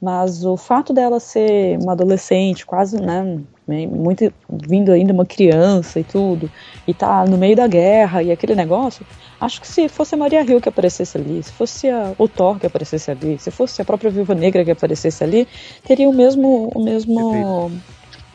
Mas 0.00 0.44
o 0.44 0.56
fato 0.56 0.92
dela 0.92 1.18
ser 1.20 1.78
uma 1.78 1.92
adolescente, 1.92 2.66
quase, 2.66 3.00
né, 3.00 3.40
muito 3.66 4.32
vindo 4.48 4.92
ainda 4.92 5.12
uma 5.12 5.24
criança 5.24 5.98
e 5.98 6.04
tudo, 6.04 6.50
e 6.86 6.92
tá 6.92 7.24
no 7.24 7.38
meio 7.38 7.56
da 7.56 7.66
guerra 7.66 8.22
e 8.22 8.30
aquele 8.30 8.54
negócio, 8.54 9.06
acho 9.40 9.60
que 9.60 9.66
se 9.66 9.88
fosse 9.88 10.14
a 10.14 10.18
Maria 10.18 10.42
Hill 10.42 10.60
que 10.60 10.68
aparecesse 10.68 11.16
ali, 11.16 11.42
se 11.42 11.50
fosse 11.52 11.88
a, 11.88 12.12
o 12.18 12.28
Thor 12.28 12.58
que 12.58 12.66
aparecesse 12.66 13.10
ali, 13.10 13.38
se 13.38 13.50
fosse 13.50 13.80
a 13.80 13.84
própria 13.84 14.10
Viúva 14.10 14.34
Negra 14.34 14.64
que 14.64 14.70
aparecesse 14.70 15.24
ali, 15.24 15.48
teria 15.84 16.08
o 16.08 16.12
mesmo 16.12 16.70
o 16.74 16.80
mesmo 16.82 17.72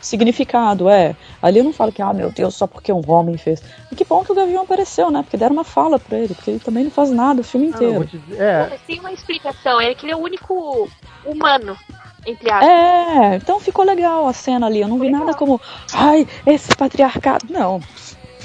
significado, 0.01 0.87
é. 0.89 1.15
Ali 1.41 1.59
eu 1.59 1.63
não 1.63 1.73
falo 1.73 1.91
que, 1.91 2.01
ah, 2.01 2.13
meu 2.13 2.31
Deus, 2.31 2.55
só 2.55 2.65
porque 2.65 2.91
um 2.91 3.01
homem 3.05 3.37
fez. 3.37 3.61
E 3.91 3.95
que 3.95 4.05
bom 4.05 4.23
que 4.23 4.31
o 4.31 4.35
Gavião 4.35 4.63
apareceu, 4.63 5.11
né? 5.11 5.21
Porque 5.21 5.35
deram 5.35 5.53
uma 5.53 5.65
fala 5.65 5.99
pra 5.99 6.17
ele, 6.17 6.33
porque 6.33 6.51
ele 6.51 6.59
também 6.59 6.85
não 6.85 6.91
faz 6.91 7.11
nada 7.11 7.41
o 7.41 7.43
filme 7.43 7.67
Ah, 7.67 7.71
não, 7.71 7.87
inteiro. 7.87 8.05
te 8.07 8.17
dizer- 8.17 8.41
é, 8.41 8.69
Mas 8.69 8.81
tem 8.83 8.99
uma 8.99 9.11
explicação, 9.11 9.79
é 9.81 9.93
que 9.93 10.05
ele 10.05 10.13
é 10.13 10.15
o 10.15 10.19
único 10.19 10.89
humano, 11.25 11.75
entre 12.25 12.49
aspas. 12.51 12.69
É, 12.69 13.35
então 13.35 13.59
ficou 13.59 13.85
legal 13.85 14.27
a 14.27 14.33
cena 14.33 14.67
ali. 14.67 14.81
Eu 14.81 14.87
não 14.87 14.99
vi 14.99 15.09
nada 15.09 15.33
como, 15.33 15.59
ai, 15.93 16.27
esse 16.45 16.75
patriarcado. 16.75 17.45
Não. 17.49 17.81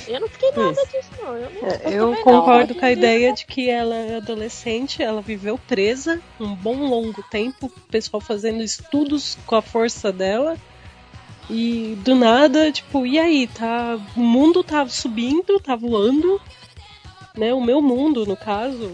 Eu 0.07 0.21
não 0.21 0.29
fiquei 0.29 0.51
nada 0.51 0.73
Isso. 0.73 0.87
disso, 0.91 1.11
não. 1.23 1.35
Eu 1.35 1.51
não- 1.51 1.69
É, 1.69 1.81
Eu 1.87 2.11
não. 2.11 2.23
concordo 2.23 2.75
com 2.75 2.85
a 2.85 2.93
ideia 2.93 3.33
de 3.33 3.47
que 3.47 3.71
ela 3.71 3.95
é 3.97 4.17
adolescente, 4.17 5.03
ela 5.03 5.23
viveu 5.23 5.59
presa 5.59 6.21
um 6.39 6.55
bom 6.55 6.77
longo 6.87 7.23
tempo, 7.31 7.67
o 7.67 7.71
pessoal 7.91 8.21
fazendo 8.21 8.63
estudos 8.63 9.39
com 9.47 9.57
a 9.57 9.63
força 9.63 10.13
dela. 10.13 10.57
E 11.49 11.99
do 12.03 12.15
nada, 12.15 12.71
tipo, 12.73 13.07
e 13.07 13.19
aí, 13.19 13.47
tá, 13.47 13.99
o 14.17 14.21
mundo 14.21 14.63
tá 14.65 14.87
subindo, 14.89 15.61
tá 15.61 15.77
voando, 15.77 16.41
né? 17.37 17.53
O 17.53 17.61
meu 17.61 17.83
mundo, 17.83 18.25
no 18.27 18.37
caso, 18.37 18.93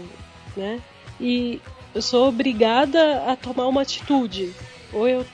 né? 0.55 0.79
E 1.19 1.61
eu 1.95 2.01
sou 2.01 2.27
obrigada 2.27 3.23
a 3.25 3.35
tomar 3.37 3.67
uma 3.67 3.81
atitude. 3.81 4.53
Ou 4.93 5.07
eu 5.07 5.25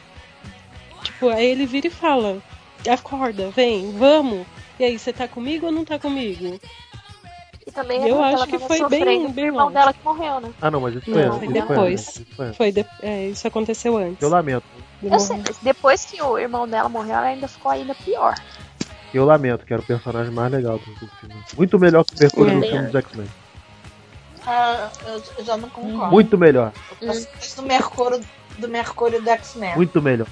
tipo, 1.03 1.29
aí 1.29 1.45
ele 1.47 1.65
vira 1.65 1.87
e 1.87 1.91
fala: 1.91 2.41
"Acorda, 2.87 3.49
vem, 3.51 3.91
vamos". 3.93 4.45
E 4.79 4.83
aí, 4.83 4.99
você 4.99 5.11
tá 5.11 5.27
comigo 5.27 5.65
ou 5.67 5.71
não 5.71 5.83
tá 5.83 5.97
comigo? 5.97 6.59
E 7.65 7.71
também 7.71 8.01
Eu 8.07 8.17
ela 8.17 8.29
acho 8.35 8.47
que 8.47 8.59
foi 8.59 8.87
bem- 8.87 9.31
bem 9.31 9.45
irmão 9.45 9.71
dela 9.71 9.91
que 9.91 10.03
morreu, 10.03 10.39
né? 10.39 10.53
Ah, 10.61 10.69
não, 10.69 10.79
mas 10.81 10.95
isso 10.95 11.05
foi 11.11 11.13
Não, 11.23 11.27
antes. 11.35 11.37
foi 11.39 11.47
depois. 11.47 12.21
foi. 12.35 12.53
Foi 12.53 12.71
de- 12.71 12.85
é, 13.01 13.27
isso 13.27 13.47
aconteceu 13.47 13.97
antes. 13.97 14.21
Eu 14.21 14.29
lamento. 14.29 14.63
Eu 15.01 15.19
sei, 15.19 15.41
depois 15.61 16.05
que 16.05 16.21
o 16.21 16.37
irmão 16.37 16.67
dela 16.67 16.87
morreu, 16.87 17.15
ela 17.15 17.27
ainda 17.27 17.47
ficou 17.47 17.71
ainda 17.71 17.93
pior. 17.95 18.35
Eu 19.13 19.25
lamento, 19.25 19.65
que 19.65 19.73
era 19.73 19.81
o 19.81 19.85
personagem 19.85 20.31
mais 20.31 20.51
legal 20.51 20.77
do, 20.77 20.85
filme. 21.19 21.43
Muito 21.55 21.79
melhor 21.79 22.05
que 22.05 22.15
o 22.15 22.19
Mercúrio 22.19 22.51
É. 22.51 22.59
do 22.59 22.67
filme 22.67 22.85
dos 22.87 22.95
X-Men. 22.95 23.27
Ah, 24.45 24.89
eu, 25.07 25.21
eu 25.39 25.43
já 25.45 25.57
não 25.57 25.69
concordo. 25.69 26.11
Muito 26.11 26.37
melhor. 26.37 26.71
Eu 27.01 27.07
mais 27.07 27.27
do 27.55 27.63
Mercúrio, 27.63 28.19
do 28.57 28.67
Mercúrio 28.67 29.21
do 29.21 29.29
X-Men. 29.29 29.75
Muito 29.75 30.01
melhor. 30.01 30.27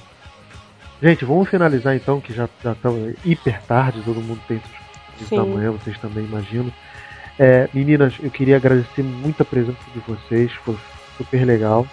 Gente, 1.02 1.26
vamos 1.26 1.50
finalizar 1.50 1.96
então, 1.96 2.22
que 2.22 2.34
já 2.34 2.46
estamos 2.46 3.16
hiper 3.24 3.62
tarde, 3.64 4.02
todo 4.04 4.22
mundo 4.22 4.42
tem 4.48 4.62
seus 5.18 5.30
da 5.30 5.46
manhã, 5.46 5.72
vocês 5.72 5.98
também 6.00 6.24
imaginam. 6.24 6.72
É, 7.38 7.70
meninas, 7.74 8.14
eu 8.22 8.32
queria 8.32 8.56
agradecer 8.56 9.04
muito 9.04 9.42
a 9.42 9.46
presença 9.46 9.78
de 9.94 10.00
vocês, 10.00 10.52
foi 10.64 10.78
super 11.18 11.46
legal 11.46 11.86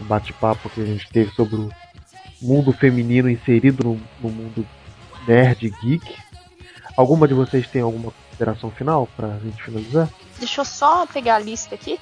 o 0.00 0.04
bate-papo 0.04 0.70
que 0.70 0.80
a 0.80 0.84
gente 0.84 1.08
teve 1.10 1.30
sobre 1.32 1.56
o 1.56 1.70
mundo 2.40 2.72
feminino 2.72 3.30
inserido 3.30 3.84
no, 3.84 4.00
no 4.20 4.30
mundo 4.30 4.66
nerd 5.26 5.70
geek. 5.82 6.16
Alguma 6.96 7.28
de 7.28 7.34
vocês 7.34 7.66
tem 7.68 7.82
alguma 7.82 8.10
consideração 8.10 8.70
final 8.70 9.08
pra 9.16 9.38
gente 9.38 9.62
finalizar? 9.62 10.08
Deixa 10.38 10.60
eu 10.60 10.64
só 10.64 11.06
pegar 11.06 11.36
a 11.36 11.38
lista 11.38 11.74
aqui. 11.74 11.98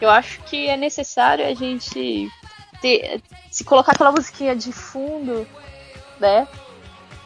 Eu 0.00 0.10
acho 0.10 0.40
que 0.42 0.68
é 0.68 0.76
necessário 0.76 1.46
a 1.46 1.54
gente 1.54 2.28
ter, 2.84 3.22
se 3.50 3.64
colocar 3.64 3.92
aquela 3.92 4.12
musiquinha 4.12 4.54
de 4.54 4.70
fundo, 4.70 5.46
né? 6.20 6.46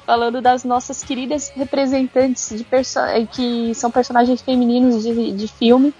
Falando 0.06 0.40
das 0.40 0.62
nossas 0.62 1.02
queridas 1.02 1.48
representantes 1.48 2.50
de 2.50 2.64
eh, 2.70 3.26
que 3.26 3.74
são 3.74 3.90
personagens 3.90 4.40
femininos 4.40 5.02
de, 5.02 5.32
de 5.32 5.48
filme, 5.48 5.92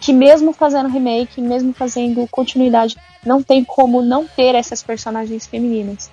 que 0.00 0.12
mesmo 0.12 0.52
fazendo 0.52 0.88
remake, 0.88 1.40
mesmo 1.40 1.72
fazendo 1.72 2.28
continuidade, 2.28 2.96
não 3.26 3.42
tem 3.42 3.64
como 3.64 4.02
não 4.02 4.24
ter 4.24 4.54
essas 4.54 4.84
personagens 4.84 5.48
femininas. 5.48 6.08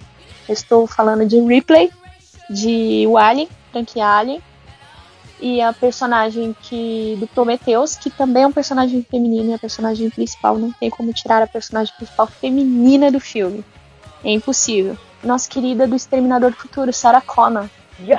Estou 0.50 0.88
falando 0.88 1.28
de 1.28 1.40
Ripley, 1.40 1.92
de 2.50 3.06
o 3.08 3.20
Alien, 3.20 3.48
franquia 3.72 4.08
Alien, 4.08 4.42
e 5.42 5.62
a 5.62 5.72
personagem 5.74 6.56
que 6.62 7.18
do 7.20 7.28
Prometheus, 7.28 7.96
que 7.96 8.10
também 8.10 8.44
é 8.44 8.48
um 8.48 8.52
personagem 8.52 9.06
feminino 9.10 9.52
e 9.52 9.54
a 9.54 9.60
personagem 9.60 10.10
principal 10.10 10.58
não 10.58 10.72
tem 10.72 10.90
como 10.90 11.14
tirar 11.14 11.42
a 11.42 11.48
personagem 11.48 11.94
principal 11.96 12.28
feminina 12.28 13.12
do 13.12 13.20
filme. 13.20 13.64
É 14.24 14.32
impossível. 14.32 14.98
Nossa 15.24 15.50
querida 15.50 15.88
do 15.88 15.96
Exterminador 15.96 16.52
do 16.52 16.58
Futuro, 16.58 16.92
Sarah 16.94 17.22
Connor. 17.22 17.70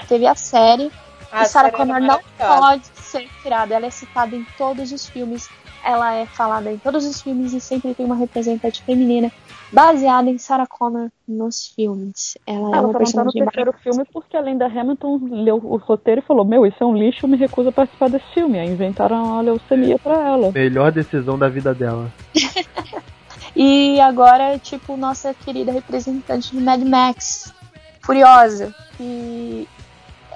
Teve 0.08 0.26
a 0.26 0.34
série 0.34 0.90
Ah, 1.32 1.42
e 1.42 1.46
Sarah 1.46 1.70
Connor 1.70 2.00
não 2.00 2.20
pode 2.36 2.86
ser 2.94 3.28
tirada. 3.42 3.74
Ela 3.74 3.86
é 3.86 3.90
citada 3.90 4.34
em 4.34 4.46
todos 4.58 4.92
os 4.92 5.06
filmes. 5.06 5.48
Ela 5.84 6.14
é 6.14 6.26
falada 6.26 6.70
em 6.70 6.78
todos 6.78 7.06
os 7.06 7.22
filmes 7.22 7.52
e 7.52 7.60
sempre 7.60 7.94
tem 7.94 8.04
uma 8.04 8.14
representante 8.14 8.82
feminina 8.82 9.30
baseada 9.72 10.28
em 10.28 10.38
Sarah 10.38 10.66
Connor 10.66 11.08
nos 11.26 11.68
filmes. 11.68 12.36
Ela, 12.46 12.70
é 12.70 12.72
Ela 12.76 12.80
uma 12.80 12.80
tá 12.80 12.82
no 12.82 12.98
personagem 12.98 13.44
terceiro 13.44 13.72
filme 13.74 14.04
porque 14.12 14.36
a 14.36 14.40
Linda 14.40 14.66
Hamilton 14.66 15.20
leu 15.30 15.56
o 15.56 15.76
roteiro 15.76 16.20
e 16.20 16.24
falou: 16.24 16.44
Meu, 16.44 16.66
isso 16.66 16.82
é 16.82 16.86
um 16.86 16.96
lixo, 16.96 17.24
eu 17.24 17.28
me 17.28 17.36
recuso 17.36 17.68
a 17.70 17.72
participar 17.72 18.10
desse 18.10 18.26
filme. 18.34 18.58
Aí 18.58 18.68
inventaram 18.68 19.38
a 19.38 19.40
leucemia 19.40 19.98
pra 19.98 20.28
ela. 20.28 20.52
Melhor 20.52 20.92
decisão 20.92 21.38
da 21.38 21.48
vida 21.48 21.74
dela. 21.74 22.10
E 23.54 24.00
agora, 24.00 24.58
tipo, 24.58 24.96
nossa 24.96 25.34
querida 25.34 25.72
representante 25.72 26.52
de 26.52 26.62
Mad 26.62 26.82
Max, 26.82 27.52
Furiosa, 28.00 28.74
que 28.96 29.68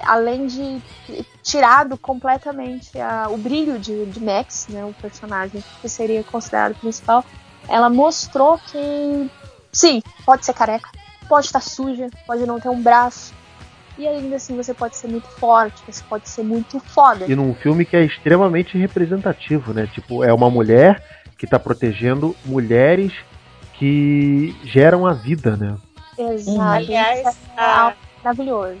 além 0.03 0.47
de 0.47 0.81
tirado 1.45 1.95
completamente 1.95 2.99
a- 2.99 3.27
o 3.29 3.37
brilho 3.37 3.77
de, 3.77 4.07
de 4.07 4.19
Max, 4.19 4.65
né, 4.67 4.83
o 4.83 4.91
personagem 4.93 5.63
que 5.79 5.87
seria 5.87 6.23
considerado 6.23 6.73
principal, 6.75 7.23
ela 7.69 7.87
mostrou 7.87 8.57
que 8.57 9.29
sim, 9.71 10.01
pode 10.25 10.43
ser 10.43 10.53
careca, 10.55 10.89
pode 11.29 11.45
estar 11.45 11.61
suja, 11.61 12.09
pode 12.25 12.43
não 12.47 12.59
ter 12.59 12.69
um 12.69 12.81
braço, 12.81 13.31
e 13.95 14.07
ainda 14.07 14.37
assim 14.37 14.55
você 14.57 14.73
pode 14.73 14.97
ser 14.97 15.07
muito 15.07 15.27
forte, 15.27 15.83
você 15.87 16.03
pode 16.09 16.27
ser 16.27 16.43
muito 16.43 16.79
foda. 16.79 17.25
E 17.27 17.35
num 17.35 17.53
filme 17.53 17.85
que 17.85 17.95
é 17.95 18.03
extremamente 18.03 18.75
representativo, 18.77 19.71
né? 19.71 19.87
Tipo, 19.93 20.23
é 20.23 20.33
uma 20.33 20.49
mulher 20.49 21.01
que 21.37 21.45
tá 21.45 21.59
protegendo 21.59 22.35
mulheres 22.43 23.13
que 23.77 24.55
geram 24.63 25.05
a 25.05 25.13
vida, 25.13 25.55
né? 25.55 25.77
Exato. 26.17 26.59
Aliás, 26.75 27.25
é 27.27 27.61
a- 27.61 27.93
maravilhoso. 28.23 28.77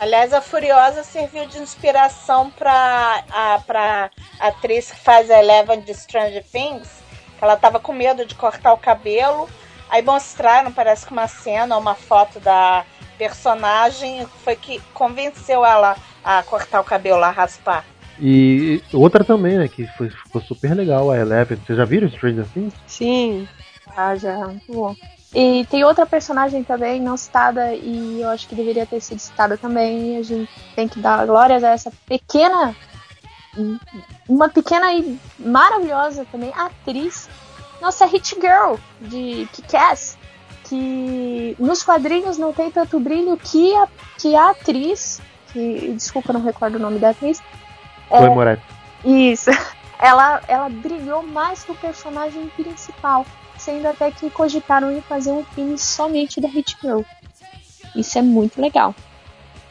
Aliás, 0.00 0.32
a 0.32 0.40
Furiosa 0.40 1.02
serviu 1.02 1.46
de 1.46 1.58
inspiração 1.58 2.50
pra 2.50 3.24
a 3.30 3.60
pra 3.66 4.10
atriz 4.38 4.92
que 4.92 5.00
faz 5.00 5.28
a 5.28 5.40
Eleven 5.40 5.80
de 5.80 5.92
Stranger 5.92 6.44
Things. 6.44 6.88
que 7.36 7.44
Ela 7.44 7.56
tava 7.56 7.80
com 7.80 7.92
medo 7.92 8.24
de 8.24 8.34
cortar 8.36 8.72
o 8.72 8.78
cabelo. 8.78 9.48
Aí 9.90 10.00
mostraram, 10.02 10.70
parece 10.70 11.04
que 11.04 11.12
uma 11.12 11.26
cena, 11.26 11.76
uma 11.76 11.96
foto 11.96 12.38
da 12.38 12.84
personagem. 13.16 14.24
Foi 14.44 14.54
que 14.54 14.80
convenceu 14.94 15.64
ela 15.64 15.96
a 16.22 16.44
cortar 16.44 16.80
o 16.80 16.84
cabelo, 16.84 17.24
a 17.24 17.30
raspar. 17.30 17.84
E 18.20 18.82
outra 18.92 19.24
também, 19.24 19.58
né? 19.58 19.66
Que 19.66 19.86
foi, 19.96 20.10
ficou 20.10 20.40
super 20.42 20.74
legal, 20.74 21.10
a 21.10 21.18
Eleven. 21.18 21.58
Vocês 21.58 21.76
já 21.76 21.84
viram 21.84 22.08
Stranger 22.08 22.46
Things? 22.54 22.74
Sim. 22.86 23.48
Ah, 23.96 24.14
já, 24.14 24.36
muito 24.46 24.72
bom. 24.72 24.94
E 25.34 25.66
tem 25.66 25.84
outra 25.84 26.06
personagem 26.06 26.64
também 26.64 27.00
não 27.00 27.16
citada 27.16 27.74
e 27.74 28.22
eu 28.22 28.30
acho 28.30 28.48
que 28.48 28.54
deveria 28.54 28.86
ter 28.86 29.00
sido 29.00 29.18
citada 29.18 29.58
também. 29.58 30.14
E 30.14 30.16
a 30.16 30.22
gente 30.22 30.50
tem 30.74 30.88
que 30.88 30.98
dar 30.98 31.26
glórias 31.26 31.62
a 31.62 31.70
essa 31.70 31.92
pequena, 32.06 32.74
uma 34.28 34.48
pequena 34.48 34.92
e 34.94 35.18
maravilhosa 35.38 36.26
também 36.30 36.50
atriz, 36.56 37.28
nossa 37.80 38.06
Hit 38.06 38.36
Girl 38.40 38.76
de 39.00 39.46
Kick-Ass, 39.52 40.16
que 40.64 41.54
nos 41.58 41.82
quadrinhos 41.82 42.38
não 42.38 42.52
tem 42.52 42.70
tanto 42.70 42.98
brilho 42.98 43.36
que 43.36 43.74
a, 43.76 43.88
que 44.18 44.34
a 44.34 44.50
atriz, 44.50 45.20
que 45.52 45.92
desculpa, 45.92 46.30
eu 46.30 46.34
não 46.34 46.42
recordo 46.42 46.76
o 46.76 46.80
nome 46.80 46.98
da 46.98 47.10
atriz. 47.10 47.42
Chloe 48.08 48.30
Moretz. 48.30 48.62
Isso. 49.04 49.50
Ela, 49.98 50.40
ela 50.46 50.68
brilhou 50.68 51.22
mais 51.26 51.64
que 51.64 51.72
o 51.72 51.74
personagem 51.74 52.46
principal, 52.56 53.26
sendo 53.56 53.86
até 53.86 54.10
que 54.10 54.30
cogitaram 54.30 54.92
em 54.92 55.00
fazer 55.00 55.32
um 55.32 55.44
filme 55.44 55.76
somente 55.76 56.40
da 56.40 56.48
Hit 56.48 56.76
Girl. 56.80 57.00
Isso 57.96 58.18
é 58.18 58.22
muito 58.22 58.60
legal. 58.60 58.94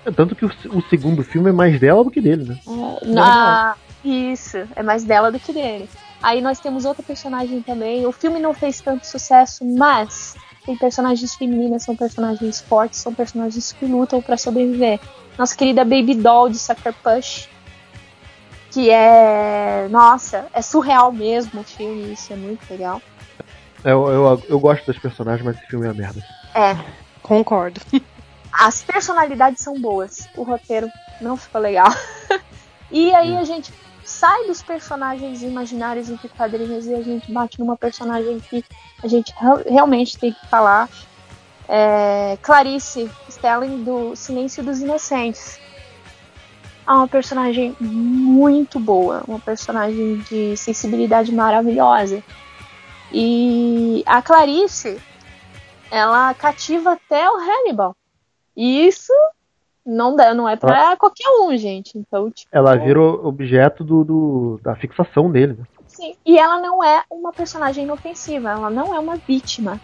É, 0.06 0.12
Tanto 0.12 0.36
que 0.36 0.46
o, 0.46 0.52
o 0.74 0.82
segundo 0.90 1.24
filme 1.24 1.50
é 1.50 1.54
mais 1.54 1.80
dela 1.80 2.04
do 2.04 2.12
que 2.12 2.22
dele, 2.22 2.44
né? 2.44 2.60
Na... 3.04 3.76
Isso, 4.04 4.58
é 4.76 4.84
mais 4.84 5.04
dela 5.04 5.32
do 5.32 5.40
que 5.40 5.54
dele. 5.54 5.90
Aí 6.22 6.42
nós 6.42 6.60
temos 6.60 6.86
outra 6.86 7.04
personagem 7.04 7.62
também. 7.62 8.06
O 8.06 8.12
filme 8.12 8.40
não 8.40 8.54
fez 8.54 8.82
tanto 8.82 9.06
sucesso, 9.06 9.64
mas 9.64 10.36
tem 10.66 10.76
personagens 10.78 11.36
femininas, 11.36 11.84
são 11.84 11.96
personagens 11.96 12.60
fortes, 12.62 13.00
são 13.00 13.14
personagens 13.14 13.72
que 13.72 13.86
lutam 13.86 14.22
pra 14.22 14.38
sobreviver. 14.38 15.00
Nossa 15.38 15.56
querida 15.56 15.84
Baby 15.84 16.16
Doll 16.16 16.50
de 16.50 16.58
Sucker 16.58 16.94
Push, 17.04 17.48
que 18.78 18.92
é. 18.92 19.88
Nossa, 19.90 20.46
é 20.54 20.62
surreal 20.62 21.12
mesmo 21.12 21.62
o 21.62 21.64
filme, 21.64 22.14
isso 22.14 22.32
é 22.32 22.36
muito 22.36 22.62
legal. 22.70 23.02
Eu, 23.84 24.08
eu, 24.08 24.44
eu 24.48 24.60
gosto 24.60 24.86
das 24.86 25.00
personagens, 25.00 25.44
mas 25.44 25.58
esse 25.58 25.66
filme 25.66 25.88
é 25.88 25.90
uma 25.90 25.96
merda. 25.96 26.22
É, 26.54 26.78
Concordo. 27.24 27.82
as 28.54 28.84
personalidades 28.84 29.64
são 29.64 29.80
boas, 29.80 30.30
o 30.38 30.44
roteiro 30.44 30.92
não 31.20 31.36
ficou 31.36 31.60
legal. 31.60 31.88
e 32.92 33.12
aí 33.16 33.36
a 33.36 33.44
gente 33.44 33.74
sai 34.04 34.46
dos 34.46 34.62
personagens 34.62 35.42
imaginários 35.42 36.08
entre 36.12 36.30
quadrinhos 36.30 36.86
e 36.86 36.94
a 36.94 37.02
gente 37.02 37.32
bate 37.32 37.60
numa 37.60 37.76
personagem 37.76 38.40
que 38.48 38.64
a 39.04 39.08
gente 39.08 39.34
real- 39.40 39.64
realmente 39.66 40.20
tem 40.20 40.34
que 40.34 40.48
falar. 40.48 40.88
é, 41.68 42.38
Clarice 42.44 43.10
Stelling 43.28 43.84
do 43.84 44.16
Silêncio 44.16 44.64
dos 44.64 44.80
Inocentes. 44.82 45.60
É 46.88 46.92
uma 46.92 47.08
personagem 47.08 47.76
muito 47.82 48.80
boa, 48.80 49.24
uma 49.28 49.40
personagem 49.40 50.18
de 50.30 50.56
sensibilidade 50.56 51.34
maravilhosa. 51.34 52.24
E 53.12 54.04
a 54.06 54.22
Clarice, 54.22 54.98
ela 55.92 56.34
cativa 56.34 56.94
até 56.94 57.30
o 57.30 57.36
Hannibal. 57.38 57.96
E 58.56 58.88
isso 58.88 59.12
não, 59.86 60.16
dá, 60.16 60.34
não 60.34 60.48
é 60.48 60.56
pra 60.56 60.96
qualquer 60.98 61.30
um, 61.42 61.56
gente. 61.58 61.98
Então, 61.98 62.30
tipo, 62.32 62.50
Ela 62.52 62.76
virou 62.78 63.26
objeto 63.26 63.84
do, 63.84 64.04
do- 64.04 64.60
da 64.64 64.76
fixação 64.76 65.32
dele. 65.32 65.54
né? 65.60 65.66
Sim. 65.88 66.16
E 66.26 66.38
ela 66.38 66.60
não 66.60 66.84
é 66.84 67.04
uma 67.10 67.34
personagem 67.34 67.84
inofensiva, 67.84 68.50
ela 68.52 68.70
não 68.70 68.94
é 68.94 69.00
uma 69.00 69.16
vítima. 69.16 69.80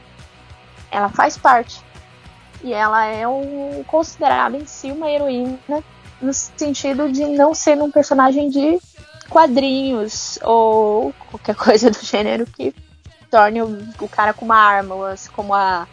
Ela 0.92 1.10
faz 1.10 1.38
parte. 1.38 1.82
E 2.64 2.72
ela 2.72 3.04
é 3.06 3.28
um, 3.28 3.84
considerada 3.88 4.56
em 4.56 4.66
si 4.66 4.92
uma 4.92 5.10
heroína 5.10 5.60
no 6.24 6.34
sentido 6.34 7.12
de 7.12 7.26
não 7.26 7.54
ser 7.54 7.78
um 7.82 7.92
personagem 7.92 8.50
de 8.50 8.80
quadrinhos 9.30 10.40
ou 10.44 11.14
qualquer 11.30 11.56
coisa 11.58 11.90
do 11.92 12.00
gênero 12.04 12.46
que 12.46 12.74
torne 13.30 13.62
o, 13.62 13.88
o 14.00 14.08
cara 14.08 14.34
com 14.34 14.46
uma 14.46 14.56
arma, 14.58 14.96
ou 14.96 15.06
assim, 15.06 15.30
como 15.32 15.54
a 15.54 15.88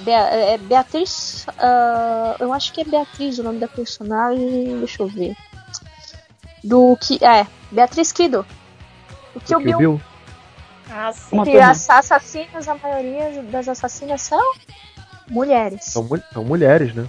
Bea- 0.00 0.28
é 0.30 0.58
Beatriz. 0.58 1.46
ah, 1.58 2.36
eu 2.38 2.52
acho 2.52 2.72
que 2.72 2.80
é 2.80 2.84
Beatriz 2.84 3.38
o 3.38 3.42
nome 3.42 3.58
da 3.58 3.68
personagem. 3.68 4.78
Deixa 4.78 5.02
eu 5.02 5.06
ver. 5.08 5.36
Do 6.62 6.96
que. 7.00 7.22
É, 7.24 7.46
Beatriz 7.70 8.10
Kido. 8.12 8.46
O 9.34 9.40
Kill 9.40 9.58
Kill 9.58 9.62
Bill. 9.66 9.78
Bill. 9.78 10.00
Ah, 10.90 11.12
sim. 11.12 11.42
Que 11.44 11.58
as 11.58 11.88
assassinas, 11.90 12.68
a 12.68 12.74
maioria 12.76 13.42
das 13.44 13.68
assassinas 13.68 14.22
são 14.22 14.40
mulheres. 15.28 15.84
São, 15.84 16.08
são 16.32 16.44
mulheres, 16.44 16.94
né? 16.94 17.08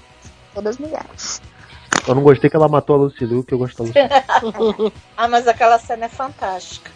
Todas 0.54 0.78
mulheres. 0.78 1.42
Eu 2.08 2.14
não 2.16 2.22
gostei 2.22 2.50
que 2.50 2.56
ela 2.56 2.68
matou 2.70 2.96
a 2.96 3.00
Lucy 3.00 3.26
Liu, 3.26 3.44
que 3.44 3.54
eu 3.54 3.58
gosto 3.58 3.78
da 3.78 3.84
Lucy 3.84 4.94
Ah, 5.18 5.28
mas 5.28 5.48
aquela 5.48 5.80
cena 5.80 6.06
é 6.06 6.10
fantástica. 6.10 6.92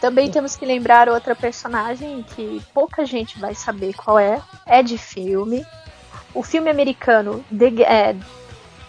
Também 0.00 0.30
temos 0.30 0.54
que 0.54 0.64
lembrar 0.64 1.08
outra 1.08 1.34
personagem 1.34 2.24
que 2.36 2.62
pouca 2.72 3.04
gente 3.04 3.38
vai 3.40 3.54
saber 3.54 3.94
qual 3.94 4.16
é. 4.18 4.40
É 4.64 4.80
de 4.82 4.96
filme. 4.96 5.66
O 6.32 6.42
filme 6.42 6.70
americano 6.70 7.44
The- 7.50 7.82
é, 7.82 8.16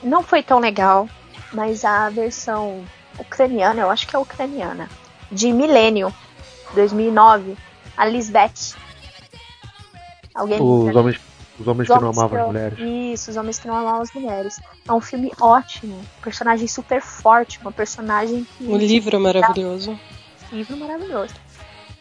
não 0.03 0.21
foi 0.21 0.43
tão 0.43 0.59
legal, 0.59 1.09
mas 1.51 1.83
a 1.83 2.09
versão 2.11 2.83
ucraniana, 3.17 3.81
eu 3.81 3.89
acho 3.89 4.07
que 4.07 4.15
é 4.15 4.19
ucraniana, 4.19 4.87
de 5.31 5.51
Millennium, 5.51 6.13
2009, 6.75 7.57
a 7.97 8.05
Lisbeth. 8.05 8.75
Alguém 10.35 10.61
Os 10.61 10.85
lembra? 10.85 10.99
homens, 10.99 11.19
os 11.59 11.67
homens 11.67 11.89
Os 11.89 11.95
que 11.95 12.01
não 12.01 12.09
amavam 12.09 12.29
que 12.29 12.37
as 12.37 12.47
mulheres. 12.47 12.79
Isso, 12.79 13.31
os 13.31 13.37
homens 13.37 13.59
que 13.59 13.67
não 13.67 13.75
amavam 13.75 14.01
as 14.01 14.13
mulheres. 14.13 14.59
É 14.87 14.93
um 14.93 15.01
filme 15.01 15.31
ótimo, 15.41 16.01
personagem 16.23 16.67
super 16.67 17.01
forte, 17.01 17.59
uma 17.59 17.71
personagem 17.71 18.47
que. 18.57 18.65
O 18.65 18.77
livro 18.77 19.15
é 19.15 19.19
maravilhoso. 19.19 19.99
livro 20.51 20.77
maravilhoso. 20.77 21.33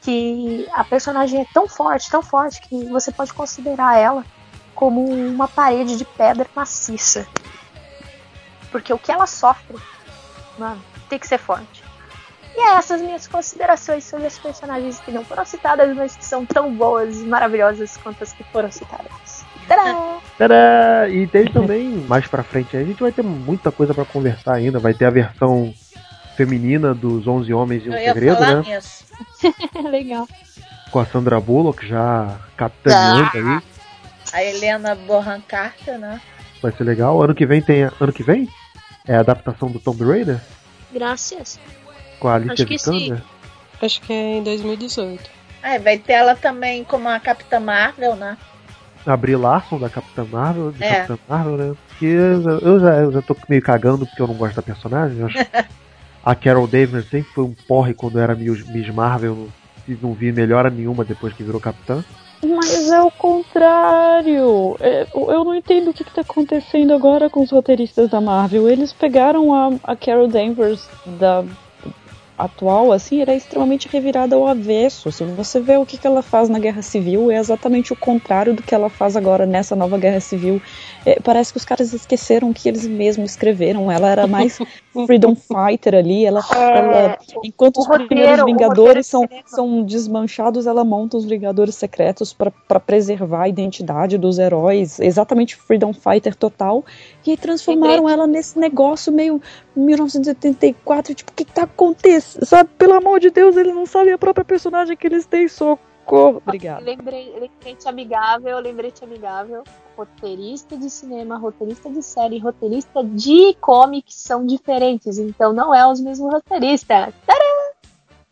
Que 0.01 0.67
a 0.73 0.85
personagem 0.85 1.41
é 1.41 1.47
tão 1.53 1.69
forte, 1.69 2.09
tão 2.09 2.23
forte, 2.23 2.61
que 2.63 2.85
você 2.87 3.11
pode 3.11 3.33
considerar 3.35 3.99
ela 3.99 4.25
como 4.75 5.05
uma 5.05 5.49
parede 5.49 5.97
de 5.97 6.05
pedra 6.05 6.47
maciça. 6.55 7.27
Porque 8.71 8.93
o 8.93 8.99
que 8.99 9.11
ela 9.11 9.27
sofre, 9.27 9.77
mano, 10.57 10.81
tem 11.09 11.19
que 11.19 11.27
ser 11.27 11.39
forte. 11.39 11.83
E 12.55 12.61
é 12.61 12.75
essas 12.77 13.01
minhas 13.01 13.27
considerações 13.27 14.05
sobre 14.05 14.27
as 14.27 14.39
personagens 14.39 15.01
que 15.01 15.11
não 15.11 15.25
foram 15.25 15.45
citadas, 15.45 15.95
mas 15.97 16.17
que 16.17 16.25
são 16.25 16.47
tão 16.47 16.75
boas 16.75 17.17
e 17.21 17.25
maravilhosas 17.25 17.97
quanto 17.97 18.23
as 18.23 18.33
que 18.33 18.45
foram 18.45 18.71
citadas. 18.71 19.38
Tadá! 19.69 20.19
Tadá! 20.39 21.09
E 21.09 21.27
tem 21.27 21.45
também, 21.47 21.89
mais 22.09 22.27
pra 22.27 22.43
frente, 22.43 22.77
a 22.77 22.83
gente 22.85 23.01
vai 23.01 23.13
ter 23.13 23.23
muita 23.23 23.71
coisa 23.71 23.93
pra 23.95 24.05
conversar 24.05 24.55
ainda. 24.55 24.79
Vai 24.79 24.95
ter 24.95 25.05
a 25.05 25.11
versão 25.11 25.73
feminina 26.37 26.95
dos 26.95 27.27
11 27.27 27.53
Homens 27.53 27.85
e 27.85 27.91
um 27.91 27.93
Segredo, 27.93 28.41
né? 28.41 28.63
nisso. 28.67 29.05
Legal. 29.91 30.27
Com 30.91 31.01
a 31.01 31.07
Sandra 31.07 31.39
Bullock 31.41 31.87
já 31.87 32.39
capitaneando 32.57 33.31
aí. 33.35 33.63
A 34.33 34.43
Helena 34.45 34.95
Bonham 34.95 35.41
Carter, 35.47 35.99
né? 35.99 36.21
Vai 36.63 36.73
ser 36.73 36.85
legal. 36.85 37.23
Ano 37.23 37.35
que 37.35 37.47
vem 37.47 37.61
tem. 37.63 37.85
a- 37.85 37.93
Ano 38.01 38.13
que 38.13 38.23
vem? 38.23 38.49
É 39.07 39.17
a 39.17 39.21
adaptação 39.21 39.71
do 39.71 39.79
Tomb 39.79 40.05
Raider? 40.05 40.41
Graças. 40.93 41.59
Com 42.19 42.29
a 42.29 42.35
Alicia 42.35 42.53
Acho 42.55 42.67
que 42.67 42.79
sim. 42.79 42.99
Vikander? 42.99 43.23
Acho 43.81 44.01
que 44.03 44.13
é 44.13 44.39
em 44.39 44.43
2018. 44.43 45.31
É, 45.63 45.79
vai 45.79 45.99
ter 45.99 46.13
ela 46.15 46.35
também 46.35 46.85
como 46.85 47.09
a 47.09 47.19
Capitã 47.21 47.59
Marvel, 47.61 48.17
né? 48.17 48.37
A 49.09 49.17
Brie 49.17 49.37
Larson 49.37 49.79
da 49.79 49.89
Capitã 49.89 50.25
Marvel, 50.31 50.71
de 50.71 50.85
É. 50.85 50.95
Capitã 51.07 51.19
Marvel, 51.29 51.57
né? 51.57 51.75
Que 51.99 52.07
eu, 52.07 52.43
já- 52.43 52.97
eu 52.97 53.13
já, 53.13 53.23
tô 53.23 53.35
meio 53.49 53.63
cagando 53.63 54.07
porque 54.07 54.21
eu 54.21 54.27
não 54.29 54.35
gosto 54.35 54.57
da 54.57 54.63
personagem. 54.63 55.23
acho. 55.25 55.39
a 56.25 56.35
Carol 56.35 56.67
Danvers 56.67 57.09
sempre 57.09 57.31
foi 57.33 57.45
um 57.45 57.55
porre 57.67 57.95
quando 57.95 58.19
era 58.19 58.35
Miss 58.35 58.89
Marvel 58.95 59.49
e 59.89 59.97
não 60.03 60.13
vi 60.13 60.31
melhora 60.31 60.69
nenhuma 60.69 61.05
depois 61.05 61.33
que 61.33 61.43
virou 61.43 61.61
Capitã. 61.61 62.05
Mas 62.45 62.91
é 62.91 63.01
o 63.03 63.11
contrário. 63.11 64.77
É, 64.81 65.07
eu 65.15 65.31
eu 65.31 65.45
não 65.45 65.55
entendo 65.55 65.91
o 65.91 65.95
que, 65.95 66.03
está 66.03 66.21
acontecendo 66.21 66.93
agora 66.93 67.29
com 67.29 67.43
os 67.43 67.51
roteiristas 67.51 68.09
da 68.11 68.21
Marvel. 68.21 68.69
Eles 68.69 68.93
pegaram 68.93 69.53
a, 69.55 69.71
a 69.83 69.97
Carol 69.97 70.29
Danvers 70.29 70.89
da 71.19 71.45
atual, 72.39 72.93
assim, 72.93 73.21
era 73.21 73.35
extremamente 73.35 73.89
revirada 73.89 74.37
ao 74.37 74.47
avesso. 74.47 75.11
Se 75.11 75.25
você 75.25 75.61
vê 75.61 75.77
o 75.77 75.85
que, 75.85 75.99
que 75.99 76.07
ela 76.07 76.23
faz 76.23 76.49
na 76.49 76.59
Guerra 76.59 76.83
Civil, 76.83 77.31
é 77.31 77.37
exatamente 77.37 77.93
o 77.93 77.97
contrário 77.97 78.55
do 78.55 78.63
que 78.63 78.75
ela 78.75 78.89
faz 78.89 79.17
agora 79.17 79.45
nessa 79.45 79.75
nova 79.75 79.99
Guerra 79.99 80.21
Civil. 80.21 80.63
É, 81.09 81.21
parece 81.21 81.53
que 81.53 81.57
os 81.57 81.65
caras 81.65 81.95
esqueceram 81.95 82.53
que 82.53 82.69
eles 82.69 82.87
mesmos 82.87 83.31
escreveram. 83.31 83.91
Ela 83.91 84.11
era 84.11 84.27
mais 84.27 84.59
freedom 85.07 85.35
fighter 85.35 85.95
ali. 85.95 86.27
Ela, 86.27 86.41
ela- 86.53 87.19
enquanto 87.43 87.79
os 87.79 87.87
primeiros 87.87 88.41
roteiro- 88.41 88.43
o 88.43 88.47
Vingadores 88.47 89.07
são, 89.07 89.27
são 89.47 89.83
desmanchados, 89.83 90.67
ela 90.67 90.85
monta 90.85 91.17
os 91.17 91.25
Vingadores 91.25 91.77
Secretos 91.77 92.35
para 92.35 92.79
preservar 92.79 93.43
a 93.45 93.49
identidade 93.49 94.19
dos 94.19 94.39
heróis, 94.39 95.01
exatamente 95.01 95.57
Freedom 95.57 95.95
Fighter 95.95 96.35
total, 96.35 96.85
e 97.27 97.31
aí 97.31 97.37
transformaram 97.37 98.09
ela 98.09 98.27
nesse 98.27 98.59
negócio 98.59 99.11
meio 99.13 99.41
1984, 99.77 101.15
tipo, 101.15 101.31
o 101.33 101.35
que 101.35 101.45
tá 101.45 101.63
acontecendo? 101.63 102.45
Sabe, 102.45 102.69
pelo 102.77 102.95
amor 102.95 103.21
de 103.21 103.31
Deus, 103.31 103.57
eles 103.57 103.75
não 103.75 103.87
sabem 103.87 104.13
a 104.13 104.19
própria 104.19 104.45
personagem 104.45 104.97
que 104.97 105.07
eles 105.07 105.25
têm, 105.27 105.49
socorro. 105.49 106.43
Obrigada. 106.47 106.83
Lembrei, 106.85 107.33
lembrete 107.39 107.89
amigável, 107.89 108.59
lembrete 108.59 109.05
amigável. 109.05 109.63
Roteirista 109.99 110.77
de 110.77 110.89
cinema, 110.89 111.37
roteirista 111.39 111.91
de 111.91 112.05
série, 112.05 112.39
roteirista 112.39 113.03
de 113.03 113.53
comics 113.61 114.15
são 114.15 114.47
diferentes, 114.47 115.19
então 115.19 115.53
não 115.53 115.75
é 115.75 115.85
os 115.91 116.01
mesmos 116.01 116.33
roteiristas. 116.33 117.13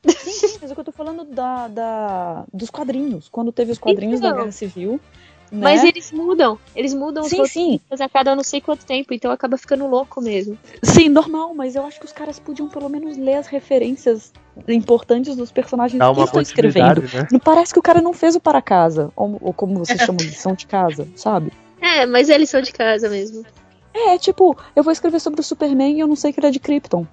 Sim, 0.09 0.31
sim, 0.49 0.59
mas 0.63 0.71
o 0.71 0.75
que 0.75 0.81
eu 0.81 0.85
tô 0.85 0.93
falando 0.93 1.25
da, 1.25 1.67
da- 1.67 2.45
dos 2.55 2.71
quadrinhos, 2.71 3.29
quando 3.29 3.51
teve 3.51 3.73
os 3.73 3.79
quadrinhos 3.79 4.21
da 4.21 4.29
Então. 4.29 4.39
Guerra 4.39 4.53
Civil. 4.53 5.01
Né? 5.51 5.61
Mas 5.61 5.85
eles 5.85 6.13
mudam, 6.13 6.59
eles 6.75 6.93
mudam 6.93 7.25
os 7.25 7.31
Sim, 7.31 7.47
sim. 7.47 7.81
a 7.91 8.09
cada 8.09 8.35
não 8.35 8.43
sei 8.43 8.61
quanto 8.61 8.85
tempo, 8.85 9.15
então 9.15 9.31
acaba 9.31 9.57
ficando 9.57 9.87
louco 9.87 10.21
mesmo. 10.21 10.59
Sim, 10.83 11.09
normal, 11.09 11.55
mas 11.55 11.77
eu 11.77 11.85
acho 11.85 11.99
que 11.99 12.07
os 12.07 12.13
caras 12.13 12.39
podiam 12.39 12.69
pelo 12.69 12.89
menos 12.89 13.17
ler 13.17 13.35
as 13.35 13.47
referências 13.47 14.33
importantes 14.69 15.37
dos 15.37 15.53
personagens 15.53 15.99
Dá 15.99 16.13
que 16.13 16.21
estão 16.21 16.41
escrevendo. 16.41 17.03
né? 17.03 17.29
Não 17.31 17.39
parece 17.39 17.73
que 17.73 17.79
o 17.79 17.83
cara 17.83 18.01
não 18.01 18.13
fez 18.13 18.35
o 18.35 18.41
para 18.41 18.61
casa, 18.63 19.13
ou, 19.15 19.37
ou 19.41 19.53
como 19.53 19.79
vocês 19.79 20.01
chamam, 20.01 20.25
lição 20.25 20.55
de 20.55 20.67
casa, 20.67 21.07
sabe? 21.15 21.53
É, 21.81 22.07
mas 22.07 22.29
eles 22.29 22.51
são 22.51 22.61
de 22.61 22.73
casa 22.73 23.09
mesmo. 23.09 23.45
É, 23.93 24.19
tipo, 24.19 24.57
eu 24.75 24.83
vou 24.83 24.93
escrever 24.93 25.21
sobre 25.21 25.41
o 25.41 25.45
Superman 25.45 25.97
e 25.97 26.01
eu 26.01 26.07
não 26.07 26.17
sei 26.17 26.33
que 26.33 26.41
ele 26.41 26.49
é 26.49 26.51
de 26.51 26.61
Krypton. 26.61 27.07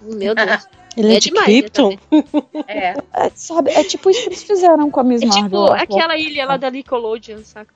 Meu 0.00 0.34
Deus. 0.34 0.66
Ele 0.96 1.12
é, 1.12 1.16
É 1.16 1.18
de 1.20 1.28
demais, 1.28 1.46
Krypton? 1.46 1.96
É. 2.68 2.94
É, 3.14 3.30
sabe, 3.34 3.70
é 3.70 3.82
tipo 3.84 4.10
isso 4.10 4.22
que 4.22 4.28
eles 4.28 4.42
fizeram 4.42 4.90
com 4.90 5.00
a 5.00 5.04
Miss 5.04 5.22
É 5.22 5.26
Marvel. 5.26 5.44
tipo 5.44 5.56
lá. 5.58 5.76
aquela 5.82 6.16
ilha 6.16 6.44
lá 6.46 6.56
da 6.56 6.70
Nickelodeon, 6.70 7.38
saca? 7.44 7.72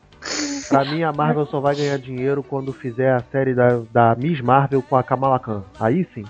Pra 0.69 0.85
mim, 0.85 1.03
a 1.03 1.13
Marvel 1.13 1.47
só 1.47 1.61
vai 1.61 1.75
ganhar 1.77 1.99
dinheiro 1.99 2.43
quando 2.43 2.73
fizer 2.73 3.13
a 3.13 3.21
série 3.31 3.55
da, 3.55 3.81
da 3.93 4.15
Miss 4.17 4.41
Marvel 4.41 4.83
com 4.83 4.97
a 4.97 5.03
Kamala 5.03 5.39
Khan. 5.39 5.63
Aí 5.79 6.07
sim. 6.15 6.25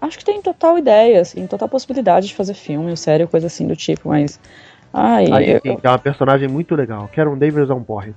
Acho 0.00 0.18
que 0.18 0.24
tem 0.24 0.42
total 0.42 0.76
ideia, 0.78 1.20
assim, 1.20 1.46
total 1.46 1.68
possibilidade 1.68 2.26
de 2.26 2.34
fazer 2.34 2.54
filme, 2.54 2.96
série, 2.96 3.26
coisa 3.26 3.46
assim 3.46 3.66
do 3.68 3.76
tipo, 3.76 4.08
mas. 4.08 4.40
Ai, 4.92 5.26
Aí 5.32 5.50
eu- 5.52 5.60
sim, 5.60 5.78
é 5.82 5.88
uma 5.88 5.98
personagem 5.98 6.48
muito 6.48 6.74
legal. 6.74 7.08
Quero 7.12 7.30
um 7.32 7.38
Davis 7.38 7.70
é 7.70 7.74
um 7.74 7.84
porre. 7.84 8.12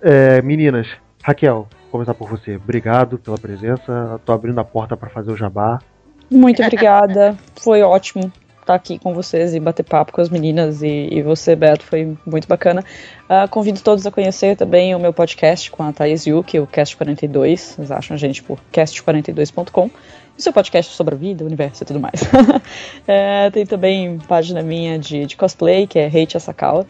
É, 0.00 0.42
meninas, 0.42 0.88
Raquel, 1.22 1.68
começar 1.92 2.14
por 2.14 2.28
você. 2.28 2.56
Obrigado 2.56 3.18
pela 3.18 3.38
presença. 3.38 4.20
Tô 4.24 4.32
abrindo 4.32 4.58
a 4.58 4.64
porta 4.64 4.96
pra 4.96 5.10
fazer 5.10 5.30
o 5.30 5.36
jabá. 5.36 5.78
Muito 6.30 6.62
obrigada. 6.62 7.36
Foi 7.60 7.82
ótimo 7.82 8.32
estar 8.62 8.74
aqui 8.74 8.98
com 8.98 9.12
vocês 9.12 9.54
e 9.54 9.60
bater 9.60 9.82
papo 9.82 10.12
com 10.12 10.20
as 10.20 10.30
meninas 10.30 10.82
e, 10.82 11.08
e 11.10 11.22
você, 11.22 11.54
Beto, 11.54 11.84
foi 11.84 12.16
muito 12.24 12.48
bacana. 12.48 12.82
Ah, 13.28 13.46
convido 13.46 13.80
todos 13.80 14.06
a 14.06 14.10
conhecer 14.10 14.56
também 14.56 14.94
o 14.94 14.98
meu 14.98 15.12
podcast 15.12 15.70
com 15.70 15.82
a 15.82 15.92
Thaís 15.92 16.26
Yuki, 16.26 16.58
o 16.58 16.66
Cast 16.66 16.96
42. 16.96 17.60
Vocês 17.60 17.90
acham 17.90 18.14
a 18.14 18.18
gente 18.18 18.42
por 18.42 18.58
cast42.com. 18.72 19.86
O 19.86 20.40
seu 20.40 20.52
podcast 20.52 20.94
sobre 20.94 21.14
a 21.14 21.18
vida, 21.18 21.44
o 21.44 21.46
universo 21.46 21.82
e 21.82 21.86
tudo 21.86 22.00
mais. 22.00 22.22
É, 23.06 23.50
tem 23.50 23.66
também 23.66 24.18
página 24.28 24.62
minha 24.62 24.98
de, 24.98 25.26
de 25.26 25.36
cosplay, 25.36 25.86
que 25.86 25.98
é 25.98 26.06
Hate 26.06 26.36
Asakawa. 26.36 26.86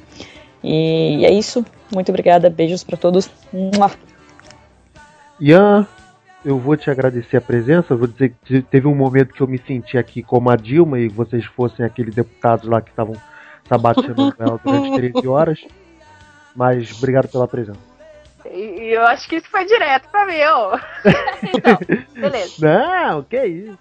E 0.63 1.25
é 1.25 1.33
isso. 1.33 1.65
Muito 1.93 2.11
obrigada. 2.11 2.49
Beijos 2.49 2.85
para 2.85 2.97
todos. 2.97 3.29
Mua. 3.53 3.91
Ian, 5.43 5.89
eu 6.45 6.57
vou 6.57 6.77
te 6.77 6.89
agradecer 6.89 7.37
a 7.37 7.41
presença. 7.41 7.97
Vou 7.97 8.07
dizer 8.07 8.33
que 8.45 8.63
teve 8.63 8.87
um 8.87 8.95
momento 8.95 9.35
que 9.35 9.41
eu 9.41 9.49
me 9.49 9.59
senti 9.59 9.99
aqui 9.99 10.23
como 10.23 10.49
a 10.49 10.55
Dilma 10.55 11.01
e 11.01 11.09
vocês 11.09 11.45
fossem 11.45 11.85
aqueles 11.85 12.15
deputados 12.15 12.69
lá 12.69 12.81
que 12.81 12.91
estavam 12.91 13.17
sabateando 13.69 14.33
ela 14.39 14.61
durante 14.65 14.95
13 15.11 15.27
horas. 15.27 15.67
Mas 16.55 16.97
obrigado 16.97 17.27
pela 17.27 17.49
presença. 17.49 17.81
E 18.45 18.83
e 18.83 18.95
eu 18.95 19.03
acho 19.03 19.29
que 19.29 19.35
isso 19.35 19.51
foi 19.51 19.65
direto 19.65 20.09
pra 20.11 20.27
mim, 20.27 20.41
ó. 20.45 20.79
então, 21.43 21.77
beleza. 22.15 22.55
Não, 22.61 23.25
que 23.25 23.45
isso. 23.45 23.79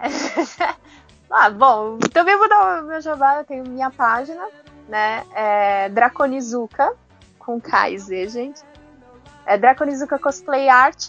ah, 1.30 1.50
bom, 1.50 1.98
também 2.14 2.38
vou 2.38 2.48
dar 2.48 2.82
o 2.82 2.86
meu 2.86 3.00
jabá, 3.02 3.40
eu 3.40 3.44
tenho 3.44 3.68
minha 3.68 3.90
página, 3.90 4.46
né? 4.88 5.22
É 5.34 5.90
Draconizuka, 5.90 6.94
com 7.38 7.60
K 7.60 7.90
e 7.90 7.98
Z, 7.98 8.28
gente. 8.28 8.67
É 9.48 9.56
Draconizuka 9.56 10.18
Cosplay 10.18 10.68
Art. 10.68 11.08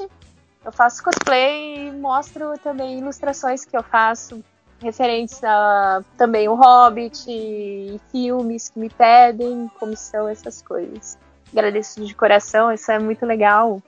Eu 0.64 0.72
faço 0.72 1.04
cosplay 1.04 1.88
e 1.88 1.92
mostro 1.92 2.58
também 2.60 2.98
ilustrações 2.98 3.66
que 3.66 3.76
eu 3.76 3.84
faço 3.84 4.42
referentes 4.82 5.44
a 5.44 6.02
também 6.18 6.48
o 6.48 6.56
Hobbit 6.56 8.00
filmes 8.10 8.70
que 8.70 8.80
me 8.80 8.90
pedem, 8.90 9.70
comissão, 9.78 10.30
essas 10.30 10.62
coisas. 10.62 11.18
Agradeço 11.52 12.06
de 12.06 12.16
coração, 12.16 12.72
isso 12.72 12.90
é 12.90 12.98
muito 12.98 13.26
legal. 13.26 13.82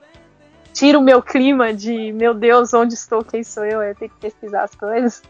Tira 0.74 0.98
o 0.98 1.02
meu 1.02 1.22
clima 1.22 1.72
de 1.72 2.12
meu 2.12 2.34
Deus, 2.34 2.74
onde 2.74 2.92
estou, 2.92 3.24
quem 3.24 3.42
sou 3.42 3.64
eu, 3.64 3.82
eu 3.82 3.94
tenho 3.94 4.10
que 4.10 4.20
pesquisar 4.20 4.64
as 4.64 4.74
coisas. 4.74 5.22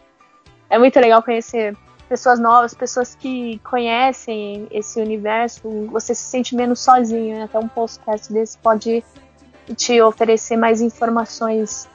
É 0.69 0.77
muito 0.77 0.99
legal 0.99 1.23
conhecer 1.23 1.77
pessoas 2.07 2.39
novas, 2.39 2.73
pessoas 2.73 3.15
que 3.15 3.59
conhecem 3.59 4.67
esse 4.71 4.99
universo. 4.99 5.61
Você 5.91 6.13
se 6.13 6.23
sente 6.23 6.55
menos 6.55 6.79
sozinho, 6.79 7.37
né? 7.37 7.43
até 7.43 7.57
um 7.59 7.67
podcast 7.67 8.31
desse 8.31 8.57
pode 8.57 9.03
te 9.75 10.01
oferecer 10.01 10.57
mais 10.57 10.81
informações 10.81 11.87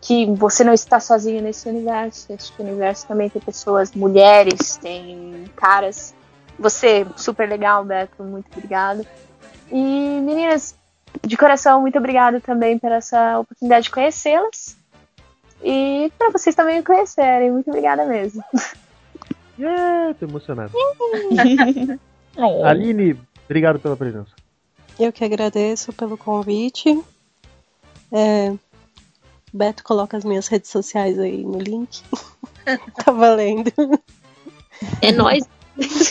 que 0.00 0.26
você 0.34 0.62
não 0.62 0.72
está 0.72 1.00
sozinho 1.00 1.42
nesse 1.42 1.68
universo. 1.68 2.32
Esse 2.32 2.52
universo 2.58 3.06
também 3.06 3.28
tem 3.28 3.42
pessoas, 3.42 3.92
mulheres, 3.92 4.76
tem 4.76 5.44
caras. 5.56 6.14
Você, 6.58 7.06
super 7.16 7.48
legal, 7.48 7.84
Beto, 7.84 8.22
muito 8.22 8.46
obrigado. 8.52 9.06
E 9.70 10.20
meninas, 10.22 10.76
de 11.24 11.36
coração, 11.36 11.80
muito 11.80 11.98
obrigada 11.98 12.40
também 12.40 12.78
por 12.78 12.92
essa 12.92 13.40
oportunidade 13.40 13.84
de 13.84 13.90
conhecê-las. 13.90 14.76
E 15.62 16.12
para 16.16 16.30
vocês 16.30 16.54
também 16.54 16.82
conhecerem. 16.82 17.50
Muito 17.50 17.68
obrigada 17.68 18.04
mesmo. 18.04 18.44
Yeah, 19.58 20.14
tô 20.14 20.26
emocionado. 20.26 20.72
Aline, 22.64 23.18
obrigado 23.44 23.78
pela 23.78 23.96
presença. 23.96 24.30
Eu 24.98 25.12
que 25.12 25.24
agradeço 25.24 25.92
pelo 25.92 26.16
convite. 26.16 27.02
É, 28.12 28.54
Beto 29.52 29.82
coloca 29.82 30.16
as 30.16 30.24
minhas 30.24 30.48
redes 30.48 30.70
sociais 30.70 31.18
aí 31.18 31.42
no 31.42 31.58
link. 31.58 32.02
tá 33.04 33.12
valendo. 33.12 33.72
É 35.00 35.12
nóis. 35.12 35.44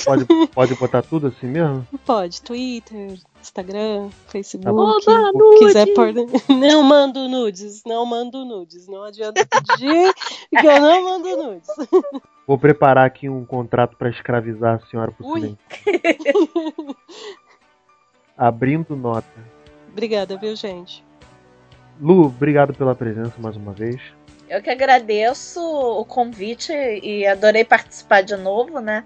Pode, 0.04 0.26
pode 0.54 0.76
botar 0.76 1.02
tudo 1.02 1.28
assim 1.28 1.48
mesmo? 1.48 1.88
Pode, 2.06 2.42
Twitter, 2.42 3.20
Instagram, 3.46 4.10
Facebook. 4.28 4.70
Oba, 4.70 5.32
o 5.34 5.50
que 5.52 5.66
quiser 5.66 5.94
pôr. 5.94 6.12
Não 6.50 6.82
mando 6.84 7.30
nudes, 7.30 7.84
não 7.86 8.06
mando 8.06 8.44
nudes. 8.44 8.88
Não 8.88 9.04
adianta 9.04 9.46
pedir 9.46 10.14
que 10.50 10.66
eu 10.66 10.82
não 10.82 11.04
mando 11.04 11.38
nudes. 11.38 11.68
Vou 12.48 12.58
preparar 12.58 13.06
aqui 13.06 13.30
um 13.30 13.46
contrato 13.46 13.96
pra 13.98 14.10
escravizar 14.10 14.76
a 14.76 14.88
senhora 14.88 15.12
por. 15.12 15.38
Abrindo 18.38 18.96
nota. 18.96 19.28
Obrigada, 19.92 20.38
viu, 20.38 20.56
gente? 20.56 21.04
Lu, 22.02 22.26
obrigado 22.26 22.74
pela 22.74 22.94
presença 22.94 23.34
mais 23.40 23.56
uma 23.56 23.72
vez. 23.72 24.02
Eu 24.50 24.62
que 24.62 24.70
agradeço 24.70 25.60
o 25.60 26.04
convite 26.06 26.72
e 26.72 27.26
adorei 27.26 27.64
participar 27.64 28.22
de 28.22 28.36
novo, 28.36 28.80
né? 28.80 29.06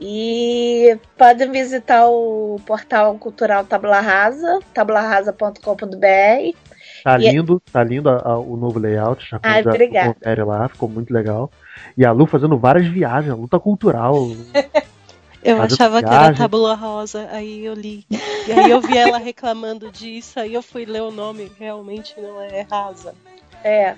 E 0.00 0.98
podem 1.16 1.50
visitar 1.50 2.06
o 2.06 2.60
portal 2.66 3.16
cultural 3.18 3.64
Tabula 3.64 4.00
Rasa, 4.00 4.58
tablarasa.com.br. 4.74 6.56
Tá 7.04 7.18
E- 7.18 7.30
lindo, 7.30 7.62
tá 7.72 7.82
lindo 7.82 8.08
a- 8.08 8.20
a- 8.24 8.38
o 8.38 8.56
novo 8.56 8.78
layout. 8.78 9.24
Já, 9.28 9.38
Ai, 9.42 9.62
já 9.62 9.70
obrigada. 9.70 10.14
confere 10.14 10.42
lá, 10.44 10.68
ficou 10.68 10.88
muito 10.88 11.12
legal. 11.12 11.50
E 11.96 12.04
a 12.04 12.12
Lu 12.12 12.26
fazendo 12.26 12.58
várias 12.58 12.86
viagens, 12.86 13.32
a 13.32 13.36
luta 13.36 13.58
cultural. 13.58 14.14
Eu 15.42 15.62
achava 15.62 16.02
que 16.02 16.08
era 16.12 16.34
tábula 16.34 16.74
rosa, 16.74 17.28
aí 17.30 17.64
eu 17.64 17.72
li. 17.74 18.04
E 18.10 18.52
aí 18.52 18.68
eu 18.68 18.80
vi 18.80 18.98
ela 18.98 19.16
reclamando 19.16 19.92
disso, 19.92 20.40
aí 20.40 20.52
eu 20.54 20.62
fui 20.62 20.84
ler 20.84 21.02
o 21.02 21.12
nome, 21.12 21.52
realmente 21.56 22.20
não 22.20 22.42
é 22.42 22.66
rasa. 22.68 23.14
É. 23.62 23.94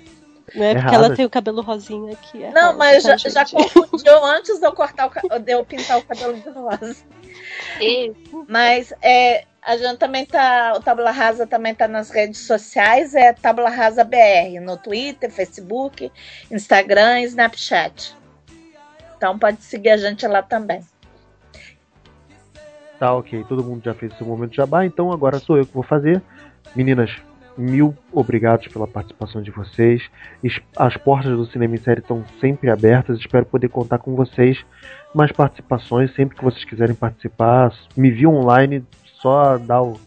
Não 0.55 0.63
é 0.65 0.71
É 0.71 0.75
porque 0.75 0.95
ela 0.95 1.15
tem 1.15 1.25
o 1.25 1.29
cabelo 1.29 1.61
rosinha 1.61 2.13
aqui. 2.13 2.43
É 2.43 2.51
Não, 2.51 2.77
mas 2.77 3.03
tá, 3.03 3.17
já, 3.17 3.29
já 3.29 3.45
confundiu 3.45 4.23
antes 4.25 4.59
de 4.59 4.65
eu 4.65 4.71
cortar 4.73 5.07
o, 5.07 5.09
ca- 5.09 5.37
de 5.37 5.51
eu 5.51 5.63
pintar 5.65 5.97
o 5.97 6.03
cabelo 6.03 6.33
de 6.39 6.49
rosa. 6.49 6.95
Mas 8.47 8.93
é, 9.01 9.45
a 9.61 9.77
gente 9.77 9.97
também 9.97 10.25
tá. 10.25 10.73
O 10.75 10.81
Tabula 10.81 11.11
Rasa 11.11 11.45
também 11.45 11.73
tá 11.75 11.87
nas 11.87 12.09
redes 12.09 12.39
sociais, 12.45 13.13
é 13.15 13.33
Tabula 13.33 13.69
Rasa 13.69 14.03
BR, 14.03 14.59
no 14.61 14.77
Twitter, 14.77 15.31
Facebook, 15.31 16.11
Instagram 16.51 17.21
e 17.21 17.25
Snapchat. 17.25 18.15
Então 19.17 19.37
pode 19.37 19.61
seguir 19.63 19.89
a 19.89 19.97
gente 19.97 20.25
lá 20.27 20.41
também. 20.41 20.81
Tá, 22.97 23.13
ok. 23.13 23.45
Todo 23.47 23.63
mundo 23.63 23.81
já 23.83 23.93
fez 23.93 24.13
seu 24.17 24.25
momento 24.27 24.51
de 24.51 24.57
jabá, 24.57 24.85
então 24.85 25.11
agora 25.11 25.39
sou 25.39 25.57
eu 25.57 25.65
que 25.65 25.73
vou 25.73 25.83
fazer. 25.83 26.21
Meninas, 26.75 27.11
mil 27.59 27.95
obrigados 28.11 28.67
pela 28.67 28.87
participação 28.87 29.41
de 29.41 29.51
vocês. 29.51 30.01
As 30.77 30.95
portas 30.97 31.35
do 31.35 31.45
Cinema 31.45 31.75
em 31.75 31.79
Série 31.79 31.99
estão 31.99 32.23
sempre 32.39 32.69
abertas. 32.69 33.19
Espero 33.19 33.45
poder 33.45 33.69
contar 33.69 33.99
com 33.99 34.15
vocês. 34.15 34.57
Mais 35.13 35.31
participações, 35.31 36.13
sempre 36.15 36.37
que 36.37 36.43
vocês 36.43 36.63
quiserem 36.63 36.95
participar. 36.95 37.73
Me 37.95 38.09
viu 38.09 38.31
online, 38.31 38.83
só 39.21 39.57
dá 39.57 39.81
o. 39.81 39.99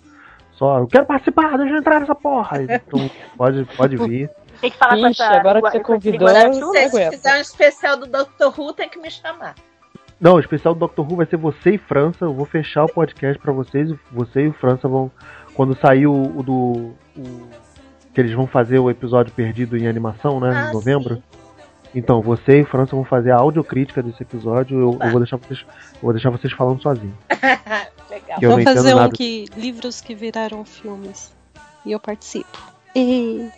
Só, 0.52 0.78
eu 0.78 0.86
quero 0.86 1.06
participar, 1.06 1.56
deixa 1.58 1.74
eu 1.74 1.78
entrar 1.78 2.00
nessa 2.00 2.14
porra. 2.14 2.62
Então 2.62 3.10
pode, 3.36 3.64
pode 3.76 3.96
vir. 3.96 4.30
Tem 4.60 4.70
que 4.70 4.76
falar 4.76 4.96
com 4.96 5.08
Ixi, 5.08 5.22
essa. 5.22 5.34
agora 5.34 5.60
que 5.60 5.70
você 5.70 5.80
convidou, 5.80 6.28
Se 6.28 7.10
fizer 7.10 7.36
um 7.36 7.40
especial 7.40 7.96
do 7.96 8.06
Dr. 8.06 8.58
Who, 8.58 8.72
tem 8.72 8.88
que 8.88 8.98
me 8.98 9.10
chamar. 9.10 9.54
Não, 10.22 10.36
o 10.36 10.38
especial 10.38 10.72
do 10.72 10.78
Doctor 10.78 11.04
Who 11.04 11.16
vai 11.16 11.26
ser 11.26 11.36
você 11.36 11.70
e 11.70 11.78
França. 11.78 12.24
Eu 12.26 12.32
vou 12.32 12.46
fechar 12.46 12.84
o 12.84 12.88
podcast 12.88 13.42
pra 13.42 13.52
vocês. 13.52 13.92
Você 14.12 14.42
e 14.42 14.48
o 14.48 14.52
França 14.52 14.86
vão. 14.86 15.10
Quando 15.54 15.76
sair 15.78 16.06
o, 16.06 16.42
do. 16.42 16.92
o- 17.16 17.62
que 18.14 18.20
eles 18.20 18.32
vão 18.34 18.46
fazer 18.46 18.78
o 18.78 18.90
episódio 18.90 19.32
perdido 19.32 19.76
em 19.76 19.86
animação, 19.88 20.38
né? 20.38 20.50
Ah, 20.54 20.70
em 20.70 20.72
novembro. 20.74 21.22
Então, 21.94 22.20
você 22.20 22.58
e 22.58 22.62
o 22.62 22.66
França 22.66 22.94
vão 22.96 23.04
fazer 23.04 23.30
a 23.30 23.36
audiocrítica 23.36 24.02
desse 24.02 24.22
episódio. 24.22 24.78
Eu, 24.78 24.98
eu 25.00 25.10
vou 25.10 25.20
deixar 25.20 25.36
vocês. 25.38 25.60
eu 25.94 26.00
vou 26.02 26.12
deixar 26.12 26.30
vocês 26.30 26.52
falando 26.52 26.82
sozinho. 26.82 27.14
Legal. 28.10 28.38
Eu 28.40 28.50
Vou 28.50 28.62
fazer 28.62 28.94
um 28.94 28.98
nada. 28.98 29.12
que 29.14 29.46
livros 29.56 30.00
que 30.02 30.14
viraram 30.14 30.62
filmes. 30.64 31.32
E 31.86 31.92
eu 31.92 31.98
participo. 32.00 32.58
E... 32.94 33.48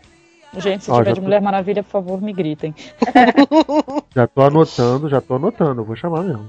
Gente, 0.56 0.84
se 0.84 0.90
Ó, 0.92 0.98
tiver 0.98 1.14
de 1.14 1.16
tô- 1.20 1.22
Mulher 1.24 1.40
Maravilha, 1.40 1.82
por 1.82 1.90
favor, 1.90 2.20
me 2.22 2.32
gritem. 2.32 2.72
Já 4.14 4.26
tô 4.28 4.42
anotando, 4.42 5.08
já 5.08 5.20
tô 5.20 5.34
anotando. 5.34 5.80
Eu 5.80 5.84
vou 5.84 5.96
chamar 5.96 6.22
mesmo. 6.22 6.48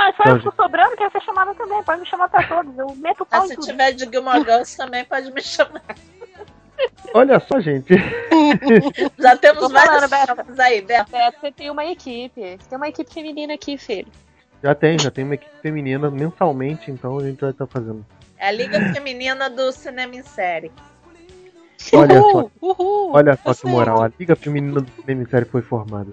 Ah, 0.00 0.12
só 0.16 0.22
Então, 0.22 0.36
eu 0.36 0.42
tô 0.42 0.52
sobrando, 0.62 0.96
quero 0.96 1.10
ser 1.10 1.22
chamada 1.22 1.52
também. 1.54 1.82
Pode 1.82 2.00
me 2.00 2.06
chamar 2.06 2.28
pra 2.28 2.46
todos. 2.46 2.78
Eu 2.78 2.94
meto 2.96 3.22
o 3.22 3.24
Ah, 3.24 3.38
pau 3.38 3.44
em 3.44 3.48
se 3.48 3.54
tudo. 3.56 3.66
tiver 3.66 3.92
de 3.92 4.04
Gilmore 4.08 4.38
Girls 4.44 4.76
também 4.76 5.04
pode 5.04 5.32
me 5.32 5.42
chamar. 5.42 5.82
Olha 7.12 7.40
só, 7.40 7.58
gente. 7.58 7.92
Já 9.18 9.36
temos 9.36 9.58
Tô 9.60 9.68
vários 9.68 10.08
falando, 10.08 10.60
aí, 10.60 10.80
Beto. 10.82 11.10
Beto, 11.10 11.40
você 11.40 11.50
tem 11.50 11.70
uma 11.70 11.84
equipe. 11.84 12.40
Você 12.56 12.68
tem 12.68 12.76
uma 12.76 12.88
equipe 12.88 13.12
feminina 13.12 13.54
aqui, 13.54 13.76
filho. 13.76 14.06
Já 14.62 14.74
tem, 14.74 14.98
já 14.98 15.10
tem 15.10 15.24
uma 15.24 15.34
equipe 15.34 15.50
feminina 15.60 16.10
mensalmente, 16.10 16.90
então 16.90 17.18
a 17.18 17.22
gente 17.24 17.40
vai 17.40 17.50
estar 17.50 17.66
fazendo. 17.66 18.04
É 18.36 18.48
a 18.48 18.52
Liga 18.52 18.78
Feminina 18.92 19.48
do 19.50 19.72
Cinema 19.72 20.14
em 20.14 20.22
Série. 20.22 20.70
Olha 21.92 22.20
só, 22.20 22.28
Uhul, 22.28 22.50
uhul, 22.60 23.12
olha 23.14 23.36
só 23.36 23.54
tá 23.54 23.60
que 23.60 23.66
moral. 23.66 24.02
A 24.02 24.10
Liga 24.18 24.34
Feminina 24.34 24.80
do 24.80 25.30
Série 25.30 25.44
foi 25.44 25.62
formada. 25.62 26.10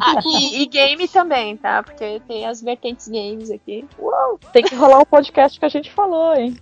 Ah, 0.00 0.20
e, 0.24 0.62
e 0.62 0.66
game 0.66 1.08
também, 1.08 1.56
tá? 1.56 1.82
Porque 1.82 2.20
tem 2.26 2.46
as 2.46 2.62
vertentes 2.62 3.08
games 3.08 3.50
aqui. 3.50 3.84
Uou! 3.98 4.38
Tem 4.52 4.62
que 4.62 4.74
rolar 4.74 5.00
o 5.00 5.06
podcast 5.06 5.58
que 5.58 5.66
a 5.66 5.68
gente 5.68 5.90
falou, 5.90 6.34
hein? 6.34 6.56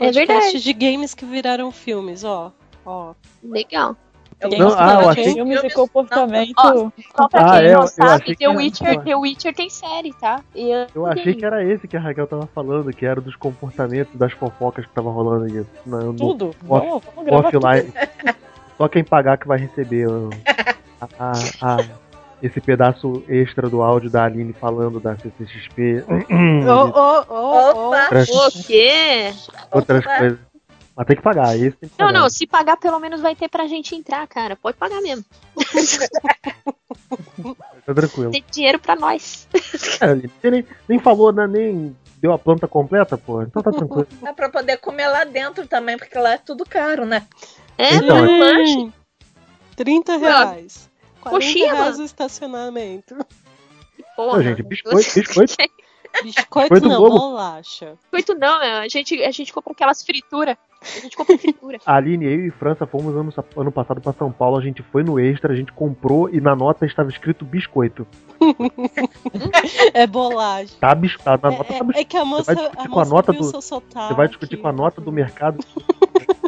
É 0.00 0.06
Podcast 0.06 0.52
verdade. 0.52 0.60
de 0.62 0.72
games 0.72 1.14
que 1.14 1.24
viraram 1.24 1.70
filmes, 1.72 2.24
ó. 2.24 2.52
Ó. 2.84 3.14
Legal. 3.42 3.96
Eu 4.40 4.50
Tem 4.50 4.58
Não, 4.60 4.68
ah, 4.78 5.00
eu 5.02 5.08
achei- 5.08 5.32
filmes 5.34 5.64
e 5.64 5.70
comportamento. 5.70 6.52
Ó, 6.58 6.90
Só 7.16 7.28
pra 7.28 7.40
Ah, 7.40 7.58
quem 7.58 7.68
é, 7.68 7.72
não 7.72 7.86
sabe, 7.88 8.36
The 8.36 8.44
era- 8.44 8.56
Witcher, 8.56 9.02
The 9.02 9.16
Witcher 9.16 9.54
tem 9.54 9.68
série, 9.68 10.12
tá? 10.12 10.40
E 10.54 10.70
eu- 10.70 10.86
Eu 10.94 11.06
achei 11.06 11.34
que 11.34 11.44
era 11.44 11.64
esse 11.64 11.88
que 11.88 11.96
a 11.96 12.00
Raquel 12.00 12.26
tava 12.26 12.46
falando, 12.54 12.92
que 12.92 13.04
era 13.04 13.20
dos 13.20 13.34
comportamentos, 13.34 14.14
das 14.14 14.32
fofocas 14.32 14.86
que 14.86 14.92
tava 14.92 15.10
rolando 15.10 15.46
aí. 15.46 15.66
No, 15.84 15.98
no 16.12 16.14
Tudo. 16.14 16.46
off- 16.50 16.58
Vamos, 16.62 17.02
vamos 17.16 17.24
gravar 17.24 17.50
tudo. 17.50 17.66
offline. 17.66 17.92
Só 18.76 18.88
quem 18.88 19.02
pagar 19.02 19.38
que 19.38 19.48
vai 19.48 19.58
receber. 19.58 20.06
A, 21.00 21.08
a, 21.18 21.32
a, 21.62 21.84
esse 22.40 22.60
pedaço 22.60 23.24
extra 23.28 23.68
do 23.68 23.82
áudio 23.82 24.08
da 24.08 24.24
Aline 24.24 24.52
falando 24.52 25.00
da 25.00 25.16
CCXP. 25.16 26.04
Ô, 26.08 26.70
ô, 26.70 27.24
ô, 27.28 27.34
ô. 27.34 27.94
Outras- 27.96 28.28
O 28.30 28.66
quê? 28.66 29.32
outras 29.72 30.04
coisas. 30.04 30.38
Mas 30.98 31.06
tem 31.06 31.14
que 31.16 31.22
pagar, 31.22 31.50
tem 31.56 31.70
que 31.70 31.78
Não, 31.96 32.08
pagar. 32.08 32.12
não, 32.12 32.28
se 32.28 32.44
pagar 32.44 32.76
pelo 32.76 32.98
menos 32.98 33.20
vai 33.20 33.36
ter 33.36 33.48
pra 33.48 33.68
gente 33.68 33.94
entrar, 33.94 34.26
cara. 34.26 34.56
Pode 34.56 34.76
pagar 34.76 35.00
mesmo. 35.00 35.24
Tá 37.86 37.94
tranquilo. 37.94 38.30
Tem 38.32 38.44
dinheiro 38.50 38.78
pra 38.78 38.94
nós. 38.96 39.48
É, 40.00 40.14
você 40.14 40.50
nem, 40.50 40.66
nem 40.86 40.98
falou, 40.98 41.32
né, 41.32 41.46
nem 41.46 41.96
deu 42.20 42.32
a 42.32 42.38
planta 42.38 42.68
completa, 42.68 43.16
pô. 43.16 43.40
Então 43.42 43.62
tá 43.62 43.70
tranquilo. 43.70 44.06
Dá 44.20 44.32
pra 44.34 44.50
poder 44.50 44.76
comer 44.78 45.08
lá 45.08 45.24
dentro 45.24 45.66
também, 45.66 45.96
porque 45.96 46.18
lá 46.18 46.32
é 46.32 46.38
tudo 46.38 46.66
caro, 46.66 47.06
né? 47.06 47.26
É, 47.78 47.94
Então, 47.94 48.20
lanche. 48.20 48.76
Hum, 48.78 48.92
30 49.76 50.16
reais. 50.18 50.90
40 51.22 51.30
Coxinha, 51.46 51.72
reais 51.72 51.90
mano. 51.92 52.02
o 52.02 52.06
estacionamento. 52.06 53.16
Porra. 54.16 54.38
Ô, 54.38 54.42
gente, 54.42 54.62
biscoito, 54.62 55.14
biscoito. 55.14 55.54
Biscoito 56.22 56.74
Biscoito 56.74 56.88
não, 56.88 56.96
Globo. 57.00 57.18
bolacha. 57.18 57.94
Biscoito 58.12 58.34
não, 58.38 58.62
é, 58.62 58.80
a 58.80 58.88
gente, 58.88 59.22
a 59.22 59.30
gente 59.30 59.52
compra 59.52 59.72
aquelas 59.72 60.02
frituras. 60.02 60.56
A 60.80 61.00
gente 61.00 61.16
compra 61.16 61.36
fritura. 61.38 61.78
A 61.86 61.96
Aline, 61.96 62.24
eu 62.24 62.46
e 62.46 62.50
França 62.52 62.86
fomos 62.86 63.14
ano, 63.16 63.32
ano 63.56 63.72
passado 63.72 64.00
pra 64.00 64.12
São 64.12 64.30
Paulo, 64.30 64.56
a 64.58 64.62
gente 64.62 64.82
foi 64.82 65.02
no 65.02 65.18
Extra, 65.18 65.52
a 65.52 65.56
gente 65.56 65.72
comprou 65.72 66.28
e 66.30 66.40
na 66.40 66.54
nota 66.54 66.86
estava 66.86 67.08
escrito 67.08 67.44
biscoito. 67.44 68.06
É 69.94 70.06
bolacha. 70.06 70.74
Tá 70.80 70.94
biscoito, 70.94 71.42
na 71.42 71.50
nota 71.50 71.64
tá 71.64 71.74
É, 71.74 71.78
biscoito. 71.78 71.98
é 71.98 72.04
que 72.04 72.16
a 72.16 72.20
Você 72.24 72.26
moça, 72.26 72.54
vai 72.54 72.56
discutir 72.64 72.86
a 72.86 72.88
com 72.88 72.94
a 73.00 73.04
moça 73.04 73.14
nota 73.14 73.32
viu 73.32 73.40
do- 73.40 73.50
seu 73.50 73.60
sotaque. 73.62 74.08
Você 74.08 74.14
vai 74.14 74.28
discutir 74.28 74.56
com 74.56 74.68
a 74.68 74.72
nota 74.72 75.00
do 75.00 75.12
mercado. 75.12 75.58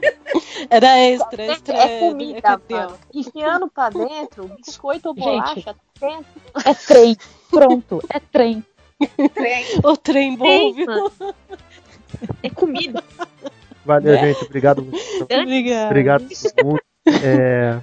Era 0.69 0.99
extra, 0.99 1.43
extra. 1.47 1.77
É 1.77 1.99
comida, 2.01 2.61
mano. 2.71 2.97
Enfiando 3.13 3.69
pra 3.69 3.89
dentro, 3.91 4.49
biscoito 4.65 5.09
ou 5.09 5.15
Gente. 5.15 5.25
bolacha, 5.25 5.75
dentro. 6.01 6.25
É 6.65 6.75
trem. 6.75 7.17
Pronto, 7.51 8.01
é 8.09 8.21
trem. 8.21 8.65
Trem. 9.35 9.65
O 9.85 9.97
trem 9.97 10.37
bom, 10.37 10.73
viu? 10.73 10.87
É 12.43 12.51
comida. 12.51 13.03
Valeu, 13.85 14.13
Né? 14.13 14.35
gente. 14.35 14.45
Obrigado. 14.45 14.87
Obrigado 15.87 16.25
a 16.25 16.51
todo 16.51 16.67
mundo. 16.67 16.81
É, 17.25 17.81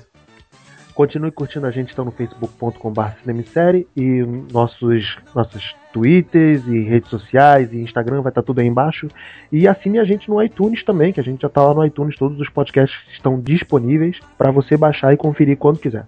Continue 0.97 1.29
curtindo 1.31 1.67
a 1.67 1.69
gente 1.69 1.93
então 1.93 2.03
no 2.03 2.09
facebook.com.br 2.09 3.09
cinemissérie 3.21 3.87
e 3.95 4.23
nossos, 4.51 5.15
nossos 5.35 5.75
twitters 5.93 6.65
e 6.65 6.81
redes 6.81 7.07
sociais 7.11 7.71
e 7.71 7.77
Instagram, 7.77 8.23
vai 8.23 8.31
estar 8.31 8.41
tudo 8.41 8.61
aí 8.61 8.65
embaixo. 8.65 9.07
E 9.51 9.67
assine 9.67 9.99
a 9.99 10.03
gente 10.03 10.27
no 10.27 10.41
iTunes 10.41 10.83
também, 10.83 11.13
que 11.13 11.19
a 11.19 11.23
gente 11.23 11.41
já 11.43 11.49
tá 11.49 11.61
lá 11.61 11.71
no 11.75 11.85
iTunes, 11.85 12.17
todos 12.17 12.39
os 12.39 12.49
podcasts 12.49 12.97
estão 13.13 13.39
disponíveis 13.39 14.19
para 14.39 14.49
você 14.49 14.75
baixar 14.75 15.13
e 15.13 15.17
conferir 15.17 15.55
quando 15.55 15.77
quiser. 15.77 16.07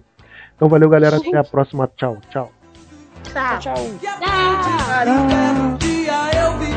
Então 0.56 0.68
valeu 0.68 0.88
galera, 0.88 1.18
até 1.18 1.36
a 1.36 1.44
próxima. 1.44 1.88
Tchau, 1.96 2.18
tchau. 2.28 2.50
Tá. 3.32 3.58
Tchau. 3.58 3.76
Um 3.78 5.76
dia 5.76 6.30
eu 6.42 6.58
vi 6.58 6.72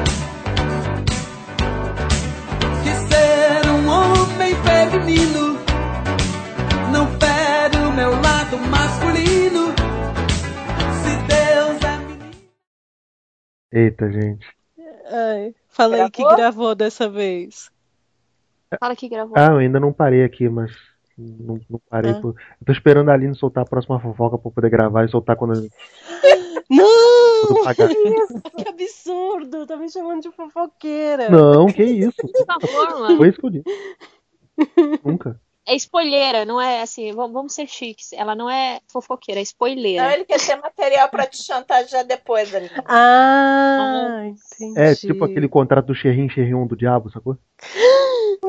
que 2.84 2.94
ser 3.10 3.70
um 3.70 3.88
homem 3.90 4.54
feminino 4.56 5.58
não 6.92 7.08
fere 7.20 7.78
o 7.88 7.92
meu 7.92 8.12
lado 8.12 8.58
masculino. 8.70 9.74
Se 11.02 11.16
Deus 11.28 11.84
é 11.84 11.98
menino. 11.98 12.32
Eita, 13.72 14.12
gente. 14.12 14.46
Ai, 15.12 15.56
falei 15.70 16.08
que 16.12 16.22
Gravou? 16.22 16.38
gravou 16.38 16.76
dessa 16.76 17.10
vez. 17.10 17.72
Fala 18.80 18.96
que 18.96 19.10
gravou. 19.10 19.34
Ah, 19.38 19.52
eu 19.52 19.58
ainda 19.58 19.80
não 19.80 19.92
parei 19.94 20.24
aqui, 20.24 20.48
mas. 20.50 20.72
Não, 21.18 21.60
não 21.70 21.80
parei. 21.90 22.12
Ah. 22.12 22.20
por- 22.22 22.30
Eu 22.60 22.66
tô 22.66 22.72
esperando 22.72 23.10
a 23.10 23.14
Aline 23.14 23.36
soltar 23.36 23.64
a 23.64 23.68
próxima 23.70 24.00
fofoca 24.00 24.38
pra 24.38 24.48
eu 24.50 24.54
poder 24.54 24.70
gravar 24.70 25.06
e 25.06 25.10
soltar 25.10 25.36
quando, 25.36 25.54
Não! 26.70 27.48
quando 27.48 27.64
pagar. 27.64 27.90
Que 27.90 28.68
absurdo! 28.70 29.66
Tá 29.68 29.78
me 29.78 29.90
chamando 29.92 30.22
de 30.22 30.32
fofoqueira. 30.32 31.30
Não, 31.30 31.68
que 31.68 31.84
isso. 31.84 32.14
Por 32.18 32.46
favor, 32.46 33.00
mano. 33.00 33.18
Foi 33.18 33.30
isso 33.30 33.40
que 33.40 33.46
eu 33.46 33.50
disse. 33.52 33.66
Nunca. 35.04 35.40
É 35.66 35.76
spoileira, 35.78 36.44
não 36.44 36.60
é 36.60 36.82
assim, 36.82 37.14
vamos, 37.14 37.54
ser 37.54 37.68
chiques. 37.68 38.12
Ela 38.12 38.36
não 38.36 38.50
é 38.50 38.82
fofoqueira, 38.92 39.40
é 39.40 39.42
Não, 39.42 39.44
spoileira. 39.44 40.14
ele 40.14 40.26
quer 40.26 40.38
ter 40.38 40.58
material 40.58 41.08
pra 41.08 41.26
te 41.26 41.42
chantagear 41.42 42.04
depois 42.06 42.54
ali. 42.54 42.70
Ah, 42.86 44.24
entendi. 44.26 44.78
É 44.78 44.94
tipo 44.94 45.24
aquele 45.24 45.48
contrato 45.48 45.86
do 45.88 45.96
Xerrim 45.96 46.28
Xerrim 46.28 46.68
do 46.68 46.76
diabo, 46.76 47.10
sacou? 47.10 47.38